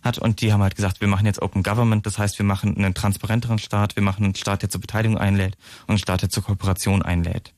hat. 0.05 0.19
Und 0.19 0.41
die 0.41 0.53
haben 0.53 0.63
halt 0.63 0.77
gesagt, 0.77 1.01
wir 1.01 1.09
machen 1.09 1.27
jetzt 1.27 1.43
Open 1.43 1.65
Government, 1.65 2.07
das 2.07 2.17
heißt, 2.17 2.39
wir 2.39 2.47
machen 2.47 2.77
einen 2.77 2.95
transparenteren 2.95 3.59
Staat, 3.59 3.97
wir 3.97 4.05
machen 4.05 4.25
einen 4.25 4.37
Staat, 4.37 4.63
der 4.63 4.71
zur 4.71 4.81
Beteiligung 4.81 5.19
einlädt 5.19 5.57
und 5.89 5.95
einen 5.95 5.99
Staat, 5.99 6.23
der 6.23 6.31
zur 6.31 6.45
Kooperation 6.45 7.03
einlädt. 7.03 7.55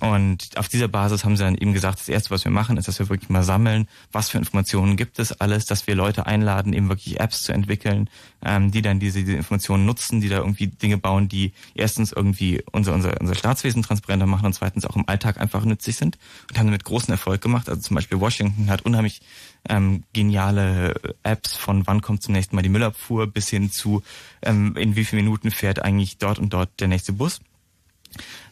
Und 0.00 0.56
auf 0.56 0.68
dieser 0.68 0.88
Basis 0.88 1.24
haben 1.24 1.36
sie 1.36 1.44
dann 1.44 1.56
eben 1.56 1.72
gesagt, 1.72 2.00
das 2.00 2.08
Erste, 2.08 2.30
was 2.30 2.44
wir 2.44 2.50
machen, 2.50 2.76
ist, 2.76 2.88
dass 2.88 2.98
wir 2.98 3.08
wirklich 3.08 3.30
mal 3.30 3.42
sammeln, 3.42 3.88
was 4.12 4.28
für 4.28 4.38
Informationen 4.38 4.96
gibt 4.96 5.18
es 5.18 5.32
alles, 5.40 5.66
dass 5.66 5.86
wir 5.86 5.94
Leute 5.94 6.26
einladen, 6.26 6.72
eben 6.72 6.88
wirklich 6.88 7.20
Apps 7.20 7.42
zu 7.42 7.52
entwickeln, 7.52 8.10
ähm, 8.44 8.70
die 8.70 8.82
dann 8.82 8.98
diese, 8.98 9.20
diese 9.20 9.36
Informationen 9.36 9.86
nutzen, 9.86 10.20
die 10.20 10.28
da 10.28 10.38
irgendwie 10.38 10.66
Dinge 10.66 10.98
bauen, 10.98 11.28
die 11.28 11.52
erstens 11.74 12.12
irgendwie 12.12 12.62
unser, 12.72 12.94
unser, 12.94 13.20
unser 13.20 13.34
Staatswesen 13.34 13.82
transparenter 13.82 14.26
machen 14.26 14.46
und 14.46 14.52
zweitens 14.54 14.84
auch 14.84 14.96
im 14.96 15.08
Alltag 15.08 15.40
einfach 15.40 15.64
nützlich 15.64 15.96
sind 15.96 16.18
und 16.50 16.58
haben 16.58 16.66
damit 16.66 16.84
großen 16.84 17.12
Erfolg 17.12 17.40
gemacht. 17.40 17.68
Also 17.68 17.80
zum 17.80 17.94
Beispiel 17.94 18.20
Washington 18.20 18.70
hat 18.70 18.82
unheimlich 18.82 19.20
ähm, 19.68 20.02
geniale 20.12 20.94
Apps 21.22 21.56
von 21.56 21.86
wann 21.86 22.02
kommt 22.02 22.22
zum 22.22 22.34
nächsten 22.34 22.56
Mal 22.56 22.62
die 22.62 22.68
Müllabfuhr 22.68 23.26
bis 23.26 23.48
hin 23.48 23.70
zu 23.70 24.02
ähm, 24.42 24.76
in 24.76 24.96
wie 24.96 25.04
vielen 25.04 25.24
Minuten 25.24 25.50
fährt 25.50 25.82
eigentlich 25.82 26.18
dort 26.18 26.38
und 26.38 26.52
dort 26.52 26.80
der 26.80 26.88
nächste 26.88 27.12
Bus. 27.12 27.40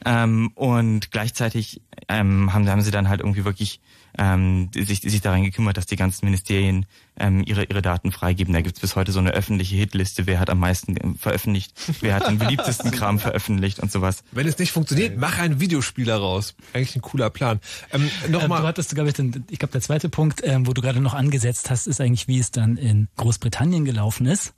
Ähm, 0.05 0.51
und 0.55 1.11
gleichzeitig 1.11 1.83
ähm, 2.09 2.53
haben, 2.53 2.69
haben 2.69 2.83
sie 2.83 2.91
dann 2.91 3.09
halt 3.09 3.21
irgendwie 3.21 3.45
wirklich 3.45 3.81
ähm, 4.19 4.71
sich, 4.75 5.01
sich 5.01 5.21
daran 5.21 5.43
gekümmert, 5.43 5.77
dass 5.77 5.87
die 5.87 5.97
ganzen 5.97 6.27
Ministerien 6.27 6.87
ähm, 7.19 7.43
ihre, 7.47 7.65
ihre 7.65 7.83
Daten 7.83 8.13
freigeben. 8.13 8.53
Da 8.53 8.61
gibt's 8.61 8.81
bis 8.81 8.97
heute 8.97 9.13
so 9.13 9.19
eine 9.19 9.31
öffentliche 9.31 9.77
Hitliste, 9.77 10.27
wer 10.27 10.39
hat 10.39 10.51
am 10.51 10.59
meisten 10.59 10.97
ähm, 11.03 11.17
veröffentlicht, 11.17 11.73
wer 12.01 12.15
hat 12.15 12.29
den 12.29 12.39
beliebtesten 12.39 12.91
Kram 12.93 13.19
veröffentlicht 13.19 13.81
und 13.81 13.91
sowas. 13.91 14.23
Wenn 14.33 14.47
es 14.47 14.59
nicht 14.59 14.73
funktioniert, 14.73 15.17
mach 15.17 15.39
ein 15.39 15.61
Videospiel 15.61 16.05
daraus. 16.05 16.55
Eigentlich 16.73 16.97
ein 16.97 17.03
cooler 17.03 17.31
Plan. 17.31 17.61
Ähm, 17.93 18.11
Nochmal. 18.29 18.59
Ähm, 18.59 18.63
du 18.63 18.69
hattest, 18.69 18.95
glaube 18.95 19.09
ich, 19.09 19.15
den, 19.15 19.45
ich 19.51 19.59
glaube, 19.59 19.73
der 19.73 19.81
zweite 19.81 20.09
Punkt, 20.09 20.41
ähm, 20.45 20.67
wo 20.67 20.73
du 20.73 20.83
gerade 20.83 21.01
noch 21.01 21.15
angesetzt 21.15 21.71
hast, 21.71 21.87
ist 21.87 22.01
eigentlich, 22.01 22.29
wie 22.29 22.39
es 22.39 22.51
dann 22.51 22.77
in 22.77 23.09
Großbritannien 23.17 23.85
gelaufen 23.85 24.27
ist. 24.27 24.55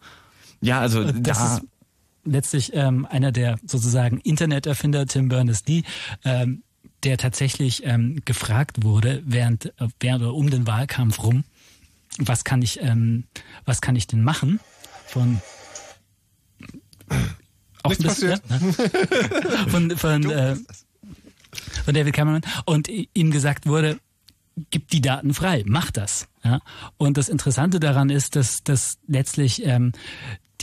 Ja, 0.60 0.80
also 0.80 1.04
das 1.04 1.38
da 1.38 1.54
ist 1.56 1.62
letztlich 2.24 2.72
ähm, 2.74 3.06
einer 3.06 3.32
der 3.32 3.58
sozusagen 3.66 4.18
Interneterfinder, 4.18 5.06
Tim 5.06 5.28
Berners-Lee, 5.28 5.82
ähm, 6.24 6.62
der 7.02 7.18
tatsächlich 7.18 7.84
ähm, 7.84 8.20
gefragt 8.24 8.82
wurde 8.82 9.22
während, 9.26 9.66
äh, 9.66 9.88
während 10.00 10.22
oder 10.22 10.34
um 10.34 10.50
den 10.50 10.66
Wahlkampf 10.66 11.22
rum, 11.22 11.44
was 12.18 12.44
kann 12.44 12.62
ich, 12.62 12.80
ähm, 12.82 13.24
was 13.64 13.80
kann 13.80 13.96
ich 13.96 14.06
denn 14.06 14.22
machen? 14.22 14.60
Von 15.06 15.40
auch 17.82 17.90
ein 17.90 17.98
bisschen, 17.98 18.30
ja, 18.30 18.36
ne? 18.48 18.72
von, 19.68 19.96
von, 19.96 20.30
äh, 20.30 20.56
von 21.84 21.94
David 21.94 22.14
Cameron 22.14 22.40
und 22.64 22.88
ihm 22.88 23.30
gesagt 23.30 23.66
wurde, 23.66 23.98
gib 24.70 24.88
die 24.88 25.00
Daten 25.00 25.34
frei, 25.34 25.62
mach 25.66 25.90
das. 25.90 26.28
Ja? 26.42 26.60
Und 26.96 27.18
das 27.18 27.28
Interessante 27.28 27.80
daran 27.80 28.10
ist, 28.10 28.36
dass, 28.36 28.62
dass 28.62 28.98
letztlich 29.06 29.64
ähm, 29.66 29.92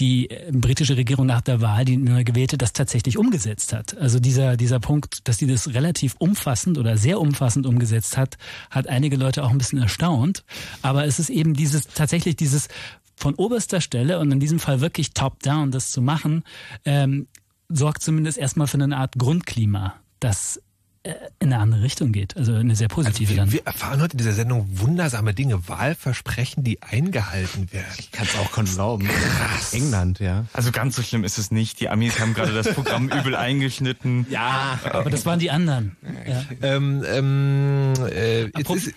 die 0.01 0.29
äh, 0.29 0.51
britische 0.51 0.97
Regierung 0.97 1.27
nach 1.27 1.41
der 1.41 1.61
Wahl, 1.61 1.85
die 1.85 1.95
neu 1.95 2.23
gewählte, 2.23 2.57
das 2.57 2.73
tatsächlich 2.73 3.17
umgesetzt 3.17 3.71
hat. 3.71 3.97
Also 3.97 4.19
dieser, 4.19 4.57
dieser 4.57 4.79
Punkt, 4.79 5.27
dass 5.27 5.37
sie 5.37 5.47
das 5.47 5.73
relativ 5.73 6.15
umfassend 6.17 6.77
oder 6.77 6.97
sehr 6.97 7.21
umfassend 7.21 7.65
umgesetzt 7.65 8.17
hat, 8.17 8.37
hat 8.69 8.87
einige 8.87 9.15
Leute 9.15 9.43
auch 9.43 9.51
ein 9.51 9.57
bisschen 9.57 9.79
erstaunt. 9.79 10.43
Aber 10.81 11.05
es 11.05 11.19
ist 11.19 11.29
eben 11.29 11.53
dieses, 11.53 11.87
tatsächlich 11.87 12.35
dieses 12.35 12.67
von 13.15 13.35
oberster 13.35 13.79
Stelle 13.79 14.19
und 14.19 14.31
in 14.31 14.39
diesem 14.39 14.59
Fall 14.59 14.81
wirklich 14.81 15.13
top-down 15.13 15.71
das 15.71 15.91
zu 15.91 16.01
machen, 16.01 16.43
ähm, 16.85 17.27
sorgt 17.69 18.01
zumindest 18.01 18.37
erstmal 18.37 18.67
für 18.67 18.81
eine 18.81 18.97
Art 18.97 19.13
Grundklima, 19.17 19.93
das 20.19 20.59
in 21.03 21.51
eine 21.51 21.57
andere 21.57 21.81
Richtung 21.81 22.11
geht, 22.11 22.37
also 22.37 22.53
eine 22.53 22.75
sehr 22.75 22.87
positive 22.87 23.41
also 23.41 23.51
wir, 23.51 23.59
wir, 23.59 23.65
erfahren 23.65 24.01
heute 24.01 24.13
in 24.13 24.19
dieser 24.19 24.33
Sendung 24.33 24.67
wundersame 24.71 25.33
Dinge, 25.33 25.67
Wahlversprechen, 25.67 26.63
die 26.63 26.79
eingehalten 26.83 27.73
werden. 27.73 27.87
Ich 27.97 28.11
kann 28.11 28.27
es 28.27 28.37
auch 28.37 28.51
kaum 28.51 28.65
glauben. 28.65 29.07
Krass. 29.07 29.73
England, 29.73 30.19
ja. 30.19 30.45
Also 30.53 30.71
ganz 30.71 30.95
so 30.95 31.01
schlimm 31.01 31.23
ist 31.23 31.39
es 31.39 31.49
nicht. 31.49 31.79
Die 31.79 31.89
Amis 31.89 32.19
haben 32.19 32.35
gerade 32.35 32.53
das 32.53 32.71
Programm 32.75 33.09
übel 33.19 33.35
eingeschnitten. 33.35 34.27
Ja, 34.29 34.79
aber 34.83 35.09
das 35.09 35.25
waren 35.25 35.39
die 35.39 35.49
anderen. 35.49 35.97
Ja. 36.27 36.45
Ähm, 36.61 37.03
ähm, 37.07 37.93
äh, 38.05 38.45
ist, 38.45 38.93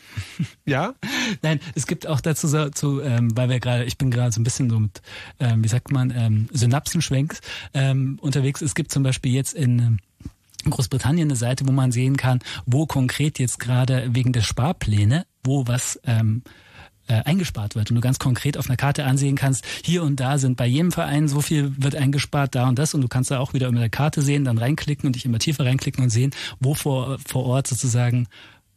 ja? 0.66 0.92
Nein, 1.42 1.58
es 1.74 1.86
gibt 1.86 2.06
auch 2.06 2.20
dazu, 2.20 2.48
so, 2.48 2.68
zu, 2.68 3.00
ähm, 3.00 3.34
weil 3.34 3.48
wir 3.48 3.60
gerade, 3.60 3.84
ich 3.84 3.96
bin 3.96 4.10
gerade 4.10 4.30
so 4.30 4.42
ein 4.42 4.44
bisschen 4.44 4.68
so 4.68 4.78
mit, 4.78 5.00
ähm, 5.40 5.64
wie 5.64 5.68
sagt 5.68 5.90
man, 5.90 6.12
ähm, 6.14 6.48
Synapsenschwenks 6.52 7.40
ähm, 7.72 8.18
unterwegs. 8.20 8.60
Es 8.60 8.74
gibt 8.74 8.92
zum 8.92 9.02
Beispiel 9.02 9.32
jetzt 9.32 9.54
in 9.54 10.00
Großbritannien 10.70 11.28
eine 11.28 11.36
Seite, 11.36 11.66
wo 11.66 11.72
man 11.72 11.92
sehen 11.92 12.16
kann, 12.16 12.40
wo 12.66 12.86
konkret 12.86 13.38
jetzt 13.38 13.58
gerade 13.58 14.08
wegen 14.12 14.32
der 14.32 14.42
Sparpläne, 14.42 15.26
wo 15.42 15.66
was 15.66 16.00
ähm, 16.04 16.42
äh, 17.06 17.22
eingespart 17.24 17.74
wird. 17.74 17.90
Und 17.90 17.96
du 17.96 18.00
ganz 18.00 18.18
konkret 18.18 18.56
auf 18.56 18.68
einer 18.68 18.76
Karte 18.76 19.04
ansehen 19.04 19.36
kannst, 19.36 19.64
hier 19.84 20.02
und 20.02 20.20
da 20.20 20.38
sind 20.38 20.56
bei 20.56 20.66
jedem 20.66 20.92
Verein 20.92 21.28
so 21.28 21.40
viel 21.40 21.74
wird 21.76 21.96
eingespart, 21.96 22.54
da 22.54 22.68
und 22.68 22.78
das. 22.78 22.94
Und 22.94 23.02
du 23.02 23.08
kannst 23.08 23.30
da 23.30 23.38
auch 23.38 23.52
wieder 23.52 23.68
über 23.68 23.78
der 23.78 23.90
Karte 23.90 24.22
sehen, 24.22 24.44
dann 24.44 24.58
reinklicken 24.58 25.06
und 25.06 25.16
dich 25.16 25.24
immer 25.24 25.38
tiefer 25.38 25.64
reinklicken 25.66 26.04
und 26.04 26.10
sehen, 26.10 26.32
wo 26.60 26.74
vor, 26.74 27.18
vor 27.26 27.44
Ort 27.44 27.66
sozusagen 27.66 28.26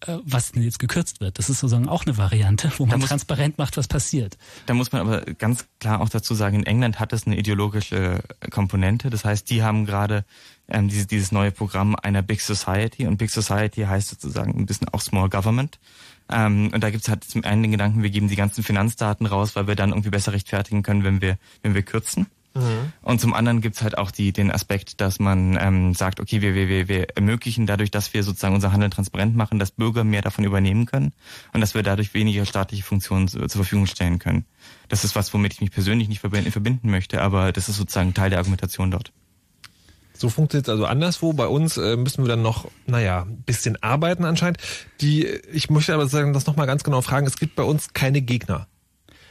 was 0.05 0.51
denn 0.51 0.63
jetzt 0.63 0.79
gekürzt 0.79 1.21
wird. 1.21 1.39
Das 1.39 1.49
ist 1.49 1.59
sozusagen 1.59 1.89
auch 1.89 2.05
eine 2.05 2.17
Variante, 2.17 2.71
wo 2.77 2.85
man 2.85 2.99
muss, 2.99 3.09
transparent 3.09 3.57
macht, 3.57 3.77
was 3.77 3.87
passiert. 3.87 4.37
Da 4.67 4.73
muss 4.73 4.91
man 4.91 5.01
aber 5.01 5.21
ganz 5.21 5.65
klar 5.79 6.01
auch 6.01 6.09
dazu 6.09 6.35
sagen, 6.35 6.57
in 6.57 6.65
England 6.65 6.99
hat 6.99 7.13
es 7.13 7.25
eine 7.25 7.37
ideologische 7.37 8.21
Komponente. 8.51 9.09
Das 9.09 9.25
heißt, 9.25 9.49
die 9.49 9.63
haben 9.63 9.85
gerade 9.85 10.23
ähm, 10.67 10.87
dieses, 10.87 11.07
dieses 11.07 11.31
neue 11.31 11.51
Programm 11.51 11.95
einer 11.95 12.21
Big 12.21 12.41
Society 12.41 13.07
und 13.07 13.17
Big 13.17 13.31
Society 13.31 13.81
heißt 13.83 14.09
sozusagen 14.09 14.57
ein 14.57 14.65
bisschen 14.65 14.89
auch 14.89 15.01
Small 15.01 15.29
Government. 15.29 15.79
Ähm, 16.29 16.69
und 16.73 16.83
da 16.83 16.89
gibt 16.89 17.03
es 17.03 17.09
halt 17.09 17.23
zum 17.23 17.43
einen 17.43 17.63
den 17.63 17.71
Gedanken, 17.71 18.03
wir 18.03 18.09
geben 18.09 18.27
die 18.27 18.35
ganzen 18.35 18.63
Finanzdaten 18.63 19.25
raus, 19.25 19.55
weil 19.55 19.67
wir 19.67 19.75
dann 19.75 19.89
irgendwie 19.89 20.09
besser 20.09 20.33
rechtfertigen 20.33 20.83
können, 20.83 21.03
wenn 21.03 21.21
wir, 21.21 21.37
wenn 21.63 21.73
wir 21.73 21.83
kürzen. 21.83 22.27
Mhm. 22.57 22.91
Und 23.01 23.21
zum 23.21 23.33
anderen 23.33 23.61
gibt's 23.61 23.81
halt 23.81 23.97
auch 23.97 24.11
die, 24.11 24.33
den 24.33 24.51
Aspekt, 24.51 24.99
dass 25.01 25.19
man 25.19 25.57
ähm, 25.59 25.93
sagt, 25.93 26.19
okay, 26.19 26.41
wir, 26.41 26.55
wir, 26.55 26.87
wir 26.87 27.07
ermöglichen 27.15 27.65
dadurch, 27.65 27.91
dass 27.91 28.13
wir 28.13 28.23
sozusagen 28.23 28.55
unser 28.55 28.71
Handeln 28.71 28.91
transparent 28.91 29.35
machen, 29.35 29.59
dass 29.59 29.71
Bürger 29.71 30.03
mehr 30.03 30.21
davon 30.21 30.43
übernehmen 30.43 30.85
können 30.85 31.13
und 31.53 31.61
dass 31.61 31.75
wir 31.75 31.83
dadurch 31.83 32.13
weniger 32.13 32.45
staatliche 32.45 32.83
Funktionen 32.83 33.27
zur 33.27 33.47
Verfügung 33.49 33.85
stellen 33.85 34.19
können. 34.19 34.45
Das 34.89 35.03
ist 35.03 35.15
was, 35.15 35.33
womit 35.33 35.53
ich 35.53 35.61
mich 35.61 35.71
persönlich 35.71 36.09
nicht 36.09 36.19
verbinden 36.19 36.89
möchte, 36.89 37.21
aber 37.21 37.51
das 37.51 37.69
ist 37.69 37.77
sozusagen 37.77 38.13
Teil 38.13 38.29
der 38.29 38.39
Argumentation 38.39 38.91
dort. 38.91 39.11
So 40.17 40.29
funktioniert 40.29 40.67
es 40.67 40.71
also 40.71 40.85
anderswo. 40.85 41.33
Bei 41.33 41.47
uns 41.47 41.77
äh, 41.77 41.95
müssen 41.95 42.23
wir 42.23 42.29
dann 42.29 42.41
noch, 42.41 42.69
naja, 42.87 43.21
ein 43.21 43.43
bisschen 43.43 43.81
arbeiten 43.83 44.25
anscheinend. 44.25 44.57
Die, 44.99 45.25
ich 45.25 45.69
möchte 45.69 45.93
aber 45.93 46.07
sagen, 46.07 46.33
das 46.33 46.47
nochmal 46.47 46.65
ganz 46.65 46.83
genau 46.83 47.01
fragen. 47.01 47.27
Es 47.27 47.37
gibt 47.37 47.55
bei 47.55 47.63
uns 47.63 47.93
keine 47.93 48.21
Gegner. 48.21 48.67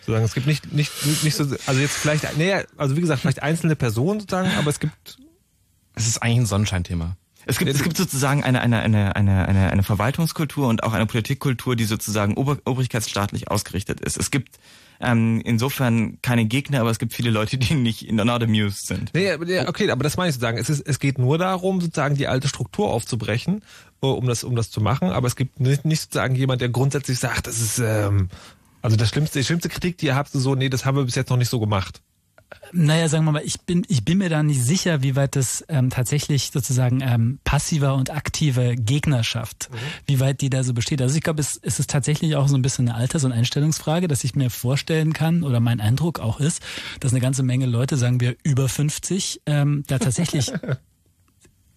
Sozusagen, 0.07 0.25
es 0.25 0.35
gibt 0.35 0.47
nicht, 0.47 0.73
nicht, 0.73 0.93
nicht 1.25 1.35
so, 1.35 1.45
also 1.67 1.81
jetzt 1.81 1.97
vielleicht, 1.97 2.39
naja, 2.39 2.63
also 2.77 2.97
wie 2.97 3.01
gesagt, 3.01 3.23
vielleicht 3.23 3.43
einzelne 3.43 3.75
Personen 3.75 4.21
sozusagen, 4.21 4.51
aber 4.57 4.71
es 4.71 4.79
gibt. 4.79 5.19
Es 5.97 6.07
ist 6.07 6.23
eigentlich 6.23 6.39
ein 6.39 6.47
Sonnenscheinthema. 6.47 7.17
Es 7.45 7.59
gibt, 7.59 7.71
es 7.73 7.83
gibt 7.83 7.97
sozusagen 7.97 8.45
eine, 8.45 8.61
eine, 8.61 8.81
eine, 8.81 9.17
eine, 9.17 9.49
eine, 9.49 9.71
eine 9.71 9.83
Verwaltungskultur 9.83 10.69
und 10.69 10.85
auch 10.85 10.93
eine 10.93 11.07
Politikkultur, 11.07 11.75
die 11.75 11.85
sozusagen 11.85 12.35
ober, 12.35 12.59
obrigkeitsstaatlich 12.65 13.51
ausgerichtet 13.51 14.01
ist. 14.01 14.17
Es 14.17 14.31
gibt 14.31 14.59
ähm, 15.01 15.41
insofern 15.45 16.19
keine 16.23 16.47
Gegner, 16.47 16.81
aber 16.81 16.91
es 16.91 16.99
gibt 16.99 17.13
viele 17.13 17.31
Leute, 17.31 17.59
die 17.59 17.75
nicht 17.75 18.11
not 18.13 18.43
amused 18.43 18.87
sind. 18.87 19.13
Nee, 19.15 19.35
okay, 19.35 19.91
aber 19.91 20.05
das 20.05 20.17
meine 20.17 20.29
ich 20.31 20.35
sozusagen. 20.35 20.59
Es, 20.59 20.71
ist, 20.71 20.87
es 20.87 20.99
geht 20.99 21.19
nur 21.19 21.39
darum, 21.39 21.81
sozusagen 21.81 22.17
die 22.17 22.29
alte 22.29 22.49
Struktur 22.49 22.93
aufzubrechen, 22.93 23.63
äh, 24.03 24.07
um 24.07 24.27
das, 24.27 24.45
um 24.45 24.57
das 24.57 24.71
zu 24.71 24.81
machen. 24.81 25.11
Aber 25.11 25.27
es 25.27 25.37
gibt 25.37 25.61
nicht, 25.61 25.85
nicht 25.85 26.01
sozusagen 26.01 26.35
jemand, 26.35 26.61
der 26.61 26.69
grundsätzlich 26.69 27.19
sagt, 27.19 27.47
das 27.47 27.61
ist 27.61 27.79
ähm, 27.79 28.29
also 28.87 28.97
das 28.97 29.09
schlimmste, 29.09 29.41
die 29.41 29.45
schlimmste 29.45 29.69
Kritik, 29.69 29.99
die 29.99 30.07
ihr 30.07 30.15
habt, 30.15 30.31
so, 30.31 30.55
nee, 30.55 30.69
das 30.69 30.85
haben 30.85 30.97
wir 30.97 31.05
bis 31.05 31.17
jetzt 31.17 31.29
noch 31.29 31.37
nicht 31.37 31.49
so 31.49 31.59
gemacht. 31.59 32.03
Naja, 32.71 33.09
sagen 33.09 33.25
wir 33.25 33.33
mal, 33.33 33.43
ich 33.45 33.61
bin, 33.63 33.85
ich 33.89 34.05
bin 34.05 34.19
mir 34.19 34.29
da 34.29 34.45
nicht 34.45 34.63
sicher, 34.63 35.03
wie 35.03 35.17
weit 35.17 35.35
das 35.35 35.65
ähm, 35.69 35.91
tatsächlich 35.91 36.53
sozusagen 36.53 37.01
ähm, 37.01 37.41
passiver 37.43 37.97
und 37.97 38.11
aktive 38.11 38.77
Gegnerschaft, 38.77 39.71
mhm. 39.73 39.77
wie 40.07 40.21
weit 40.21 40.41
die 40.41 40.51
da 40.51 40.63
so 40.63 40.73
besteht. 40.73 41.03
Also 41.03 41.17
ich 41.17 41.25
glaube, 41.25 41.41
es, 41.41 41.59
es 41.61 41.81
ist 41.81 41.91
tatsächlich 41.91 42.37
auch 42.37 42.47
so 42.47 42.55
ein 42.55 42.63
bisschen 42.63 42.89
eine 42.89 42.97
Alters- 42.97 43.25
und 43.25 43.33
Einstellungsfrage, 43.33 44.07
dass 44.07 44.23
ich 44.23 44.37
mir 44.37 44.51
vorstellen 44.51 45.13
kann, 45.13 45.43
oder 45.43 45.59
mein 45.59 45.81
Eindruck 45.81 46.21
auch 46.21 46.39
ist, 46.39 46.63
dass 47.01 47.11
eine 47.11 47.21
ganze 47.21 47.43
Menge 47.43 47.67
Leute, 47.67 47.97
sagen 47.97 48.21
wir 48.21 48.37
über 48.45 48.69
50, 48.69 49.43
ähm, 49.47 49.83
da 49.89 49.99
tatsächlich 49.99 50.53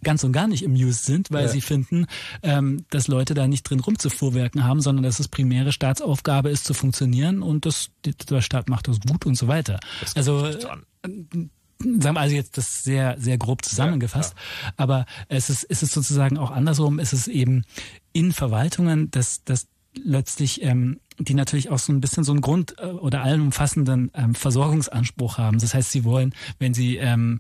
ganz 0.03 0.23
und 0.23 0.31
gar 0.31 0.47
nicht 0.47 0.65
amused 0.65 1.05
sind, 1.05 1.31
weil 1.31 1.45
ja. 1.45 1.49
sie 1.49 1.61
finden, 1.61 2.05
ähm, 2.43 2.85
dass 2.89 3.07
Leute 3.07 3.33
da 3.33 3.47
nicht 3.47 3.63
drin 3.63 3.79
rumzufuhrwerken 3.79 4.63
haben, 4.63 4.81
sondern 4.81 5.03
dass 5.03 5.19
es 5.19 5.27
primäre 5.27 5.71
Staatsaufgabe 5.71 6.49
ist, 6.49 6.65
zu 6.65 6.73
funktionieren 6.73 7.41
und 7.41 7.65
das, 7.65 7.89
der 8.29 8.41
Staat 8.41 8.69
macht 8.69 8.87
das 8.87 8.99
gut 8.99 9.25
und 9.25 9.35
so 9.35 9.47
weiter. 9.47 9.79
Also 10.15 10.45
äh, 10.45 10.59
sagen 11.79 12.15
wir 12.15 12.19
also 12.19 12.35
jetzt 12.35 12.57
das 12.57 12.83
sehr, 12.83 13.15
sehr 13.19 13.37
grob 13.37 13.63
zusammengefasst, 13.63 14.35
ja, 14.35 14.67
ja. 14.67 14.73
aber 14.77 15.05
es 15.27 15.49
ist, 15.49 15.65
es 15.69 15.83
ist 15.83 15.93
sozusagen 15.93 16.37
auch 16.37 16.51
andersrum, 16.51 16.99
es 16.99 17.13
ist 17.13 17.27
eben 17.27 17.63
in 18.13 18.31
Verwaltungen, 18.33 19.11
dass, 19.11 19.43
dass 19.43 19.67
letztlich 19.95 20.61
ähm, 20.61 20.99
die 21.17 21.33
natürlich 21.33 21.69
auch 21.69 21.79
so 21.79 21.91
ein 21.91 22.01
bisschen 22.01 22.23
so 22.23 22.31
einen 22.31 22.41
Grund 22.41 22.75
äh, 22.79 22.85
oder 22.85 23.23
allumfassenden 23.23 24.11
ähm, 24.13 24.35
Versorgungsanspruch 24.35 25.37
haben. 25.37 25.59
Das 25.59 25.73
heißt, 25.73 25.91
sie 25.91 26.03
wollen, 26.03 26.33
wenn 26.59 26.73
sie 26.73 26.97
ähm, 26.97 27.39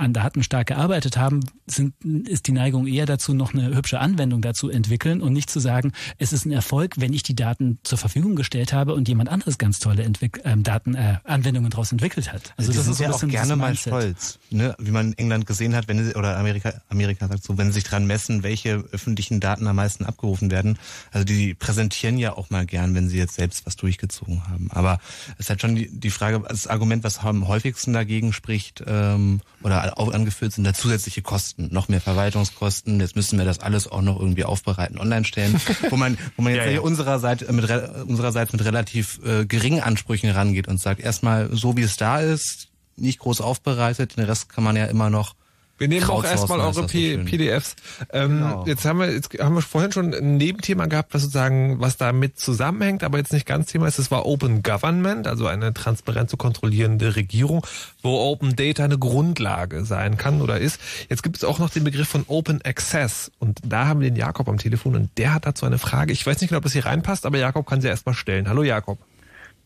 an 0.00 0.12
Daten 0.12 0.42
stark 0.42 0.68
gearbeitet 0.68 1.16
haben, 1.16 1.40
sind, 1.66 1.94
ist 2.26 2.46
die 2.46 2.52
Neigung 2.52 2.86
eher 2.86 3.06
dazu, 3.06 3.34
noch 3.34 3.54
eine 3.54 3.74
hübsche 3.74 4.00
Anwendung 4.00 4.42
dazu 4.42 4.70
entwickeln 4.70 5.20
und 5.20 5.32
nicht 5.32 5.50
zu 5.50 5.60
sagen, 5.60 5.92
es 6.18 6.32
ist 6.32 6.46
ein 6.46 6.52
Erfolg, 6.52 6.94
wenn 6.98 7.12
ich 7.12 7.22
die 7.22 7.36
Daten 7.36 7.78
zur 7.84 7.98
Verfügung 7.98 8.34
gestellt 8.34 8.72
habe 8.72 8.94
und 8.94 9.08
jemand 9.08 9.28
anderes 9.28 9.58
ganz 9.58 9.78
tolle 9.78 10.02
Entwick 10.02 10.40
ähm, 10.44 10.62
Daten, 10.62 10.94
äh, 10.94 11.18
Anwendungen 11.24 11.70
daraus 11.70 11.92
entwickelt 11.92 12.32
hat. 12.32 12.54
Also, 12.56 12.70
also 12.70 12.80
das 12.80 12.88
ist 12.88 13.00
ja 13.00 13.10
auch 13.10 13.20
gerne 13.28 13.56
mal 13.56 13.76
stolz, 13.76 14.38
ne? 14.50 14.74
wie 14.78 14.90
man 14.90 15.08
in 15.08 15.18
England 15.18 15.46
gesehen 15.46 15.74
hat, 15.76 15.86
wenn 15.88 16.04
sie, 16.04 16.14
oder 16.14 16.38
Amerika, 16.38 16.72
Amerika 16.88 17.28
sagt 17.28 17.44
so, 17.44 17.58
wenn 17.58 17.68
sie 17.68 17.74
sich 17.74 17.84
dran 17.84 18.06
messen, 18.06 18.42
welche 18.42 18.84
öffentlichen 18.92 19.40
Daten 19.40 19.66
am 19.66 19.76
meisten 19.76 20.04
abgerufen 20.04 20.50
werden. 20.50 20.78
Also 21.12 21.24
die 21.24 21.54
präsentieren 21.54 22.18
ja 22.18 22.36
auch 22.36 22.50
mal 22.50 22.66
gern, 22.66 22.94
wenn 22.94 23.08
sie 23.08 23.18
jetzt 23.18 23.34
selbst 23.34 23.66
was 23.66 23.76
durchgezogen 23.76 24.48
haben. 24.48 24.70
Aber 24.70 24.98
es 25.34 25.40
ist 25.40 25.50
halt 25.50 25.60
schon 25.60 25.76
die, 25.76 25.88
die 25.90 26.10
Frage, 26.10 26.42
das 26.48 26.66
Argument, 26.66 27.04
was 27.04 27.18
am 27.18 27.48
häufigsten 27.48 27.92
dagegen 27.92 28.32
spricht, 28.32 28.82
ähm, 28.86 29.40
oder 29.62 29.89
angeführt 29.96 30.52
sind 30.52 30.64
da 30.64 30.74
zusätzliche 30.74 31.22
Kosten, 31.22 31.68
noch 31.72 31.88
mehr 31.88 32.00
Verwaltungskosten. 32.00 33.00
Jetzt 33.00 33.16
müssen 33.16 33.38
wir 33.38 33.44
das 33.44 33.60
alles 33.60 33.90
auch 33.90 34.02
noch 34.02 34.18
irgendwie 34.18 34.44
aufbereiten, 34.44 34.98
online 34.98 35.24
stellen, 35.24 35.60
wo 35.88 35.96
man, 35.96 36.18
wo 36.36 36.42
man 36.42 36.54
jetzt 36.54 36.66
ja, 36.66 36.72
ja. 36.72 36.80
unsererseits 36.80 37.50
mit 37.50 37.70
unsererseits 38.06 38.52
mit 38.52 38.64
relativ 38.64 39.20
äh, 39.24 39.46
geringen 39.46 39.80
Ansprüchen 39.80 40.30
rangeht 40.30 40.68
und 40.68 40.80
sagt 40.80 41.00
erstmal 41.00 41.48
so 41.54 41.76
wie 41.76 41.82
es 41.82 41.96
da 41.96 42.20
ist, 42.20 42.68
nicht 42.96 43.18
groß 43.18 43.40
aufbereitet, 43.40 44.16
den 44.16 44.24
Rest 44.24 44.48
kann 44.48 44.64
man 44.64 44.76
ja 44.76 44.86
immer 44.86 45.10
noch 45.10 45.34
wir 45.80 45.88
nehmen 45.88 46.10
auch 46.10 46.24
erstmal 46.24 46.60
eure 46.60 46.74
so 46.74 46.86
PDFs. 46.86 47.74
Ähm, 48.12 48.28
genau. 48.28 48.64
Jetzt 48.66 48.84
haben 48.84 48.98
wir 49.00 49.10
jetzt 49.10 49.32
haben 49.40 49.54
wir 49.54 49.62
vorhin 49.62 49.92
schon 49.92 50.12
ein 50.12 50.36
Nebenthema 50.36 50.84
gehabt, 50.84 51.14
was 51.14 51.22
sozusagen 51.22 51.80
was 51.80 51.96
damit 51.96 52.38
zusammenhängt, 52.38 53.02
aber 53.02 53.16
jetzt 53.16 53.32
nicht 53.32 53.46
ganz 53.46 53.72
Thema 53.72 53.88
ist. 53.88 53.98
Es 53.98 54.10
war 54.10 54.26
Open 54.26 54.62
Government, 54.62 55.26
also 55.26 55.46
eine 55.46 55.72
transparent 55.72 56.28
zu 56.28 56.36
kontrollierende 56.36 57.16
Regierung, 57.16 57.66
wo 58.02 58.18
Open 58.18 58.56
Data 58.56 58.84
eine 58.84 58.98
Grundlage 58.98 59.86
sein 59.86 60.18
kann 60.18 60.42
oder 60.42 60.58
ist. 60.58 60.82
Jetzt 61.08 61.22
gibt 61.22 61.36
es 61.36 61.44
auch 61.44 61.58
noch 61.58 61.70
den 61.70 61.84
Begriff 61.84 62.08
von 62.08 62.24
Open 62.28 62.60
Access 62.62 63.32
und 63.38 63.58
da 63.64 63.86
haben 63.86 64.00
wir 64.00 64.10
den 64.10 64.16
Jakob 64.16 64.50
am 64.50 64.58
Telefon 64.58 64.94
und 64.94 65.16
der 65.16 65.32
hat 65.32 65.46
dazu 65.46 65.64
eine 65.64 65.78
Frage. 65.78 66.12
Ich 66.12 66.26
weiß 66.26 66.42
nicht 66.42 66.50
genau, 66.50 66.58
ob 66.58 66.64
das 66.64 66.74
hier 66.74 66.84
reinpasst, 66.84 67.24
aber 67.24 67.38
Jakob 67.38 67.66
kann 67.66 67.80
sie 67.80 67.88
erstmal 67.88 68.14
stellen. 68.14 68.50
Hallo 68.50 68.62
Jakob. 68.62 68.98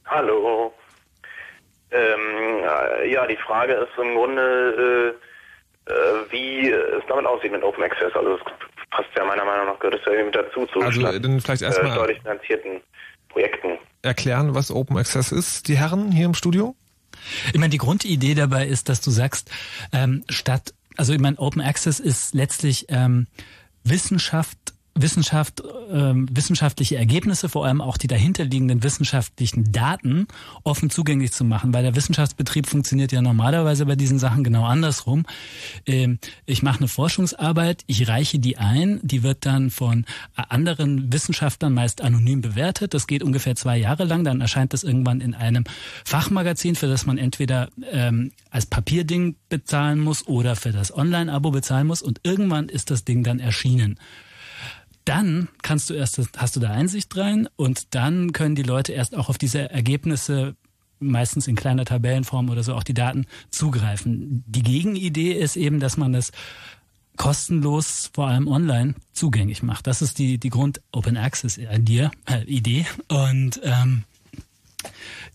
Hallo. 0.07 0.73
Ähm, 1.91 3.11
ja, 3.11 3.27
die 3.27 3.36
Frage 3.36 3.73
ist 3.73 3.99
im 4.01 4.15
Grunde 4.15 4.43
äh, 4.43 5.09
äh, 5.09 5.15
wie 6.31 6.70
es 6.70 7.02
damit 7.09 7.27
aussieht 7.27 7.52
mit 7.52 7.62
Open 7.62 7.85
Access. 7.85 8.15
Also 8.15 8.36
es 8.36 8.40
passt 8.90 9.09
ja 9.16 9.24
meiner 9.24 9.44
Meinung 9.44 9.66
nach 9.66 9.78
gehört 9.78 10.01
es 10.01 10.06
ja 10.06 10.12
irgendwie 10.12 10.39
dazu 10.39 10.66
zu 10.66 10.81
also, 10.81 11.02
dann 11.02 11.40
vielleicht 11.40 11.62
erstmal 11.62 11.90
äh, 11.90 11.94
steuerlich 11.94 12.19
finanzierten 12.19 12.81
Projekten. 13.28 13.78
Erklären, 14.02 14.55
was 14.55 14.70
Open 14.70 14.97
Access 14.97 15.32
ist, 15.32 15.69
die 15.69 15.77
Herren 15.77 16.12
hier 16.12 16.27
im 16.27 16.35
Studio? 16.35 16.74
Ich 17.52 17.59
meine, 17.59 17.70
die 17.70 17.78
Grundidee 17.78 18.35
dabei 18.35 18.66
ist, 18.66 18.89
dass 18.89 19.01
du 19.01 19.11
sagst, 19.11 19.51
ähm, 19.93 20.24
statt, 20.28 20.74
also 20.97 21.12
ich 21.12 21.20
meine, 21.20 21.39
Open 21.39 21.62
Access 21.62 22.01
ist 22.01 22.35
letztlich 22.35 22.86
ähm, 22.89 23.27
Wissenschaft 23.82 24.74
Wissenschaft, 24.95 25.61
äh, 25.61 26.12
wissenschaftliche 26.15 26.97
Ergebnisse, 26.97 27.49
vor 27.49 27.66
allem 27.66 27.81
auch 27.81 27.97
die 27.97 28.07
dahinterliegenden 28.07 28.83
wissenschaftlichen 28.85 29.73
Daten 29.73 30.29
offen 30.62 30.89
zugänglich 30.89 31.33
zu 31.33 31.45
machen, 31.45 31.75
weil 31.75 31.83
der 31.83 31.97
Wissenschaftsbetrieb 31.97 32.66
funktioniert 32.66 33.11
ja 33.11 33.21
normalerweise 33.21 33.87
bei 33.87 33.97
diesen 33.97 34.21
Sachen 34.21 34.45
genau 34.45 34.65
andersrum. 34.65 35.27
Ähm, 35.87 36.19
ich 36.47 36.62
mache 36.62 36.79
eine 36.79 36.89
Forschungsarbeit, 36.89 37.83
ich 37.89 38.07
reiche 38.07 38.39
die 38.39 38.57
ein, 38.57 39.01
die 39.03 39.25
wird 39.25 39.47
dann 39.47 39.71
von 39.71 40.05
anderen 40.37 41.12
Wissenschaftlern 41.12 41.75
meist 41.75 42.01
anonym 42.01 42.41
bewertet. 42.41 42.95
Das 42.95 43.09
geht 43.09 43.25
ungefähr 43.25 43.57
zwei 43.57 43.77
Jahre 43.77 44.05
lang, 44.05 44.23
dann 44.23 44.41
erscheint 44.41 44.73
das 44.73 44.85
irgendwann 44.85 45.21
in 45.21 45.35
einem 45.35 45.65
Fachmagazin, 46.05 46.77
für 46.77 46.87
das 46.87 47.05
man 47.05 47.19
entweder 47.19 47.69
ähm, 47.91 48.31
als 48.51 48.66
Papierding 48.66 49.35
bezahlen 49.49 49.99
muss 49.99 50.27
oder 50.29 50.55
für 50.55 50.71
das 50.71 50.97
Online-Abo 50.97 51.51
bezahlen 51.51 51.89
muss 51.89 52.01
und 52.01 52.21
irgendwann 52.23 52.69
ist 52.69 52.93
das 52.93 53.05
Ding 53.05 53.25
dann 53.25 53.41
erschienen 53.41 53.99
dann 55.05 55.49
kannst 55.63 55.91
du 55.91 55.95
erst, 55.95 56.21
hast 56.37 56.57
du 56.57 56.61
da 56.61 56.71
Einsicht 56.71 57.15
rein 57.17 57.49
und 57.57 57.95
dann 57.95 58.33
können 58.33 58.55
die 58.55 58.63
Leute 58.63 58.93
erst 58.93 59.17
auch 59.17 59.29
auf 59.29 59.39
diese 59.39 59.71
Ergebnisse 59.71 60.57
meistens 60.99 61.47
in 61.47 61.57
kleiner 61.57 61.85
Tabellenform 61.85 62.49
oder 62.51 62.63
so 62.63 62.75
auch 62.75 62.83
die 62.83 62.95
Daten 62.95 63.27
zugreifen. 63.51 64.45
Die 64.47 64.63
Gegenidee 64.63 65.33
ist 65.33 65.57
eben, 65.57 65.81
dass 65.81 65.97
man 65.97 66.13
das 66.13 66.33
kostenlos, 67.17 68.11
vor 68.13 68.29
allem 68.29 68.49
online, 68.49 68.95
zugänglich 69.13 69.63
macht. 69.63 69.87
Das 69.87 70.03
ist 70.03 70.19
die, 70.19 70.39
die 70.39 70.51
Grund 70.51 70.81
Open 70.93 71.17
Access 71.17 71.59
Idee. 71.59 72.11
Äh, 72.27 72.45
Idee. 72.45 72.87
Und 73.09 73.61
ähm, 73.63 74.05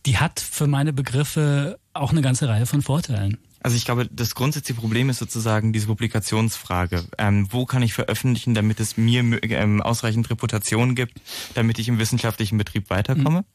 die 0.05 0.17
hat 0.17 0.39
für 0.39 0.67
meine 0.67 0.93
Begriffe 0.93 1.79
auch 1.93 2.11
eine 2.11 2.21
ganze 2.21 2.47
Reihe 2.47 2.65
von 2.65 2.81
Vorteilen. 2.81 3.37
Also 3.61 3.75
ich 3.75 3.85
glaube, 3.85 4.07
das 4.11 4.35
grundsätzliche 4.35 4.79
Problem 4.79 5.09
ist 5.09 5.19
sozusagen 5.19 5.73
diese 5.73 5.87
Publikationsfrage. 5.87 7.03
Ähm, 7.17 7.47
wo 7.51 7.65
kann 7.65 7.81
ich 7.81 7.93
veröffentlichen, 7.93 8.53
damit 8.53 8.79
es 8.79 8.97
mir 8.97 9.21
ähm, 9.43 9.81
ausreichend 9.81 10.29
Reputation 10.29 10.95
gibt, 10.95 11.19
damit 11.55 11.79
ich 11.79 11.87
im 11.87 11.99
wissenschaftlichen 11.99 12.57
Betrieb 12.57 12.89
weiterkomme? 12.89 13.39
Mhm. 13.39 13.45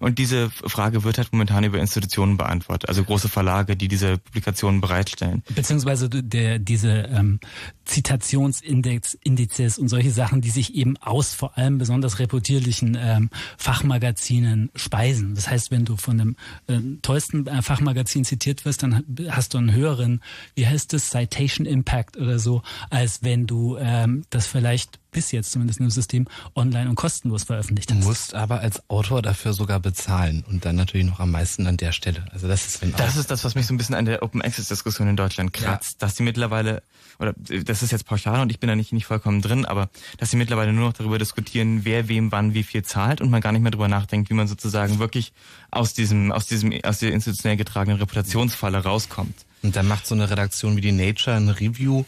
Und 0.00 0.18
diese 0.18 0.50
Frage 0.50 1.04
wird 1.04 1.18
halt 1.18 1.32
momentan 1.32 1.64
über 1.64 1.78
Institutionen 1.78 2.36
beantwortet, 2.36 2.88
also 2.88 3.04
große 3.04 3.28
Verlage, 3.28 3.76
die 3.76 3.88
diese 3.88 4.18
Publikationen 4.18 4.80
bereitstellen. 4.80 5.42
Beziehungsweise 5.54 6.08
der, 6.08 6.58
diese 6.58 6.90
ähm, 6.90 7.38
Zitationsindex, 7.84 9.14
Indizes 9.22 9.78
und 9.78 9.88
solche 9.88 10.10
Sachen, 10.10 10.40
die 10.40 10.50
sich 10.50 10.74
eben 10.74 10.96
aus 10.98 11.34
vor 11.34 11.56
allem 11.56 11.78
besonders 11.78 12.18
reputierlichen 12.18 12.96
ähm, 13.00 13.30
Fachmagazinen 13.56 14.70
speisen. 14.74 15.34
Das 15.34 15.48
heißt, 15.48 15.70
wenn 15.70 15.84
du 15.84 15.96
von 15.96 16.18
dem 16.18 16.36
äh, 16.66 16.78
tollsten 17.02 17.46
Fachmagazin 17.62 18.24
zitiert 18.24 18.64
wirst, 18.64 18.82
dann 18.82 19.04
hast 19.28 19.51
du 19.54 19.58
einen 19.58 19.72
höheren, 19.72 20.22
wie 20.54 20.66
heißt 20.66 20.92
das, 20.92 21.10
Citation 21.10 21.66
Impact 21.66 22.16
oder 22.16 22.38
so, 22.38 22.62
als 22.90 23.22
wenn 23.22 23.46
du 23.46 23.76
ähm, 23.78 24.24
das 24.30 24.46
vielleicht 24.46 25.01
bis 25.12 25.30
jetzt 25.30 25.52
zumindest 25.52 25.78
in 25.78 25.86
dem 25.86 25.90
System 25.90 26.26
online 26.56 26.88
und 26.88 26.96
kostenlos 26.96 27.44
veröffentlicht 27.44 27.92
hast. 27.92 28.02
Du 28.02 28.08
musst 28.08 28.34
aber 28.34 28.60
als 28.60 28.82
Autor 28.88 29.22
dafür 29.22 29.52
sogar 29.52 29.78
bezahlen 29.78 30.44
und 30.48 30.64
dann 30.64 30.74
natürlich 30.74 31.06
noch 31.06 31.20
am 31.20 31.30
meisten 31.30 31.66
an 31.66 31.76
der 31.76 31.92
Stelle. 31.92 32.24
Also 32.32 32.48
das 32.48 32.66
ist 32.66 32.82
wenn 32.82 32.92
Das 32.92 33.16
ist 33.16 33.30
das, 33.30 33.44
was 33.44 33.54
mich 33.54 33.66
so 33.66 33.74
ein 33.74 33.76
bisschen 33.76 33.94
an 33.94 34.06
der 34.06 34.22
Open 34.22 34.42
Access 34.42 34.68
Diskussion 34.68 35.06
in 35.08 35.16
Deutschland 35.16 35.52
kratzt, 35.52 35.92
ja. 35.92 36.06
dass 36.06 36.14
die 36.16 36.22
mittlerweile 36.22 36.82
oder 37.18 37.34
das 37.34 37.82
ist 37.82 37.92
jetzt 37.92 38.06
pauschal 38.06 38.40
und 38.40 38.50
ich 38.50 38.58
bin 38.58 38.68
da 38.68 38.74
nicht 38.74 38.92
nicht 38.92 39.06
vollkommen 39.06 39.42
drin, 39.42 39.66
aber 39.66 39.90
dass 40.16 40.30
sie 40.30 40.36
mittlerweile 40.36 40.72
nur 40.72 40.86
noch 40.86 40.94
darüber 40.94 41.18
diskutieren, 41.18 41.84
wer 41.84 42.08
wem 42.08 42.32
wann 42.32 42.54
wie 42.54 42.62
viel 42.62 42.82
zahlt 42.82 43.20
und 43.20 43.30
man 43.30 43.40
gar 43.40 43.52
nicht 43.52 43.62
mehr 43.62 43.70
darüber 43.70 43.88
nachdenkt, 43.88 44.30
wie 44.30 44.34
man 44.34 44.48
sozusagen 44.48 44.98
wirklich 44.98 45.32
aus 45.70 45.92
diesem 45.92 46.32
aus 46.32 46.46
diesem 46.46 46.72
aus 46.82 46.98
der 46.98 47.12
institutionell 47.12 47.58
getragenen 47.58 47.98
Reputationsfalle 47.98 48.78
rauskommt. 48.78 49.44
Und 49.62 49.76
dann 49.76 49.86
macht 49.86 50.06
so 50.06 50.14
eine 50.14 50.28
Redaktion 50.28 50.76
wie 50.76 50.80
die 50.80 50.92
Nature 50.92 51.36
ein 51.36 51.48
Review 51.48 52.04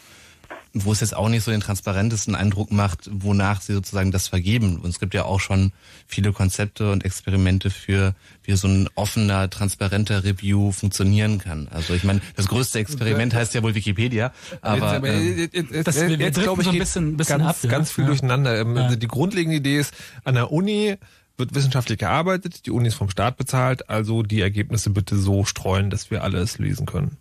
wo 0.74 0.90
es 0.90 1.00
jetzt 1.00 1.16
auch 1.16 1.28
nicht 1.28 1.44
so 1.44 1.52
den 1.52 1.60
transparentesten 1.60 2.34
Eindruck 2.34 2.72
macht, 2.72 3.08
wonach 3.10 3.60
sie 3.60 3.72
sozusagen 3.72 4.10
das 4.10 4.26
vergeben. 4.26 4.78
Und 4.78 4.90
es 4.90 4.98
gibt 4.98 5.14
ja 5.14 5.24
auch 5.24 5.38
schon 5.38 5.72
viele 6.08 6.32
Konzepte 6.32 6.90
und 6.90 7.04
Experimente 7.04 7.70
für, 7.70 8.14
wie 8.42 8.56
so 8.56 8.66
ein 8.66 8.88
offener, 8.96 9.48
transparenter 9.48 10.24
Review 10.24 10.72
funktionieren 10.72 11.38
kann. 11.38 11.68
Also 11.68 11.94
ich 11.94 12.02
meine, 12.02 12.20
das 12.34 12.48
größte 12.48 12.80
Experiment 12.80 13.32
heißt 13.34 13.54
ja 13.54 13.62
wohl 13.62 13.76
Wikipedia, 13.76 14.32
aber 14.62 14.96
ähm, 14.96 15.38
jetzt, 15.38 15.54
jetzt, 15.54 15.96
jetzt 15.96 16.40
glaube 16.40 16.62
ich, 16.62 16.66
so 16.66 16.72
ein 16.72 16.78
bisschen, 16.78 17.16
bisschen 17.16 17.38
ganz, 17.38 17.64
ab, 17.64 17.70
ganz 17.70 17.92
viel 17.92 18.04
ja. 18.04 18.08
durcheinander. 18.08 18.56
Ja. 18.56 18.96
Die 18.96 19.08
grundlegende 19.08 19.56
Idee 19.58 19.78
ist, 19.78 19.94
an 20.24 20.34
der 20.34 20.50
Uni 20.50 20.96
wird 21.36 21.54
wissenschaftlich 21.54 21.98
gearbeitet, 21.98 22.66
die 22.66 22.72
Uni 22.72 22.88
ist 22.88 22.94
vom 22.94 23.10
Staat 23.10 23.36
bezahlt, 23.36 23.88
also 23.88 24.24
die 24.24 24.40
Ergebnisse 24.40 24.90
bitte 24.90 25.16
so 25.16 25.44
streuen, 25.44 25.90
dass 25.90 26.10
wir 26.10 26.24
alles 26.24 26.58
lesen 26.58 26.86
können. 26.86 27.16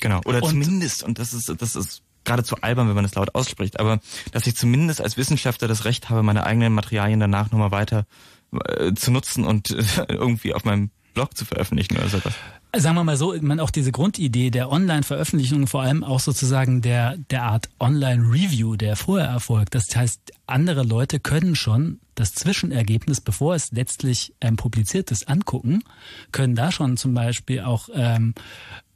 Genau. 0.00 0.20
Oder 0.24 0.42
und 0.42 0.50
zumindest, 0.50 1.04
und 1.04 1.18
das 1.18 1.32
ist, 1.32 1.54
das 1.58 1.76
ist 1.76 2.02
geradezu 2.24 2.56
albern, 2.60 2.88
wenn 2.88 2.94
man 2.94 3.04
es 3.04 3.14
laut 3.14 3.34
ausspricht, 3.34 3.80
aber 3.80 4.00
dass 4.32 4.46
ich 4.46 4.56
zumindest 4.56 5.00
als 5.00 5.16
Wissenschaftler 5.16 5.68
das 5.68 5.84
Recht 5.84 6.10
habe, 6.10 6.22
meine 6.22 6.44
eigenen 6.44 6.74
Materialien 6.74 7.20
danach 7.20 7.50
nochmal 7.50 7.70
weiter 7.70 8.06
äh, 8.52 8.92
zu 8.94 9.10
nutzen 9.10 9.44
und 9.44 9.70
äh, 9.70 9.82
irgendwie 10.08 10.54
auf 10.54 10.64
meinem 10.64 10.90
Blog 11.14 11.36
zu 11.36 11.44
veröffentlichen 11.44 11.96
oder 11.96 12.08
sowas. 12.08 12.34
Sagen 12.76 12.94
wir 12.94 13.02
mal 13.02 13.16
so, 13.16 13.34
man 13.40 13.58
auch 13.58 13.70
diese 13.70 13.90
Grundidee 13.90 14.50
der 14.50 14.70
Online-Veröffentlichung, 14.70 15.66
vor 15.66 15.82
allem 15.82 16.04
auch 16.04 16.20
sozusagen 16.20 16.82
der, 16.82 17.16
der 17.16 17.42
Art 17.42 17.68
Online-Review, 17.80 18.76
der 18.76 18.94
vorher 18.94 19.26
erfolgt. 19.26 19.74
Das 19.74 19.94
heißt, 19.94 20.20
andere 20.46 20.84
Leute 20.84 21.18
können 21.18 21.56
schon 21.56 21.98
das 22.14 22.32
Zwischenergebnis, 22.32 23.20
bevor 23.20 23.56
es 23.56 23.72
letztlich 23.72 24.34
ähm, 24.40 24.54
publiziert 24.54 25.10
ist, 25.10 25.28
angucken, 25.28 25.82
können 26.30 26.54
da 26.54 26.70
schon 26.70 26.96
zum 26.96 27.12
Beispiel 27.12 27.62
auch 27.62 27.88
ähm, 27.92 28.34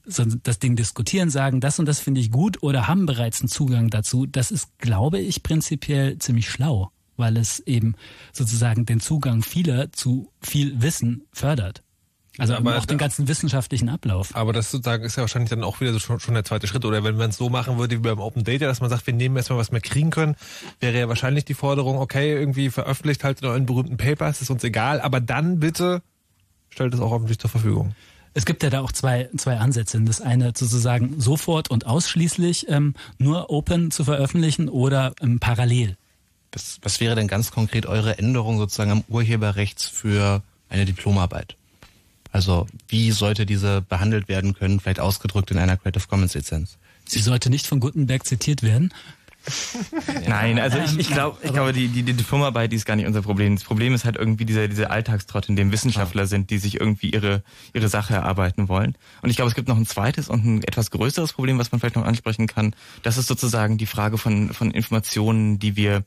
so 0.05 0.25
das 0.25 0.59
Ding 0.59 0.77
diskutieren, 0.77 1.31
sagen, 1.31 1.61
das 1.61 1.79
und 1.79 1.87
das 1.87 2.01
finde 2.01 2.21
ich 2.21 2.31
gut 2.31 2.63
oder 2.63 2.89
haben 2.89 3.07
bereits 3.07 3.41
einen 3.41 3.49
Zugang 3.49 3.91
dazu, 3.91 4.27
das 4.27 4.51
ist, 4.51 4.79
glaube 4.79 5.19
ich, 5.19 5.43
prinzipiell 5.43 6.19
ziemlich 6.19 6.49
schlau, 6.49 6.91
weil 7.17 7.37
es 7.37 7.61
eben 7.61 7.95
sozusagen 8.33 8.87
den 8.87 9.01
Zugang 9.01 9.43
vieler 9.43 9.93
zu 9.93 10.31
viel 10.41 10.83
Wissen 10.83 11.25
fördert. 11.33 11.83
Also 12.37 12.55
aber 12.55 12.77
auch 12.77 12.85
den 12.85 12.99
ganzen 12.99 13.29
wissenschaftlichen 13.29 13.89
Ablauf. 13.89 14.35
Aber 14.35 14.53
das 14.53 14.71
sozusagen 14.71 15.05
ist 15.05 15.17
ja 15.17 15.21
wahrscheinlich 15.21 15.51
dann 15.51 15.63
auch 15.63 15.81
wieder 15.81 15.93
so 15.93 16.01
schon, 16.01 16.19
schon 16.19 16.35
der 16.35 16.45
zweite 16.45 16.67
Schritt. 16.67 16.85
Oder 16.85 17.05
wenn 17.05 17.17
man 17.17 17.31
es 17.31 17.37
so 17.37 17.49
machen 17.49 17.79
würde 17.79 17.97
wie 17.97 18.01
beim 18.01 18.19
Open 18.19 18.43
Data, 18.43 18.67
dass 18.67 18.81
man 18.81 18.91
sagt, 18.91 19.07
wir 19.07 19.15
nehmen 19.15 19.37
erstmal, 19.37 19.59
was 19.59 19.71
wir 19.71 19.81
kriegen 19.81 20.11
können, 20.11 20.35
wäre 20.81 20.99
ja 20.99 21.09
wahrscheinlich 21.09 21.45
die 21.45 21.55
Forderung, 21.55 21.99
okay, 21.99 22.33
irgendwie 22.33 22.71
veröffentlicht 22.71 23.23
halt 23.23 23.41
in 23.41 23.47
euren 23.47 23.67
berühmten 23.67 23.97
Papers, 23.99 24.43
ist 24.43 24.51
uns 24.51 24.65
egal, 24.65 25.01
aber 25.01 25.21
dann 25.21 25.61
bitte 25.61 26.03
stellt 26.71 26.93
es 26.93 26.99
auch 26.99 27.15
öffentlich 27.15 27.39
zur 27.39 27.51
Verfügung. 27.51 27.95
Es 28.35 28.45
gibt 28.45 28.65
ja 28.65 28.71
da 28.71 28.81
auch 28.81 28.91
zwei, 28.91 29.31
zwei 29.37 29.59
Ansätze. 29.59 30.01
Das 30.01 30.21
eine 30.21 30.47
sozusagen 30.47 31.21
sofort 31.21 31.71
und 31.71 31.87
ausschließlich 31.87 32.69
ähm, 32.69 32.95
nur 33.19 33.51
open 33.51 33.93
zu 33.93 34.05
veröffentlichen 34.05 34.69
oder 34.69 35.15
ähm, 35.21 35.39
parallel. 35.39 35.97
Was, 36.53 36.79
was 36.83 37.01
wäre 37.01 37.15
denn 37.15 37.29
ganz 37.29 37.53
konkret 37.53 37.87
eure 37.87 38.19
Änderung 38.19 38.59
sozusagen 38.59 38.91
am 38.91 39.05
Urheberrecht 39.09 39.83
für 39.83 40.43
eine 40.69 40.85
Diplomarbeit? 40.85 41.57
Also 42.33 42.67
wie 42.89 43.13
sollte 43.13 43.47
diese 43.47 43.81
behandelt 43.83 44.27
werden 44.27 44.55
können, 44.55 44.81
vielleicht 44.81 44.99
ausgedrückt 44.99 45.53
in 45.53 45.59
einer 45.59 45.77
Creative 45.77 46.09
Commons 46.09 46.35
Lizenz? 46.35 46.79
Sie 47.07 47.21
sollte 47.21 47.51
nicht 47.51 47.67
von 47.67 47.79
Gutenberg 47.79 48.27
zitiert 48.27 48.65
werden. 48.65 48.93
Nein, 50.29 50.59
also 50.59 50.79
ich, 50.79 50.99
ich 50.99 51.09
glaube, 51.09 51.39
ich 51.43 51.53
glaube, 51.53 51.73
die, 51.73 51.89
die, 51.89 52.03
die 52.03 52.15
Diplomarbeit, 52.15 52.73
die 52.73 52.77
ist 52.77 52.87
gar 52.87 52.97
nicht 52.97 53.07
unser 53.07 53.23
Problem. 53.23 53.55
Das 53.55 53.65
Problem 53.65 53.95
ist 53.95 54.05
halt 54.05 54.17
irgendwie 54.17 54.45
dieser, 54.45 54.69
dieser 54.69 54.91
Alltagstrott, 54.91 55.49
in 55.49 55.57
dem 55.57 55.73
Wissenschaftler 55.73 56.27
sind, 56.27 56.51
die 56.51 56.59
sich 56.59 56.81
irgendwie 56.81 57.11
ihre, 57.11 57.43
ihre 57.73 57.89
Sache 57.89 58.15
erarbeiten 58.15 58.69
wollen. 58.69 58.97
Und 59.23 59.31
ich 59.31 59.37
glaube, 59.37 59.51
es 59.51 59.55
gibt 59.55 59.69
noch 59.69 59.77
ein 59.77 59.87
zweites 59.87 60.29
und 60.29 60.45
ein 60.45 60.63
etwas 60.63 60.91
größeres 60.91 61.33
Problem, 61.33 61.59
was 61.59 61.73
man 61.73 61.81
vielleicht 61.81 61.97
noch 61.97 62.07
ansprechen 62.07 62.47
kann. 62.47 62.75
Das 63.03 63.19
ist 63.19 63.27
sozusagen 63.27 63.77
die 63.77 63.87
Frage 63.87 64.19
von, 64.19 64.53
von 64.53 64.71
Informationen, 64.71 65.59
die 65.59 65.77
wir 65.77 66.05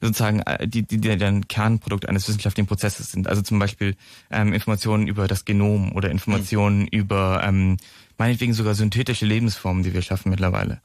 sozusagen, 0.00 0.40
äh, 0.40 0.66
die, 0.66 0.82
die, 0.82 0.98
die 1.00 1.10
ein 1.10 1.48
Kernprodukt 1.48 2.08
eines 2.08 2.28
wissenschaftlichen 2.28 2.68
Prozesses 2.68 3.12
sind. 3.12 3.28
Also 3.28 3.42
zum 3.42 3.58
Beispiel 3.58 3.96
ähm, 4.30 4.52
Informationen 4.52 5.08
über 5.08 5.28
das 5.28 5.44
Genom 5.44 5.92
oder 5.92 6.10
Informationen 6.10 6.80
mhm. 6.80 6.88
über 6.90 7.42
ähm, 7.44 7.76
meinetwegen 8.16 8.52
sogar 8.52 8.74
synthetische 8.74 9.26
Lebensformen, 9.26 9.82
die 9.82 9.94
wir 9.94 10.02
schaffen 10.02 10.30
mittlerweile. 10.30 10.80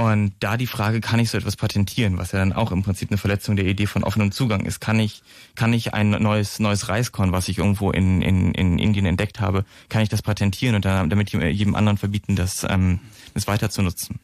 Und 0.00 0.32
da 0.40 0.56
die 0.56 0.66
Frage, 0.66 1.02
kann 1.02 1.20
ich 1.20 1.28
so 1.28 1.36
etwas 1.36 1.56
patentieren, 1.56 2.16
was 2.16 2.32
ja 2.32 2.38
dann 2.38 2.54
auch 2.54 2.72
im 2.72 2.82
Prinzip 2.82 3.10
eine 3.10 3.18
Verletzung 3.18 3.56
der 3.56 3.66
Idee 3.66 3.84
von 3.84 4.02
offenem 4.02 4.32
Zugang 4.32 4.64
ist. 4.64 4.80
Kann 4.80 4.98
ich, 4.98 5.22
kann 5.56 5.74
ich 5.74 5.92
ein 5.92 6.08
neues, 6.08 6.58
neues 6.58 6.88
Reiskorn, 6.88 7.32
was 7.32 7.48
ich 7.48 7.58
irgendwo 7.58 7.90
in, 7.90 8.22
in, 8.22 8.54
in 8.54 8.78
Indien 8.78 9.04
entdeckt 9.04 9.40
habe, 9.40 9.66
kann 9.90 10.00
ich 10.00 10.08
das 10.08 10.22
patentieren 10.22 10.74
und 10.74 10.86
dann 10.86 11.10
damit 11.10 11.30
jedem 11.30 11.74
anderen 11.74 11.98
verbieten, 11.98 12.34
das, 12.34 12.64
ähm, 12.66 13.00
das 13.34 13.46
weiter 13.46 13.68
zu 13.68 13.82
nutzen? 13.82 14.18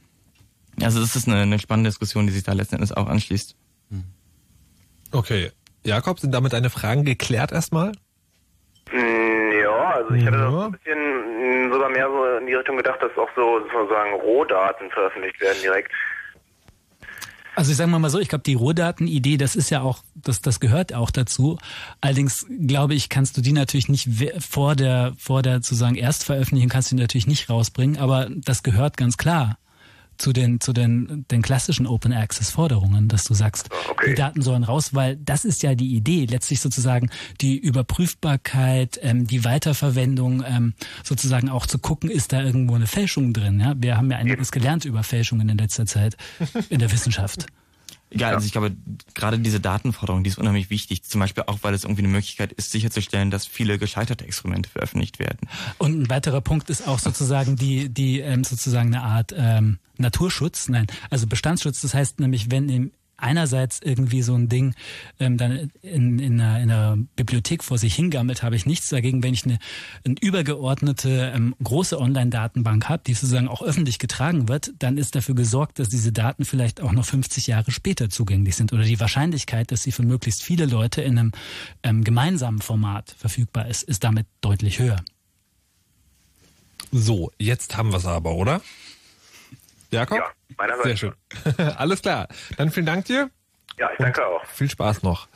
Also 0.81 0.99
das 0.99 1.15
ist 1.15 1.29
eine, 1.29 1.43
eine 1.43 1.59
spannende 1.59 1.91
Diskussion, 1.91 2.27
die 2.27 2.33
sich 2.33 2.43
da 2.43 2.55
letzten 2.55 2.77
Endes 2.77 2.93
auch 2.93 3.07
anschließt. 3.07 3.55
Okay. 5.13 5.51
Jakob, 5.85 6.21
sind 6.21 6.33
damit 6.33 6.55
deine 6.55 6.71
Fragen 6.71 7.05
geklärt 7.05 7.53
erstmal? 7.53 7.93
Hm, 8.89 9.61
ja, 9.63 9.95
also 9.95 10.15
ich 10.15 10.25
hatte 10.25 10.39
ja. 10.39 10.51
das 10.51 10.65
ein 10.65 10.73
bisschen 10.73 11.16
sogar 11.73 11.89
mehr 11.89 12.09
so 12.09 12.25
in 12.39 12.47
die 12.47 12.55
Richtung 12.55 12.77
gedacht, 12.77 13.03
dass 13.03 13.17
auch 13.17 13.31
so 13.37 13.61
sozusagen 13.61 14.15
Rohdaten 14.15 14.91
veröffentlicht 14.91 15.41
werden 15.41 15.59
direkt. 15.63 15.93
Also 17.55 17.71
ich 17.71 17.79
sage 17.79 17.91
mal 17.91 18.11
so, 18.11 18.19
ich 18.19 18.29
glaube, 18.29 18.45
die 18.45 18.55
Rohdatenidee, 18.55 19.39
das 19.39 19.57
ist 19.57 19.71
ja 19.71 19.81
auch, 19.81 20.03
das, 20.15 20.43
das 20.43 20.61
gehört 20.61 20.93
auch 20.95 21.11
dazu. 21.11 21.59
Allerdings 22.03 22.47
glaube 22.67 22.95
ich, 22.95 23.09
kannst 23.09 23.39
du 23.39 23.41
die 23.41 23.53
natürlich 23.53 23.89
nicht 23.89 24.11
vor 24.39 24.77
der, 24.77 25.15
vor 25.19 25.41
der 25.41 25.55
sozusagen 25.55 25.95
Erstveröffentlichung 25.95 26.69
kannst 26.69 26.93
du 26.93 26.97
die 26.97 27.03
natürlich 27.03 27.27
nicht 27.27 27.49
rausbringen, 27.49 27.99
aber 27.99 28.29
das 28.31 28.63
gehört 28.63 28.99
ganz 28.99 29.17
klar 29.17 29.57
zu 30.19 30.33
den, 30.33 30.61
zu 30.61 30.73
den, 30.73 31.25
den 31.31 31.43
klassischen 31.43 31.87
Open 31.87 32.13
Access 32.13 32.51
Forderungen, 32.51 33.09
dass 33.09 33.25
du 33.25 33.35
sagst, 33.35 33.71
okay. 33.91 34.11
die 34.11 34.15
Daten 34.15 34.43
sollen 34.43 34.65
raus, 34.65 34.95
weil 34.95 35.17
das 35.17 35.45
ist 35.45 35.63
ja 35.63 35.75
die 35.75 35.95
Idee, 35.95 36.27
letztlich 36.27 36.61
sozusagen 36.61 37.11
die 37.41 37.59
Überprüfbarkeit, 37.59 38.99
ähm, 39.03 39.27
die 39.27 39.45
Weiterverwendung, 39.45 40.43
ähm, 40.47 40.75
sozusagen 41.03 41.49
auch 41.49 41.67
zu 41.67 41.79
gucken, 41.79 42.11
ist 42.11 42.33
da 42.33 42.43
irgendwo 42.43 42.75
eine 42.75 42.87
Fälschung 42.87 43.33
drin, 43.33 43.61
ja? 43.61 43.75
Wir 43.77 43.97
haben 43.97 44.11
ja 44.11 44.19
einiges 44.19 44.53
gelernt 44.53 44.85
über 44.85 45.03
Fälschungen 45.03 45.49
in 45.49 45.59
letzter 45.59 45.87
Zeit 45.87 46.17
in 46.71 46.79
der 46.79 46.93
Wissenschaft. 46.93 47.47
Ja, 48.21 48.31
also 48.31 48.47
ich 48.47 48.53
glaube, 48.53 48.75
gerade 49.15 49.39
diese 49.39 49.61
Datenforderung, 49.61 50.25
die 50.25 50.31
ist 50.31 50.39
unheimlich 50.39 50.71
wichtig. 50.71 51.05
Zum 51.05 51.21
Beispiel 51.21 51.45
auch, 51.47 51.59
weil 51.63 51.75
es 51.75 51.85
irgendwie 51.85 52.03
eine 52.03 52.09
Möglichkeit 52.09 52.53
ist, 52.53 52.73
sicherzustellen, 52.73 53.31
dass 53.31 53.47
viele 53.47 53.79
gescheiterte 53.79 54.25
Experimente 54.25 54.69
veröffentlicht 54.69 55.19
werden. 55.19 55.49
Und 55.79 56.01
ein 56.01 56.11
weiterer 56.11 56.41
Punkt 56.41 56.71
ist 56.71 56.87
auch 56.87 56.99
sozusagen 56.99 57.57
die, 57.57 57.89
die 57.89 58.21
ähm, 58.21 58.45
sozusagen 58.45 58.95
eine 58.95 59.03
Art 59.05 59.35
ähm, 59.37 59.79
Naturschutz, 59.99 60.69
nein, 60.69 60.87
also 61.11 61.27
Bestandsschutz. 61.27 61.81
Das 61.81 61.95
heißt 61.95 62.21
nämlich, 62.21 62.51
wenn 62.51 62.69
im 62.69 62.91
einerseits 63.17 63.81
irgendwie 63.83 64.23
so 64.23 64.35
ein 64.35 64.49
Ding 64.49 64.75
ähm, 65.19 65.37
dann 65.37 65.71
in, 65.83 66.19
in, 66.19 66.41
einer, 66.41 66.61
in 66.61 66.71
einer 66.71 66.99
Bibliothek 67.17 67.65
vor 67.65 67.79
sich 67.79 67.95
hingammelt, 67.95 68.43
habe 68.43 68.57
ich 68.57 68.67
nichts 68.67 68.89
dagegen, 68.89 69.23
wenn 69.23 69.35
ich 69.35 69.45
eine, 69.45 69.59
eine 70.05 70.17
übergeordnete 70.21 71.33
ähm, 71.35 71.55
große 71.63 71.99
Online-Datenbank 71.99 72.89
habe, 72.89 73.03
die 73.07 73.15
sozusagen 73.15 73.49
auch 73.49 73.63
öffentlich 73.63 73.99
getragen 73.99 74.49
wird, 74.49 74.73
dann 74.79 74.99
ist 74.99 75.15
dafür 75.15 75.35
gesorgt, 75.35 75.79
dass 75.79 75.89
diese 75.89 76.13
Daten 76.13 76.45
vielleicht 76.45 76.81
auch 76.81 76.93
noch 76.93 77.05
50 77.05 77.47
Jahre 77.47 77.71
später 77.71 78.11
zugänglich 78.11 78.57
sind 78.57 78.73
oder 78.73 78.85
die 78.85 79.01
Wahrscheinlichkeit, 79.01 79.73
dass 79.73 79.83
sie 79.83 79.93
für 79.93 80.03
möglichst 80.03 80.43
viele 80.43 80.67
Leute 80.67 81.03
in 81.03 81.19
einem 81.19 81.33
ähm, 81.83 82.05
gemeinsamen 82.05 82.61
Format 82.61 83.15
verfügbar 83.19 83.69
ist, 83.69 83.83
ist 83.83 84.05
damit 84.05 84.27
deutlich 84.41 84.79
höher. 84.79 85.03
So, 86.93 87.33
jetzt 87.39 87.77
haben 87.77 87.91
wir 87.91 87.99
es 87.99 88.07
aber, 88.07 88.35
oder? 88.35 88.61
Jakob? 89.91 90.19
Ja, 90.19 90.25
meiner 90.59 90.83
Sehr 90.83 90.97
schön. 90.97 91.13
Alles 91.77 92.03
klar. 92.03 92.29
Dann 92.57 92.71
vielen 92.71 92.87
Dank 92.87 93.05
dir. 93.07 93.31
Ja, 93.79 93.91
ich 93.93 93.99
danke 93.99 94.27
auch. 94.27 94.45
Viel 94.47 94.71
Spaß 94.71 95.03
noch. 95.03 95.29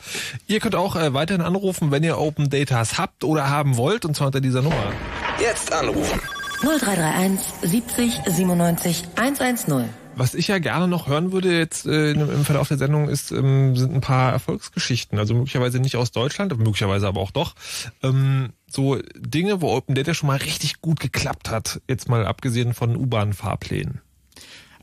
Ihr 0.47 0.59
könnt 0.59 0.75
auch 0.75 0.95
äh, 0.95 1.13
weiterhin 1.13 1.41
anrufen, 1.41 1.91
wenn 1.91 2.03
ihr 2.03 2.17
Open 2.17 2.49
Datas 2.49 2.97
habt 2.97 3.23
oder 3.23 3.49
haben 3.49 3.77
wollt, 3.77 4.03
und 4.03 4.15
zwar 4.15 4.27
unter 4.27 4.41
dieser 4.41 4.63
Nummer. 4.63 4.91
Jetzt 5.39 5.71
anrufen. 5.71 6.19
0331 6.61 7.39
70 7.61 8.21
97 8.27 9.03
110. 9.15 9.89
Was 10.15 10.33
ich 10.33 10.47
ja 10.49 10.59
gerne 10.59 10.87
noch 10.87 11.07
hören 11.07 11.31
würde 11.31 11.57
jetzt 11.57 11.85
äh, 11.85 12.11
im 12.11 12.45
Verlauf 12.45 12.67
der 12.67 12.77
Sendung 12.77 13.09
ist, 13.09 13.31
ähm, 13.31 13.75
sind 13.75 13.93
ein 13.93 14.01
paar 14.01 14.31
Erfolgsgeschichten. 14.31 15.17
Also 15.17 15.33
möglicherweise 15.33 15.79
nicht 15.79 15.95
aus 15.95 16.11
Deutschland, 16.11 16.55
möglicherweise 16.57 17.07
aber 17.07 17.21
auch 17.21 17.31
doch. 17.31 17.55
Ähm, 18.03 18.49
so 18.67 18.99
Dinge, 19.15 19.61
wo 19.61 19.75
Open 19.75 19.95
Data 19.95 20.13
schon 20.13 20.27
mal 20.27 20.37
richtig 20.37 20.81
gut 20.81 20.99
geklappt 20.99 21.49
hat. 21.49 21.81
Jetzt 21.87 22.09
mal 22.09 22.25
abgesehen 22.25 22.73
von 22.73 22.95
U-Bahn-Fahrplänen. 22.95 24.01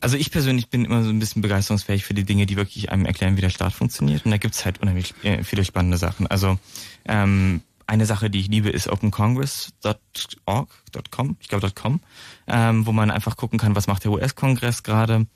Also 0.01 0.16
ich 0.16 0.31
persönlich 0.31 0.69
bin 0.69 0.85
immer 0.85 1.03
so 1.03 1.11
ein 1.11 1.19
bisschen 1.19 1.43
begeisterungsfähig 1.43 2.05
für 2.05 2.15
die 2.15 2.25
Dinge, 2.25 2.47
die 2.47 2.57
wirklich 2.57 2.91
einem 2.91 3.07
erklären, 3.07 3.37
wie 3.37 3.41
der 3.41 3.51
Staat 3.51 3.73
funktioniert. 3.73 4.25
Und 4.25 4.31
da 4.31 4.37
gibt's 4.37 4.65
halt 4.65 4.81
unheimlich 4.81 5.15
äh, 5.23 5.43
viele 5.43 5.65
spannende 5.65 5.99
Sachen. 5.99 6.27
Also 6.27 6.59
ähm, 7.05 7.62
eine 7.87 8.07
Sache, 8.07 8.31
die 8.31 8.41
ich 8.41 8.49
liebe, 8.49 8.69
ist 8.69 8.89
opencongress.org.com, 8.89 11.37
ich 11.41 11.49
glaube 11.49 11.70
.com, 11.70 12.01
ähm, 12.47 12.87
wo 12.87 12.93
man 12.93 13.11
einfach 13.11 13.37
gucken 13.37 13.59
kann, 13.59 13.75
was 13.75 13.87
macht 13.87 14.05
der 14.05 14.12
US-Kongress 14.12 14.83
gerade. 14.83 15.27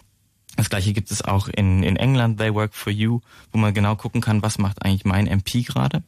Das 0.56 0.68
gleiche 0.68 0.92
gibt 0.92 1.10
es 1.10 1.22
auch 1.22 1.48
in, 1.48 1.82
in 1.82 1.96
England, 1.96 2.38
They 2.38 2.52
Work 2.52 2.74
for 2.74 2.92
You, 2.92 3.20
wo 3.52 3.58
man 3.58 3.72
genau 3.72 3.96
gucken 3.96 4.20
kann, 4.20 4.42
was 4.42 4.58
macht 4.58 4.84
eigentlich 4.84 5.06
mein 5.06 5.26
MP 5.26 5.62
gerade. 5.62 6.02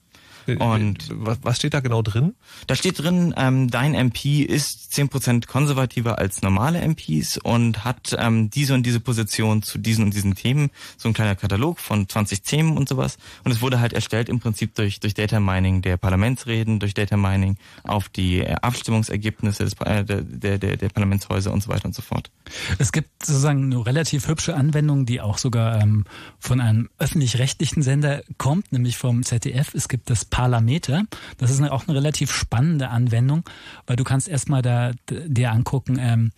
Und 0.46 1.08
was, 1.10 1.56
steht 1.56 1.74
da 1.74 1.80
genau 1.80 2.02
drin? 2.02 2.34
Da 2.66 2.74
steht 2.74 2.98
drin, 2.98 3.34
ähm, 3.36 3.70
dein 3.70 3.94
MP 3.94 4.42
ist 4.42 4.92
zehn 4.92 5.08
Prozent 5.08 5.46
konservativer 5.46 6.18
als 6.18 6.42
normale 6.42 6.80
MPs 6.80 7.38
und 7.38 7.84
hat 7.84 8.14
ähm, 8.18 8.50
diese 8.50 8.74
und 8.74 8.84
diese 8.84 9.00
Position 9.00 9.62
zu 9.62 9.78
diesen 9.78 10.04
und 10.04 10.14
diesen 10.14 10.34
Themen. 10.34 10.70
So 10.96 11.08
ein 11.08 11.14
kleiner 11.14 11.34
Katalog 11.34 11.78
von 11.80 12.08
20 12.08 12.42
Themen 12.42 12.76
und 12.76 12.88
sowas. 12.88 13.16
Und 13.44 13.52
es 13.52 13.62
wurde 13.62 13.80
halt 13.80 13.92
erstellt 13.92 14.28
im 14.28 14.40
Prinzip 14.40 14.74
durch, 14.74 15.00
durch 15.00 15.14
Data 15.14 15.40
Mining 15.40 15.82
der 15.82 15.96
Parlamentsreden, 15.96 16.78
durch 16.78 16.94
Data 16.94 17.16
Mining 17.16 17.56
auf 17.82 18.08
die 18.08 18.40
äh, 18.40 18.54
Abstimmungsergebnisse 18.60 19.64
des, 19.64 19.74
äh, 19.84 20.04
der, 20.04 20.22
der, 20.22 20.58
der, 20.58 20.76
der 20.76 20.88
Parlamentshäuser 20.88 21.52
und 21.52 21.62
so 21.62 21.70
weiter 21.70 21.86
und 21.86 21.94
so 21.94 22.02
fort. 22.02 22.30
Es 22.78 22.92
gibt 22.92 23.24
sozusagen 23.24 23.64
eine 23.64 23.84
relativ 23.84 24.28
hübsche 24.28 24.54
Anwendung, 24.54 25.06
die 25.06 25.20
auch 25.20 25.38
sogar 25.38 25.80
ähm, 25.80 26.04
von 26.38 26.60
einem 26.60 26.88
öffentlich-rechtlichen 26.98 27.82
Sender 27.82 28.22
kommt, 28.38 28.72
nämlich 28.72 28.96
vom 28.96 29.22
ZDF. 29.22 29.74
Es 29.74 29.88
gibt 29.88 30.10
das 30.10 30.24
Parlameter. 30.34 31.04
Das 31.38 31.52
ist 31.52 31.62
auch 31.62 31.86
eine 31.86 31.96
relativ 31.96 32.32
spannende 32.32 32.88
Anwendung, 32.88 33.44
weil 33.86 33.94
du 33.94 34.02
kannst 34.02 34.26
erstmal 34.26 34.62
da 34.62 34.90
dir 35.08 35.52
angucken, 35.52 35.96
ähm, 36.00 36.32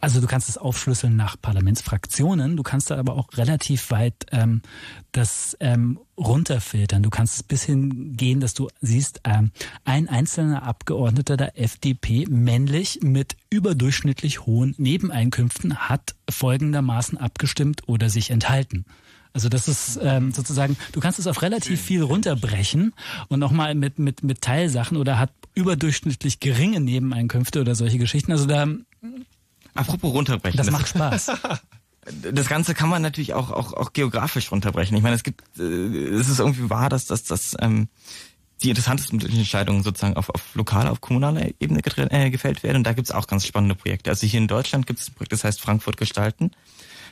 also 0.00 0.18
du 0.18 0.26
kannst 0.26 0.48
es 0.48 0.56
aufschlüsseln 0.56 1.14
nach 1.14 1.36
Parlamentsfraktionen, 1.40 2.56
du 2.56 2.62
kannst 2.62 2.90
da 2.90 2.96
aber 2.96 3.16
auch 3.16 3.28
relativ 3.34 3.90
weit 3.90 4.14
ähm, 4.32 4.62
das 5.12 5.58
ähm, 5.60 6.00
runterfiltern. 6.16 7.02
Du 7.02 7.10
kannst 7.10 7.34
es 7.34 7.42
bis 7.42 7.64
hin 7.64 8.16
gehen, 8.16 8.40
dass 8.40 8.54
du 8.54 8.68
siehst, 8.80 9.20
ähm, 9.24 9.50
ein 9.84 10.08
einzelner 10.08 10.62
Abgeordneter 10.62 11.36
der 11.36 11.60
FDP, 11.60 12.24
männlich 12.30 13.00
mit 13.02 13.36
überdurchschnittlich 13.50 14.46
hohen 14.46 14.74
Nebeneinkünften, 14.78 15.76
hat 15.76 16.14
folgendermaßen 16.30 17.18
abgestimmt 17.18 17.82
oder 17.88 18.08
sich 18.08 18.30
enthalten. 18.30 18.86
Also 19.32 19.48
das 19.48 19.68
ist 19.68 19.98
ähm, 20.02 20.32
sozusagen, 20.32 20.76
du 20.92 21.00
kannst 21.00 21.18
es 21.18 21.26
auf 21.26 21.42
relativ 21.42 21.80
viel 21.80 22.02
runterbrechen 22.02 22.92
und 23.28 23.38
nochmal 23.40 23.74
mit, 23.74 23.98
mit, 23.98 24.22
mit 24.22 24.42
Teilsachen 24.42 24.96
oder 24.96 25.18
hat 25.18 25.30
überdurchschnittlich 25.54 26.40
geringe 26.40 26.80
Nebeneinkünfte 26.80 27.60
oder 27.60 27.74
solche 27.74 27.98
Geschichten. 27.98 28.32
Also 28.32 28.46
da 28.46 28.66
Apropos 29.74 30.12
runterbrechen. 30.12 30.56
Das, 30.56 30.66
das 30.66 30.72
macht 30.72 30.88
Spaß. 30.88 31.30
Das 32.04 32.48
Ganze 32.48 32.74
kann 32.74 32.88
man 32.88 33.00
natürlich 33.00 33.32
auch, 33.32 33.52
auch, 33.52 33.74
auch 33.74 33.92
geografisch 33.92 34.50
runterbrechen. 34.50 34.96
Ich 34.96 35.04
meine, 35.04 35.14
es 35.14 35.22
gibt, 35.22 35.40
äh, 35.56 35.62
es 35.62 36.28
ist 36.28 36.40
irgendwie 36.40 36.68
wahr, 36.68 36.88
dass, 36.88 37.06
dass, 37.06 37.22
dass 37.22 37.54
ähm, 37.60 37.86
die 38.60 38.70
interessantesten 38.70 39.20
Entscheidungen 39.20 39.84
sozusagen 39.84 40.16
auf, 40.16 40.28
auf 40.30 40.54
lokaler, 40.54 40.90
auf 40.90 41.00
kommunaler 41.00 41.50
Ebene 41.60 41.80
äh, 41.80 42.30
gefällt 42.30 42.64
werden. 42.64 42.78
Und 42.78 42.88
da 42.88 42.92
gibt 42.92 43.06
es 43.06 43.14
auch 43.14 43.28
ganz 43.28 43.46
spannende 43.46 43.76
Projekte. 43.76 44.10
Also 44.10 44.26
hier 44.26 44.40
in 44.40 44.48
Deutschland 44.48 44.88
gibt 44.88 44.98
es 44.98 45.10
ein 45.10 45.14
Projekt, 45.14 45.32
das 45.32 45.44
heißt 45.44 45.60
Frankfurt 45.60 45.96
gestalten. 45.96 46.50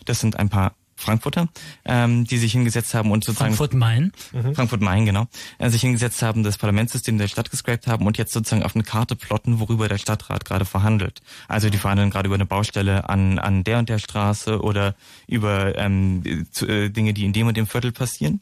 Das 0.06 0.18
sind 0.18 0.36
ein 0.36 0.48
paar 0.48 0.74
Frankfurter, 1.00 1.48
ähm, 1.84 2.24
die 2.26 2.38
sich 2.38 2.52
hingesetzt 2.52 2.94
haben 2.94 3.10
und 3.10 3.24
sozusagen 3.24 3.54
Frankfurt-Main, 3.54 4.12
mhm. 4.32 4.54
Frankfurt-Main 4.54 5.06
genau, 5.06 5.26
äh, 5.58 5.70
sich 5.70 5.80
hingesetzt 5.80 6.22
haben, 6.22 6.42
das 6.42 6.58
Parlamentssystem 6.58 7.18
der 7.18 7.28
Stadt 7.28 7.50
gescrapt 7.50 7.86
haben 7.86 8.06
und 8.06 8.18
jetzt 8.18 8.32
sozusagen 8.32 8.62
auf 8.62 8.74
eine 8.74 8.84
Karte 8.84 9.16
plotten, 9.16 9.60
worüber 9.60 9.88
der 9.88 9.98
Stadtrat 9.98 10.44
gerade 10.44 10.64
verhandelt. 10.64 11.20
Also 11.48 11.70
die 11.70 11.78
verhandeln 11.78 12.10
gerade 12.10 12.26
über 12.26 12.36
eine 12.36 12.46
Baustelle 12.46 13.08
an 13.08 13.38
an 13.38 13.64
der 13.64 13.78
und 13.78 13.88
der 13.88 13.98
Straße 13.98 14.60
oder 14.60 14.94
über 15.26 15.76
ähm, 15.76 16.46
zu, 16.50 16.66
äh, 16.66 16.90
Dinge, 16.90 17.14
die 17.14 17.24
in 17.24 17.32
dem 17.32 17.46
und 17.46 17.56
dem 17.56 17.66
Viertel 17.66 17.92
passieren. 17.92 18.40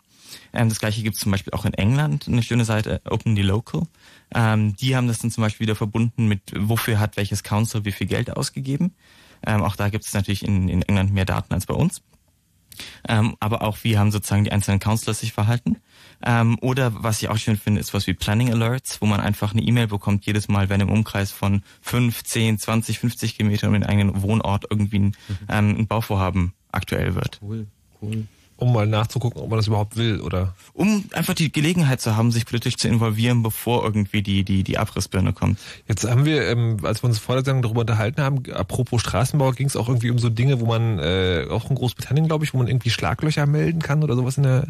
Ähm, 0.52 0.68
das 0.68 0.80
gleiche 0.80 1.02
gibt 1.02 1.16
es 1.16 1.22
zum 1.22 1.32
Beispiel 1.32 1.52
auch 1.52 1.64
in 1.64 1.74
England, 1.74 2.28
eine 2.28 2.42
schöne 2.42 2.64
Seite, 2.64 3.00
Open 3.08 3.36
the 3.36 3.42
Local. 3.42 3.82
Ähm, 4.34 4.76
die 4.76 4.96
haben 4.96 5.08
das 5.08 5.18
dann 5.18 5.30
zum 5.30 5.42
Beispiel 5.42 5.66
wieder 5.66 5.76
verbunden 5.76 6.26
mit, 6.26 6.42
wofür 6.56 6.98
hat 7.00 7.16
welches 7.16 7.42
Council 7.42 7.84
wie 7.84 7.92
viel 7.92 8.06
Geld 8.06 8.36
ausgegeben. 8.36 8.94
Ähm, 9.46 9.62
auch 9.62 9.76
da 9.76 9.88
gibt 9.88 10.04
es 10.04 10.14
natürlich 10.14 10.44
in, 10.44 10.68
in 10.68 10.82
England 10.82 11.12
mehr 11.12 11.24
Daten 11.24 11.54
als 11.54 11.66
bei 11.66 11.74
uns 11.74 12.02
ähm, 13.08 13.36
aber 13.40 13.62
auch 13.62 13.78
wie 13.82 13.98
haben 13.98 14.10
sozusagen 14.10 14.44
die 14.44 14.52
einzelnen 14.52 14.80
Counselors 14.80 15.20
sich 15.20 15.32
verhalten. 15.32 15.78
Ähm, 16.24 16.58
oder 16.60 16.92
was 17.02 17.22
ich 17.22 17.28
auch 17.28 17.36
schön 17.36 17.56
finde, 17.56 17.80
ist 17.80 17.94
was 17.94 18.06
wie 18.06 18.14
Planning 18.14 18.52
Alerts, 18.52 19.00
wo 19.00 19.06
man 19.06 19.20
einfach 19.20 19.52
eine 19.52 19.62
E-Mail 19.62 19.86
bekommt 19.86 20.26
jedes 20.26 20.48
Mal, 20.48 20.68
wenn 20.68 20.80
im 20.80 20.90
Umkreis 20.90 21.30
von 21.30 21.62
5, 21.82 22.24
10, 22.24 22.58
20, 22.58 22.98
50 22.98 23.36
Kilometern 23.36 23.68
um 23.68 23.74
den 23.74 23.84
eigenen 23.84 24.22
Wohnort 24.22 24.66
irgendwie 24.70 24.98
ein, 24.98 25.04
mhm. 25.04 25.38
ähm, 25.48 25.76
ein 25.78 25.86
Bauvorhaben 25.86 26.54
aktuell 26.72 27.14
wird. 27.14 27.38
Cool, 27.42 27.66
cool 28.02 28.26
um 28.58 28.72
mal 28.72 28.86
nachzugucken, 28.86 29.40
ob 29.40 29.48
man 29.48 29.58
das 29.58 29.68
überhaupt 29.68 29.96
will, 29.96 30.20
oder? 30.20 30.54
Um 30.72 31.04
einfach 31.12 31.34
die 31.34 31.52
Gelegenheit 31.52 32.00
zu 32.00 32.16
haben, 32.16 32.32
sich 32.32 32.44
politisch 32.44 32.76
zu 32.76 32.88
involvieren, 32.88 33.44
bevor 33.44 33.84
irgendwie 33.84 34.20
die, 34.20 34.42
die, 34.42 34.64
die 34.64 34.78
Abrissbirne 34.78 35.32
kommt. 35.32 35.60
Jetzt 35.86 36.04
haben 36.04 36.24
wir, 36.24 36.48
ähm, 36.48 36.78
als 36.82 37.02
wir 37.02 37.08
uns 37.08 37.20
vor 37.20 37.36
der 37.36 37.44
Sendung 37.44 37.62
darüber 37.62 37.82
unterhalten 37.82 38.20
haben, 38.20 38.42
apropos 38.52 39.00
Straßenbau, 39.00 39.52
ging 39.52 39.68
es 39.68 39.76
auch 39.76 39.88
irgendwie 39.88 40.10
um 40.10 40.18
so 40.18 40.28
Dinge, 40.28 40.58
wo 40.58 40.66
man, 40.66 40.98
äh, 40.98 41.46
auch 41.48 41.70
in 41.70 41.76
Großbritannien, 41.76 42.26
glaube 42.26 42.44
ich, 42.44 42.52
wo 42.52 42.58
man 42.58 42.66
irgendwie 42.66 42.90
Schlaglöcher 42.90 43.46
melden 43.46 43.80
kann 43.80 44.02
oder 44.02 44.16
sowas 44.16 44.36
in 44.36 44.42
der, 44.42 44.64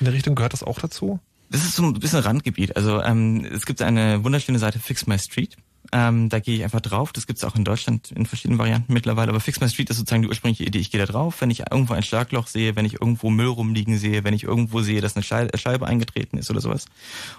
in 0.00 0.06
der 0.06 0.12
Richtung. 0.12 0.34
Gehört 0.34 0.52
das 0.52 0.64
auch 0.64 0.80
dazu? 0.80 1.20
Das 1.50 1.62
ist 1.62 1.76
so 1.76 1.84
ein 1.84 1.94
bisschen 1.94 2.18
Randgebiet. 2.18 2.76
Also 2.76 3.00
ähm, 3.00 3.44
es 3.44 3.64
gibt 3.64 3.80
eine 3.80 4.24
wunderschöne 4.24 4.58
Seite 4.58 4.80
Fix 4.80 5.06
My 5.06 5.18
Street. 5.20 5.56
Ähm, 5.92 6.28
da 6.28 6.38
gehe 6.38 6.56
ich 6.56 6.64
einfach 6.64 6.80
drauf. 6.80 7.12
Das 7.12 7.26
gibt's 7.26 7.42
auch 7.42 7.56
in 7.56 7.64
Deutschland 7.64 8.12
in 8.12 8.26
verschiedenen 8.26 8.58
Varianten 8.58 8.92
mittlerweile. 8.92 9.30
Aber 9.30 9.40
Fix 9.40 9.60
My 9.60 9.68
Street 9.68 9.90
ist 9.90 9.96
sozusagen 9.96 10.22
die 10.22 10.28
ursprüngliche 10.28 10.64
Idee. 10.64 10.78
Ich 10.78 10.90
gehe 10.90 11.04
da 11.04 11.10
drauf, 11.10 11.40
wenn 11.40 11.50
ich 11.50 11.64
irgendwo 11.70 11.94
ein 11.94 12.02
Schlagloch 12.02 12.46
sehe, 12.46 12.76
wenn 12.76 12.84
ich 12.84 12.94
irgendwo 12.94 13.30
Müll 13.30 13.48
rumliegen 13.48 13.98
sehe, 13.98 14.22
wenn 14.22 14.34
ich 14.34 14.44
irgendwo 14.44 14.82
sehe, 14.82 15.00
dass 15.00 15.16
eine 15.16 15.24
Scheibe 15.24 15.86
eingetreten 15.86 16.38
ist 16.38 16.50
oder 16.50 16.60
sowas. 16.60 16.86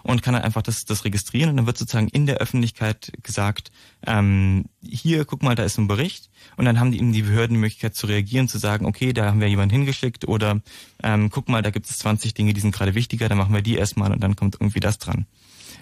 Und 0.03 0.21
kann 0.21 0.33
dann 0.33 0.43
einfach 0.43 0.61
das, 0.61 0.85
das 0.85 1.05
registrieren 1.05 1.49
und 1.49 1.57
dann 1.57 1.65
wird 1.65 1.77
sozusagen 1.77 2.09
in 2.09 2.25
der 2.25 2.37
Öffentlichkeit 2.37 3.13
gesagt, 3.23 3.71
ähm, 4.05 4.65
hier, 4.83 5.25
guck 5.25 5.43
mal, 5.43 5.55
da 5.55 5.63
ist 5.63 5.77
ein 5.77 5.87
Bericht. 5.87 6.29
Und 6.57 6.65
dann 6.65 6.79
haben 6.79 6.91
die 6.91 6.97
eben 6.97 7.13
die 7.13 7.21
Behörden 7.21 7.55
die 7.55 7.61
Möglichkeit 7.61 7.95
zu 7.95 8.07
reagieren, 8.07 8.47
zu 8.47 8.57
sagen, 8.57 8.85
okay, 8.85 9.13
da 9.13 9.25
haben 9.25 9.39
wir 9.39 9.47
jemanden 9.47 9.75
hingeschickt 9.75 10.27
oder 10.27 10.59
ähm, 11.03 11.29
guck 11.29 11.47
mal, 11.47 11.61
da 11.61 11.69
gibt 11.69 11.89
es 11.89 11.97
20 11.99 12.33
Dinge, 12.33 12.53
die 12.53 12.61
sind 12.61 12.73
gerade 12.73 12.95
wichtiger, 12.95 13.29
dann 13.29 13.37
machen 13.37 13.53
wir 13.53 13.61
die 13.61 13.75
erstmal 13.75 14.11
und 14.11 14.21
dann 14.21 14.35
kommt 14.35 14.55
irgendwie 14.59 14.79
das 14.79 14.97
dran. 14.97 15.25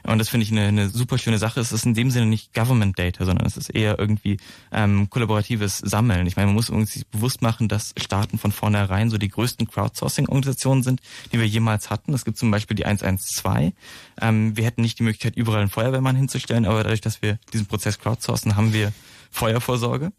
Und 0.03 0.19
das 0.19 0.29
finde 0.29 0.45
ich 0.45 0.51
eine, 0.51 0.67
eine 0.67 0.89
super 0.89 1.17
schöne 1.17 1.37
Sache. 1.37 1.59
Es 1.59 1.71
ist 1.71 1.85
in 1.85 1.93
dem 1.93 2.11
Sinne 2.11 2.25
nicht 2.25 2.53
Government 2.53 2.97
Data, 2.97 3.25
sondern 3.25 3.45
es 3.45 3.57
ist 3.57 3.69
eher 3.69 3.99
irgendwie 3.99 4.37
ähm, 4.71 5.09
kollaboratives 5.09 5.79
Sammeln. 5.79 6.27
Ich 6.27 6.35
meine, 6.35 6.47
man 6.47 6.55
muss 6.55 6.69
irgendwie 6.69 6.91
sich 6.91 7.07
bewusst 7.07 7.41
machen, 7.41 7.67
dass 7.67 7.93
Staaten 7.97 8.37
von 8.37 8.51
vornherein 8.51 9.09
so 9.09 9.17
die 9.17 9.29
größten 9.29 9.67
Crowdsourcing-Organisationen 9.67 10.83
sind, 10.83 11.01
die 11.31 11.39
wir 11.39 11.47
jemals 11.47 11.89
hatten. 11.89 12.13
Es 12.13 12.25
gibt 12.25 12.37
zum 12.37 12.51
Beispiel 12.51 12.75
die 12.75 12.85
112. 12.85 13.73
Ähm, 14.21 14.57
wir 14.57 14.65
hätten 14.65 14.81
nicht 14.81 14.99
die 14.99 15.03
Möglichkeit, 15.03 15.35
überall 15.35 15.61
einen 15.61 15.69
Feuerwehrmann 15.69 16.15
hinzustellen, 16.15 16.65
aber 16.65 16.83
dadurch, 16.83 17.01
dass 17.01 17.21
wir 17.21 17.39
diesen 17.53 17.65
Prozess 17.65 17.99
crowdsourcen, 17.99 18.55
haben 18.55 18.73
wir 18.73 18.91
Feuervorsorge. 19.31 20.11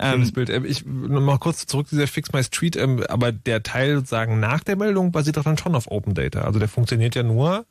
Schönes 0.00 0.28
ähm, 0.28 0.34
Bild. 0.34 0.50
Ähm, 0.50 0.64
ich 0.64 0.84
noch 0.84 1.40
kurz 1.40 1.66
zurück 1.66 1.88
zu 1.88 1.96
dieser 1.96 2.06
Fix 2.06 2.32
My 2.32 2.44
Street, 2.44 2.76
ähm, 2.76 3.02
aber 3.08 3.32
der 3.32 3.62
Teil 3.62 3.96
sozusagen 3.96 4.40
nach 4.40 4.62
der 4.62 4.76
Meldung 4.76 5.10
basiert 5.10 5.36
doch 5.36 5.44
dann 5.44 5.58
schon 5.58 5.74
auf 5.74 5.90
Open 5.90 6.14
Data. 6.14 6.42
Also 6.42 6.58
der 6.58 6.68
funktioniert 6.68 7.14
ja 7.14 7.22
nur, 7.22 7.66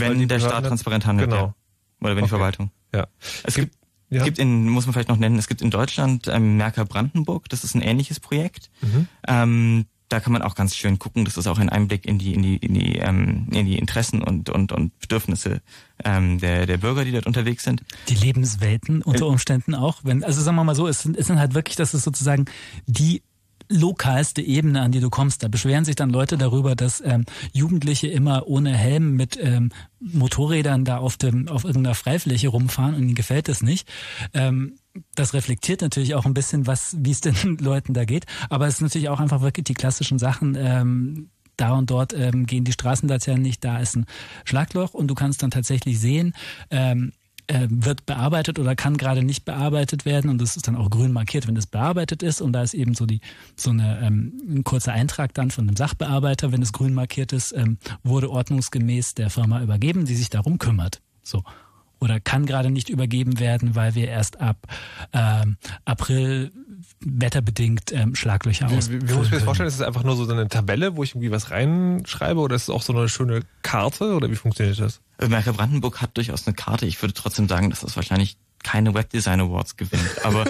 wenn 0.00 0.28
der 0.28 0.40
Staat 0.40 0.66
transparent 0.66 1.06
handelt. 1.06 1.30
Genau. 1.30 1.46
Ja. 1.46 1.54
Oder 2.00 2.10
wenn 2.10 2.18
okay. 2.18 2.24
die 2.24 2.28
Verwaltung. 2.28 2.70
Ja. 2.94 3.06
Es 3.42 3.54
gibt, 3.54 3.74
ja. 4.10 4.22
gibt 4.22 4.38
in, 4.38 4.68
muss 4.68 4.86
man 4.86 4.92
vielleicht 4.92 5.08
noch 5.08 5.16
nennen, 5.16 5.38
es 5.38 5.48
gibt 5.48 5.62
in 5.62 5.70
Deutschland 5.70 6.28
ähm, 6.28 6.56
Merker 6.56 6.84
Brandenburg, 6.84 7.48
das 7.48 7.64
ist 7.64 7.74
ein 7.74 7.82
ähnliches 7.82 8.20
Projekt. 8.20 8.70
Mhm. 8.82 9.08
Ähm, 9.26 9.86
da 10.08 10.20
kann 10.20 10.32
man 10.32 10.42
auch 10.42 10.54
ganz 10.54 10.76
schön 10.76 10.98
gucken. 10.98 11.24
Das 11.24 11.36
ist 11.36 11.46
auch 11.46 11.58
ein 11.58 11.68
Einblick 11.68 12.06
in 12.06 12.18
die 12.18 12.34
in 12.34 12.42
die 12.42 12.56
in 12.58 12.74
die 12.74 12.96
ähm, 12.96 13.48
in 13.50 13.66
die 13.66 13.78
Interessen 13.78 14.22
und 14.22 14.50
und 14.50 14.70
und 14.70 14.96
Bedürfnisse 15.00 15.62
ähm, 16.04 16.38
der 16.38 16.66
der 16.66 16.78
Bürger, 16.78 17.04
die 17.04 17.12
dort 17.12 17.26
unterwegs 17.26 17.64
sind. 17.64 17.82
Die 18.08 18.14
Lebenswelten 18.14 19.02
unter 19.02 19.26
Umständen 19.26 19.74
auch. 19.74 20.00
Wenn 20.04 20.22
also 20.22 20.40
sagen 20.42 20.56
wir 20.56 20.64
mal 20.64 20.76
so, 20.76 20.86
es 20.86 21.02
sind, 21.02 21.16
es 21.16 21.26
sind 21.26 21.38
halt 21.38 21.54
wirklich, 21.54 21.76
das 21.76 21.92
ist 21.92 22.04
sozusagen 22.04 22.44
die 22.86 23.22
lokalste 23.68 24.42
Ebene, 24.42 24.80
an 24.80 24.92
die 24.92 25.00
du 25.00 25.10
kommst. 25.10 25.42
Da 25.42 25.48
beschweren 25.48 25.84
sich 25.84 25.96
dann 25.96 26.10
Leute 26.10 26.38
darüber, 26.38 26.76
dass 26.76 27.00
ähm, 27.00 27.24
Jugendliche 27.52 28.08
immer 28.08 28.46
ohne 28.46 28.72
Helm 28.76 29.16
mit 29.16 29.38
ähm, 29.40 29.70
Motorrädern 30.00 30.84
da 30.84 30.98
auf 30.98 31.16
dem 31.16 31.48
auf 31.48 31.64
irgendeiner 31.64 31.94
Freifläche 31.94 32.48
rumfahren 32.48 32.94
und 32.94 33.02
ihnen 33.02 33.14
gefällt 33.14 33.48
das 33.48 33.62
nicht. 33.62 33.88
Ähm, 34.34 34.78
das 35.14 35.34
reflektiert 35.34 35.82
natürlich 35.82 36.14
auch 36.14 36.26
ein 36.26 36.34
bisschen, 36.34 36.66
was 36.66 36.96
wie 36.98 37.10
es 37.10 37.20
den 37.20 37.58
Leuten 37.60 37.94
da 37.94 38.04
geht. 38.04 38.26
Aber 38.48 38.66
es 38.66 38.74
ist 38.74 38.82
natürlich 38.82 39.08
auch 39.08 39.20
einfach 39.20 39.42
wirklich 39.42 39.64
die 39.64 39.74
klassischen 39.74 40.18
Sachen. 40.18 40.56
Ähm, 40.58 41.30
da 41.56 41.72
und 41.72 41.90
dort 41.90 42.12
ähm, 42.12 42.46
gehen 42.46 42.64
die 42.64 42.72
Straßenlaternen 42.72 43.42
nicht, 43.42 43.64
da 43.64 43.78
ist 43.78 43.96
ein 43.96 44.06
Schlagloch 44.44 44.92
und 44.92 45.08
du 45.08 45.14
kannst 45.14 45.42
dann 45.42 45.50
tatsächlich 45.50 45.98
sehen, 45.98 46.34
ähm, 46.70 47.12
äh, 47.48 47.66
wird 47.70 48.06
bearbeitet 48.06 48.58
oder 48.58 48.74
kann 48.76 48.96
gerade 48.96 49.22
nicht 49.22 49.44
bearbeitet 49.44 50.04
werden. 50.04 50.30
Und 50.30 50.40
das 50.40 50.56
ist 50.56 50.68
dann 50.68 50.76
auch 50.76 50.90
grün 50.90 51.12
markiert, 51.12 51.46
wenn 51.46 51.56
es 51.56 51.66
bearbeitet 51.66 52.22
ist. 52.22 52.40
Und 52.40 52.52
da 52.52 52.62
ist 52.62 52.74
eben 52.74 52.94
so 52.94 53.06
die 53.06 53.20
so 53.56 53.70
eine 53.70 54.00
ähm, 54.02 54.32
ein 54.48 54.64
kurzer 54.64 54.92
Eintrag 54.92 55.34
dann 55.34 55.50
von 55.50 55.66
dem 55.66 55.76
Sachbearbeiter, 55.76 56.52
wenn 56.52 56.62
es 56.62 56.72
grün 56.72 56.94
markiert 56.94 57.32
ist, 57.32 57.52
ähm, 57.52 57.78
wurde 58.02 58.30
ordnungsgemäß 58.30 59.14
der 59.14 59.30
Firma 59.30 59.62
übergeben, 59.62 60.04
die 60.04 60.16
sich 60.16 60.30
darum 60.30 60.58
kümmert. 60.58 61.00
So 61.22 61.42
oder 62.00 62.20
kann 62.20 62.46
gerade 62.46 62.70
nicht 62.70 62.88
übergeben 62.88 63.40
werden, 63.40 63.74
weil 63.74 63.94
wir 63.94 64.08
erst 64.08 64.40
ab 64.40 64.56
ähm, 65.12 65.56
April 65.84 66.52
wetterbedingt 67.00 67.92
ähm, 67.92 68.14
Schlaglöcher 68.14 68.68
aus. 68.68 68.90
Wie, 68.90 69.08
wie, 69.08 69.14
muss 69.14 69.26
ich 69.26 69.32
mir 69.32 69.36
das 69.38 69.44
vorstellen? 69.44 69.68
Ist 69.68 69.76
es 69.76 69.82
einfach 69.82 70.02
nur 70.02 70.16
so 70.16 70.30
eine 70.30 70.48
Tabelle, 70.48 70.96
wo 70.96 71.02
ich 71.02 71.12
irgendwie 71.12 71.30
was 71.30 71.50
reinschreibe 71.50 72.40
oder 72.40 72.56
ist 72.56 72.64
es 72.64 72.70
auch 72.70 72.82
so 72.82 72.96
eine 72.96 73.08
schöne 73.08 73.40
Karte 73.62 74.14
oder 74.14 74.30
wie 74.30 74.36
funktioniert 74.36 74.78
das? 74.78 75.00
Merker 75.26 75.52
Brandenburg 75.52 76.00
hat 76.02 76.16
durchaus 76.16 76.46
eine 76.46 76.54
Karte. 76.54 76.86
Ich 76.86 77.00
würde 77.02 77.14
trotzdem 77.14 77.48
sagen, 77.48 77.70
dass 77.70 77.80
das 77.80 77.96
wahrscheinlich 77.96 78.36
keine 78.62 78.94
Webdesign 78.94 79.40
Awards 79.40 79.76
gewinnt. 79.76 80.24
Aber 80.24 80.44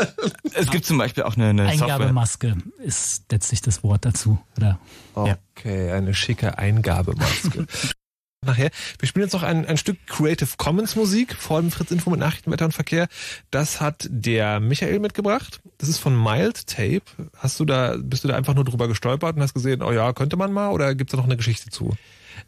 es 0.54 0.70
gibt 0.70 0.84
zum 0.84 0.98
Beispiel 0.98 1.24
auch 1.24 1.36
eine, 1.36 1.48
eine 1.48 1.66
Eingabemaske 1.66 2.54
Software. 2.54 2.84
ist 2.84 3.24
letztlich 3.30 3.60
das 3.60 3.82
Wort 3.82 4.04
dazu, 4.04 4.38
oder? 4.56 4.78
Okay, 5.14 5.90
eine 5.90 6.14
schicke 6.14 6.58
Eingabemaske. 6.58 7.66
Nachher. 8.46 8.70
Wir 8.98 9.08
spielen 9.08 9.24
jetzt 9.24 9.32
noch 9.32 9.42
ein, 9.42 9.66
ein 9.66 9.76
Stück 9.76 9.98
Creative 10.06 10.48
Commons 10.56 10.96
Musik 10.96 11.34
vor 11.34 11.60
dem 11.60 11.70
Fritz 11.70 11.90
Info 11.90 12.10
mit 12.10 12.20
Nachrichten, 12.20 12.50
Wetter 12.50 12.64
und 12.64 12.72
Verkehr. 12.72 13.08
Das 13.50 13.80
hat 13.80 14.06
der 14.10 14.60
Michael 14.60 15.00
mitgebracht. 15.00 15.60
Das 15.78 15.88
ist 15.88 15.98
von 15.98 16.20
Mild 16.20 16.66
Tape. 16.66 17.02
Hast 17.36 17.60
du 17.60 17.64
da, 17.64 17.96
bist 17.98 18.24
du 18.24 18.28
da 18.28 18.36
einfach 18.36 18.54
nur 18.54 18.64
drüber 18.64 18.88
gestolpert 18.88 19.36
und 19.36 19.42
hast 19.42 19.54
gesehen, 19.54 19.82
oh 19.82 19.92
ja, 19.92 20.12
könnte 20.12 20.36
man 20.36 20.52
mal 20.52 20.70
oder 20.70 20.94
gibt 20.94 21.10
es 21.10 21.12
da 21.12 21.18
noch 21.18 21.24
eine 21.24 21.36
Geschichte 21.36 21.70
zu? 21.70 21.94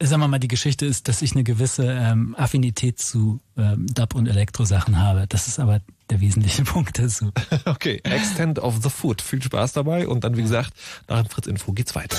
Sagen 0.01 0.21
wir 0.21 0.29
mal, 0.29 0.39
die 0.39 0.49
Geschichte 0.49 0.87
ist, 0.87 1.09
dass 1.09 1.23
ich 1.23 1.33
eine 1.33 1.45
gewisse 1.45 1.85
ähm, 1.85 2.35
Affinität 2.39 2.99
zu 2.99 3.41
ähm, 3.57 3.87
Dub- 3.87 4.15
und 4.15 4.27
Elektrosachen 4.27 5.01
habe. 5.01 5.27
Das 5.29 5.49
ist 5.49 5.59
aber 5.59 5.81
der 6.11 6.21
wesentliche 6.21 6.63
Punkt 6.65 6.99
dazu. 6.99 7.33
Okay, 7.65 8.01
Extent 8.05 8.59
of 8.59 8.83
the 8.83 8.91
Foot. 8.91 9.23
Viel 9.23 9.43
Spaß 9.43 9.73
dabei 9.73 10.09
und 10.09 10.25
dann, 10.25 10.37
wie 10.37 10.43
gesagt, 10.43 10.73
nach 11.09 11.21
dem 11.23 11.31
Fritz 11.31 11.47
Info 11.47 11.73
geht's 11.73 11.95
weiter. 11.95 12.19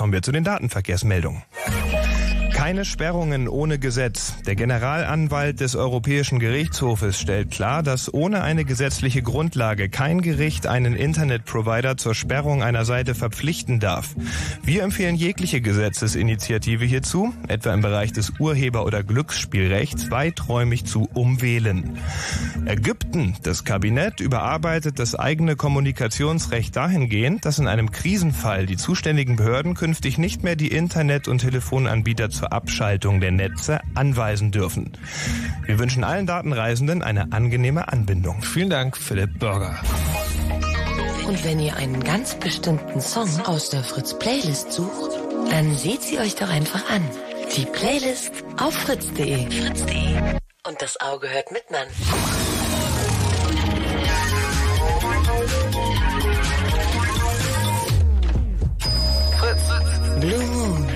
Kommen 0.00 0.14
wir 0.14 0.22
zu 0.22 0.32
den 0.32 0.44
Datenverkehrsmeldungen. 0.44 1.42
Keine 2.54 2.86
Sperrungen 2.86 3.48
ohne 3.48 3.78
Gesetz. 3.78 4.32
Der 4.46 4.54
Generalanwalt 4.54 5.60
des 5.60 5.76
Europäischen 5.76 6.38
Gerichtshofes 6.38 7.20
stellt 7.20 7.50
klar, 7.50 7.82
dass 7.82 8.12
ohne 8.14 8.40
eine 8.40 8.64
gesetzliche 8.64 9.20
Grundlage 9.20 9.90
kein 9.90 10.22
Gericht 10.22 10.66
einen 10.66 10.94
Internetprovider 10.94 11.98
zur 11.98 12.14
Sperrung 12.14 12.62
einer 12.62 12.86
Seite 12.86 13.14
verpflichten 13.14 13.78
darf. 13.78 14.14
Wir 14.62 14.84
empfehlen 14.84 15.16
jegliche 15.16 15.60
Gesetzesinitiative 15.60 16.86
hierzu, 16.86 17.34
etwa 17.48 17.74
im 17.74 17.82
Bereich 17.82 18.12
des 18.12 18.32
Urheber- 18.38 18.86
oder 18.86 19.02
Glücksspielrechts, 19.02 20.10
weiträumig 20.10 20.86
zu 20.86 21.10
umwählen. 21.12 21.98
Ägypten. 22.70 23.36
Das 23.42 23.64
Kabinett 23.64 24.20
überarbeitet 24.20 25.00
das 25.00 25.16
eigene 25.16 25.56
Kommunikationsrecht 25.56 26.76
dahingehend, 26.76 27.44
dass 27.44 27.58
in 27.58 27.66
einem 27.66 27.90
Krisenfall 27.90 28.66
die 28.66 28.76
zuständigen 28.76 29.34
Behörden 29.34 29.74
künftig 29.74 30.18
nicht 30.18 30.44
mehr 30.44 30.54
die 30.54 30.68
Internet- 30.68 31.26
und 31.26 31.38
Telefonanbieter 31.38 32.30
zur 32.30 32.52
Abschaltung 32.52 33.20
der 33.20 33.32
Netze 33.32 33.80
anweisen 33.94 34.52
dürfen. 34.52 34.92
Wir 35.66 35.80
wünschen 35.80 36.04
allen 36.04 36.26
Datenreisenden 36.26 37.02
eine 37.02 37.32
angenehme 37.32 37.88
Anbindung. 37.88 38.42
Vielen 38.42 38.70
Dank, 38.70 38.96
Philipp 38.96 39.40
Burger. 39.40 39.76
Und 41.26 41.44
wenn 41.44 41.58
ihr 41.58 41.76
einen 41.76 42.04
ganz 42.04 42.36
bestimmten 42.36 43.00
Song 43.00 43.28
aus 43.46 43.70
der 43.70 43.82
Fritz 43.82 44.16
Playlist 44.16 44.72
sucht, 44.72 45.18
dann 45.50 45.76
seht 45.76 46.02
sie 46.02 46.20
euch 46.20 46.36
doch 46.36 46.48
einfach 46.48 46.88
an. 46.88 47.02
Die 47.56 47.66
Playlist 47.66 48.32
auf 48.58 48.74
fritz.de. 48.74 49.50
Fritz.de. 49.50 50.38
Und 50.68 50.80
das 50.80 51.00
Auge 51.00 51.28
hört 51.28 51.50
mit, 51.50 51.68
Mann. 51.70 51.88
Blue 60.20 60.44
Moon. 60.48 60.86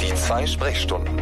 Die 0.00 0.12
zwei 0.16 0.44
Sprechstunden. 0.44 1.16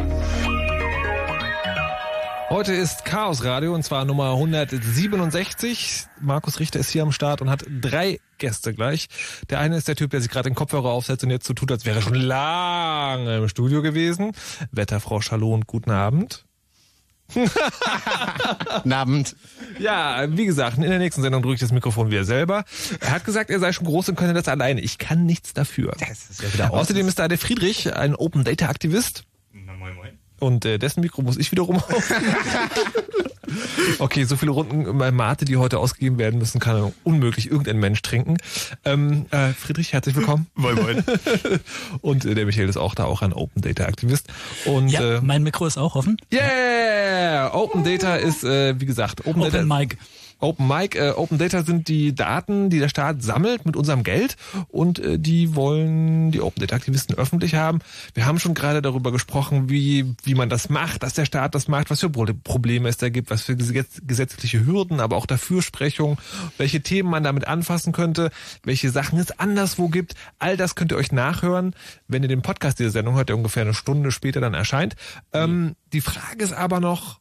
Heute 2.49 2.73
ist 2.73 3.05
Chaos 3.05 3.43
Radio 3.43 3.75
und 3.75 3.83
zwar 3.83 4.05
Nummer 4.05 4.31
167. 4.31 6.07
Markus 6.19 6.59
Richter 6.59 6.79
ist 6.79 6.89
hier 6.89 7.03
am 7.03 7.11
Start 7.11 7.43
und 7.43 7.49
hat 7.51 7.63
drei 7.69 8.19
Gäste 8.39 8.73
gleich. 8.73 9.07
Der 9.51 9.59
eine 9.59 9.77
ist 9.77 9.87
der 9.87 9.97
Typ, 9.97 10.09
der 10.09 10.21
sich 10.21 10.31
gerade 10.31 10.49
den 10.49 10.55
Kopfhörer 10.55 10.89
aufsetzt 10.89 11.23
und 11.23 11.29
jetzt 11.29 11.45
so 11.45 11.53
tut, 11.53 11.71
als 11.71 11.85
wäre 11.85 11.99
er 11.99 12.01
schon 12.01 12.15
lange 12.15 13.37
im 13.37 13.47
Studio 13.47 13.83
gewesen. 13.83 14.31
Wetterfrau 14.71 15.21
Schalon, 15.21 15.65
guten 15.67 15.91
Abend. 15.91 16.48
Abend. 18.91 19.35
Ja, 19.79 20.25
wie 20.29 20.45
gesagt, 20.45 20.77
in 20.77 20.83
der 20.83 20.99
nächsten 20.99 21.21
Sendung 21.21 21.41
drücke 21.41 21.55
ich 21.55 21.59
das 21.61 21.71
Mikrofon 21.71 22.11
wieder 22.11 22.25
selber. 22.25 22.65
Er 22.99 23.11
hat 23.11 23.25
gesagt, 23.25 23.49
er 23.49 23.59
sei 23.59 23.71
schon 23.71 23.85
groß 23.85 24.09
und 24.09 24.15
könne 24.15 24.33
das 24.33 24.47
alleine. 24.47 24.81
Ich 24.81 24.97
kann 24.97 25.25
nichts 25.25 25.53
dafür. 25.53 25.95
Das 25.99 26.29
ist 26.29 26.41
ja 26.41 26.53
wieder 26.53 26.73
Außerdem 26.73 27.07
ist 27.07 27.19
da 27.19 27.27
der 27.27 27.37
Friedrich, 27.37 27.95
ein 27.95 28.15
Open 28.15 28.43
Data 28.43 28.67
Aktivist. 28.67 29.23
Moin, 29.51 29.95
moin. 29.95 30.18
Und 30.39 30.65
äh, 30.65 30.77
dessen 30.77 31.01
Mikro 31.01 31.21
muss 31.21 31.37
ich 31.37 31.51
wiederum 31.51 31.77
auf. 31.77 32.13
okay, 33.99 34.23
so 34.23 34.35
viele 34.35 34.51
Runden 34.51 34.97
bei 34.97 35.11
Mate, 35.11 35.45
die 35.45 35.57
heute 35.57 35.79
ausgegeben 35.79 36.17
werden 36.17 36.39
müssen, 36.39 36.59
kann 36.59 36.93
unmöglich 37.03 37.49
irgendein 37.49 37.77
Mensch 37.77 38.01
trinken. 38.01 38.37
Ähm, 38.85 39.25
äh, 39.31 39.49
Friedrich, 39.53 39.93
herzlich 39.93 40.15
willkommen. 40.15 40.47
Moin, 40.55 40.75
moin. 40.75 41.03
Und 42.01 42.25
äh, 42.25 42.35
der 42.35 42.45
Michael 42.45 42.69
ist 42.69 42.77
auch 42.77 42.95
da, 42.95 43.05
auch 43.05 43.21
ein 43.21 43.33
Open 43.33 43.61
Data 43.61 43.85
Aktivist. 43.85 44.27
Und 44.65 44.89
Ja, 44.89 45.17
äh, 45.17 45.21
mein 45.21 45.43
Mikro 45.43 45.65
ist 45.65 45.77
auch 45.77 45.95
offen. 45.95 46.17
yeah, 46.31 47.53
Open 47.53 47.83
Data 47.83 48.15
ist, 48.15 48.43
äh, 48.43 48.79
wie 48.79 48.85
gesagt, 48.85 49.21
Open, 49.25 49.41
Open 49.41 49.67
Data. 49.67 49.79
Mic. 49.79 49.97
Open 50.39 50.67
Mic, 50.67 50.97
äh, 50.97 51.11
Open 51.11 51.37
Data 51.37 51.63
sind 51.63 51.87
die 51.87 52.15
Daten, 52.15 52.69
die 52.69 52.79
der 52.79 52.89
Staat 52.89 53.21
sammelt 53.21 53.65
mit 53.65 53.75
unserem 53.75 54.03
Geld 54.03 54.37
und 54.69 54.99
äh, 54.99 55.19
die 55.19 55.55
wollen 55.55 56.31
die 56.31 56.41
Open 56.41 56.61
Data 56.61 56.75
Aktivisten 56.75 57.15
öffentlich 57.17 57.55
haben. 57.55 57.79
Wir 58.13 58.25
haben 58.25 58.39
schon 58.39 58.53
gerade 58.53 58.81
darüber 58.81 59.11
gesprochen, 59.11 59.69
wie 59.69 60.15
wie 60.23 60.35
man 60.35 60.49
das 60.49 60.69
macht, 60.69 61.03
dass 61.03 61.13
der 61.13 61.25
Staat 61.25 61.55
das 61.55 61.67
macht, 61.67 61.89
was 61.89 61.99
für 61.99 62.09
Pro- 62.09 62.25
Probleme 62.43 62.89
es 62.89 62.97
da 62.97 63.09
gibt, 63.09 63.29
was 63.29 63.41
für 63.41 63.55
gesetz 63.55 64.01
gesetzliche 64.05 64.65
Hürden, 64.65 64.99
aber 64.99 65.17
auch 65.17 65.25
Dafürsprechung, 65.25 66.17
welche 66.57 66.81
Themen 66.81 67.09
man 67.09 67.23
damit 67.23 67.47
anfassen 67.47 67.91
könnte, 67.91 68.31
welche 68.63 68.89
Sachen 68.89 69.19
es 69.19 69.37
anderswo 69.37 69.89
gibt. 69.89 70.15
All 70.39 70.57
das 70.57 70.75
könnt 70.75 70.91
ihr 70.91 70.97
euch 70.97 71.11
nachhören, 71.11 71.75
wenn 72.07 72.23
ihr 72.23 72.29
den 72.29 72.41
Podcast 72.41 72.79
dieser 72.79 72.91
Sendung 72.91 73.15
hört, 73.15 73.29
der 73.29 73.37
ungefähr 73.37 73.63
eine 73.63 73.73
Stunde 73.73 74.11
später 74.11 74.39
dann 74.39 74.53
erscheint. 74.53 74.95
Ähm, 75.33 75.75
die 75.93 76.01
Frage 76.01 76.43
ist 76.43 76.53
aber 76.53 76.79
noch, 76.79 77.19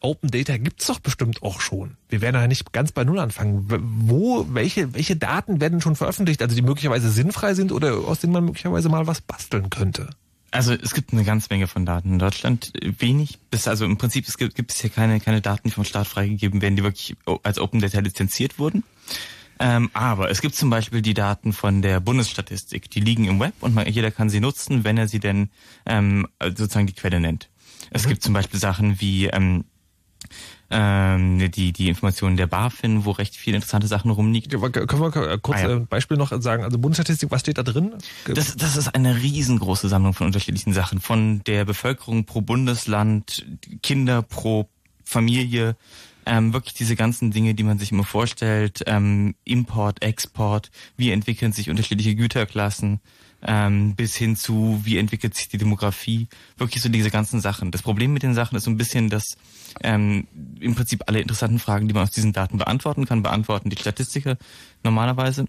Open 0.00 0.30
Data 0.30 0.56
gibt's 0.56 0.86
doch 0.86 1.00
bestimmt 1.00 1.42
auch 1.42 1.60
schon. 1.60 1.96
Wir 2.08 2.20
werden 2.20 2.36
ja 2.36 2.46
nicht 2.46 2.72
ganz 2.72 2.92
bei 2.92 3.04
Null 3.04 3.18
anfangen. 3.18 3.66
Wo, 3.68 4.46
welche, 4.50 4.94
welche 4.94 5.16
Daten 5.16 5.60
werden 5.60 5.80
schon 5.80 5.96
veröffentlicht, 5.96 6.40
also 6.40 6.54
die 6.54 6.62
möglicherweise 6.62 7.10
sinnfrei 7.10 7.54
sind 7.54 7.72
oder 7.72 7.94
aus 7.94 8.20
denen 8.20 8.32
man 8.32 8.44
möglicherweise 8.44 8.88
mal 8.88 9.06
was 9.06 9.20
basteln 9.20 9.70
könnte? 9.70 10.10
Also 10.50 10.72
es 10.72 10.94
gibt 10.94 11.12
eine 11.12 11.24
ganze 11.24 11.48
Menge 11.50 11.66
von 11.66 11.84
Daten 11.84 12.12
in 12.12 12.18
Deutschland. 12.18 12.72
Wenig, 12.82 13.38
bis 13.50 13.68
also 13.68 13.84
im 13.84 13.98
Prinzip 13.98 14.26
es 14.28 14.38
gibt, 14.38 14.54
gibt 14.54 14.70
es 14.70 14.80
hier 14.80 14.90
keine, 14.90 15.20
keine 15.20 15.40
Daten, 15.40 15.68
die 15.68 15.74
vom 15.74 15.84
Staat 15.84 16.06
freigegeben 16.06 16.62
werden, 16.62 16.76
die 16.76 16.84
wirklich 16.84 17.16
als 17.42 17.58
Open 17.58 17.80
Data 17.80 17.98
lizenziert 17.98 18.58
wurden. 18.58 18.84
Ähm, 19.60 19.90
aber 19.92 20.30
es 20.30 20.40
gibt 20.40 20.54
zum 20.54 20.70
Beispiel 20.70 21.02
die 21.02 21.14
Daten 21.14 21.52
von 21.52 21.82
der 21.82 21.98
Bundesstatistik, 21.98 22.88
die 22.90 23.00
liegen 23.00 23.24
im 23.24 23.40
Web 23.40 23.54
und 23.60 23.74
man, 23.74 23.88
jeder 23.88 24.12
kann 24.12 24.30
sie 24.30 24.40
nutzen, 24.40 24.84
wenn 24.84 24.96
er 24.96 25.08
sie 25.08 25.18
denn 25.18 25.50
ähm, 25.84 26.28
sozusagen 26.40 26.86
die 26.86 26.92
Quelle 26.92 27.18
nennt. 27.18 27.50
Es 27.90 28.06
gibt 28.06 28.22
zum 28.22 28.34
Beispiel 28.34 28.60
Sachen 28.60 29.00
wie 29.00 29.26
ähm, 29.26 29.64
ähm, 30.70 31.50
die, 31.50 31.72
die 31.72 31.88
Informationen 31.88 32.36
der 32.36 32.46
BaFin, 32.46 33.04
wo 33.04 33.12
recht 33.12 33.34
viele 33.36 33.56
interessante 33.56 33.86
Sachen 33.86 34.10
rumliegen. 34.10 34.50
Ja, 34.50 34.68
Können 34.68 35.00
wir 35.02 35.30
äh, 35.30 35.38
kurz 35.40 35.58
Ah, 35.58 35.68
ja. 35.68 35.76
ein 35.76 35.86
Beispiel 35.86 36.16
noch 36.16 36.32
sagen? 36.42 36.62
Also 36.62 36.78
Bundesstatistik, 36.78 37.30
was 37.30 37.40
steht 37.40 37.58
da 37.58 37.62
drin? 37.62 37.94
Das, 38.26 38.56
das 38.56 38.76
ist 38.76 38.94
eine 38.94 39.16
riesengroße 39.22 39.88
Sammlung 39.88 40.12
von 40.12 40.26
unterschiedlichen 40.26 40.74
Sachen. 40.74 41.00
Von 41.00 41.42
der 41.46 41.64
Bevölkerung 41.64 42.24
pro 42.24 42.42
Bundesland, 42.42 43.46
Kinder 43.82 44.22
pro 44.22 44.68
Familie, 45.04 45.76
ähm, 46.26 46.52
wirklich 46.52 46.74
diese 46.74 46.96
ganzen 46.96 47.30
Dinge, 47.30 47.54
die 47.54 47.62
man 47.62 47.78
sich 47.78 47.90
immer 47.90 48.04
vorstellt, 48.04 48.82
ähm, 48.86 49.34
Import, 49.44 50.02
Export, 50.02 50.70
wie 50.98 51.10
entwickeln 51.10 51.52
sich 51.52 51.70
unterschiedliche 51.70 52.14
Güterklassen, 52.14 53.00
ähm, 53.42 53.94
bis 53.94 54.16
hin 54.16 54.36
zu, 54.36 54.80
wie 54.84 54.98
entwickelt 54.98 55.34
sich 55.34 55.48
die 55.48 55.58
Demografie, 55.58 56.28
wirklich 56.56 56.82
so 56.82 56.88
diese 56.88 57.10
ganzen 57.10 57.40
Sachen. 57.40 57.70
Das 57.70 57.82
Problem 57.82 58.12
mit 58.12 58.22
den 58.22 58.34
Sachen 58.34 58.56
ist 58.56 58.64
so 58.64 58.70
ein 58.70 58.76
bisschen, 58.76 59.10
dass 59.10 59.36
ähm, 59.82 60.26
im 60.60 60.74
Prinzip 60.74 61.04
alle 61.06 61.20
interessanten 61.20 61.58
Fragen, 61.58 61.88
die 61.88 61.94
man 61.94 62.02
aus 62.04 62.10
diesen 62.10 62.32
Daten 62.32 62.58
beantworten 62.58 63.06
kann, 63.06 63.22
beantworten 63.22 63.70
die 63.70 63.76
Statistiker 63.76 64.36
normalerweise. 64.82 65.46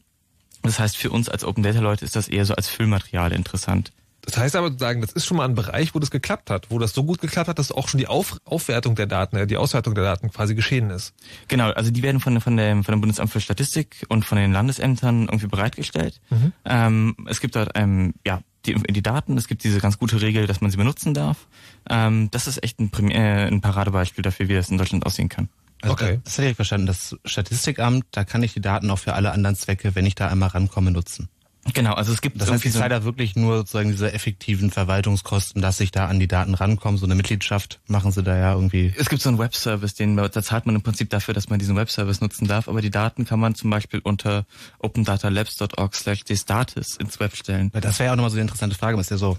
Das 0.62 0.80
heißt, 0.80 0.98
für 0.98 1.10
uns 1.10 1.30
als 1.30 1.44
Open 1.44 1.64
Data 1.64 1.80
Leute 1.80 2.06
ist 2.06 2.16
das 2.16 2.28
eher 2.28 2.46
so 2.46 2.54
als 2.54 2.68
Füllmaterial 2.68 3.32
interessant. 3.32 3.92
Das 4.22 4.38
heißt 4.38 4.56
aber 4.56 4.72
zu 4.72 4.78
sagen, 4.78 5.02
das 5.02 5.12
ist 5.12 5.26
schon 5.26 5.38
mal 5.38 5.46
ein 5.46 5.56
Bereich, 5.56 5.96
wo 5.96 6.00
das 6.00 6.12
geklappt 6.12 6.50
hat, 6.50 6.68
wo 6.70 6.78
das 6.78 6.94
so 6.94 7.04
gut 7.04 7.22
geklappt 7.22 7.48
hat, 7.48 7.58
dass 7.58 7.72
auch 7.72 7.88
schon 7.88 7.98
die 7.98 8.08
Auf 8.08 8.38
Aufwertung 8.46 8.96
der 8.96 9.08
Daten, 9.08 9.38
äh, 9.38 9.48
die 9.48 9.58
Auswertung 9.58 9.96
der 9.96 10.04
Daten 10.04 10.30
quasi 10.32 10.56
geschehen 10.56 10.90
ist. 10.90 11.14
Genau, 11.48 11.72
also 11.72 11.90
die 11.90 12.04
werden 12.04 12.20
von, 12.20 12.40
von, 12.42 12.58
dem, 12.58 12.84
von 12.84 12.94
dem 12.94 13.02
Bundesamt 13.02 13.32
für 13.32 13.42
Statistik 13.42 14.06
und 14.10 14.26
von 14.26 14.38
den 14.38 14.52
Landesämtern 14.52 15.24
irgendwie 15.24 15.48
bereitgestellt. 15.48 16.20
Mhm. 16.30 16.54
Ähm, 16.66 17.16
es 17.28 17.40
gibt 17.40 17.56
dort 17.56 17.72
ähm, 17.76 18.14
ja, 18.26 18.42
die, 18.66 18.76
die 18.76 19.02
Daten, 19.02 19.38
es 19.38 19.48
gibt 19.48 19.64
diese 19.64 19.80
ganz 19.80 19.98
gute 19.98 20.22
Regel, 20.22 20.46
dass 20.48 20.62
man 20.62 20.70
sie 20.70 20.78
benutzen 20.78 21.14
darf. 21.14 21.48
Ähm, 21.90 22.30
das 22.32 22.48
ist 22.48 22.62
echt 22.62 22.80
ein, 22.80 22.90
Prim- 22.92 23.12
äh, 23.12 23.48
ein 23.48 23.62
Paradebeispiel 23.62 24.22
dafür, 24.22 24.50
wie 24.50 24.54
das 24.54 24.70
in 24.70 24.78
Deutschland 24.78 25.06
aussehen 25.06 25.30
kann. 25.30 25.50
Also 25.82 25.94
Okay. 25.94 26.16
Das, 26.16 26.24
das 26.26 26.38
hätte 26.40 26.50
ich 26.50 26.56
verstanden. 26.56 26.88
Das 26.88 27.16
Statistikamt, 27.24 28.06
da 28.12 28.26
kann 28.26 28.44
ich 28.44 28.54
die 28.54 28.62
Daten 28.62 28.90
auch 28.92 29.00
für 29.00 29.14
alle 29.14 29.32
anderen 29.32 29.56
Zwecke, 29.56 29.96
wenn 29.96 30.06
ich 30.06 30.14
da 30.16 30.28
einmal 30.28 30.50
rankomme, 30.50 30.92
nutzen. 30.92 31.30
Genau, 31.74 31.94
also 31.94 32.12
es 32.12 32.22
gibt 32.22 32.38
Das 32.38 32.50
heißt, 32.50 32.64
irgendwie 32.64 32.70
ich 32.70 32.74
zahle 32.74 32.90
da 32.90 33.04
wirklich 33.04 33.36
nur 33.36 33.58
sozusagen 33.58 33.92
diese 33.92 34.12
effektiven 34.14 34.72
Verwaltungskosten, 34.72 35.62
dass 35.62 35.80
ich 35.80 35.92
da 35.92 36.08
an 36.08 36.20
die 36.20 36.28
Daten 36.28 36.54
rankomme. 36.54 36.98
So 36.98 37.06
eine 37.06 37.16
Mitgliedschaft 37.16 37.80
machen 37.88 38.12
sie 38.12 38.24
da 38.24 38.38
ja 38.38 38.54
irgendwie. 38.54 38.94
Es 38.98 39.10
gibt 39.10 39.22
so 39.22 39.30
einen 39.30 39.38
Webservice, 39.38 39.94
den 39.94 40.16
da 40.16 40.32
zahlt 40.32 40.66
man 40.66 40.76
im 40.76 40.82
Prinzip 40.82 41.10
dafür, 41.10 41.34
dass 41.34 41.50
man 41.50 41.60
diesen 41.60 41.76
Webservice 41.76 42.22
nutzen 42.22 42.48
darf, 42.48 42.68
aber 42.68 42.82
die 42.82 42.90
Daten 42.90 43.26
kann 43.26 43.40
man 43.40 43.56
zum 43.56 43.70
Beispiel 43.70 44.00
unter 44.04 44.46
opendatalabs.org 44.80 45.96
slash 45.96 46.24
destatus 46.24 46.96
ins 46.98 47.20
Web 47.20 47.36
stellen. 47.36 47.70
Weil 47.74 47.82
das 47.82 48.00
wäre 48.00 48.08
ja 48.08 48.14
auch 48.14 48.16
nochmal 48.16 48.32
so 48.32 48.36
eine 48.36 48.44
interessante 48.44 48.76
Frage. 48.76 48.98
Das 48.98 49.08
ist 49.08 49.12
ja 49.12 49.18
so 49.18 49.38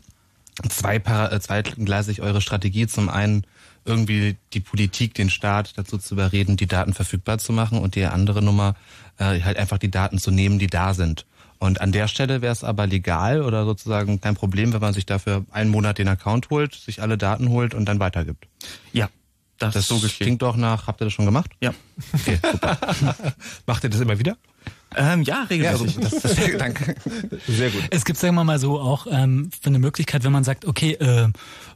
zwei 0.68 0.96
äh, 0.96 1.40
zweigleisig 1.40 2.20
eure 2.20 2.40
Strategie. 2.40 2.86
Zum 2.86 3.08
einen 3.08 3.46
irgendwie 3.84 4.36
die 4.52 4.60
Politik, 4.60 5.14
den 5.14 5.30
Staat 5.30 5.78
dazu 5.78 5.98
zu 5.98 6.14
überreden, 6.14 6.56
die 6.56 6.66
Daten 6.66 6.92
verfügbar 6.92 7.38
zu 7.38 7.52
machen 7.52 7.78
und 7.78 7.94
die 7.94 8.04
andere 8.04 8.42
Nummer 8.42 8.76
äh, 9.18 9.40
halt 9.40 9.56
einfach 9.56 9.78
die 9.78 9.90
Daten 9.90 10.18
zu 10.18 10.30
nehmen, 10.30 10.58
die 10.58 10.66
da 10.66 10.94
sind. 10.94 11.26
Und 11.60 11.80
an 11.82 11.92
der 11.92 12.08
Stelle 12.08 12.40
wäre 12.42 12.52
es 12.52 12.64
aber 12.64 12.86
legal 12.86 13.42
oder 13.42 13.64
sozusagen 13.66 14.20
kein 14.20 14.34
Problem, 14.34 14.72
wenn 14.72 14.80
man 14.80 14.94
sich 14.94 15.04
dafür 15.06 15.44
einen 15.52 15.70
Monat 15.70 15.98
den 15.98 16.08
Account 16.08 16.48
holt, 16.50 16.74
sich 16.74 17.02
alle 17.02 17.18
Daten 17.18 17.50
holt 17.50 17.74
und 17.74 17.84
dann 17.84 18.00
weitergibt. 18.00 18.48
Ja, 18.92 19.08
das, 19.58 19.74
Das 19.74 19.82
ist 19.82 19.88
so 19.88 19.98
geschehen. 20.00 20.24
klingt 20.24 20.42
doch 20.42 20.56
nach, 20.56 20.86
habt 20.86 21.02
ihr 21.02 21.04
das 21.04 21.12
schon 21.12 21.26
gemacht? 21.26 21.50
Ja. 21.60 21.74
Okay, 22.14 22.38
super. 22.50 22.78
Macht 23.66 23.84
ihr 23.84 23.90
das 23.90 24.00
immer 24.00 24.18
wieder? 24.18 24.38
Ähm, 24.96 25.22
ja, 25.22 25.44
regelmäßig. 25.44 25.96
Ja, 25.96 26.02
also, 26.02 26.18
das, 26.18 26.36
das, 26.36 26.58
danke. 26.58 26.94
Sehr 27.46 27.70
gut. 27.70 27.82
Es 27.90 28.04
gibt, 28.04 28.18
sagen 28.18 28.34
wir 28.34 28.44
mal 28.44 28.58
so, 28.58 28.80
auch 28.80 29.06
ähm, 29.10 29.50
eine 29.64 29.78
Möglichkeit, 29.78 30.24
wenn 30.24 30.32
man 30.32 30.44
sagt, 30.44 30.66
okay, 30.66 30.92
äh, 30.94 31.28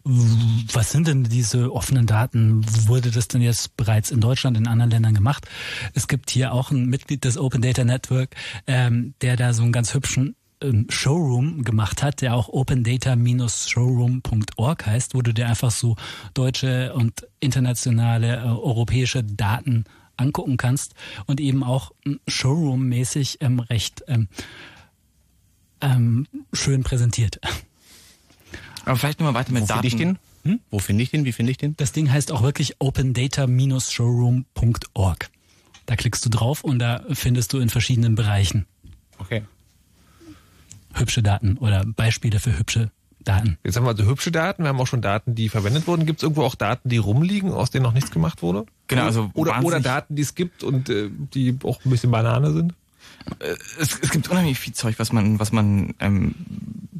was 0.04 0.90
sind 0.90 1.08
denn 1.08 1.24
diese 1.24 1.72
offenen 1.72 2.06
Daten? 2.06 2.64
Wurde 2.88 3.10
das 3.10 3.28
denn 3.28 3.40
jetzt 3.40 3.76
bereits 3.76 4.10
in 4.10 4.20
Deutschland, 4.20 4.56
in 4.56 4.66
anderen 4.66 4.90
Ländern 4.90 5.14
gemacht? 5.14 5.46
Es 5.94 6.08
gibt 6.08 6.30
hier 6.30 6.52
auch 6.52 6.70
ein 6.70 6.86
Mitglied 6.86 7.24
des 7.24 7.38
Open 7.38 7.62
Data 7.62 7.84
Network, 7.84 8.34
ähm, 8.66 9.14
der 9.22 9.36
da 9.36 9.52
so 9.52 9.62
einen 9.62 9.72
ganz 9.72 9.94
hübschen 9.94 10.34
ähm, 10.60 10.86
Showroom 10.88 11.64
gemacht 11.64 12.02
hat, 12.02 12.20
der 12.20 12.34
auch 12.34 12.48
opendata-showroom.org 12.48 14.86
heißt, 14.86 15.14
wo 15.14 15.22
du 15.22 15.32
dir 15.32 15.48
einfach 15.48 15.70
so 15.70 15.94
deutsche 16.34 16.92
und 16.94 17.26
internationale 17.40 18.36
äh, 18.36 18.40
europäische 18.40 19.22
Daten 19.22 19.84
angucken 20.16 20.56
kannst 20.56 20.94
und 21.26 21.40
eben 21.40 21.62
auch 21.62 21.92
ähm, 22.04 22.18
Showroom-mäßig 22.28 23.38
ähm, 23.40 23.60
recht 23.60 24.02
ähm, 24.08 24.28
ähm, 25.80 26.26
schön 26.52 26.82
präsentiert. 26.82 27.38
Aber 28.84 28.96
vielleicht 28.96 29.20
nochmal 29.20 29.34
weiter 29.34 29.52
mit 29.52 29.62
Wo 29.62 29.66
Daten. 29.66 29.86
Ich 29.86 29.94
den? 29.96 30.18
Hm? 30.44 30.60
Wo 30.70 30.78
finde 30.78 31.02
ich 31.02 31.10
den? 31.10 31.24
Wie 31.24 31.32
finde 31.32 31.52
ich 31.52 31.58
den? 31.58 31.76
Das 31.76 31.92
Ding 31.92 32.10
heißt 32.10 32.32
auch 32.32 32.42
wirklich 32.42 32.80
opendata-showroom.org. 32.80 35.30
Da 35.86 35.96
klickst 35.96 36.24
du 36.24 36.30
drauf 36.30 36.64
und 36.64 36.78
da 36.78 37.04
findest 37.10 37.52
du 37.52 37.58
in 37.58 37.68
verschiedenen 37.68 38.14
Bereichen. 38.14 38.66
Okay. 39.18 39.42
Hübsche 40.94 41.22
Daten 41.22 41.58
oder 41.58 41.84
Beispiele 41.84 42.40
für 42.40 42.58
hübsche 42.58 42.90
Daten. 43.20 43.58
Jetzt 43.64 43.76
haben 43.76 43.84
wir 43.84 43.90
also 43.90 44.04
hübsche 44.04 44.30
Daten, 44.30 44.62
wir 44.62 44.68
haben 44.68 44.80
auch 44.80 44.86
schon 44.86 45.02
Daten, 45.02 45.34
die 45.34 45.48
verwendet 45.48 45.86
wurden. 45.86 46.06
Gibt 46.06 46.20
es 46.20 46.22
irgendwo 46.22 46.42
auch 46.42 46.54
Daten, 46.54 46.88
die 46.88 46.98
rumliegen, 46.98 47.52
aus 47.52 47.70
denen 47.70 47.82
noch 47.82 47.92
nichts 47.92 48.10
gemacht 48.10 48.42
wurde? 48.42 48.64
Genau, 48.86 49.04
also 49.04 49.30
oder, 49.34 49.62
oder 49.62 49.80
Daten, 49.80 50.14
die 50.16 50.22
es 50.22 50.34
gibt 50.34 50.62
und 50.62 50.90
äh, 50.90 51.10
die 51.10 51.56
auch 51.64 51.84
ein 51.84 51.90
bisschen 51.90 52.10
Banane 52.10 52.52
sind? 52.52 52.74
Äh, 53.38 53.54
es, 53.80 53.98
es 54.00 54.10
gibt 54.10 54.28
unheimlich 54.28 54.58
viel 54.58 54.74
Zeug, 54.74 54.98
was 54.98 55.12
man, 55.12 55.38
was 55.38 55.52
man 55.52 55.94
ähm, 56.00 56.34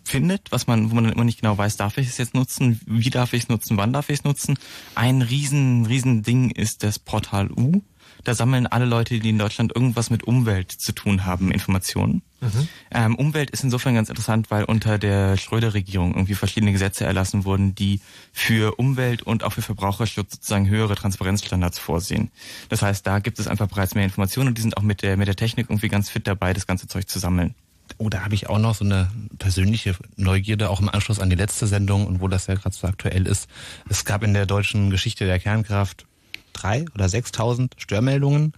findet, 0.04 0.50
was 0.50 0.66
man, 0.66 0.90
wo 0.90 0.94
man 0.94 1.04
dann 1.04 1.12
immer 1.12 1.24
nicht 1.24 1.40
genau 1.40 1.56
weiß, 1.56 1.76
darf 1.76 1.98
ich 1.98 2.08
es 2.08 2.18
jetzt 2.18 2.34
nutzen, 2.34 2.80
wie 2.86 3.10
darf 3.10 3.32
ich 3.32 3.44
es 3.44 3.48
nutzen, 3.48 3.76
wann 3.76 3.92
darf 3.92 4.08
ich 4.08 4.20
es 4.20 4.24
nutzen. 4.24 4.58
Ein 4.94 5.22
riesen, 5.22 5.86
riesen 5.86 6.22
Ding 6.22 6.50
ist 6.50 6.82
das 6.82 6.98
Portal 6.98 7.50
U. 7.50 7.82
Da 8.24 8.34
sammeln 8.34 8.66
alle 8.66 8.86
Leute, 8.86 9.18
die 9.18 9.30
in 9.30 9.38
Deutschland 9.38 9.74
irgendwas 9.74 10.10
mit 10.10 10.24
Umwelt 10.24 10.72
zu 10.72 10.92
tun 10.92 11.26
haben, 11.26 11.52
Informationen. 11.52 12.22
Mhm. 12.40 12.68
Ähm, 12.90 13.14
Umwelt 13.16 13.50
ist 13.50 13.64
insofern 13.64 13.94
ganz 13.94 14.08
interessant, 14.08 14.50
weil 14.50 14.64
unter 14.64 14.98
der 14.98 15.36
Schröder-Regierung 15.36 16.14
irgendwie 16.14 16.34
verschiedene 16.34 16.72
Gesetze 16.72 17.04
erlassen 17.04 17.44
wurden, 17.44 17.74
die 17.74 18.00
für 18.32 18.78
Umwelt 18.78 19.22
und 19.22 19.44
auch 19.44 19.52
für 19.52 19.62
Verbraucherschutz 19.62 20.32
sozusagen 20.32 20.68
höhere 20.68 20.94
Transparenzstandards 20.94 21.78
vorsehen. 21.78 22.30
Das 22.68 22.82
heißt, 22.82 23.06
da 23.06 23.18
gibt 23.18 23.38
es 23.38 23.46
einfach 23.46 23.68
bereits 23.68 23.94
mehr 23.94 24.04
Informationen 24.04 24.48
und 24.48 24.58
die 24.58 24.62
sind 24.62 24.76
auch 24.76 24.82
mit 24.82 25.02
der, 25.02 25.16
mit 25.16 25.28
der 25.28 25.36
Technik 25.36 25.70
irgendwie 25.70 25.88
ganz 25.88 26.10
fit 26.10 26.26
dabei, 26.26 26.52
das 26.52 26.66
ganze 26.66 26.86
Zeug 26.86 27.08
zu 27.08 27.18
sammeln. 27.18 27.54
Oh, 27.98 28.08
da 28.08 28.24
habe 28.24 28.34
ich 28.34 28.48
auch 28.48 28.58
noch 28.58 28.74
so 28.74 28.84
eine 28.84 29.10
persönliche 29.38 29.94
Neugierde, 30.16 30.70
auch 30.70 30.80
im 30.80 30.88
Anschluss 30.88 31.20
an 31.20 31.30
die 31.30 31.36
letzte 31.36 31.66
Sendung 31.66 32.06
und 32.06 32.20
wo 32.20 32.28
das 32.28 32.46
ja 32.46 32.54
gerade 32.54 32.74
so 32.74 32.86
aktuell 32.86 33.26
ist. 33.26 33.48
Es 33.88 34.04
gab 34.04 34.22
in 34.22 34.34
der 34.34 34.46
deutschen 34.46 34.90
Geschichte 34.90 35.26
der 35.26 35.38
Kernkraft 35.38 36.06
drei 36.54 36.84
oder 36.94 37.06
6.000 37.06 37.72
Störmeldungen. 37.76 38.52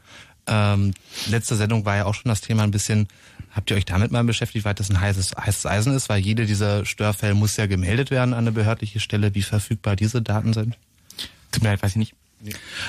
Ähm, 0.47 0.95
letzte 1.29 1.57
Sendung 1.57 1.85
war 1.85 1.97
ja 1.97 2.05
auch 2.05 2.15
schon 2.15 2.29
das 2.29 2.41
Thema 2.41 2.63
ein 2.63 2.71
bisschen, 2.71 3.09
habt 3.51 3.71
ihr 3.71 3.77
euch 3.77 3.85
damit 3.85 4.13
mal 4.13 4.23
beschäftigt, 4.23 4.65
weil 4.65 4.75
das 4.75 4.91
ein 4.91 5.01
heißes, 5.01 5.33
heißes 5.37 5.67
Eisen 5.67 5.95
ist, 5.95 6.09
weil 6.09 6.21
jede 6.21 6.47
dieser 6.47 6.85
Störfälle 6.85 7.35
muss 7.35 7.57
ja 7.57 7.67
gemeldet 7.67 8.11
werden 8.11 8.33
an 8.33 8.41
eine 8.41 8.53
behördliche 8.53 9.01
Stelle, 9.01 9.35
wie 9.35 9.43
verfügbar 9.43 9.97
diese 9.97 10.23
Daten 10.23 10.53
sind? 10.53 10.77
Tut 11.51 11.63
mir 11.63 11.71
leid, 11.71 11.83
weiß 11.83 11.93
ich 11.93 11.97
nicht. 11.97 12.15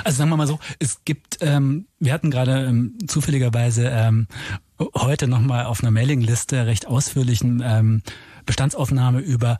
Also 0.03 0.17
sagen 0.17 0.29
wir 0.29 0.37
mal 0.37 0.47
so, 0.47 0.59
es 0.79 1.03
gibt, 1.05 1.37
ähm, 1.41 1.87
wir 1.99 2.13
hatten 2.13 2.29
gerade 2.31 2.65
ähm, 2.65 2.97
zufälligerweise 3.07 3.89
ähm, 3.89 4.27
heute 4.93 5.27
nochmal 5.27 5.65
auf 5.65 5.81
einer 5.81 5.91
Mailingliste 5.91 6.65
recht 6.65 6.85
ausführlichen 6.85 7.63
ähm, 7.65 8.01
Bestandsaufnahme 8.45 9.19
über 9.19 9.57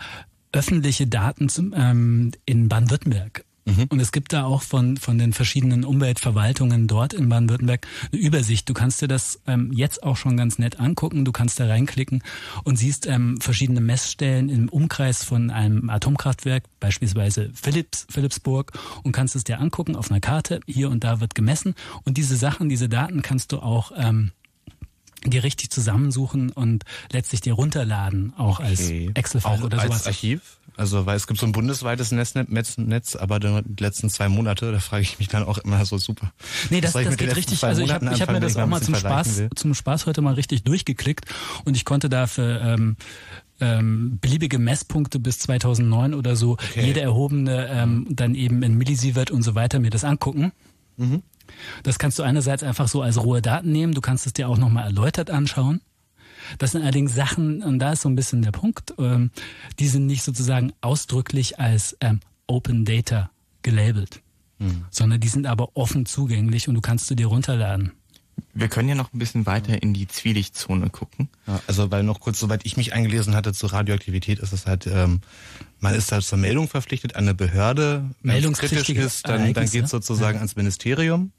öffentliche 0.51 1.07
Daten 1.07 1.49
zum, 1.49 1.73
ähm, 1.75 2.31
in 2.45 2.69
Baden-Württemberg. 2.69 3.45
Mhm. 3.68 3.85
Und 3.89 3.99
es 3.99 4.14
gibt 4.14 4.31
da 4.31 4.45
auch 4.45 4.61
von, 4.61 4.95
von 4.95 5.18
den 5.18 5.34
verschiedenen 5.34 5.84
Umweltverwaltungen 5.84 6.88
dort 6.88 7.14
in 7.14 7.27
Baden-Württemberg 7.27 7.85
eine 8.11 8.22
Übersicht. 8.22 8.69
Du 8.69 8.73
kannst 8.73 9.02
dir 9.02 9.10
das 9.10 9.41
ähm, 9.45 9.72
jetzt 9.73 10.03
auch 10.03 10.15
schon 10.15 10.38
ganz 10.38 10.57
nett 10.57 10.80
angucken. 10.80 11.26
Du 11.26 11.34
kannst 11.34 11.60
da 11.60 11.68
reinklicken 11.68 12.23
und 12.64 12.77
siehst 12.77 13.07
ähm, 13.07 13.39
verschiedene 13.41 13.81
Messstellen 13.81 14.48
im 14.48 14.69
Umkreis 14.69 15.23
von 15.23 15.52
einem 15.52 15.89
Atomkraftwerk, 15.89 16.64
beispielsweise 16.80 17.52
Philips, 17.53 18.07
Philipsburg, 18.10 18.72
und 19.03 19.11
kannst 19.11 19.35
es 19.35 19.44
dir 19.44 19.60
angucken 19.60 19.98
auf 19.98 20.10
einer 20.10 20.22
Karte. 20.22 20.61
Hier 20.65 20.89
und 20.89 21.03
da 21.03 21.19
wird 21.19 21.35
gemessen. 21.35 21.76
Und 22.06 22.18
diese 22.18 22.38
Sachen, 22.38 22.69
diese 22.69 22.88
Daten 22.88 23.22
kannst 23.22 23.52
du 23.52 23.60
auch 23.60 23.91
ähm, 23.98 24.31
die 25.26 25.38
richtig 25.38 25.72
zusammensuchen 25.72 26.52
und 26.52 26.84
letztlich 27.11 27.41
dir 27.41 27.53
runterladen, 27.53 28.34
auch 28.38 28.60
als 28.60 28.89
Excel-File 28.89 29.64
oder 29.64 29.80
sowas. 29.80 30.06
Als 30.06 30.07
Archiv? 30.07 30.57
Also, 30.76 31.07
weil 31.07 31.18
es 31.18 31.26
gibt 31.26 31.39
so 31.39 31.48
ein 31.48 31.53
bundesweites 31.53 32.11
Netz, 32.11 32.35
Netz 32.77 33.15
aber 33.15 33.39
die 33.39 33.64
letzten 33.80 34.11
zwei 34.11 34.30
Monate, 34.30 34.72
da 34.72 34.80
frage 34.80 35.02
ich 35.02 35.18
mich 35.18 35.27
dann 35.27 35.44
auch 35.44 35.57
immer 35.57 35.84
so 35.85 35.98
super. 35.98 36.31
Nee, 36.69 36.81
das, 36.81 36.94
das 36.94 37.18
geht 37.18 37.35
richtig. 37.35 37.64
Also 37.64 37.81
ich 37.81 37.91
habe 37.91 38.11
ich 38.14 38.22
hab 38.22 38.31
mir 38.31 38.39
das 38.39 38.57
auch 38.57 38.68
mal 38.68 38.81
zum 38.81 38.95
Spaß, 38.95 39.44
zum 39.56 39.73
Spaß 39.73 40.06
heute 40.06 40.22
mal 40.22 40.35
richtig 40.35 40.64
durchgeklickt 40.64 41.26
und 41.65 41.76
ich 41.76 41.84
konnte 41.84 42.10
dafür 42.10 42.61
ähm, 42.61 42.95
ähm, 43.60 44.19
beliebige 44.22 44.60
Messpunkte 44.60 45.19
bis 45.19 45.39
2009 45.39 46.14
oder 46.14 46.35
so, 46.35 46.53
okay. 46.53 46.85
jede 46.85 47.02
erhobene 47.02 47.68
ähm, 47.69 48.06
dann 48.10 48.35
eben 48.35 48.61
in 48.61 48.77
Millisievert 48.77 49.31
und 49.31 49.41
so 49.41 49.56
weiter 49.56 49.80
mir 49.80 49.89
das 49.89 50.03
angucken. 50.03 50.52
Mhm. 50.97 51.23
Das 51.83 51.97
kannst 51.97 52.19
du 52.19 52.23
einerseits 52.23 52.63
einfach 52.63 52.87
so 52.87 53.01
als 53.01 53.23
rohe 53.23 53.41
Daten 53.41 53.71
nehmen, 53.71 53.93
du 53.93 54.01
kannst 54.01 54.25
es 54.25 54.33
dir 54.33 54.49
auch 54.49 54.57
nochmal 54.57 54.85
erläutert 54.85 55.29
anschauen. 55.29 55.81
Das 56.59 56.71
sind 56.71 56.81
allerdings 56.81 57.15
Sachen, 57.15 57.61
und 57.63 57.79
da 57.79 57.93
ist 57.93 58.01
so 58.01 58.09
ein 58.09 58.15
bisschen 58.15 58.41
der 58.41 58.51
Punkt, 58.51 58.93
ähm, 58.99 59.31
die 59.79 59.87
sind 59.87 60.05
nicht 60.05 60.23
sozusagen 60.23 60.71
ausdrücklich 60.81 61.59
als 61.59 61.97
ähm, 62.01 62.19
Open 62.47 62.85
Data 62.85 63.31
gelabelt, 63.63 64.21
mhm. 64.59 64.85
sondern 64.89 65.19
die 65.19 65.27
sind 65.27 65.45
aber 65.45 65.75
offen 65.75 66.05
zugänglich 66.05 66.67
und 66.67 66.75
du 66.75 66.81
kannst 66.81 67.09
du 67.09 67.15
dir 67.15 67.27
runterladen. 67.27 67.93
Wir 68.53 68.68
können 68.68 68.89
ja 68.89 68.95
noch 68.95 69.14
ein 69.14 69.19
bisschen 69.19 69.45
weiter 69.45 69.81
in 69.81 69.93
die 69.93 70.07
Zwielichtzone 70.07 70.89
gucken. 70.89 71.30
Ja, 71.45 71.61
also 71.68 71.91
weil 71.91 72.03
noch 72.03 72.19
kurz, 72.19 72.39
soweit 72.39 72.65
ich 72.65 72.77
mich 72.77 72.93
eingelesen 72.93 73.35
hatte 73.35 73.53
zur 73.53 73.73
Radioaktivität, 73.73 74.39
ist 74.39 74.53
es 74.53 74.65
halt, 74.65 74.88
ähm, 74.88 75.22
man 75.80 75.93
ist 75.93 76.11
halt 76.11 76.23
zur 76.23 76.38
Meldung 76.38 76.68
verpflichtet 76.68 77.15
an 77.15 77.23
eine 77.23 77.34
Behörde. 77.34 78.05
Wenn 78.22 78.43
es 78.43 78.57
kritisch 78.57 78.89
ist, 78.89 79.27
dann, 79.27 79.53
dann 79.53 79.69
geht 79.69 79.85
es 79.85 79.91
sozusagen 79.91 80.35
ja. 80.35 80.39
ans 80.39 80.55
Ministerium. 80.55 81.31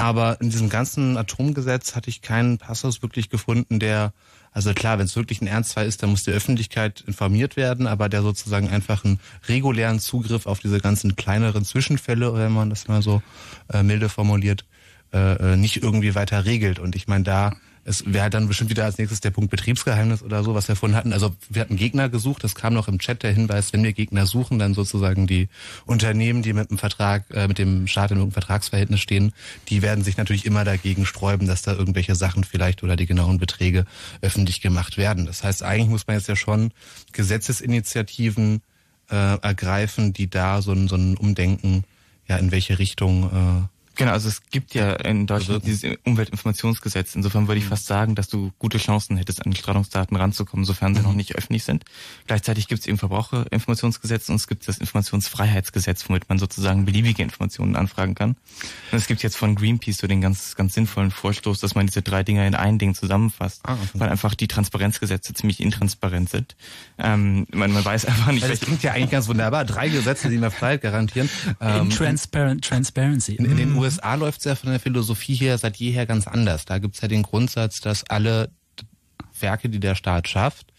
Aber 0.00 0.40
in 0.40 0.48
diesem 0.48 0.70
ganzen 0.70 1.18
Atomgesetz 1.18 1.94
hatte 1.94 2.08
ich 2.08 2.22
keinen 2.22 2.56
Passus 2.56 3.02
wirklich 3.02 3.28
gefunden, 3.28 3.78
der, 3.80 4.14
also 4.50 4.72
klar, 4.72 4.98
wenn 4.98 5.04
es 5.04 5.14
wirklich 5.14 5.42
ein 5.42 5.46
Ernstfall 5.46 5.86
ist, 5.86 6.02
dann 6.02 6.08
muss 6.08 6.24
die 6.24 6.30
Öffentlichkeit 6.30 7.02
informiert 7.06 7.56
werden, 7.56 7.86
aber 7.86 8.08
der 8.08 8.22
sozusagen 8.22 8.70
einfach 8.70 9.04
einen 9.04 9.20
regulären 9.46 10.00
Zugriff 10.00 10.46
auf 10.46 10.58
diese 10.58 10.80
ganzen 10.80 11.16
kleineren 11.16 11.66
Zwischenfälle, 11.66 12.32
wenn 12.32 12.50
man 12.50 12.70
das 12.70 12.88
mal 12.88 13.02
so 13.02 13.22
äh, 13.70 13.82
milde 13.82 14.08
formuliert, 14.08 14.64
äh, 15.12 15.52
äh 15.52 15.56
nicht 15.56 15.82
irgendwie 15.82 16.14
weiter 16.14 16.44
regelt. 16.44 16.78
Und 16.78 16.96
ich 16.96 17.08
meine, 17.08 17.24
da 17.24 17.52
es 17.84 18.04
wäre 18.06 18.30
dann 18.30 18.46
bestimmt 18.46 18.70
wieder 18.70 18.84
als 18.84 18.98
nächstes 18.98 19.20
der 19.20 19.30
Punkt 19.30 19.50
Betriebsgeheimnis 19.50 20.22
oder 20.22 20.44
so, 20.44 20.54
was 20.54 20.68
wir 20.68 20.76
vorhin 20.76 20.96
hatten. 20.96 21.12
Also 21.12 21.34
wir 21.48 21.62
hatten 21.62 21.76
Gegner 21.76 22.08
gesucht, 22.08 22.44
das 22.44 22.54
kam 22.54 22.74
noch 22.74 22.88
im 22.88 22.98
Chat 22.98 23.22
der 23.22 23.32
Hinweis, 23.32 23.72
wenn 23.72 23.82
wir 23.82 23.92
Gegner 23.92 24.26
suchen, 24.26 24.58
dann 24.58 24.74
sozusagen 24.74 25.26
die 25.26 25.48
Unternehmen, 25.86 26.42
die 26.42 26.52
mit 26.52 26.70
dem 26.70 26.78
Vertrag, 26.78 27.24
äh, 27.30 27.48
mit 27.48 27.58
dem 27.58 27.86
Staat 27.86 28.10
in 28.10 28.18
irgendeinem 28.18 28.42
Vertragsverhältnis 28.42 29.00
stehen, 29.00 29.32
die 29.68 29.82
werden 29.82 30.04
sich 30.04 30.18
natürlich 30.18 30.44
immer 30.44 30.64
dagegen 30.64 31.06
sträuben, 31.06 31.46
dass 31.46 31.62
da 31.62 31.72
irgendwelche 31.72 32.14
Sachen 32.14 32.44
vielleicht 32.44 32.82
oder 32.82 32.96
die 32.96 33.06
genauen 33.06 33.38
Beträge 33.38 33.86
öffentlich 34.20 34.60
gemacht 34.60 34.98
werden. 34.98 35.24
Das 35.24 35.42
heißt, 35.42 35.62
eigentlich 35.62 35.88
muss 35.88 36.06
man 36.06 36.16
jetzt 36.16 36.28
ja 36.28 36.36
schon 36.36 36.72
Gesetzesinitiativen 37.12 38.60
äh, 39.10 39.14
ergreifen, 39.40 40.12
die 40.12 40.28
da 40.28 40.60
so 40.60 40.72
ein, 40.72 40.86
so 40.86 40.96
ein 40.96 41.16
Umdenken 41.16 41.84
ja 42.28 42.36
in 42.36 42.52
welche 42.52 42.78
Richtung 42.78 43.24
äh, 43.24 43.79
Genau, 44.00 44.12
also 44.12 44.30
es 44.30 44.40
gibt 44.48 44.72
ja 44.72 44.94
in 44.94 45.26
Deutschland 45.26 45.62
also, 45.62 45.66
dieses 45.66 45.98
Umweltinformationsgesetz. 46.06 47.14
Insofern 47.16 47.48
würde 47.48 47.58
ich 47.58 47.66
mhm. 47.66 47.68
fast 47.68 47.84
sagen, 47.84 48.14
dass 48.14 48.28
du 48.28 48.50
gute 48.58 48.78
Chancen 48.78 49.18
hättest, 49.18 49.44
an 49.44 49.54
Strahlungsdaten 49.54 50.16
ranzukommen, 50.16 50.64
sofern 50.64 50.94
sie 50.94 51.00
mhm. 51.00 51.08
noch 51.08 51.12
nicht 51.12 51.36
öffentlich 51.36 51.64
sind. 51.64 51.84
Gleichzeitig 52.26 52.66
gibt 52.66 52.80
es 52.80 52.86
eben 52.86 52.96
Verbraucherinformationsgesetz 52.96 54.30
und 54.30 54.36
es 54.36 54.46
gibt 54.46 54.66
das 54.68 54.78
Informationsfreiheitsgesetz, 54.78 56.08
womit 56.08 56.30
man 56.30 56.38
sozusagen 56.38 56.86
beliebige 56.86 57.22
Informationen 57.22 57.76
anfragen 57.76 58.14
kann. 58.14 58.36
Und 58.90 58.96
es 58.96 59.06
gibt 59.06 59.22
jetzt 59.22 59.36
von 59.36 59.54
Greenpeace 59.54 59.98
so 59.98 60.06
den 60.06 60.22
ganz, 60.22 60.56
ganz 60.56 60.72
sinnvollen 60.72 61.10
Vorstoß, 61.10 61.60
dass 61.60 61.74
man 61.74 61.86
diese 61.86 62.00
drei 62.00 62.22
Dinge 62.22 62.46
in 62.46 62.54
ein 62.54 62.78
Ding 62.78 62.94
zusammenfasst, 62.94 63.60
ah, 63.64 63.74
okay. 63.74 63.82
weil 63.92 64.08
einfach 64.08 64.34
die 64.34 64.48
Transparenzgesetze 64.48 65.34
ziemlich 65.34 65.60
intransparent 65.60 66.30
sind. 66.30 66.56
Ähm, 66.96 67.46
man, 67.52 67.70
man 67.70 67.84
weiß 67.84 68.06
einfach 68.06 68.32
nicht. 68.32 68.48
Das 68.48 68.60
klingt 68.60 68.82
ja 68.82 68.92
eigentlich 68.92 69.10
ganz 69.10 69.28
wunderbar. 69.28 69.66
Drei 69.66 69.90
Gesetze, 69.90 70.30
die 70.30 70.38
mir 70.38 70.50
Freiheit 70.50 70.80
garantieren. 70.80 71.28
Ähm, 71.60 71.90
Transparent, 71.90 72.64
Transparency. 72.64 73.34
In, 73.34 73.44
in 73.44 73.56
den 73.58 73.74
USA 73.74 73.89
USA 73.90 74.14
läuft 74.14 74.38
es 74.38 74.44
ja 74.44 74.54
von 74.54 74.70
der 74.70 74.80
Philosophie 74.80 75.34
her 75.34 75.58
seit 75.58 75.76
jeher 75.76 76.06
ganz 76.06 76.26
anders. 76.28 76.64
Da 76.64 76.78
gibt 76.78 76.94
es 76.94 77.00
ja 77.00 77.08
den 77.08 77.22
Grundsatz, 77.22 77.80
dass 77.80 78.04
alle 78.08 78.50
Werke, 79.40 79.68
die 79.68 79.80
der 79.80 79.94
Staat 79.94 80.28
schafft, 80.28 80.72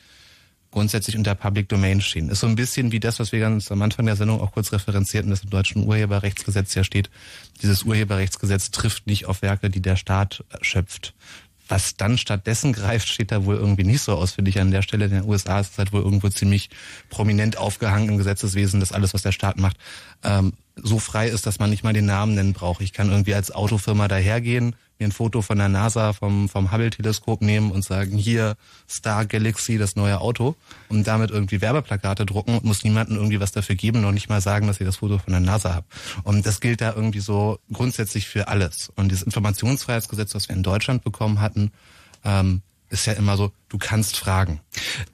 grundsätzlich 0.71 1.17
unter 1.17 1.35
Public 1.35 1.67
Domain 1.67 1.99
stehen. 1.99 2.29
Ist 2.29 2.39
so 2.39 2.47
ein 2.47 2.55
bisschen 2.55 2.93
wie 2.93 3.01
das, 3.01 3.19
was 3.19 3.33
wir 3.33 3.41
ganz 3.41 3.69
am 3.69 3.81
Anfang 3.81 4.05
der 4.05 4.15
Sendung 4.15 4.39
auch 4.39 4.53
kurz 4.53 4.71
referenzierten, 4.71 5.29
dass 5.29 5.43
im 5.43 5.49
deutschen 5.49 5.85
Urheberrechtsgesetz 5.85 6.73
ja 6.73 6.85
steht, 6.85 7.09
dieses 7.61 7.83
Urheberrechtsgesetz 7.83 8.71
trifft 8.71 9.05
nicht 9.07 9.25
auf 9.25 9.41
Werke, 9.41 9.69
die 9.69 9.81
der 9.81 9.97
Staat 9.97 10.45
schöpft. 10.61 11.13
was 11.71 11.95
dann 11.95 12.17
stattdessen 12.17 12.73
greift, 12.73 13.07
steht 13.07 13.31
da 13.31 13.45
wohl 13.45 13.55
irgendwie 13.55 13.85
nicht 13.85 14.01
so 14.01 14.13
ausführlich 14.13 14.59
an 14.59 14.71
der 14.71 14.81
Stelle. 14.81 15.05
In 15.05 15.11
den 15.11 15.25
USA 15.25 15.59
ist 15.59 15.71
es 15.71 15.77
halt 15.77 15.93
wohl 15.93 16.01
irgendwo 16.01 16.27
ziemlich 16.27 16.69
prominent 17.09 17.57
aufgehangen 17.57 18.09
im 18.09 18.17
Gesetzeswesen, 18.17 18.81
dass 18.81 18.91
alles, 18.91 19.13
was 19.13 19.21
der 19.21 19.31
Staat 19.31 19.57
macht, 19.57 19.77
ähm, 20.23 20.53
so 20.75 20.99
frei 20.99 21.27
ist, 21.27 21.45
dass 21.45 21.59
man 21.59 21.69
nicht 21.69 21.83
mal 21.83 21.93
den 21.93 22.05
Namen 22.05 22.35
nennen 22.35 22.53
braucht. 22.53 22.81
Ich 22.81 22.93
kann 22.93 23.09
irgendwie 23.09 23.35
als 23.35 23.51
Autofirma 23.51 24.07
dahergehen, 24.07 24.75
mir 24.99 25.07
ein 25.07 25.11
Foto 25.11 25.41
von 25.41 25.57
der 25.57 25.69
NASA 25.69 26.13
vom, 26.13 26.47
vom 26.47 26.71
Hubble-Teleskop 26.71 27.41
nehmen 27.41 27.71
und 27.71 27.83
sagen, 27.83 28.17
hier 28.17 28.55
Star 28.89 29.25
Galaxy, 29.25 29.77
das 29.77 29.95
neue 29.95 30.21
Auto 30.21 30.55
und 30.89 31.07
damit 31.07 31.31
irgendwie 31.31 31.61
Werbeplakate 31.61 32.25
drucken 32.25 32.55
und 32.55 32.63
muss 32.63 32.83
niemandem 32.83 33.17
irgendwie 33.17 33.39
was 33.39 33.51
dafür 33.51 33.75
geben, 33.75 34.01
noch 34.01 34.11
nicht 34.11 34.29
mal 34.29 34.41
sagen, 34.41 34.67
dass 34.67 34.79
ich 34.79 34.85
das 34.85 34.97
Foto 34.97 35.17
von 35.17 35.33
der 35.33 35.41
NASA 35.41 35.73
habe. 35.73 35.85
Und 36.23 36.45
das 36.45 36.61
gilt 36.61 36.81
da 36.81 36.93
irgendwie 36.95 37.19
so 37.19 37.59
grundsätzlich 37.73 38.27
für 38.27 38.47
alles. 38.47 38.91
Und 38.95 39.09
dieses 39.09 39.23
Informationsfreiheitsgesetz, 39.23 40.35
was 40.35 40.47
wir 40.47 40.55
in 40.55 40.63
Deutschland 40.63 41.03
bekommen 41.03 41.41
hatten, 41.41 41.71
ähm, 42.23 42.61
ist 42.91 43.05
ja 43.05 43.13
immer 43.13 43.37
so, 43.37 43.51
du 43.69 43.77
kannst 43.77 44.17
fragen. 44.17 44.59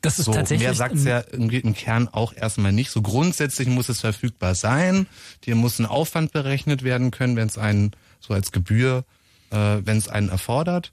Das 0.02 0.20
ist 0.20 0.26
so, 0.26 0.34
tatsächlich. 0.34 0.68
Mehr 0.68 0.74
sagt 0.74 0.98
ja 0.98 1.24
irgendwie 1.32 1.58
im 1.58 1.74
Kern 1.74 2.08
auch 2.08 2.34
erstmal 2.34 2.74
nicht. 2.74 2.90
So 2.90 3.02
grundsätzlich 3.02 3.68
muss 3.68 3.88
es 3.88 4.02
verfügbar 4.02 4.56
sein. 4.56 5.08
Dir 5.45 5.56
muss 5.56 5.80
ein 5.80 5.86
Aufwand 5.86 6.32
berechnet 6.32 6.84
werden 6.84 7.12
können, 7.12 7.36
wenn 7.36 7.48
es 7.48 7.58
einen 7.58 7.91
so 8.20 8.34
als 8.34 8.52
Gebühr, 8.52 9.06
äh, 9.52 9.78
wenn 9.84 9.98
es 9.98 10.10
einen 10.10 10.30
erfordert. 10.30 10.91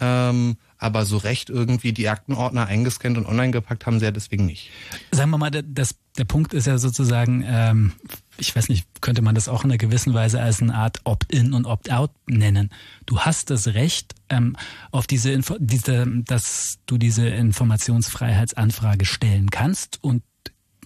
Ähm, 0.00 0.56
aber 0.82 1.06
so 1.06 1.16
recht 1.16 1.48
irgendwie 1.48 1.92
die 1.92 2.08
Aktenordner 2.08 2.66
eingescannt 2.66 3.16
und 3.16 3.26
online 3.26 3.52
gepackt 3.52 3.86
haben 3.86 3.98
sie 4.00 4.04
ja 4.04 4.10
deswegen 4.10 4.46
nicht. 4.46 4.70
Sagen 5.12 5.30
wir 5.30 5.38
mal, 5.38 5.50
das, 5.50 5.94
der 6.18 6.24
Punkt 6.24 6.54
ist 6.54 6.66
ja 6.66 6.78
sozusagen, 6.78 7.44
ähm, 7.46 7.92
ich 8.36 8.54
weiß 8.54 8.68
nicht, 8.68 8.86
könnte 9.00 9.22
man 9.22 9.34
das 9.34 9.48
auch 9.48 9.64
in 9.64 9.70
einer 9.70 9.78
gewissen 9.78 10.12
Weise 10.12 10.40
als 10.40 10.60
eine 10.60 10.74
Art 10.74 11.00
Opt-in 11.04 11.52
und 11.52 11.66
Opt-out 11.66 12.10
nennen. 12.26 12.70
Du 13.06 13.20
hast 13.20 13.50
das 13.50 13.68
Recht 13.68 14.14
ähm, 14.28 14.56
auf 14.90 15.06
diese, 15.06 15.30
Info 15.30 15.56
diese, 15.60 16.06
dass 16.24 16.78
du 16.86 16.98
diese 16.98 17.28
Informationsfreiheitsanfrage 17.28 19.04
stellen 19.04 19.50
kannst 19.50 20.02
und 20.02 20.22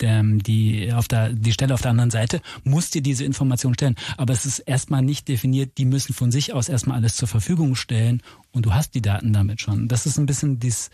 ähm, 0.02 0.42
die 0.42 0.92
auf 0.92 1.08
der 1.08 1.32
die 1.32 1.52
Stelle 1.52 1.74
auf 1.74 1.82
der 1.82 1.90
anderen 1.90 2.10
Seite 2.10 2.40
muss 2.64 2.90
dir 2.90 3.02
diese 3.02 3.24
Information 3.24 3.74
stellen. 3.74 3.96
Aber 4.16 4.32
es 4.32 4.46
ist 4.46 4.58
erstmal 4.60 5.02
nicht 5.02 5.28
definiert, 5.28 5.78
die 5.78 5.84
müssen 5.84 6.14
von 6.14 6.30
sich 6.30 6.52
aus 6.52 6.68
erstmal 6.68 6.98
alles 6.98 7.16
zur 7.16 7.28
Verfügung 7.28 7.74
stellen 7.74 8.22
und 8.52 8.66
du 8.66 8.74
hast 8.74 8.94
die 8.94 9.02
Daten 9.02 9.32
damit 9.32 9.60
schon. 9.60 9.88
Das 9.88 10.06
ist 10.06 10.18
ein 10.18 10.26
bisschen 10.26 10.58
dies, 10.58 10.90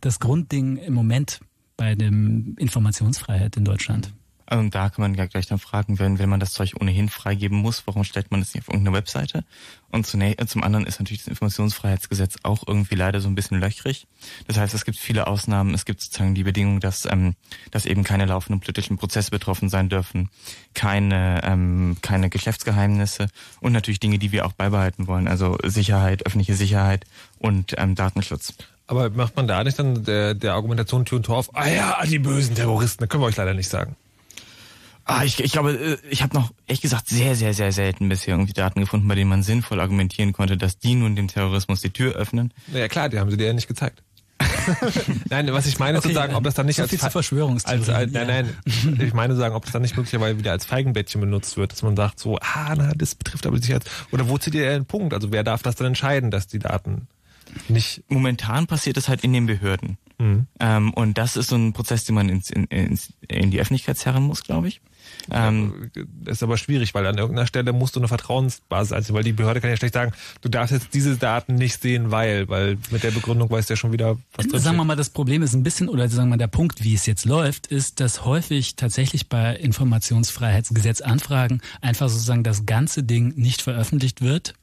das 0.00 0.20
Grundding 0.20 0.76
im 0.76 0.94
Moment 0.94 1.40
bei 1.76 1.94
dem 1.94 2.54
Informationsfreiheit 2.58 3.56
in 3.56 3.64
Deutschland. 3.64 4.12
Und 4.50 4.74
da 4.74 4.90
kann 4.90 5.02
man 5.02 5.14
ja 5.14 5.26
gleich 5.26 5.46
dann 5.46 5.58
fragen, 5.58 5.98
wenn, 5.98 6.18
wenn 6.18 6.28
man 6.28 6.40
das 6.40 6.52
Zeug 6.52 6.74
ohnehin 6.80 7.08
freigeben 7.08 7.58
muss, 7.58 7.86
warum 7.86 8.04
stellt 8.04 8.30
man 8.30 8.40
das 8.40 8.54
nicht 8.54 8.64
auf 8.64 8.68
irgendeine 8.68 8.96
Webseite? 8.96 9.44
Und 9.90 10.06
zum 10.06 10.62
anderen 10.62 10.86
ist 10.86 10.98
natürlich 10.98 11.22
das 11.22 11.28
Informationsfreiheitsgesetz 11.28 12.36
auch 12.42 12.64
irgendwie 12.66 12.96
leider 12.96 13.20
so 13.20 13.28
ein 13.28 13.36
bisschen 13.36 13.60
löchrig. 13.60 14.06
Das 14.46 14.58
heißt, 14.58 14.74
es 14.74 14.84
gibt 14.84 14.98
viele 14.98 15.28
Ausnahmen. 15.28 15.72
Es 15.72 15.84
gibt 15.84 16.00
sozusagen 16.00 16.34
die 16.34 16.42
Bedingung, 16.42 16.80
dass, 16.80 17.06
ähm, 17.06 17.36
dass 17.70 17.86
eben 17.86 18.02
keine 18.02 18.26
laufenden 18.26 18.60
politischen 18.60 18.98
Prozesse 18.98 19.30
betroffen 19.30 19.68
sein 19.68 19.88
dürfen, 19.88 20.30
keine, 20.74 21.40
ähm, 21.44 21.96
keine 22.02 22.28
Geschäftsgeheimnisse 22.28 23.28
und 23.60 23.72
natürlich 23.72 24.00
Dinge, 24.00 24.18
die 24.18 24.32
wir 24.32 24.46
auch 24.46 24.52
beibehalten 24.52 25.06
wollen, 25.06 25.28
also 25.28 25.58
Sicherheit, 25.62 26.26
öffentliche 26.26 26.54
Sicherheit 26.54 27.04
und 27.38 27.74
ähm, 27.78 27.94
Datenschutz. 27.94 28.54
Aber 28.86 29.08
macht 29.10 29.36
man 29.36 29.46
da 29.46 29.64
nicht 29.64 29.78
dann 29.78 30.04
der, 30.04 30.34
der 30.34 30.54
Argumentation 30.54 31.04
Tür 31.04 31.16
und 31.16 31.22
Tor 31.26 31.38
auf, 31.38 31.56
ah 31.56 31.68
ja, 31.68 32.04
die 32.04 32.18
bösen 32.18 32.54
Terroristen, 32.54 33.02
da 33.02 33.06
können 33.06 33.22
wir 33.22 33.28
euch 33.28 33.36
leider 33.36 33.54
nicht 33.54 33.68
sagen. 33.68 33.96
Ah, 35.04 35.24
ich, 35.24 35.40
ich 35.40 35.52
glaube, 35.52 35.72
äh, 35.72 35.98
ich 36.08 36.22
habe 36.22 36.34
noch 36.34 36.52
ehrlich 36.66 36.80
gesagt 36.80 37.08
sehr, 37.08 37.34
sehr, 37.36 37.52
sehr 37.52 37.72
selten 37.72 38.08
bisher 38.08 38.34
irgendwie 38.34 38.54
Daten 38.54 38.80
gefunden, 38.80 39.06
bei 39.06 39.14
denen 39.14 39.28
man 39.28 39.42
sinnvoll 39.42 39.80
argumentieren 39.80 40.32
konnte, 40.32 40.56
dass 40.56 40.78
die 40.78 40.94
nun 40.94 41.14
dem 41.14 41.28
Terrorismus 41.28 41.82
die 41.82 41.90
Tür 41.90 42.14
öffnen. 42.14 42.52
Ja 42.72 42.88
klar, 42.88 43.08
die 43.08 43.18
haben 43.18 43.30
sie 43.30 43.36
dir 43.36 43.46
ja 43.48 43.52
nicht 43.52 43.68
gezeigt. 43.68 44.02
nein, 45.30 45.52
was 45.52 45.66
ich 45.66 45.78
meine 45.78 45.98
okay, 45.98 46.08
zu 46.08 46.14
sagen, 46.14 46.34
ob 46.34 46.42
das 46.42 46.54
dann 46.54 46.66
nicht 46.66 46.76
so 46.76 46.82
als, 46.82 47.64
als, 47.64 47.88
als 47.88 48.12
nein, 48.12 48.26
nein, 48.26 48.56
ich 48.98 49.12
meine 49.12 49.34
zu 49.34 49.38
sagen, 49.38 49.54
ob 49.54 49.64
das 49.64 49.72
dann 49.72 49.82
nicht 49.82 49.96
möglicherweise 49.96 50.38
wieder 50.38 50.52
als 50.52 50.64
Feigenbettchen 50.64 51.20
benutzt 51.20 51.56
wird, 51.56 51.72
dass 51.72 51.82
man 51.82 51.96
sagt 51.96 52.18
so, 52.18 52.38
ah, 52.38 52.74
na, 52.76 52.92
das 52.94 53.14
betrifft 53.14 53.46
aber 53.46 53.58
Sicherheit. 53.58 53.84
Oder 54.10 54.28
wo 54.28 54.38
zieht 54.38 54.54
ihr 54.54 54.68
den 54.68 54.86
Punkt? 54.86 55.14
Also 55.14 55.30
wer 55.32 55.44
darf 55.44 55.62
das 55.62 55.76
dann 55.76 55.88
entscheiden, 55.88 56.30
dass 56.30 56.46
die 56.46 56.58
Daten 56.58 57.08
nicht? 57.68 58.02
Momentan 58.08 58.66
passiert 58.66 58.96
es 58.96 59.08
halt 59.08 59.22
in 59.22 59.32
den 59.32 59.46
Behörden. 59.46 59.98
Mhm. 60.18 60.46
Ähm, 60.60 60.94
und 60.94 61.18
das 61.18 61.36
ist 61.36 61.48
so 61.48 61.56
ein 61.56 61.72
Prozess, 61.72 62.04
den 62.04 62.14
man 62.14 62.28
ins, 62.28 62.50
in, 62.50 62.64
ins, 62.64 63.12
in 63.28 63.50
die 63.50 63.60
Öffentlichkeit 63.60 63.98
zerren 63.98 64.22
muss, 64.22 64.42
glaube 64.42 64.68
ich. 64.68 64.80
Ähm, 65.30 65.90
das 65.94 66.38
ist 66.38 66.42
aber 66.42 66.56
schwierig, 66.56 66.94
weil 66.94 67.06
an 67.06 67.16
irgendeiner 67.16 67.46
Stelle 67.46 67.72
musst 67.72 67.96
du 67.96 68.00
eine 68.00 68.08
Vertrauensbasis 68.08 68.92
einziehen, 68.92 69.14
weil 69.14 69.24
die 69.24 69.32
Behörde 69.32 69.60
kann 69.60 69.70
ja 69.70 69.76
schlecht 69.76 69.94
sagen, 69.94 70.12
du 70.42 70.48
darfst 70.48 70.72
jetzt 70.72 70.88
diese 70.92 71.16
Daten 71.16 71.54
nicht 71.54 71.80
sehen, 71.80 72.10
weil, 72.10 72.48
weil 72.48 72.78
mit 72.90 73.02
der 73.02 73.10
Begründung 73.10 73.50
weißt 73.50 73.70
du 73.70 73.74
ja 73.74 73.76
schon 73.76 73.92
wieder, 73.92 74.16
was 74.34 74.46
drin 74.46 74.60
Sagen 74.60 74.76
wir 74.76 74.84
mal, 74.84 74.96
das 74.96 75.10
Problem 75.10 75.42
ist 75.42 75.54
ein 75.54 75.62
bisschen, 75.62 75.88
oder 75.88 76.08
sagen 76.08 76.28
wir 76.28 76.30
mal, 76.30 76.38
der 76.38 76.48
Punkt, 76.48 76.84
wie 76.84 76.94
es 76.94 77.06
jetzt 77.06 77.24
läuft, 77.24 77.66
ist, 77.66 78.00
dass 78.00 78.24
häufig 78.24 78.76
tatsächlich 78.76 79.28
bei 79.28 79.56
Informationsfreiheitsgesetzanfragen 79.56 81.62
einfach 81.80 82.08
sozusagen 82.08 82.42
das 82.42 82.66
ganze 82.66 83.02
Ding 83.02 83.32
nicht 83.36 83.62
veröffentlicht 83.62 84.20
wird 84.20 84.54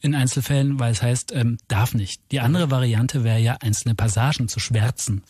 in 0.00 0.14
Einzelfällen, 0.14 0.78
weil 0.78 0.92
es 0.92 1.02
heißt, 1.02 1.32
ähm, 1.34 1.58
darf 1.68 1.94
nicht. 1.94 2.20
Die 2.30 2.40
andere 2.40 2.70
Variante 2.70 3.24
wäre 3.24 3.38
ja, 3.38 3.56
einzelne 3.60 3.94
Passagen 3.94 4.48
zu 4.48 4.60
schwärzen 4.60 5.22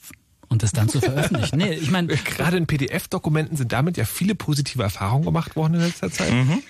und 0.48 0.62
das 0.62 0.72
dann 0.72 0.88
zu 0.88 1.00
veröffentlichen. 1.00 1.58
Nee, 1.58 1.74
ich 1.74 1.90
meine, 1.90 2.08
gerade 2.24 2.56
in 2.56 2.66
PDF-Dokumenten 2.66 3.56
sind 3.56 3.72
damit 3.72 3.96
ja 3.96 4.04
viele 4.04 4.34
positive 4.34 4.82
Erfahrungen 4.82 5.24
gemacht 5.24 5.56
worden 5.56 5.74
in 5.74 5.80
letzter 5.80 6.10
Zeit. 6.10 6.32
Mhm. 6.32 6.62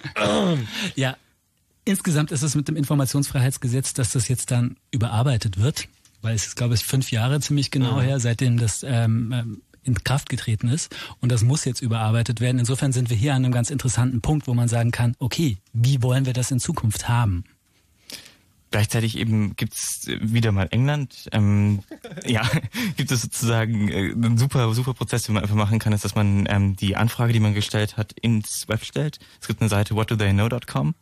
ja, 0.94 1.16
insgesamt 1.84 2.32
ist 2.32 2.42
es 2.42 2.54
mit 2.54 2.68
dem 2.68 2.76
Informationsfreiheitsgesetz, 2.76 3.94
dass 3.94 4.12
das 4.12 4.28
jetzt 4.28 4.50
dann 4.50 4.76
überarbeitet 4.90 5.58
wird, 5.58 5.88
weil 6.22 6.34
es 6.34 6.46
ist, 6.46 6.56
glaube 6.56 6.74
ich, 6.74 6.84
fünf 6.84 7.10
Jahre 7.10 7.40
ziemlich 7.40 7.70
genau 7.70 7.96
mhm. 7.96 8.02
her, 8.02 8.20
seitdem 8.20 8.58
das 8.58 8.82
ähm, 8.82 9.32
ähm, 9.32 9.62
in 9.82 9.94
Kraft 10.04 10.28
getreten 10.28 10.68
ist 10.68 10.94
und 11.20 11.32
das 11.32 11.42
muss 11.42 11.64
jetzt 11.64 11.80
überarbeitet 11.80 12.40
werden. 12.40 12.58
Insofern 12.58 12.92
sind 12.92 13.10
wir 13.10 13.16
hier 13.16 13.34
an 13.34 13.44
einem 13.44 13.52
ganz 13.52 13.70
interessanten 13.70 14.20
Punkt, 14.20 14.46
wo 14.46 14.54
man 14.54 14.68
sagen 14.68 14.90
kann, 14.90 15.14
okay, 15.18 15.58
wie 15.72 16.02
wollen 16.02 16.26
wir 16.26 16.34
das 16.34 16.50
in 16.50 16.60
Zukunft 16.60 17.08
haben? 17.08 17.44
Gleichzeitig 18.70 19.16
eben 19.16 19.56
gibt's 19.56 20.06
wieder 20.06 20.52
mal 20.52 20.68
England. 20.70 21.28
Ähm, 21.32 21.80
ja, 22.26 22.42
gibt 22.96 23.10
es 23.10 23.22
sozusagen 23.22 23.88
äh, 23.88 24.12
einen 24.12 24.38
super, 24.38 24.72
super 24.74 24.94
Prozess, 24.94 25.22
den 25.22 25.34
man 25.34 25.42
einfach 25.42 25.56
machen 25.56 25.78
kann, 25.78 25.92
ist, 25.92 26.04
dass 26.04 26.14
man 26.14 26.46
ähm, 26.48 26.76
die 26.76 26.96
Anfrage, 26.96 27.32
die 27.32 27.40
man 27.40 27.54
gestellt 27.54 27.96
hat, 27.96 28.12
ins 28.12 28.68
Web 28.68 28.84
stellt. 28.84 29.18
Es 29.40 29.46
gibt 29.46 29.60
eine 29.60 29.70
Seite 29.70 29.94
whatdotheyknow.com 29.94 30.94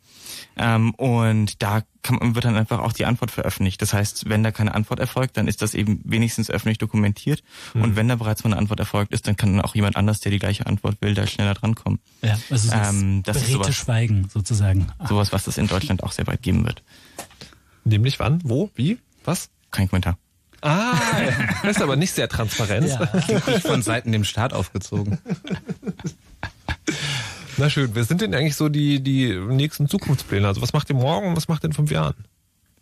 ähm, 0.57 0.93
und 0.95 1.61
da 1.61 1.81
kann, 2.03 2.35
wird 2.35 2.45
dann 2.45 2.55
einfach 2.55 2.79
auch 2.79 2.93
die 2.93 3.05
Antwort 3.05 3.31
veröffentlicht. 3.31 3.81
Das 3.81 3.93
heißt, 3.93 4.29
wenn 4.29 4.43
da 4.43 4.51
keine 4.51 4.73
Antwort 4.73 4.99
erfolgt, 4.99 5.37
dann 5.37 5.47
ist 5.47 5.61
das 5.61 5.73
eben 5.73 6.01
wenigstens 6.03 6.49
öffentlich 6.49 6.77
dokumentiert. 6.77 7.43
Mhm. 7.73 7.81
Und 7.81 7.95
wenn 7.95 8.07
da 8.07 8.15
bereits 8.15 8.43
mal 8.43 8.51
eine 8.51 8.57
Antwort 8.57 8.79
erfolgt 8.79 9.11
ist, 9.11 9.27
dann 9.27 9.35
kann 9.35 9.55
dann 9.55 9.61
auch 9.61 9.75
jemand 9.75 9.95
anders, 9.95 10.19
der 10.19 10.31
die 10.31 10.39
gleiche 10.39 10.65
Antwort 10.65 10.97
will, 11.01 11.13
da 11.13 11.27
schneller 11.27 11.53
drankommen. 11.53 11.99
Ja, 12.21 12.37
also 12.49 12.69
das, 12.69 12.93
ähm, 12.93 13.23
das 13.23 13.37
ist 13.37 13.51
sowas, 13.51 13.75
Schweigen 13.75 14.29
sozusagen. 14.33 14.87
Sowas, 15.07 15.31
was 15.31 15.47
es 15.47 15.57
in 15.57 15.67
Deutschland 15.67 16.03
auch 16.03 16.11
sehr 16.11 16.25
bald 16.25 16.41
geben 16.41 16.65
wird. 16.65 16.83
Nämlich 17.87 18.19
wann, 18.19 18.41
wo, 18.43 18.69
wie, 18.75 18.97
was? 19.23 19.49
Kein 19.71 19.89
Kommentar. 19.89 20.17
Ah, 20.61 20.95
das 21.63 21.77
ist 21.77 21.81
aber 21.81 21.95
nicht 21.95 22.11
sehr 22.11 22.27
transparent. 22.27 22.87
Ja. 22.87 23.05
von 23.59 23.81
Seiten 23.81 24.11
dem 24.11 24.23
Staat 24.23 24.53
aufgezogen. 24.53 25.19
Na 27.57 27.69
schön, 27.69 27.91
wer 27.93 28.03
sind 28.03 28.21
denn 28.21 28.33
eigentlich 28.35 28.55
so 28.55 28.69
die, 28.69 29.01
die 29.01 29.33
nächsten 29.33 29.87
Zukunftspläne? 29.87 30.47
Also 30.47 30.61
was 30.61 30.73
macht 30.73 30.89
ihr 30.89 30.95
morgen 30.95 31.29
und 31.29 31.35
was 31.35 31.47
macht 31.47 31.63
ihr 31.63 31.67
in 31.67 31.73
fünf 31.73 31.91
Jahren? 31.91 32.15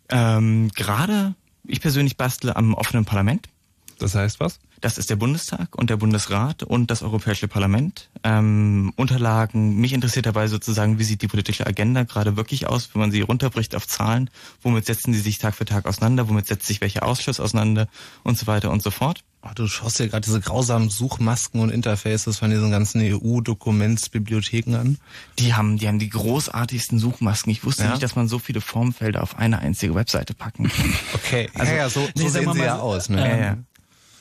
Ähm, 0.08 0.70
Gerade, 0.74 1.34
ich 1.64 1.80
persönlich 1.80 2.16
bastle 2.16 2.56
am 2.56 2.74
offenen 2.74 3.04
Parlament. 3.04 3.48
Das 3.98 4.14
heißt 4.14 4.40
was? 4.40 4.58
Das 4.80 4.98
ist 4.98 5.08
der 5.08 5.16
Bundestag 5.16 5.74
und 5.74 5.88
der 5.88 5.96
Bundesrat 5.96 6.62
und 6.62 6.90
das 6.90 7.02
Europäische 7.02 7.48
Parlament. 7.48 8.10
Ähm, 8.22 8.92
Unterlagen, 8.96 9.76
mich 9.76 9.94
interessiert 9.94 10.26
dabei 10.26 10.48
sozusagen, 10.48 10.98
wie 10.98 11.04
sieht 11.04 11.22
die 11.22 11.28
politische 11.28 11.66
Agenda 11.66 12.02
gerade 12.02 12.36
wirklich 12.36 12.66
aus, 12.66 12.90
wenn 12.92 13.00
man 13.00 13.10
sie 13.10 13.22
runterbricht 13.22 13.74
auf 13.74 13.88
Zahlen, 13.88 14.28
womit 14.62 14.86
setzen 14.86 15.12
die 15.12 15.18
sich 15.18 15.38
Tag 15.38 15.54
für 15.54 15.64
Tag 15.64 15.86
auseinander, 15.86 16.28
womit 16.28 16.46
setzt 16.46 16.66
sich 16.66 16.80
welcher 16.80 17.04
Ausschuss 17.04 17.40
auseinander 17.40 17.88
und 18.22 18.36
so 18.36 18.46
weiter 18.46 18.70
und 18.70 18.82
so 18.82 18.90
fort. 18.90 19.24
Oh, 19.42 19.52
du 19.54 19.68
schaust 19.68 19.98
dir 19.98 20.08
gerade 20.08 20.24
diese 20.24 20.40
grausamen 20.40 20.90
Suchmasken 20.90 21.60
und 21.60 21.70
Interfaces 21.70 22.38
von 22.38 22.50
diesen 22.50 22.70
ganzen 22.70 23.00
EU-Dokumentsbibliotheken 23.00 24.74
an. 24.74 24.98
Die 25.38 25.54
haben, 25.54 25.78
die 25.78 25.86
haben 25.86 26.00
die 26.00 26.08
großartigsten 26.08 26.98
Suchmasken. 26.98 27.52
Ich 27.52 27.64
wusste 27.64 27.84
ja? 27.84 27.90
nicht, 27.90 28.02
dass 28.02 28.16
man 28.16 28.28
so 28.28 28.40
viele 28.40 28.60
Formfelder 28.60 29.22
auf 29.22 29.38
eine 29.38 29.60
einzige 29.60 29.94
Webseite 29.94 30.34
packen 30.34 30.68
kann. 30.68 30.94
Okay, 31.14 31.48
also, 31.54 31.72
ja, 31.72 31.78
ja 31.78 31.88
so, 31.88 32.00
so 32.00 32.24
nee, 32.24 32.28
sehen 32.28 32.52
sie 32.52 32.60
ja 32.60 32.78
aus. 32.78 33.08
Ne? 33.08 33.24
Ähm, 33.24 33.40
ja, 33.40 33.46
ja 33.46 33.56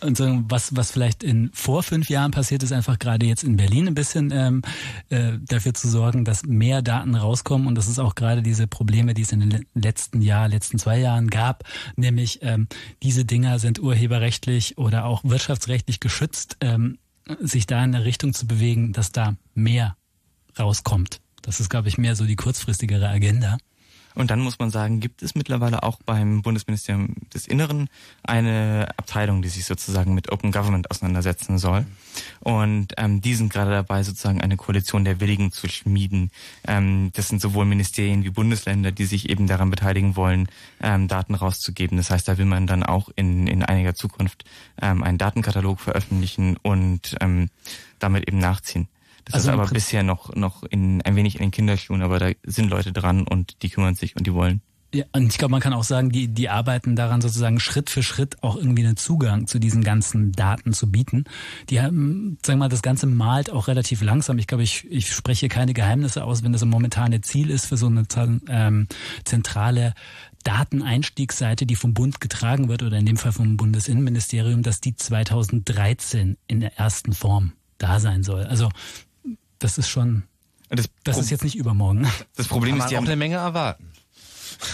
und 0.05 0.17
so, 0.17 0.43
was, 0.47 0.75
was 0.75 0.91
vielleicht 0.91 1.23
in 1.23 1.49
vor 1.53 1.83
fünf 1.83 2.09
Jahren 2.09 2.31
passiert 2.31 2.63
ist, 2.63 2.71
einfach 2.71 2.99
gerade 2.99 3.25
jetzt 3.25 3.43
in 3.43 3.57
Berlin 3.57 3.87
ein 3.87 3.95
bisschen 3.95 4.31
ähm, 4.31 4.61
äh, 5.09 5.33
dafür 5.41 5.73
zu 5.73 5.89
sorgen, 5.89 6.25
dass 6.25 6.43
mehr 6.45 6.81
Daten 6.81 7.15
rauskommen. 7.15 7.67
Und 7.67 7.75
das 7.75 7.87
ist 7.87 7.99
auch 7.99 8.15
gerade 8.15 8.41
diese 8.41 8.67
Probleme, 8.67 9.13
die 9.13 9.23
es 9.23 9.31
in 9.31 9.41
den 9.41 9.65
letzten 9.73 10.21
Jahr, 10.21 10.47
letzten 10.47 10.79
zwei 10.79 10.99
Jahren 10.99 11.29
gab, 11.29 11.63
nämlich 11.95 12.39
ähm, 12.41 12.67
diese 13.03 13.25
Dinger 13.25 13.59
sind 13.59 13.79
urheberrechtlich 13.79 14.77
oder 14.77 15.05
auch 15.05 15.23
wirtschaftsrechtlich 15.23 15.99
geschützt, 15.99 16.57
ähm, 16.61 16.97
sich 17.39 17.65
da 17.65 17.83
in 17.83 17.91
der 17.91 18.05
Richtung 18.05 18.33
zu 18.33 18.47
bewegen, 18.47 18.93
dass 18.93 19.11
da 19.11 19.35
mehr 19.53 19.97
rauskommt. 20.57 21.21
Das 21.41 21.59
ist, 21.59 21.69
glaube 21.69 21.87
ich, 21.87 21.97
mehr 21.97 22.15
so 22.15 22.25
die 22.25 22.35
kurzfristigere 22.35 23.07
Agenda. 23.07 23.57
Und 24.15 24.31
dann 24.31 24.39
muss 24.39 24.59
man 24.59 24.71
sagen, 24.71 24.99
gibt 24.99 25.21
es 25.21 25.35
mittlerweile 25.35 25.83
auch 25.83 25.99
beim 26.05 26.41
Bundesministerium 26.41 27.15
des 27.33 27.47
Inneren 27.47 27.89
eine 28.23 28.87
Abteilung, 28.97 29.41
die 29.41 29.49
sich 29.49 29.65
sozusagen 29.65 30.13
mit 30.13 30.31
Open 30.31 30.51
Government 30.51 30.89
auseinandersetzen 30.89 31.57
soll. 31.57 31.85
Und 32.39 32.93
ähm, 32.97 33.21
die 33.21 33.35
sind 33.35 33.51
gerade 33.51 33.71
dabei, 33.71 34.03
sozusagen 34.03 34.41
eine 34.41 34.57
Koalition 34.57 35.03
der 35.03 35.19
Willigen 35.19 35.51
zu 35.51 35.67
schmieden. 35.67 36.31
Ähm, 36.65 37.11
das 37.13 37.27
sind 37.27 37.41
sowohl 37.41 37.65
Ministerien 37.65 38.23
wie 38.23 38.29
Bundesländer, 38.29 38.91
die 38.91 39.05
sich 39.05 39.29
eben 39.29 39.47
daran 39.47 39.69
beteiligen 39.69 40.15
wollen, 40.15 40.47
ähm, 40.81 41.07
Daten 41.07 41.35
rauszugeben. 41.35 41.97
Das 41.97 42.09
heißt, 42.09 42.27
da 42.27 42.37
will 42.37 42.45
man 42.45 42.67
dann 42.67 42.83
auch 42.83 43.09
in, 43.15 43.47
in 43.47 43.63
einiger 43.63 43.95
Zukunft 43.95 44.45
ähm, 44.81 45.03
einen 45.03 45.17
Datenkatalog 45.17 45.79
veröffentlichen 45.79 46.57
und 46.61 47.15
ähm, 47.19 47.49
damit 47.99 48.27
eben 48.27 48.39
nachziehen. 48.39 48.87
Das 49.25 49.35
also 49.35 49.49
ist 49.49 49.53
aber 49.53 49.67
bisher 49.67 50.03
noch, 50.03 50.33
noch 50.35 50.63
in, 50.63 51.01
ein 51.01 51.15
wenig 51.15 51.35
in 51.35 51.41
den 51.41 51.51
Kinderschuhen, 51.51 52.01
aber 52.01 52.19
da 52.19 52.29
sind 52.45 52.69
Leute 52.69 52.93
dran 52.93 53.27
und 53.27 53.61
die 53.63 53.69
kümmern 53.69 53.95
sich 53.95 54.15
und 54.15 54.25
die 54.27 54.33
wollen. 54.33 54.61
Ja, 54.95 55.03
und 55.11 55.29
ich 55.29 55.37
glaube, 55.37 55.51
man 55.51 55.59
kann 55.59 55.73
auch 55.73 55.83
sagen, 55.83 56.09
die, 56.09 56.29
die 56.29 56.47
arbeiten 56.47 56.95
daran 56.95 57.19
sozusagen 57.19 57.59
Schritt 57.59 57.89
für 57.89 58.01
Schritt 58.01 58.41
auch 58.43 58.55
irgendwie 58.55 58.85
einen 58.85 58.95
Zugang 58.95 59.45
zu 59.45 59.59
diesen 59.59 59.83
ganzen 59.83 60.31
Daten 60.31 60.71
zu 60.71 60.89
bieten. 60.89 61.25
Die 61.69 61.81
haben, 61.81 62.37
sagen 62.45 62.59
wir 62.59 62.65
mal, 62.65 62.69
das 62.69 62.81
Ganze 62.81 63.05
malt 63.05 63.49
auch 63.49 63.67
relativ 63.67 64.01
langsam. 64.01 64.37
Ich 64.37 64.47
glaube, 64.47 64.63
ich, 64.63 64.89
ich 64.89 65.11
spreche 65.11 65.49
keine 65.49 65.73
Geheimnisse 65.73 66.23
aus, 66.23 66.43
wenn 66.43 66.53
das 66.53 66.63
ein 66.63 66.69
momentane 66.69 67.19
Ziel 67.19 67.49
ist 67.49 67.65
für 67.65 67.75
so 67.75 67.87
eine 67.87 68.05
ähm, 68.47 68.87
zentrale 69.25 69.95
Dateneinstiegsseite, 70.45 71.65
die 71.65 71.75
vom 71.75 71.93
Bund 71.93 72.21
getragen 72.21 72.69
wird 72.69 72.81
oder 72.81 72.97
in 72.97 73.05
dem 73.05 73.17
Fall 73.17 73.33
vom 73.33 73.57
Bundesinnenministerium, 73.57 74.63
dass 74.63 74.79
die 74.79 74.95
2013 74.95 76.37
in 76.47 76.61
der 76.61 76.77
ersten 76.77 77.11
Form 77.11 77.51
da 77.79 77.99
sein 77.99 78.23
soll. 78.23 78.45
Also 78.45 78.69
das 79.65 79.79
ist 79.79 79.89
schon, 79.89 80.21
das, 80.69 80.85
das 81.03 81.17
ist 81.17 81.31
jetzt 81.31 81.43
nicht 81.43 81.55
übermorgen. 81.55 82.07
Das 82.35 82.47
Problem 82.47 82.77
ist, 82.77 82.89
die 82.89 82.97
haben 82.97 83.07
eine 83.07 83.15
Menge 83.15 83.37
erwarten. 83.37 83.91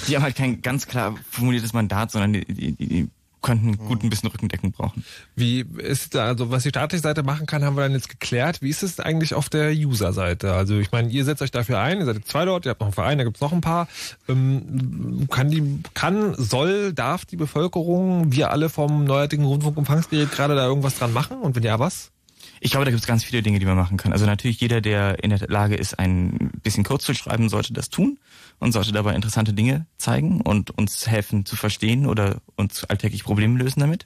Die 0.10 0.16
haben 0.18 0.24
halt 0.24 0.36
kein 0.36 0.62
ganz 0.62 0.86
klar 0.86 1.16
formuliertes 1.30 1.72
Mandat, 1.72 2.12
sondern 2.12 2.34
die, 2.34 2.44
die, 2.44 2.74
die 2.74 3.10
könnten 3.42 3.78
gut 3.78 4.04
ein 4.04 4.10
bisschen 4.10 4.30
Rückendeckung 4.30 4.74
brauchen. 4.74 5.06
Wie 5.34 5.62
ist 5.62 6.14
da, 6.14 6.26
also 6.26 6.52
was 6.52 6.64
die 6.64 6.70
staatliche 6.70 7.02
Seite 7.02 7.24
machen 7.24 7.46
kann, 7.46 7.64
haben 7.64 7.78
wir 7.78 7.84
dann 7.84 7.94
jetzt 7.94 8.10
geklärt. 8.10 8.62
Wie 8.62 8.70
ist 8.70 8.84
es 8.84 9.00
eigentlich 9.00 9.34
auf 9.34 9.48
der 9.48 9.72
User-Seite? 9.72 10.54
Also 10.54 10.78
ich 10.78 10.92
meine, 10.92 11.08
ihr 11.10 11.24
setzt 11.24 11.42
euch 11.42 11.52
dafür 11.52 11.80
ein, 11.80 12.00
ihr 12.00 12.06
seid 12.06 12.28
zwei 12.28 12.44
dort, 12.44 12.66
ihr 12.66 12.72
habt 12.72 12.82
noch 12.82 12.88
einen 12.88 12.94
Verein, 12.94 13.18
da 13.18 13.24
gibt's 13.24 13.40
noch 13.40 13.54
ein 13.54 13.62
paar. 13.62 13.88
Ähm, 14.28 15.28
kann 15.32 15.50
die, 15.50 15.82
kann, 15.94 16.36
soll, 16.36 16.92
darf 16.92 17.24
die 17.24 17.38
Bevölkerung, 17.38 18.34
wir 18.34 18.52
alle 18.52 18.68
vom 18.68 19.06
neuartigen 19.06 19.46
Rundfunkempfangsgerät 19.46 20.32
gerade 20.32 20.56
da 20.56 20.68
irgendwas 20.68 20.96
dran 20.96 21.14
machen? 21.14 21.38
Und 21.38 21.56
wenn 21.56 21.64
ja, 21.64 21.80
was? 21.80 22.12
Ich 22.64 22.70
glaube, 22.70 22.86
da 22.86 22.92
gibt 22.92 23.02
es 23.02 23.08
ganz 23.08 23.24
viele 23.24 23.42
Dinge, 23.42 23.58
die 23.58 23.66
man 23.66 23.76
machen 23.76 23.98
kann. 23.98 24.14
Also 24.14 24.28
natürlich 24.28 24.62
jeder, 24.62 24.82
der 24.82 25.24
in 25.24 25.32
der 25.32 25.40
Lage 25.48 25.74
ist, 25.74 25.98
ein 25.98 26.52
bisschen 26.62 26.84
Code 26.84 27.04
zu 27.04 27.16
schreiben, 27.16 27.50
sollte 27.50 27.74
das 27.74 27.90
tun 27.90 28.20
und 28.60 28.72
sollte 28.72 28.92
dabei 28.92 29.16
interessante 29.16 29.52
Dinge 29.52 29.88
zeigen 29.98 30.42
und 30.42 30.70
uns 30.70 31.08
helfen 31.08 31.44
zu 31.44 31.56
verstehen 31.56 32.06
oder 32.06 32.40
uns 32.56 32.84
alltäglich 32.84 33.24
Probleme 33.24 33.58
lösen 33.58 33.80
damit. 33.80 34.06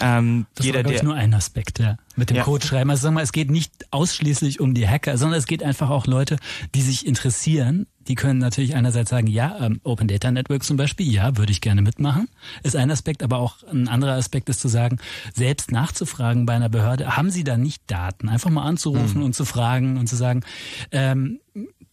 Ähm, 0.00 0.46
das 0.56 0.66
jeder, 0.66 0.84
ist 0.84 1.04
nur 1.04 1.14
ein 1.14 1.32
Aspekt, 1.34 1.78
ja. 1.78 1.96
Mit 2.16 2.30
dem 2.30 2.38
ja. 2.38 2.42
Code 2.42 2.66
schreiben. 2.66 2.90
Also 2.90 3.04
sag 3.04 3.12
mal, 3.12 3.22
es 3.22 3.30
geht 3.30 3.50
nicht 3.50 3.72
ausschließlich 3.92 4.58
um 4.58 4.74
die 4.74 4.88
Hacker, 4.88 5.16
sondern 5.16 5.38
es 5.38 5.46
geht 5.46 5.62
einfach 5.62 5.88
auch 5.88 6.08
Leute, 6.08 6.38
die 6.74 6.82
sich 6.82 7.06
interessieren. 7.06 7.86
Die 8.08 8.14
können 8.14 8.38
natürlich 8.38 8.74
einerseits 8.74 9.10
sagen, 9.10 9.26
ja, 9.26 9.56
ähm, 9.60 9.80
Open 9.84 10.08
Data 10.08 10.30
Network 10.30 10.64
zum 10.64 10.76
Beispiel, 10.76 11.10
ja, 11.10 11.36
würde 11.36 11.52
ich 11.52 11.60
gerne 11.60 11.82
mitmachen. 11.82 12.28
Ist 12.62 12.76
ein 12.76 12.90
Aspekt, 12.90 13.22
aber 13.22 13.38
auch 13.38 13.62
ein 13.64 13.88
anderer 13.88 14.12
Aspekt 14.14 14.48
ist 14.48 14.60
zu 14.60 14.68
sagen, 14.68 14.98
selbst 15.34 15.72
nachzufragen 15.72 16.46
bei 16.46 16.54
einer 16.54 16.68
Behörde, 16.68 17.16
haben 17.16 17.30
sie 17.30 17.44
da 17.44 17.56
nicht 17.56 17.82
Daten? 17.86 18.28
Einfach 18.28 18.50
mal 18.50 18.64
anzurufen 18.64 19.18
mhm. 19.18 19.26
und 19.26 19.34
zu 19.34 19.44
fragen 19.44 19.96
und 19.96 20.08
zu 20.08 20.16
sagen, 20.16 20.42
ähm, 20.90 21.40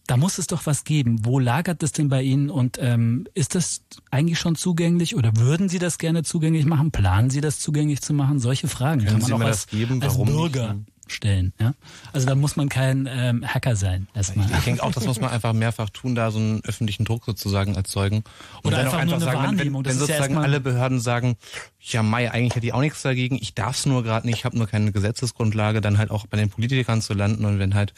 da 0.06 0.16
muss 0.16 0.38
es 0.38 0.46
doch 0.46 0.66
was 0.66 0.84
geben. 0.84 1.24
Wo 1.24 1.38
lagert 1.38 1.82
das 1.82 1.92
denn 1.92 2.08
bei 2.08 2.22
Ihnen 2.22 2.50
und 2.50 2.78
ähm, 2.80 3.26
ist 3.34 3.54
das 3.54 3.82
eigentlich 4.10 4.38
schon 4.38 4.56
zugänglich 4.56 5.14
oder 5.14 5.36
würden 5.36 5.68
Sie 5.68 5.78
das 5.78 5.98
gerne 5.98 6.24
zugänglich 6.24 6.66
machen? 6.66 6.90
Planen 6.90 7.30
Sie 7.30 7.40
das 7.40 7.60
zugänglich 7.60 8.02
zu 8.02 8.12
machen? 8.12 8.40
Solche 8.40 8.68
Fragen 8.68 9.00
Können 9.00 9.20
kann 9.20 9.20
man 9.20 9.26
Sie 9.26 9.32
auch 9.34 9.40
als, 9.40 9.66
geben, 9.68 10.02
als 10.02 10.18
Bürger 10.18 10.74
nicht? 10.74 10.91
Stellen. 11.12 11.52
Ja? 11.60 11.74
Also 12.12 12.26
da 12.26 12.34
muss 12.34 12.56
man 12.56 12.68
kein 12.68 13.08
ähm, 13.10 13.46
Hacker 13.46 13.76
sein. 13.76 14.08
Erstmal. 14.14 14.46
Ich, 14.46 14.56
ich 14.56 14.64
denke 14.64 14.82
auch, 14.82 14.92
das 14.92 15.04
muss 15.04 15.20
man 15.20 15.30
einfach 15.30 15.52
mehrfach 15.52 15.90
tun, 15.90 16.14
da 16.14 16.30
so 16.30 16.38
einen 16.38 16.64
öffentlichen 16.64 17.04
Druck 17.04 17.24
sozusagen 17.24 17.74
erzeugen. 17.74 18.24
Und 18.62 18.72
Oder 18.72 18.78
einfach, 18.78 18.98
einfach 18.98 19.04
nur 19.04 19.14
eine 19.16 19.24
sagen, 19.24 19.38
Wahrnehmung. 19.38 19.84
Wenn, 19.84 19.92
wenn 19.92 19.98
sozusagen 19.98 20.34
ja 20.34 20.40
alle 20.40 20.60
Behörden 20.60 21.00
sagen, 21.00 21.36
ja 21.80 22.02
Mai, 22.02 22.30
eigentlich 22.30 22.54
hätte 22.54 22.66
ich 22.66 22.72
auch 22.72 22.80
nichts 22.80 23.02
dagegen, 23.02 23.36
ich 23.40 23.54
darf 23.54 23.76
es 23.76 23.86
nur 23.86 24.02
gerade 24.02 24.26
nicht, 24.26 24.38
ich 24.38 24.44
habe 24.44 24.56
nur 24.56 24.66
keine 24.66 24.92
Gesetzesgrundlage, 24.92 25.80
dann 25.80 25.98
halt 25.98 26.10
auch 26.10 26.26
bei 26.26 26.36
den 26.36 26.48
Politikern 26.48 27.02
zu 27.02 27.14
landen 27.14 27.44
und 27.44 27.58
wenn 27.58 27.74
halt 27.74 27.92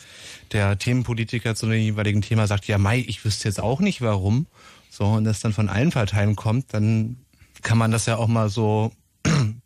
der 0.52 0.78
Themenpolitiker 0.78 1.54
zu 1.54 1.66
dem 1.66 1.80
jeweiligen 1.80 2.22
Thema 2.22 2.46
sagt, 2.46 2.66
ja 2.66 2.78
Mai, 2.78 3.04
ich 3.06 3.24
wüsste 3.24 3.48
jetzt 3.48 3.60
auch 3.60 3.80
nicht 3.80 4.00
warum, 4.00 4.46
so 4.90 5.04
und 5.04 5.24
das 5.24 5.40
dann 5.40 5.52
von 5.52 5.68
allen 5.68 5.90
Parteien 5.90 6.36
kommt, 6.36 6.72
dann 6.72 7.16
kann 7.62 7.78
man 7.78 7.90
das 7.90 8.06
ja 8.06 8.16
auch 8.16 8.28
mal 8.28 8.48
so 8.48 8.92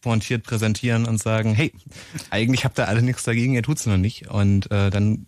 pointiert 0.00 0.44
präsentieren 0.44 1.06
und 1.06 1.18
sagen, 1.18 1.54
hey, 1.54 1.72
eigentlich 2.30 2.64
habt 2.64 2.78
ihr 2.78 2.88
alle 2.88 3.02
nichts 3.02 3.24
dagegen, 3.24 3.54
ihr 3.54 3.62
tut's 3.62 3.86
noch 3.86 3.96
nicht. 3.96 4.28
Und 4.28 4.70
äh, 4.70 4.90
dann 4.90 5.26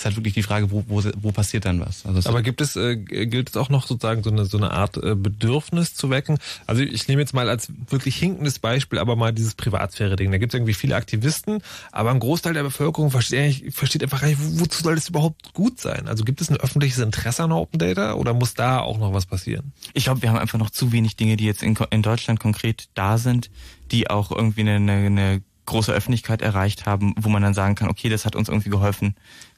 ist 0.00 0.04
halt 0.06 0.16
wirklich 0.16 0.34
die 0.34 0.42
Frage, 0.42 0.70
wo, 0.70 0.82
wo, 0.88 1.02
wo 1.20 1.30
passiert 1.30 1.66
dann 1.66 1.80
was? 1.80 2.06
Also 2.06 2.28
Aber 2.28 2.42
gibt 2.42 2.60
es, 2.60 2.74
äh, 2.74 2.96
gilt 2.96 3.50
es 3.50 3.56
auch 3.56 3.68
noch 3.68 3.86
sozusagen 3.86 4.22
so 4.22 4.30
eine, 4.30 4.46
so 4.46 4.56
eine 4.56 4.70
Art 4.70 4.96
äh, 4.96 5.14
Bedürfnis 5.14 5.94
zu 5.94 6.08
wecken? 6.10 6.38
Also 6.66 6.82
ich 6.82 7.06
nehme 7.06 7.20
jetzt 7.20 7.34
mal 7.34 7.48
als 7.48 7.70
wirklich 7.88 8.16
hinkendes 8.16 8.58
Beispiel 8.58 8.98
aber 8.98 9.14
mal 9.14 9.32
dieses 9.32 9.54
Privatsphäre-Ding. 9.54 10.30
Da 10.30 10.38
gibt 10.38 10.54
es 10.54 10.58
irgendwie 10.58 10.74
viele 10.74 10.96
Aktivisten, 10.96 11.62
aber 11.92 12.10
ein 12.10 12.18
Großteil 12.18 12.54
der 12.54 12.62
Bevölkerung 12.62 13.10
versteht, 13.10 13.74
versteht 13.74 14.02
einfach 14.02 14.22
gar 14.22 14.28
nicht, 14.28 14.40
wozu 14.40 14.82
soll 14.82 14.94
das 14.94 15.08
überhaupt 15.08 15.52
gut 15.52 15.78
sein? 15.78 16.08
Also 16.08 16.24
gibt 16.24 16.40
es 16.40 16.50
ein 16.50 16.56
öffentliches 16.56 16.98
Interesse 16.98 17.44
an 17.44 17.52
Open 17.52 17.78
Data 17.78 18.14
oder 18.14 18.32
muss 18.32 18.54
da 18.54 18.80
auch 18.80 18.98
noch 18.98 19.12
was 19.12 19.26
passieren? 19.26 19.72
Ich 19.92 20.04
glaube, 20.04 20.22
wir 20.22 20.30
haben 20.30 20.38
einfach 20.38 20.58
noch 20.58 20.70
zu 20.70 20.92
wenig 20.92 21.16
Dinge, 21.16 21.36
die 21.36 21.44
jetzt 21.44 21.62
in, 21.62 21.76
in 21.90 22.02
Deutschland 22.02 22.40
konkret 22.40 22.88
da 22.94 23.18
sind, 23.18 23.50
die 23.90 24.08
auch 24.08 24.30
irgendwie 24.30 24.62
eine, 24.62 24.76
eine, 24.76 24.92
eine 24.92 25.42
große 25.70 25.92
Öffentlichkeit 25.92 26.42
erreicht 26.42 26.86
haben, 26.86 27.14
wo 27.18 27.28
man 27.28 27.42
dann 27.42 27.54
sagen 27.54 27.74
kann, 27.74 27.88
okay, 27.88 28.08
das 28.08 28.24
hat 28.24 28.36
uns 28.36 28.48
irgendwie 28.48 28.70
geholfen, 28.70 29.14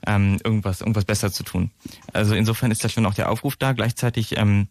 ähm, 0.06 0.38
irgendwas, 0.44 0.80
irgendwas 0.80 1.04
besser 1.04 1.32
zu 1.32 1.42
tun. 1.42 1.70
Also 2.12 2.34
insofern 2.34 2.70
ist 2.70 2.84
da 2.84 2.88
schon 2.88 3.06
auch 3.06 3.14
der 3.14 3.30
Aufruf 3.30 3.56
da. 3.56 3.72
Gleichzeitig 3.72 4.36
ähm, 4.36 4.68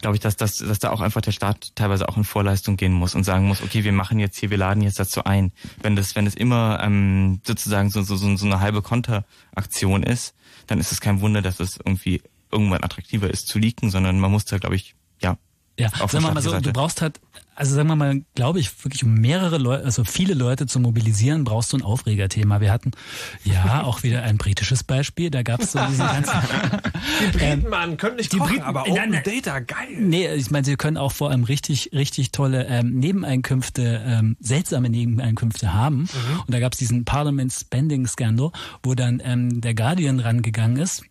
glaube 0.00 0.16
ich, 0.16 0.20
dass, 0.20 0.36
dass, 0.36 0.58
dass 0.58 0.78
da 0.78 0.90
auch 0.90 1.00
einfach 1.00 1.20
der 1.20 1.32
Staat 1.32 1.72
teilweise 1.74 2.08
auch 2.08 2.16
in 2.16 2.24
Vorleistung 2.24 2.76
gehen 2.76 2.92
muss 2.92 3.14
und 3.14 3.24
sagen 3.24 3.46
muss, 3.46 3.62
okay, 3.62 3.84
wir 3.84 3.92
machen 3.92 4.18
jetzt 4.18 4.38
hier, 4.38 4.50
wir 4.50 4.58
laden 4.58 4.82
jetzt 4.82 4.98
dazu 4.98 5.24
ein. 5.24 5.52
Wenn 5.82 5.96
das, 5.96 6.16
wenn 6.16 6.26
es 6.26 6.34
immer 6.34 6.80
ähm, 6.82 7.40
sozusagen 7.46 7.90
so, 7.90 8.02
so, 8.02 8.16
so 8.16 8.46
eine 8.46 8.60
halbe 8.60 8.82
Konteraktion 8.82 10.02
ist, 10.02 10.34
dann 10.66 10.80
ist 10.80 10.92
es 10.92 11.00
kein 11.00 11.20
Wunder, 11.20 11.42
dass 11.42 11.60
es 11.60 11.78
irgendwie 11.82 12.22
irgendwann 12.50 12.84
attraktiver 12.84 13.30
ist 13.30 13.48
zu 13.48 13.58
leaken, 13.58 13.90
sondern 13.90 14.20
man 14.20 14.30
muss 14.30 14.44
da, 14.44 14.58
glaube 14.58 14.76
ich, 14.76 14.94
ja, 15.20 15.38
ja, 15.78 15.90
sagen 15.90 16.12
wir 16.24 16.32
mal 16.32 16.42
so, 16.42 16.58
du 16.60 16.72
brauchst 16.72 17.02
halt, 17.02 17.20
also 17.54 17.74
sagen 17.74 17.88
wir 17.88 17.96
mal, 17.96 18.22
glaube 18.34 18.60
ich, 18.60 18.84
wirklich 18.84 19.04
um 19.04 19.14
mehrere 19.14 19.58
Leute, 19.58 19.84
also 19.84 20.04
viele 20.04 20.34
Leute 20.34 20.66
zu 20.66 20.80
mobilisieren, 20.80 21.44
brauchst 21.44 21.72
du 21.72 21.76
ein 21.76 21.82
Aufregerthema. 21.82 22.60
Wir 22.60 22.72
hatten 22.72 22.92
ja 23.44 23.84
auch 23.84 24.02
wieder 24.02 24.22
ein 24.22 24.38
britisches 24.38 24.84
Beispiel, 24.84 25.30
da 25.30 25.42
gab 25.42 25.60
es 25.60 25.72
so 25.72 25.78
diesen 25.86 26.06
ganzen... 26.06 26.32
die 27.20 27.36
Briten, 27.36 27.64
ähm, 27.64 27.68
Mann, 27.68 27.96
können 27.96 28.16
nicht 28.16 28.32
die 28.32 28.38
kochen, 28.38 28.54
Briten, 28.54 28.64
aber 28.64 28.82
Open 28.82 29.10
nein, 29.10 29.22
Data, 29.24 29.60
geil. 29.60 29.96
Nee, 29.98 30.32
ich 30.34 30.50
meine, 30.50 30.64
sie 30.64 30.76
können 30.76 30.96
auch 30.96 31.12
vor 31.12 31.30
allem 31.30 31.44
richtig, 31.44 31.90
richtig 31.92 32.32
tolle 32.32 32.66
ähm, 32.66 32.98
Nebeneinkünfte, 32.98 34.02
ähm, 34.04 34.36
seltsame 34.40 34.90
Nebeneinkünfte 34.90 35.72
haben. 35.72 36.00
Mhm. 36.00 36.40
Und 36.46 36.54
da 36.54 36.60
gab 36.60 36.72
es 36.72 36.78
diesen 36.78 37.04
Parliament 37.04 37.52
Spending 37.52 38.06
Scandal, 38.06 38.50
wo 38.82 38.94
dann 38.94 39.22
ähm, 39.24 39.60
der 39.60 39.74
Guardian 39.74 40.20
rangegangen 40.20 40.76
ist 40.76 41.04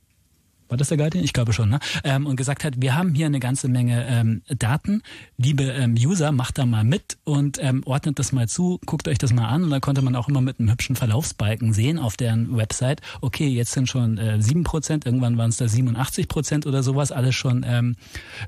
war 0.70 0.78
das 0.78 0.90
der 0.90 0.98
Guardian? 0.98 1.24
Ich 1.24 1.34
glaube 1.34 1.54
schon, 1.54 1.70
ne? 1.70 1.80
Ähm, 2.04 2.26
und 2.26 2.36
gesagt 2.36 2.64
hat, 2.64 2.82
wir 2.82 2.96
haben 2.96 3.14
hier 3.14 3.26
eine 3.26 3.40
ganze 3.40 3.68
Menge 3.68 4.06
ähm, 4.08 4.42
Daten. 4.48 5.02
Liebe 5.38 5.64
ähm, 5.64 5.96
User, 5.96 6.32
macht 6.32 6.58
da 6.58 6.66
mal 6.66 6.84
mit 6.84 7.18
und 7.24 7.62
ähm, 7.62 7.84
ordnet 7.86 8.20
das 8.20 8.32
mal 8.32 8.48
zu, 8.48 8.80
guckt 8.86 9.08
euch 9.08 9.18
das 9.18 9.34
mal 9.34 9.48
an. 9.48 9.64
Und 9.64 9.70
da 9.70 9.80
konnte 9.80 10.02
man 10.02 10.16
auch 10.16 10.28
immer 10.28 10.42
mit 10.42 10.60
einem 10.60 10.72
hübschen 10.72 10.96
Verlaufsbalken 10.96 11.74
sehen 11.74 12.00
auf 12.00 12.18
deren 12.18 12.56
Website, 12.56 13.02
okay, 13.22 13.48
jetzt 13.48 13.72
sind 13.72 13.88
schon 13.88 14.18
äh, 14.18 14.40
7%, 14.40 15.06
irgendwann 15.06 15.38
waren 15.38 15.50
es 15.50 15.58
da 15.58 15.66
87% 15.66 16.68
oder 16.68 16.84
sowas, 16.84 17.12
alles 17.12 17.36
schon 17.36 17.66
ähm, 17.68 17.96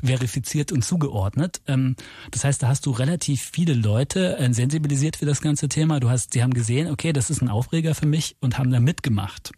verifiziert 0.03 0.71
und 0.71 0.83
zugeordnet. 0.83 1.61
Ähm, 1.67 1.95
das 2.31 2.43
heißt, 2.43 2.61
da 2.61 2.67
hast 2.67 2.85
du 2.85 2.91
relativ 2.91 3.41
viele 3.41 3.73
Leute 3.73 4.37
äh, 4.37 4.53
sensibilisiert 4.53 5.17
für 5.17 5.25
das 5.25 5.41
ganze 5.41 5.69
Thema. 5.69 5.99
Du 5.99 6.09
hast, 6.09 6.33
sie 6.33 6.43
haben 6.43 6.53
gesehen, 6.53 6.89
okay, 6.89 7.13
das 7.13 7.29
ist 7.29 7.41
ein 7.41 7.49
Aufreger 7.49 7.95
für 7.95 8.05
mich 8.05 8.35
und 8.41 8.57
haben 8.57 8.71
da 8.71 8.79
mitgemacht. 8.79 9.51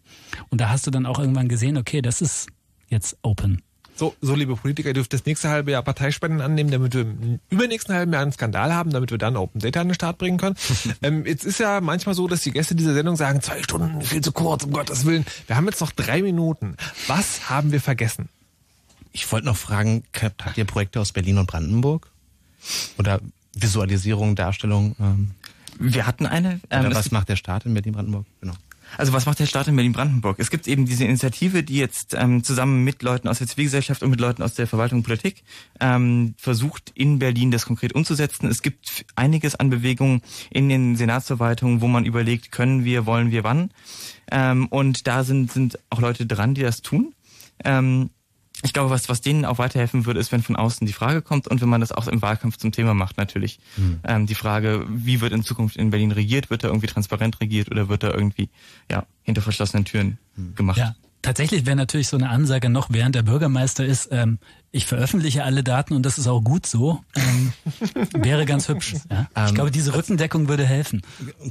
Und 0.50 0.62
da 0.62 0.70
hast 0.70 0.88
du 0.88 0.92
dann 0.92 1.06
auch 1.06 1.20
irgendwann 1.20 1.48
gesehen, 1.48 1.78
okay, 1.78 2.02
das 2.02 2.22
ist 2.22 2.48
jetzt 2.90 3.18
open. 3.22 3.62
So, 3.98 4.16
so 4.22 4.36
liebe 4.36 4.56
Politiker, 4.56 4.90
ihr 4.90 4.94
dürft 4.94 5.12
das 5.12 5.26
nächste 5.26 5.50
halbe 5.50 5.72
Jahr 5.72 5.82
Parteispenden 5.82 6.40
annehmen, 6.40 6.70
damit 6.70 6.94
wir 6.94 7.02
im 7.02 7.40
übernächsten 7.50 7.96
halben 7.96 8.14
Jahr 8.14 8.22
einen 8.22 8.32
Skandal 8.32 8.72
haben, 8.72 8.92
damit 8.92 9.10
wir 9.10 9.18
dann 9.18 9.36
Open 9.36 9.60
Data 9.60 9.82
an 9.82 9.88
den 9.88 9.96
Start 9.96 10.20
bringen 10.20 10.38
können. 10.38 10.56
ähm, 11.02 11.26
jetzt 11.26 11.44
ist 11.44 11.60
ja 11.60 11.82
manchmal 11.82 12.14
so, 12.14 12.28
dass 12.28 12.42
die 12.42 12.52
Gäste 12.52 12.76
dieser 12.76 12.94
Sendung 12.94 13.16
sagen, 13.16 13.42
zwei 13.42 13.64
Stunden, 13.64 14.04
viel 14.04 14.22
zu 14.22 14.32
kurz, 14.32 14.64
um 14.64 14.72
Gottes 14.72 15.06
Willen. 15.06 15.26
Wir 15.48 15.56
haben 15.56 15.66
jetzt 15.66 15.82
noch 15.82 15.92
drei 15.92 16.22
Minuten. 16.22 16.78
Was 17.08 17.50
haben 17.50 17.72
wir 17.72 17.82
vergessen? 17.82 18.30
Ich 19.14 19.32
wollte 19.32 19.48
noch 19.48 19.58
fragen, 19.58 20.04
habt 20.22 20.58
ihr 20.60 20.66
Projekte 20.66 21.00
aus 21.00 21.12
Berlin 21.12 21.40
und 21.40 21.48
Brandenburg? 21.48 22.12
Oder 23.00 23.20
Visualisierung, 23.56 24.36
Darstellung? 24.36 24.96
Ähm, 25.00 25.32
wir 25.80 26.06
hatten 26.06 26.28
eine. 26.28 26.60
Ähm, 26.70 26.86
Oder 26.86 26.96
was 26.96 27.10
macht 27.10 27.30
der 27.30 27.36
Staat 27.36 27.66
in 27.66 27.74
Berlin-Brandenburg? 27.74 28.26
Genau. 28.42 28.54
Also 28.96 29.14
was 29.14 29.26
macht 29.26 29.40
der 29.40 29.46
Staat 29.46 29.68
in 29.68 29.76
Berlin-Brandenburg? 29.76 30.38
Es 30.40 30.50
gibt 30.50 30.68
eben 30.68 30.86
diese 30.86 31.04
Initiative, 31.04 31.64
die 31.64 31.78
jetzt 31.78 32.14
ähm, 32.14 32.44
zusammen 32.44 32.84
mit 32.84 33.04
Leuten 33.04 33.28
aus 33.28 33.40
der 33.40 33.48
Zivilgesellschaft 33.48 34.04
und 34.04 34.10
mit 34.10 34.20
Leuten 34.20 34.44
aus 34.44 34.54
der 34.54 34.68
Verwaltung 34.68 35.00
und 35.00 35.04
Politik 35.04 35.44
ähm, 35.80 36.36
versucht, 36.38 36.92
in 36.96 37.20
Berlin 37.20 37.52
das 37.52 37.66
konkret 37.66 37.94
umzusetzen. 37.94 38.48
Es 38.48 38.62
gibt 38.62 39.06
einiges 39.16 39.56
an 39.56 39.70
Bewegungen 39.70 40.22
in 40.50 40.70
den 40.70 40.96
Senatsverwaltungen, 40.96 41.82
wo 41.82 41.88
man 41.88 42.06
überlegt, 42.06 42.52
können 42.52 42.86
wir, 42.86 43.06
wollen 43.06 43.32
wir, 43.32 43.44
wann. 43.44 43.72
Ähm, 44.32 44.68
und 44.68 45.08
da 45.08 45.24
sind, 45.24 45.52
sind 45.52 45.80
auch 45.90 46.00
Leute 46.00 46.26
dran, 46.26 46.54
die 46.54 46.62
das 46.62 46.82
tun. 46.82 47.14
Ähm, 47.64 48.10
ich 48.64 48.74
glaube, 48.74 48.90
was, 48.90 49.10
was 49.10 49.22
denen 49.22 49.46
auch 49.46 49.58
weiterhelfen 49.58 50.06
würde, 50.06 50.20
ist, 50.20 50.32
wenn 50.32 50.42
von 50.42 50.56
außen 50.56 50.86
die 50.88 50.94
Frage 50.94 51.22
kommt 51.22 51.48
und 51.48 51.62
wenn 51.62 51.70
man 51.70 51.82
das 51.82 51.92
auch 51.92 52.08
im 52.08 52.22
Wahlkampf 52.22 52.58
zum 52.58 52.72
Thema 52.72 52.94
macht, 52.94 53.18
natürlich. 53.18 53.60
Mhm. 53.76 54.00
Ähm, 54.04 54.26
die 54.26 54.36
Frage, 54.36 54.86
wie 54.90 55.22
wird 55.22 55.34
in 55.34 55.44
Zukunft 55.44 55.78
in 55.78 55.90
Berlin 55.90 56.12
regiert? 56.12 56.50
Wird 56.50 56.64
da 56.64 56.68
irgendwie 56.68 56.88
transparent 56.88 57.40
regiert 57.40 57.72
oder 57.72 57.90
wird 57.90 58.04
da 58.04 58.12
irgendwie, 58.12 58.50
ja, 58.90 59.06
hinter 59.24 59.42
verschlossenen 59.42 59.86
Türen 59.86 60.18
mhm. 60.36 60.56
gemacht? 60.56 60.78
Ja. 60.78 60.96
Tatsächlich 61.28 61.66
wäre 61.66 61.76
natürlich 61.76 62.08
so 62.08 62.16
eine 62.16 62.30
Ansage 62.30 62.70
noch, 62.70 62.88
während 62.90 63.14
der 63.14 63.22
Bürgermeister 63.22 63.86
ist, 63.86 64.08
ähm, 64.14 64.40
ich 64.72 64.86
veröffentliche 64.86 65.44
alle 65.44 65.62
Daten 65.62 65.94
und 65.94 66.06
das 66.06 66.18
ist 66.18 66.26
auch 66.26 66.42
gut 66.42 66.66
so, 66.66 67.02
ähm, 67.16 67.52
wäre 68.24 68.46
ganz 68.46 68.70
hübsch. 68.70 68.96
Ja? 69.12 69.28
Ich 69.36 69.50
ähm, 69.50 69.56
glaube, 69.56 69.72
diese 69.72 69.94
Rückendeckung 69.94 70.48
würde 70.48 70.66
helfen. 70.66 71.02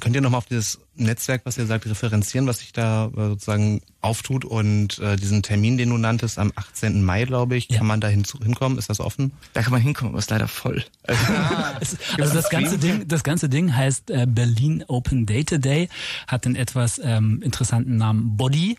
Könnt 0.01 0.15
ihr 0.15 0.23
nochmal 0.23 0.39
auf 0.39 0.47
dieses 0.47 0.79
Netzwerk, 0.95 1.43
was 1.45 1.59
ihr 1.59 1.67
sagt, 1.67 1.85
referenzieren, 1.87 2.47
was 2.47 2.61
sich 2.61 2.73
da 2.73 3.09
äh, 3.09 3.29
sozusagen 3.29 3.83
auftut 4.01 4.47
und 4.47 4.99
äh, 4.99 5.17
diesen 5.17 5.43
Termin, 5.43 5.77
den 5.77 5.91
du 5.91 5.99
nanntest, 5.99 6.39
am 6.39 6.53
18. 6.57 7.05
Mai, 7.05 7.25
glaube 7.25 7.57
ich, 7.57 7.69
ja. 7.69 7.77
kann 7.77 7.87
man 7.87 8.01
da 8.01 8.09
hin, 8.09 8.25
hinkommen? 8.43 8.79
Ist 8.79 8.89
das 8.89 9.01
offen? 9.01 9.33
Da 9.53 9.61
kann 9.61 9.73
man 9.73 9.83
hinkommen, 9.83 10.13
aber 10.13 10.21
ist 10.21 10.31
leider 10.31 10.49
voll. 10.49 10.83
Ah. 11.29 11.75
also 11.79 12.35
das 12.35 12.49
ganze 12.49 12.79
Ding, 12.79 13.09
das 13.09 13.23
ganze 13.23 13.49
Ding 13.49 13.75
heißt 13.75 14.11
äh, 14.11 14.27
Berlin 14.29 14.85
Open 14.87 15.27
Data 15.27 15.59
Day, 15.59 15.89
hat 16.27 16.45
den 16.45 16.57
etwas 16.57 17.01
ähm, 17.03 17.43
interessanten 17.43 17.97
Namen 17.97 18.37
Body. 18.37 18.77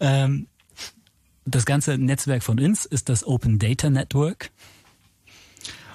Ähm, 0.00 0.46
das 1.44 1.64
ganze 1.64 1.98
Netzwerk 1.98 2.42
von 2.42 2.58
uns 2.60 2.84
ist 2.84 3.08
das 3.08 3.26
Open 3.26 3.58
Data 3.58 3.90
Network. 3.90 4.50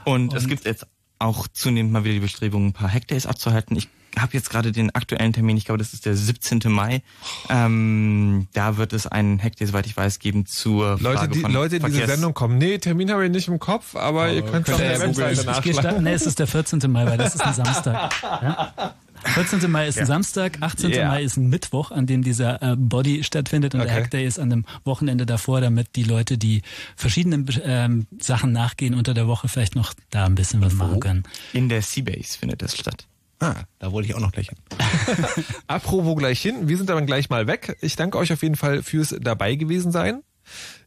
Und, 0.03 0.30
Und 0.30 0.38
es 0.38 0.48
gibt 0.48 0.65
jetzt 0.65 0.85
auch 1.19 1.48
zunehmend 1.48 1.91
mal 1.91 2.03
wieder 2.03 2.15
die 2.15 2.19
Bestrebungen, 2.19 2.69
ein 2.69 2.73
paar 2.73 2.91
Hackdays 2.91 3.26
abzuhalten. 3.26 3.76
Ich 3.76 3.89
habe 4.18 4.34
jetzt 4.34 4.49
gerade 4.49 4.72
den 4.72 4.94
aktuellen 4.95 5.34
Termin, 5.34 5.57
ich 5.57 5.65
glaube, 5.65 5.77
das 5.77 5.94
ist 5.94 6.06
der 6.06 6.15
17. 6.15 6.61
Mai. 6.68 7.03
Ähm, 7.49 8.48
da 8.53 8.77
wird 8.77 8.94
es 8.94 9.07
einen 9.07 9.41
Hackday, 9.41 9.68
soweit 9.68 9.85
ich 9.85 9.95
weiß, 9.95 10.19
geben 10.19 10.45
zur 10.45 10.98
Leute, 10.99 11.18
Frage 11.18 11.34
die, 11.34 11.39
von 11.41 11.52
Leute, 11.52 11.80
die 11.80 11.85
diese 11.85 12.07
Sendung 12.07 12.34
kommen. 12.34 12.57
Nee, 12.57 12.77
Termin 12.77 13.11
habe 13.11 13.26
ich 13.26 13.31
nicht 13.31 13.48
im 13.48 13.60
Kopf, 13.60 13.95
aber 13.95 14.30
oh, 14.30 14.34
ihr 14.34 14.41
könnt 14.44 14.69
auf 14.69 14.77
der 14.77 14.99
Webseite 14.99 15.45
nachschlagen. 15.45 16.03
Nee, 16.03 16.14
es 16.14 16.26
ist 16.26 16.39
der 16.39 16.48
14. 16.48 16.80
Mai, 16.91 17.06
weil 17.06 17.18
das 17.18 17.35
ist 17.35 17.41
ein 17.41 17.53
Samstag. 17.53 18.11
Ja? 18.23 18.94
14. 19.23 19.69
Mai 19.69 19.88
ist 19.88 19.95
ja. 19.95 20.02
ein 20.02 20.07
Samstag, 20.07 20.57
18. 20.61 20.91
Yeah. 20.91 21.07
Mai 21.10 21.23
ist 21.23 21.38
ein 21.38 21.48
Mittwoch, 21.48 21.91
an 21.91 22.06
dem 22.06 22.23
dieser 22.23 22.61
äh, 22.61 22.76
Body 22.76 23.23
stattfindet 23.23 23.76
und 23.76 23.81
okay. 23.81 23.89
der 23.89 24.03
Hackday 24.03 24.26
ist 24.26 24.39
an 24.39 24.49
dem 24.49 24.65
Wochenende 24.84 25.26
davor, 25.26 25.61
damit 25.61 25.95
die 25.95 26.03
Leute, 26.03 26.38
die 26.38 26.61
verschiedenen 26.95 27.48
ähm, 27.64 28.07
Sachen 28.19 28.52
nachgehen 28.52 28.94
unter 28.94 29.14
der 29.14 29.27
Woche, 29.27 29.48
vielleicht 29.48 29.76
noch 29.76 29.94
da 30.10 30.26
ein 30.26 30.35
bisschen 30.35 30.61
was 30.61 30.73
machen 30.73 30.99
können. 30.99 31.23
In 31.53 31.69
der 31.69 31.81
Seabase 31.81 32.38
findet 32.38 32.61
das 32.61 32.77
statt. 32.77 33.07
Ah, 33.39 33.56
da 33.77 33.91
wollte 33.91 34.10
ich 34.10 34.15
auch 34.15 34.19
noch 34.19 34.31
gleich 34.31 34.49
hin. 34.49 34.57
Apropos 35.68 36.18
gleich 36.18 36.41
hin, 36.41 36.68
wir 36.68 36.77
sind 36.77 36.89
dann 36.89 37.06
gleich 37.06 37.30
mal 37.30 37.45
weg. 37.45 37.77
Ich 37.81 37.95
danke 37.95 38.18
euch 38.18 38.34
auf 38.34 38.41
jeden 38.41 38.56
Fall 38.56 38.81
fürs 38.81 39.15
dabei 39.19 39.56
gewesen 39.56 39.91
sein. 39.91 40.23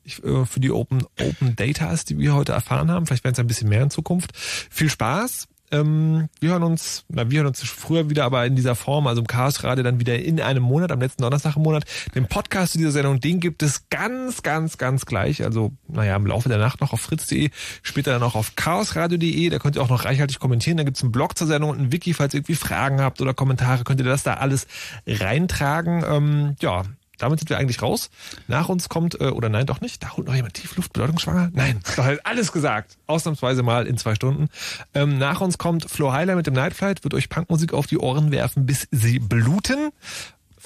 Ich, 0.03 0.23
äh, 0.25 0.45
für 0.47 0.59
die 0.59 0.73
Open, 0.73 1.05
Open 1.21 1.55
Datas, 1.55 2.05
die 2.05 2.19
wir 2.19 2.35
heute 2.35 2.53
erfahren 2.53 2.91
haben. 2.91 3.07
Vielleicht 3.07 3.25
werden 3.25 3.35
es 3.35 3.39
ein 3.39 3.47
bisschen 3.47 3.69
mehr 3.69 3.83
in 3.83 3.91
Zukunft. 3.91 4.37
Viel 4.37 4.91
Spaß. 4.91 5.47
Ähm, 5.73 6.29
wir 6.41 6.51
hören 6.51 6.63
uns, 6.63 7.05
na, 7.09 7.31
wir 7.31 7.39
hören 7.39 7.49
uns 7.49 7.63
früher 7.63 8.11
wieder, 8.11 8.25
aber 8.25 8.45
in 8.47 8.57
dieser 8.57 8.75
Form, 8.75 9.07
also 9.07 9.21
im 9.21 9.27
Chaos 9.27 9.63
Radio 9.63 9.85
dann 9.85 10.01
wieder 10.01 10.19
in 10.19 10.41
einem 10.41 10.63
Monat, 10.63 10.91
am 10.91 11.01
letzten 11.01 11.23
Donnerstag 11.23 11.57
im 11.57 11.63
Monat. 11.63 11.85
Den 12.15 12.27
Podcast 12.27 12.73
zu 12.73 12.79
dieser 12.79 12.91
Sendung, 12.91 13.21
den 13.21 13.41
gibt 13.41 13.63
es 13.63 13.89
ganz, 13.89 14.43
ganz, 14.43 14.79
ganz 14.79 15.07
gleich. 15.07 15.45
Also, 15.45 15.73
naja, 15.89 16.17
im 16.17 16.27
Laufe 16.27 16.49
der 16.49 16.59
Nacht 16.59 16.81
noch 16.81 16.93
auf 16.93 17.01
fritz.de, 17.01 17.51
später 17.83 18.13
dann 18.13 18.23
auch 18.23 18.35
auf 18.35 18.57
chaosradio.de. 18.57 19.49
Da 19.51 19.59
könnt 19.59 19.77
ihr 19.77 19.83
auch 19.83 19.89
noch 19.89 20.05
reichhaltig 20.05 20.39
kommentieren. 20.39 20.77
Da 20.77 20.85
gibt's 20.85 21.03
einen 21.03 21.13
Blog 21.13 21.39
zur 21.39 21.47
Sendung 21.47 21.71
und 21.71 21.81
ein 21.81 21.93
Wiki, 21.93 22.15
falls 22.15 22.35
ihr 22.35 22.39
irgendwie 22.39 22.57
Fragen 22.57 23.01
habt 23.01 23.21
oder 23.21 23.35
Kommentare, 23.35 23.85
könnt 23.85 24.01
ihr 24.01 24.07
das 24.07 24.23
da 24.23 24.35
alles 24.35 24.67
reintragen. 25.07 26.05
Ähm, 26.07 26.57
ja, 26.61 26.85
damit 27.23 27.39
sind 27.39 27.51
wir 27.51 27.59
eigentlich 27.59 27.83
raus. 27.83 28.11
Nach 28.49 28.69
uns 28.69 28.89
kommt, 28.89 29.21
äh, 29.21 29.29
oder 29.29 29.49
nein, 29.49 29.67
doch 29.67 29.81
nicht, 29.81 30.03
da 30.03 30.17
holt 30.17 30.27
noch 30.27 30.35
jemand 30.35 30.55
Tiefluft, 30.55 30.93
bedeutungsschwanger. 30.93 31.51
Nein, 31.53 31.81
doch 31.97 32.05
halt 32.05 32.25
alles 32.27 32.53
gesagt. 32.53 32.97
Ausnahmsweise 33.07 33.63
mal 33.63 33.87
in 33.87 33.97
zwei 33.99 34.15
Stunden. 34.15 34.49
Ähm, 34.95 35.19
nach 35.19 35.41
uns 35.41 35.59
kommt 35.59 35.91
Flo 35.91 36.13
Heiler 36.13 36.37
mit 36.37 36.47
dem 36.47 36.55
Nightflight, 36.55 37.05
wird 37.05 37.15
euch 37.15 37.29
Punkmusik 37.29 37.73
auf 37.73 37.87
die 37.87 37.99
Ohren 37.99 38.33
werfen, 38.33 38.67
bis 38.67 38.89
sie 38.91 39.19
bluten. 39.19 39.91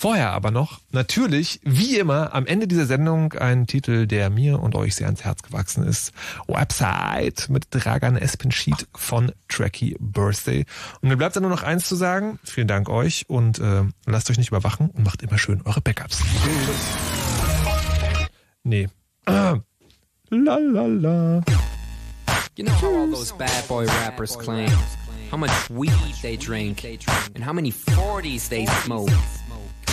Vorher 0.04 0.32
aber 0.32 0.50
noch, 0.50 0.82
natürlich, 0.92 1.60
wie 1.62 1.98
immer, 1.98 2.34
am 2.34 2.44
Ende 2.44 2.68
dieser 2.68 2.84
Sendung 2.84 3.32
ein 3.32 3.66
Titel, 3.66 4.06
der 4.06 4.28
mir 4.28 4.60
und 4.60 4.74
euch 4.74 4.96
sehr 4.96 5.06
ans 5.06 5.24
Herz 5.24 5.40
gewachsen 5.40 5.82
ist. 5.82 6.12
Website 6.46 7.48
mit 7.48 7.68
Dragan 7.70 8.18
Espenschied 8.18 8.86
von 8.94 9.32
Tracky 9.48 9.96
Birthday. 9.98 10.66
Und 11.00 11.08
mir 11.08 11.16
bleibt 11.16 11.36
dann 11.36 11.42
nur 11.42 11.50
noch 11.50 11.62
eins 11.62 11.88
zu 11.88 11.96
sagen. 11.96 12.38
Vielen 12.44 12.68
Dank 12.68 12.90
euch 12.90 13.30
und 13.30 13.58
äh, 13.60 13.84
lasst 14.04 14.28
euch 14.28 14.36
nicht 14.36 14.48
überwachen 14.48 14.90
und 14.90 15.04
macht 15.04 15.22
immer 15.22 15.38
schön 15.38 15.62
eure 15.64 15.80
Backups. 15.80 16.22
Nee. 18.62 18.90
Ah. 19.24 19.56
La 20.28 20.58
la 20.58 20.84
la. 20.84 21.42
You 22.58 22.66
know 22.66 22.74
how 22.74 22.94
all 22.94 23.10
those 23.10 23.32
bad 23.38 23.66
boy 23.68 23.86
rappers 23.86 24.36
claim 24.36 24.68
how 25.30 25.38
much 25.38 25.70
weed 25.70 25.90
they 26.20 26.36
drink 26.36 26.84
and 26.84 27.42
how 27.42 27.54
many 27.54 27.72
40s 27.72 28.50
they 28.50 28.66
smoke. 28.66 29.10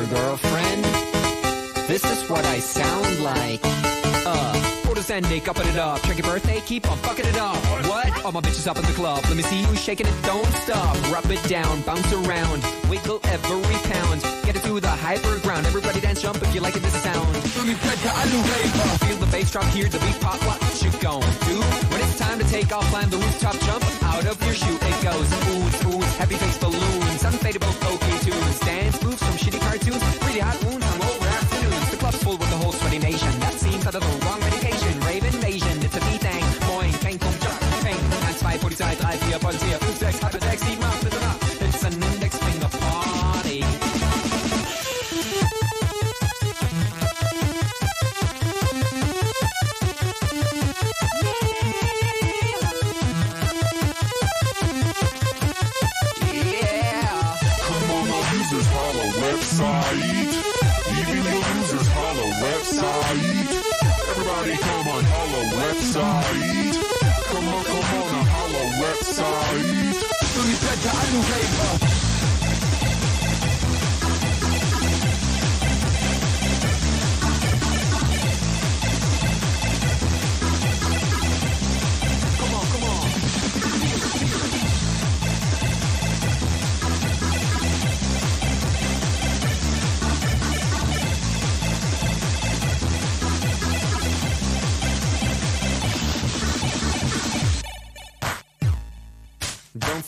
Future 0.00 0.14
girlfriend. 0.14 0.84
This 1.88 2.04
is 2.04 2.28
what 2.30 2.44
I 2.44 2.58
sound 2.60 3.20
like. 3.20 3.60
Uh, 4.24 4.52
photos 4.84 5.10
and 5.10 5.28
make 5.28 5.48
up 5.48 5.58
it 5.58 5.76
up. 5.76 6.00
Check 6.02 6.18
your 6.18 6.26
birthday, 6.26 6.60
keep 6.60 6.88
on 6.90 6.96
fucking 6.98 7.26
it 7.26 7.36
up. 7.36 7.56
What? 7.86 8.24
All 8.24 8.32
my 8.32 8.40
bitches 8.40 8.66
up 8.66 8.76
in 8.76 8.84
the 8.84 8.92
club. 8.92 9.24
Let 9.24 9.36
me 9.36 9.42
see 9.42 9.60
you 9.60 9.74
shaking 9.76 10.06
it, 10.06 10.14
don't 10.22 10.46
stop. 10.64 10.94
Rub 11.10 11.30
it 11.30 11.42
down, 11.48 11.82
bounce 11.82 12.12
around, 12.12 12.62
wiggle 12.88 13.20
every 13.24 13.76
pound. 13.90 14.22
Get 14.44 14.56
it 14.56 14.62
to 14.64 14.80
the 14.80 14.88
hyper 14.88 15.38
ground. 15.40 15.66
Everybody 15.66 16.00
dance, 16.00 16.22
jump 16.22 16.42
if 16.42 16.54
you 16.54 16.60
like 16.60 16.76
it, 16.76 16.82
this 16.82 16.94
sound. 17.02 17.36
Feel 17.36 19.16
the 19.18 19.28
bass 19.32 19.50
drop, 19.50 19.64
hear 19.66 19.88
the 19.88 19.98
beat 19.98 20.20
pop. 20.20 20.38
What 20.46 20.60
you 20.82 20.90
gon' 21.00 21.22
do? 21.48 21.60
When 21.90 22.00
it's 22.02 22.18
time 22.18 22.38
to 22.38 22.44
take 22.44 22.72
off, 22.72 22.86
climb 22.90 23.10
the 23.10 23.16
rooftop, 23.16 23.58
jump 23.60 23.84
out 24.04 24.26
of 24.26 24.40
your 24.44 24.54
shoe. 24.54 24.78
It 24.80 25.02
goes 25.02 25.32
ooh, 25.48 25.96
ooh, 25.96 26.00
heavy 26.20 26.36
face 26.36 26.58
balloons, 26.58 27.22
unfadable 27.22 27.74
okay 27.94 28.18
tunes, 28.18 28.60
dance 28.60 29.02
moves 29.02 29.22
from 29.22 29.34
shitty 29.34 29.60
cartoons, 29.60 29.79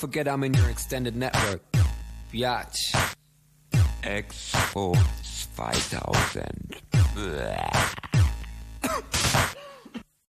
forget 0.03 0.27
I'm 0.27 0.43
in 0.43 0.53
your 0.53 0.69
extended 0.69 1.15
network. 1.15 1.62
Biatch. 2.33 2.91
Expo 4.03 4.99
2000. 5.55 6.83
Blah. 7.15 8.02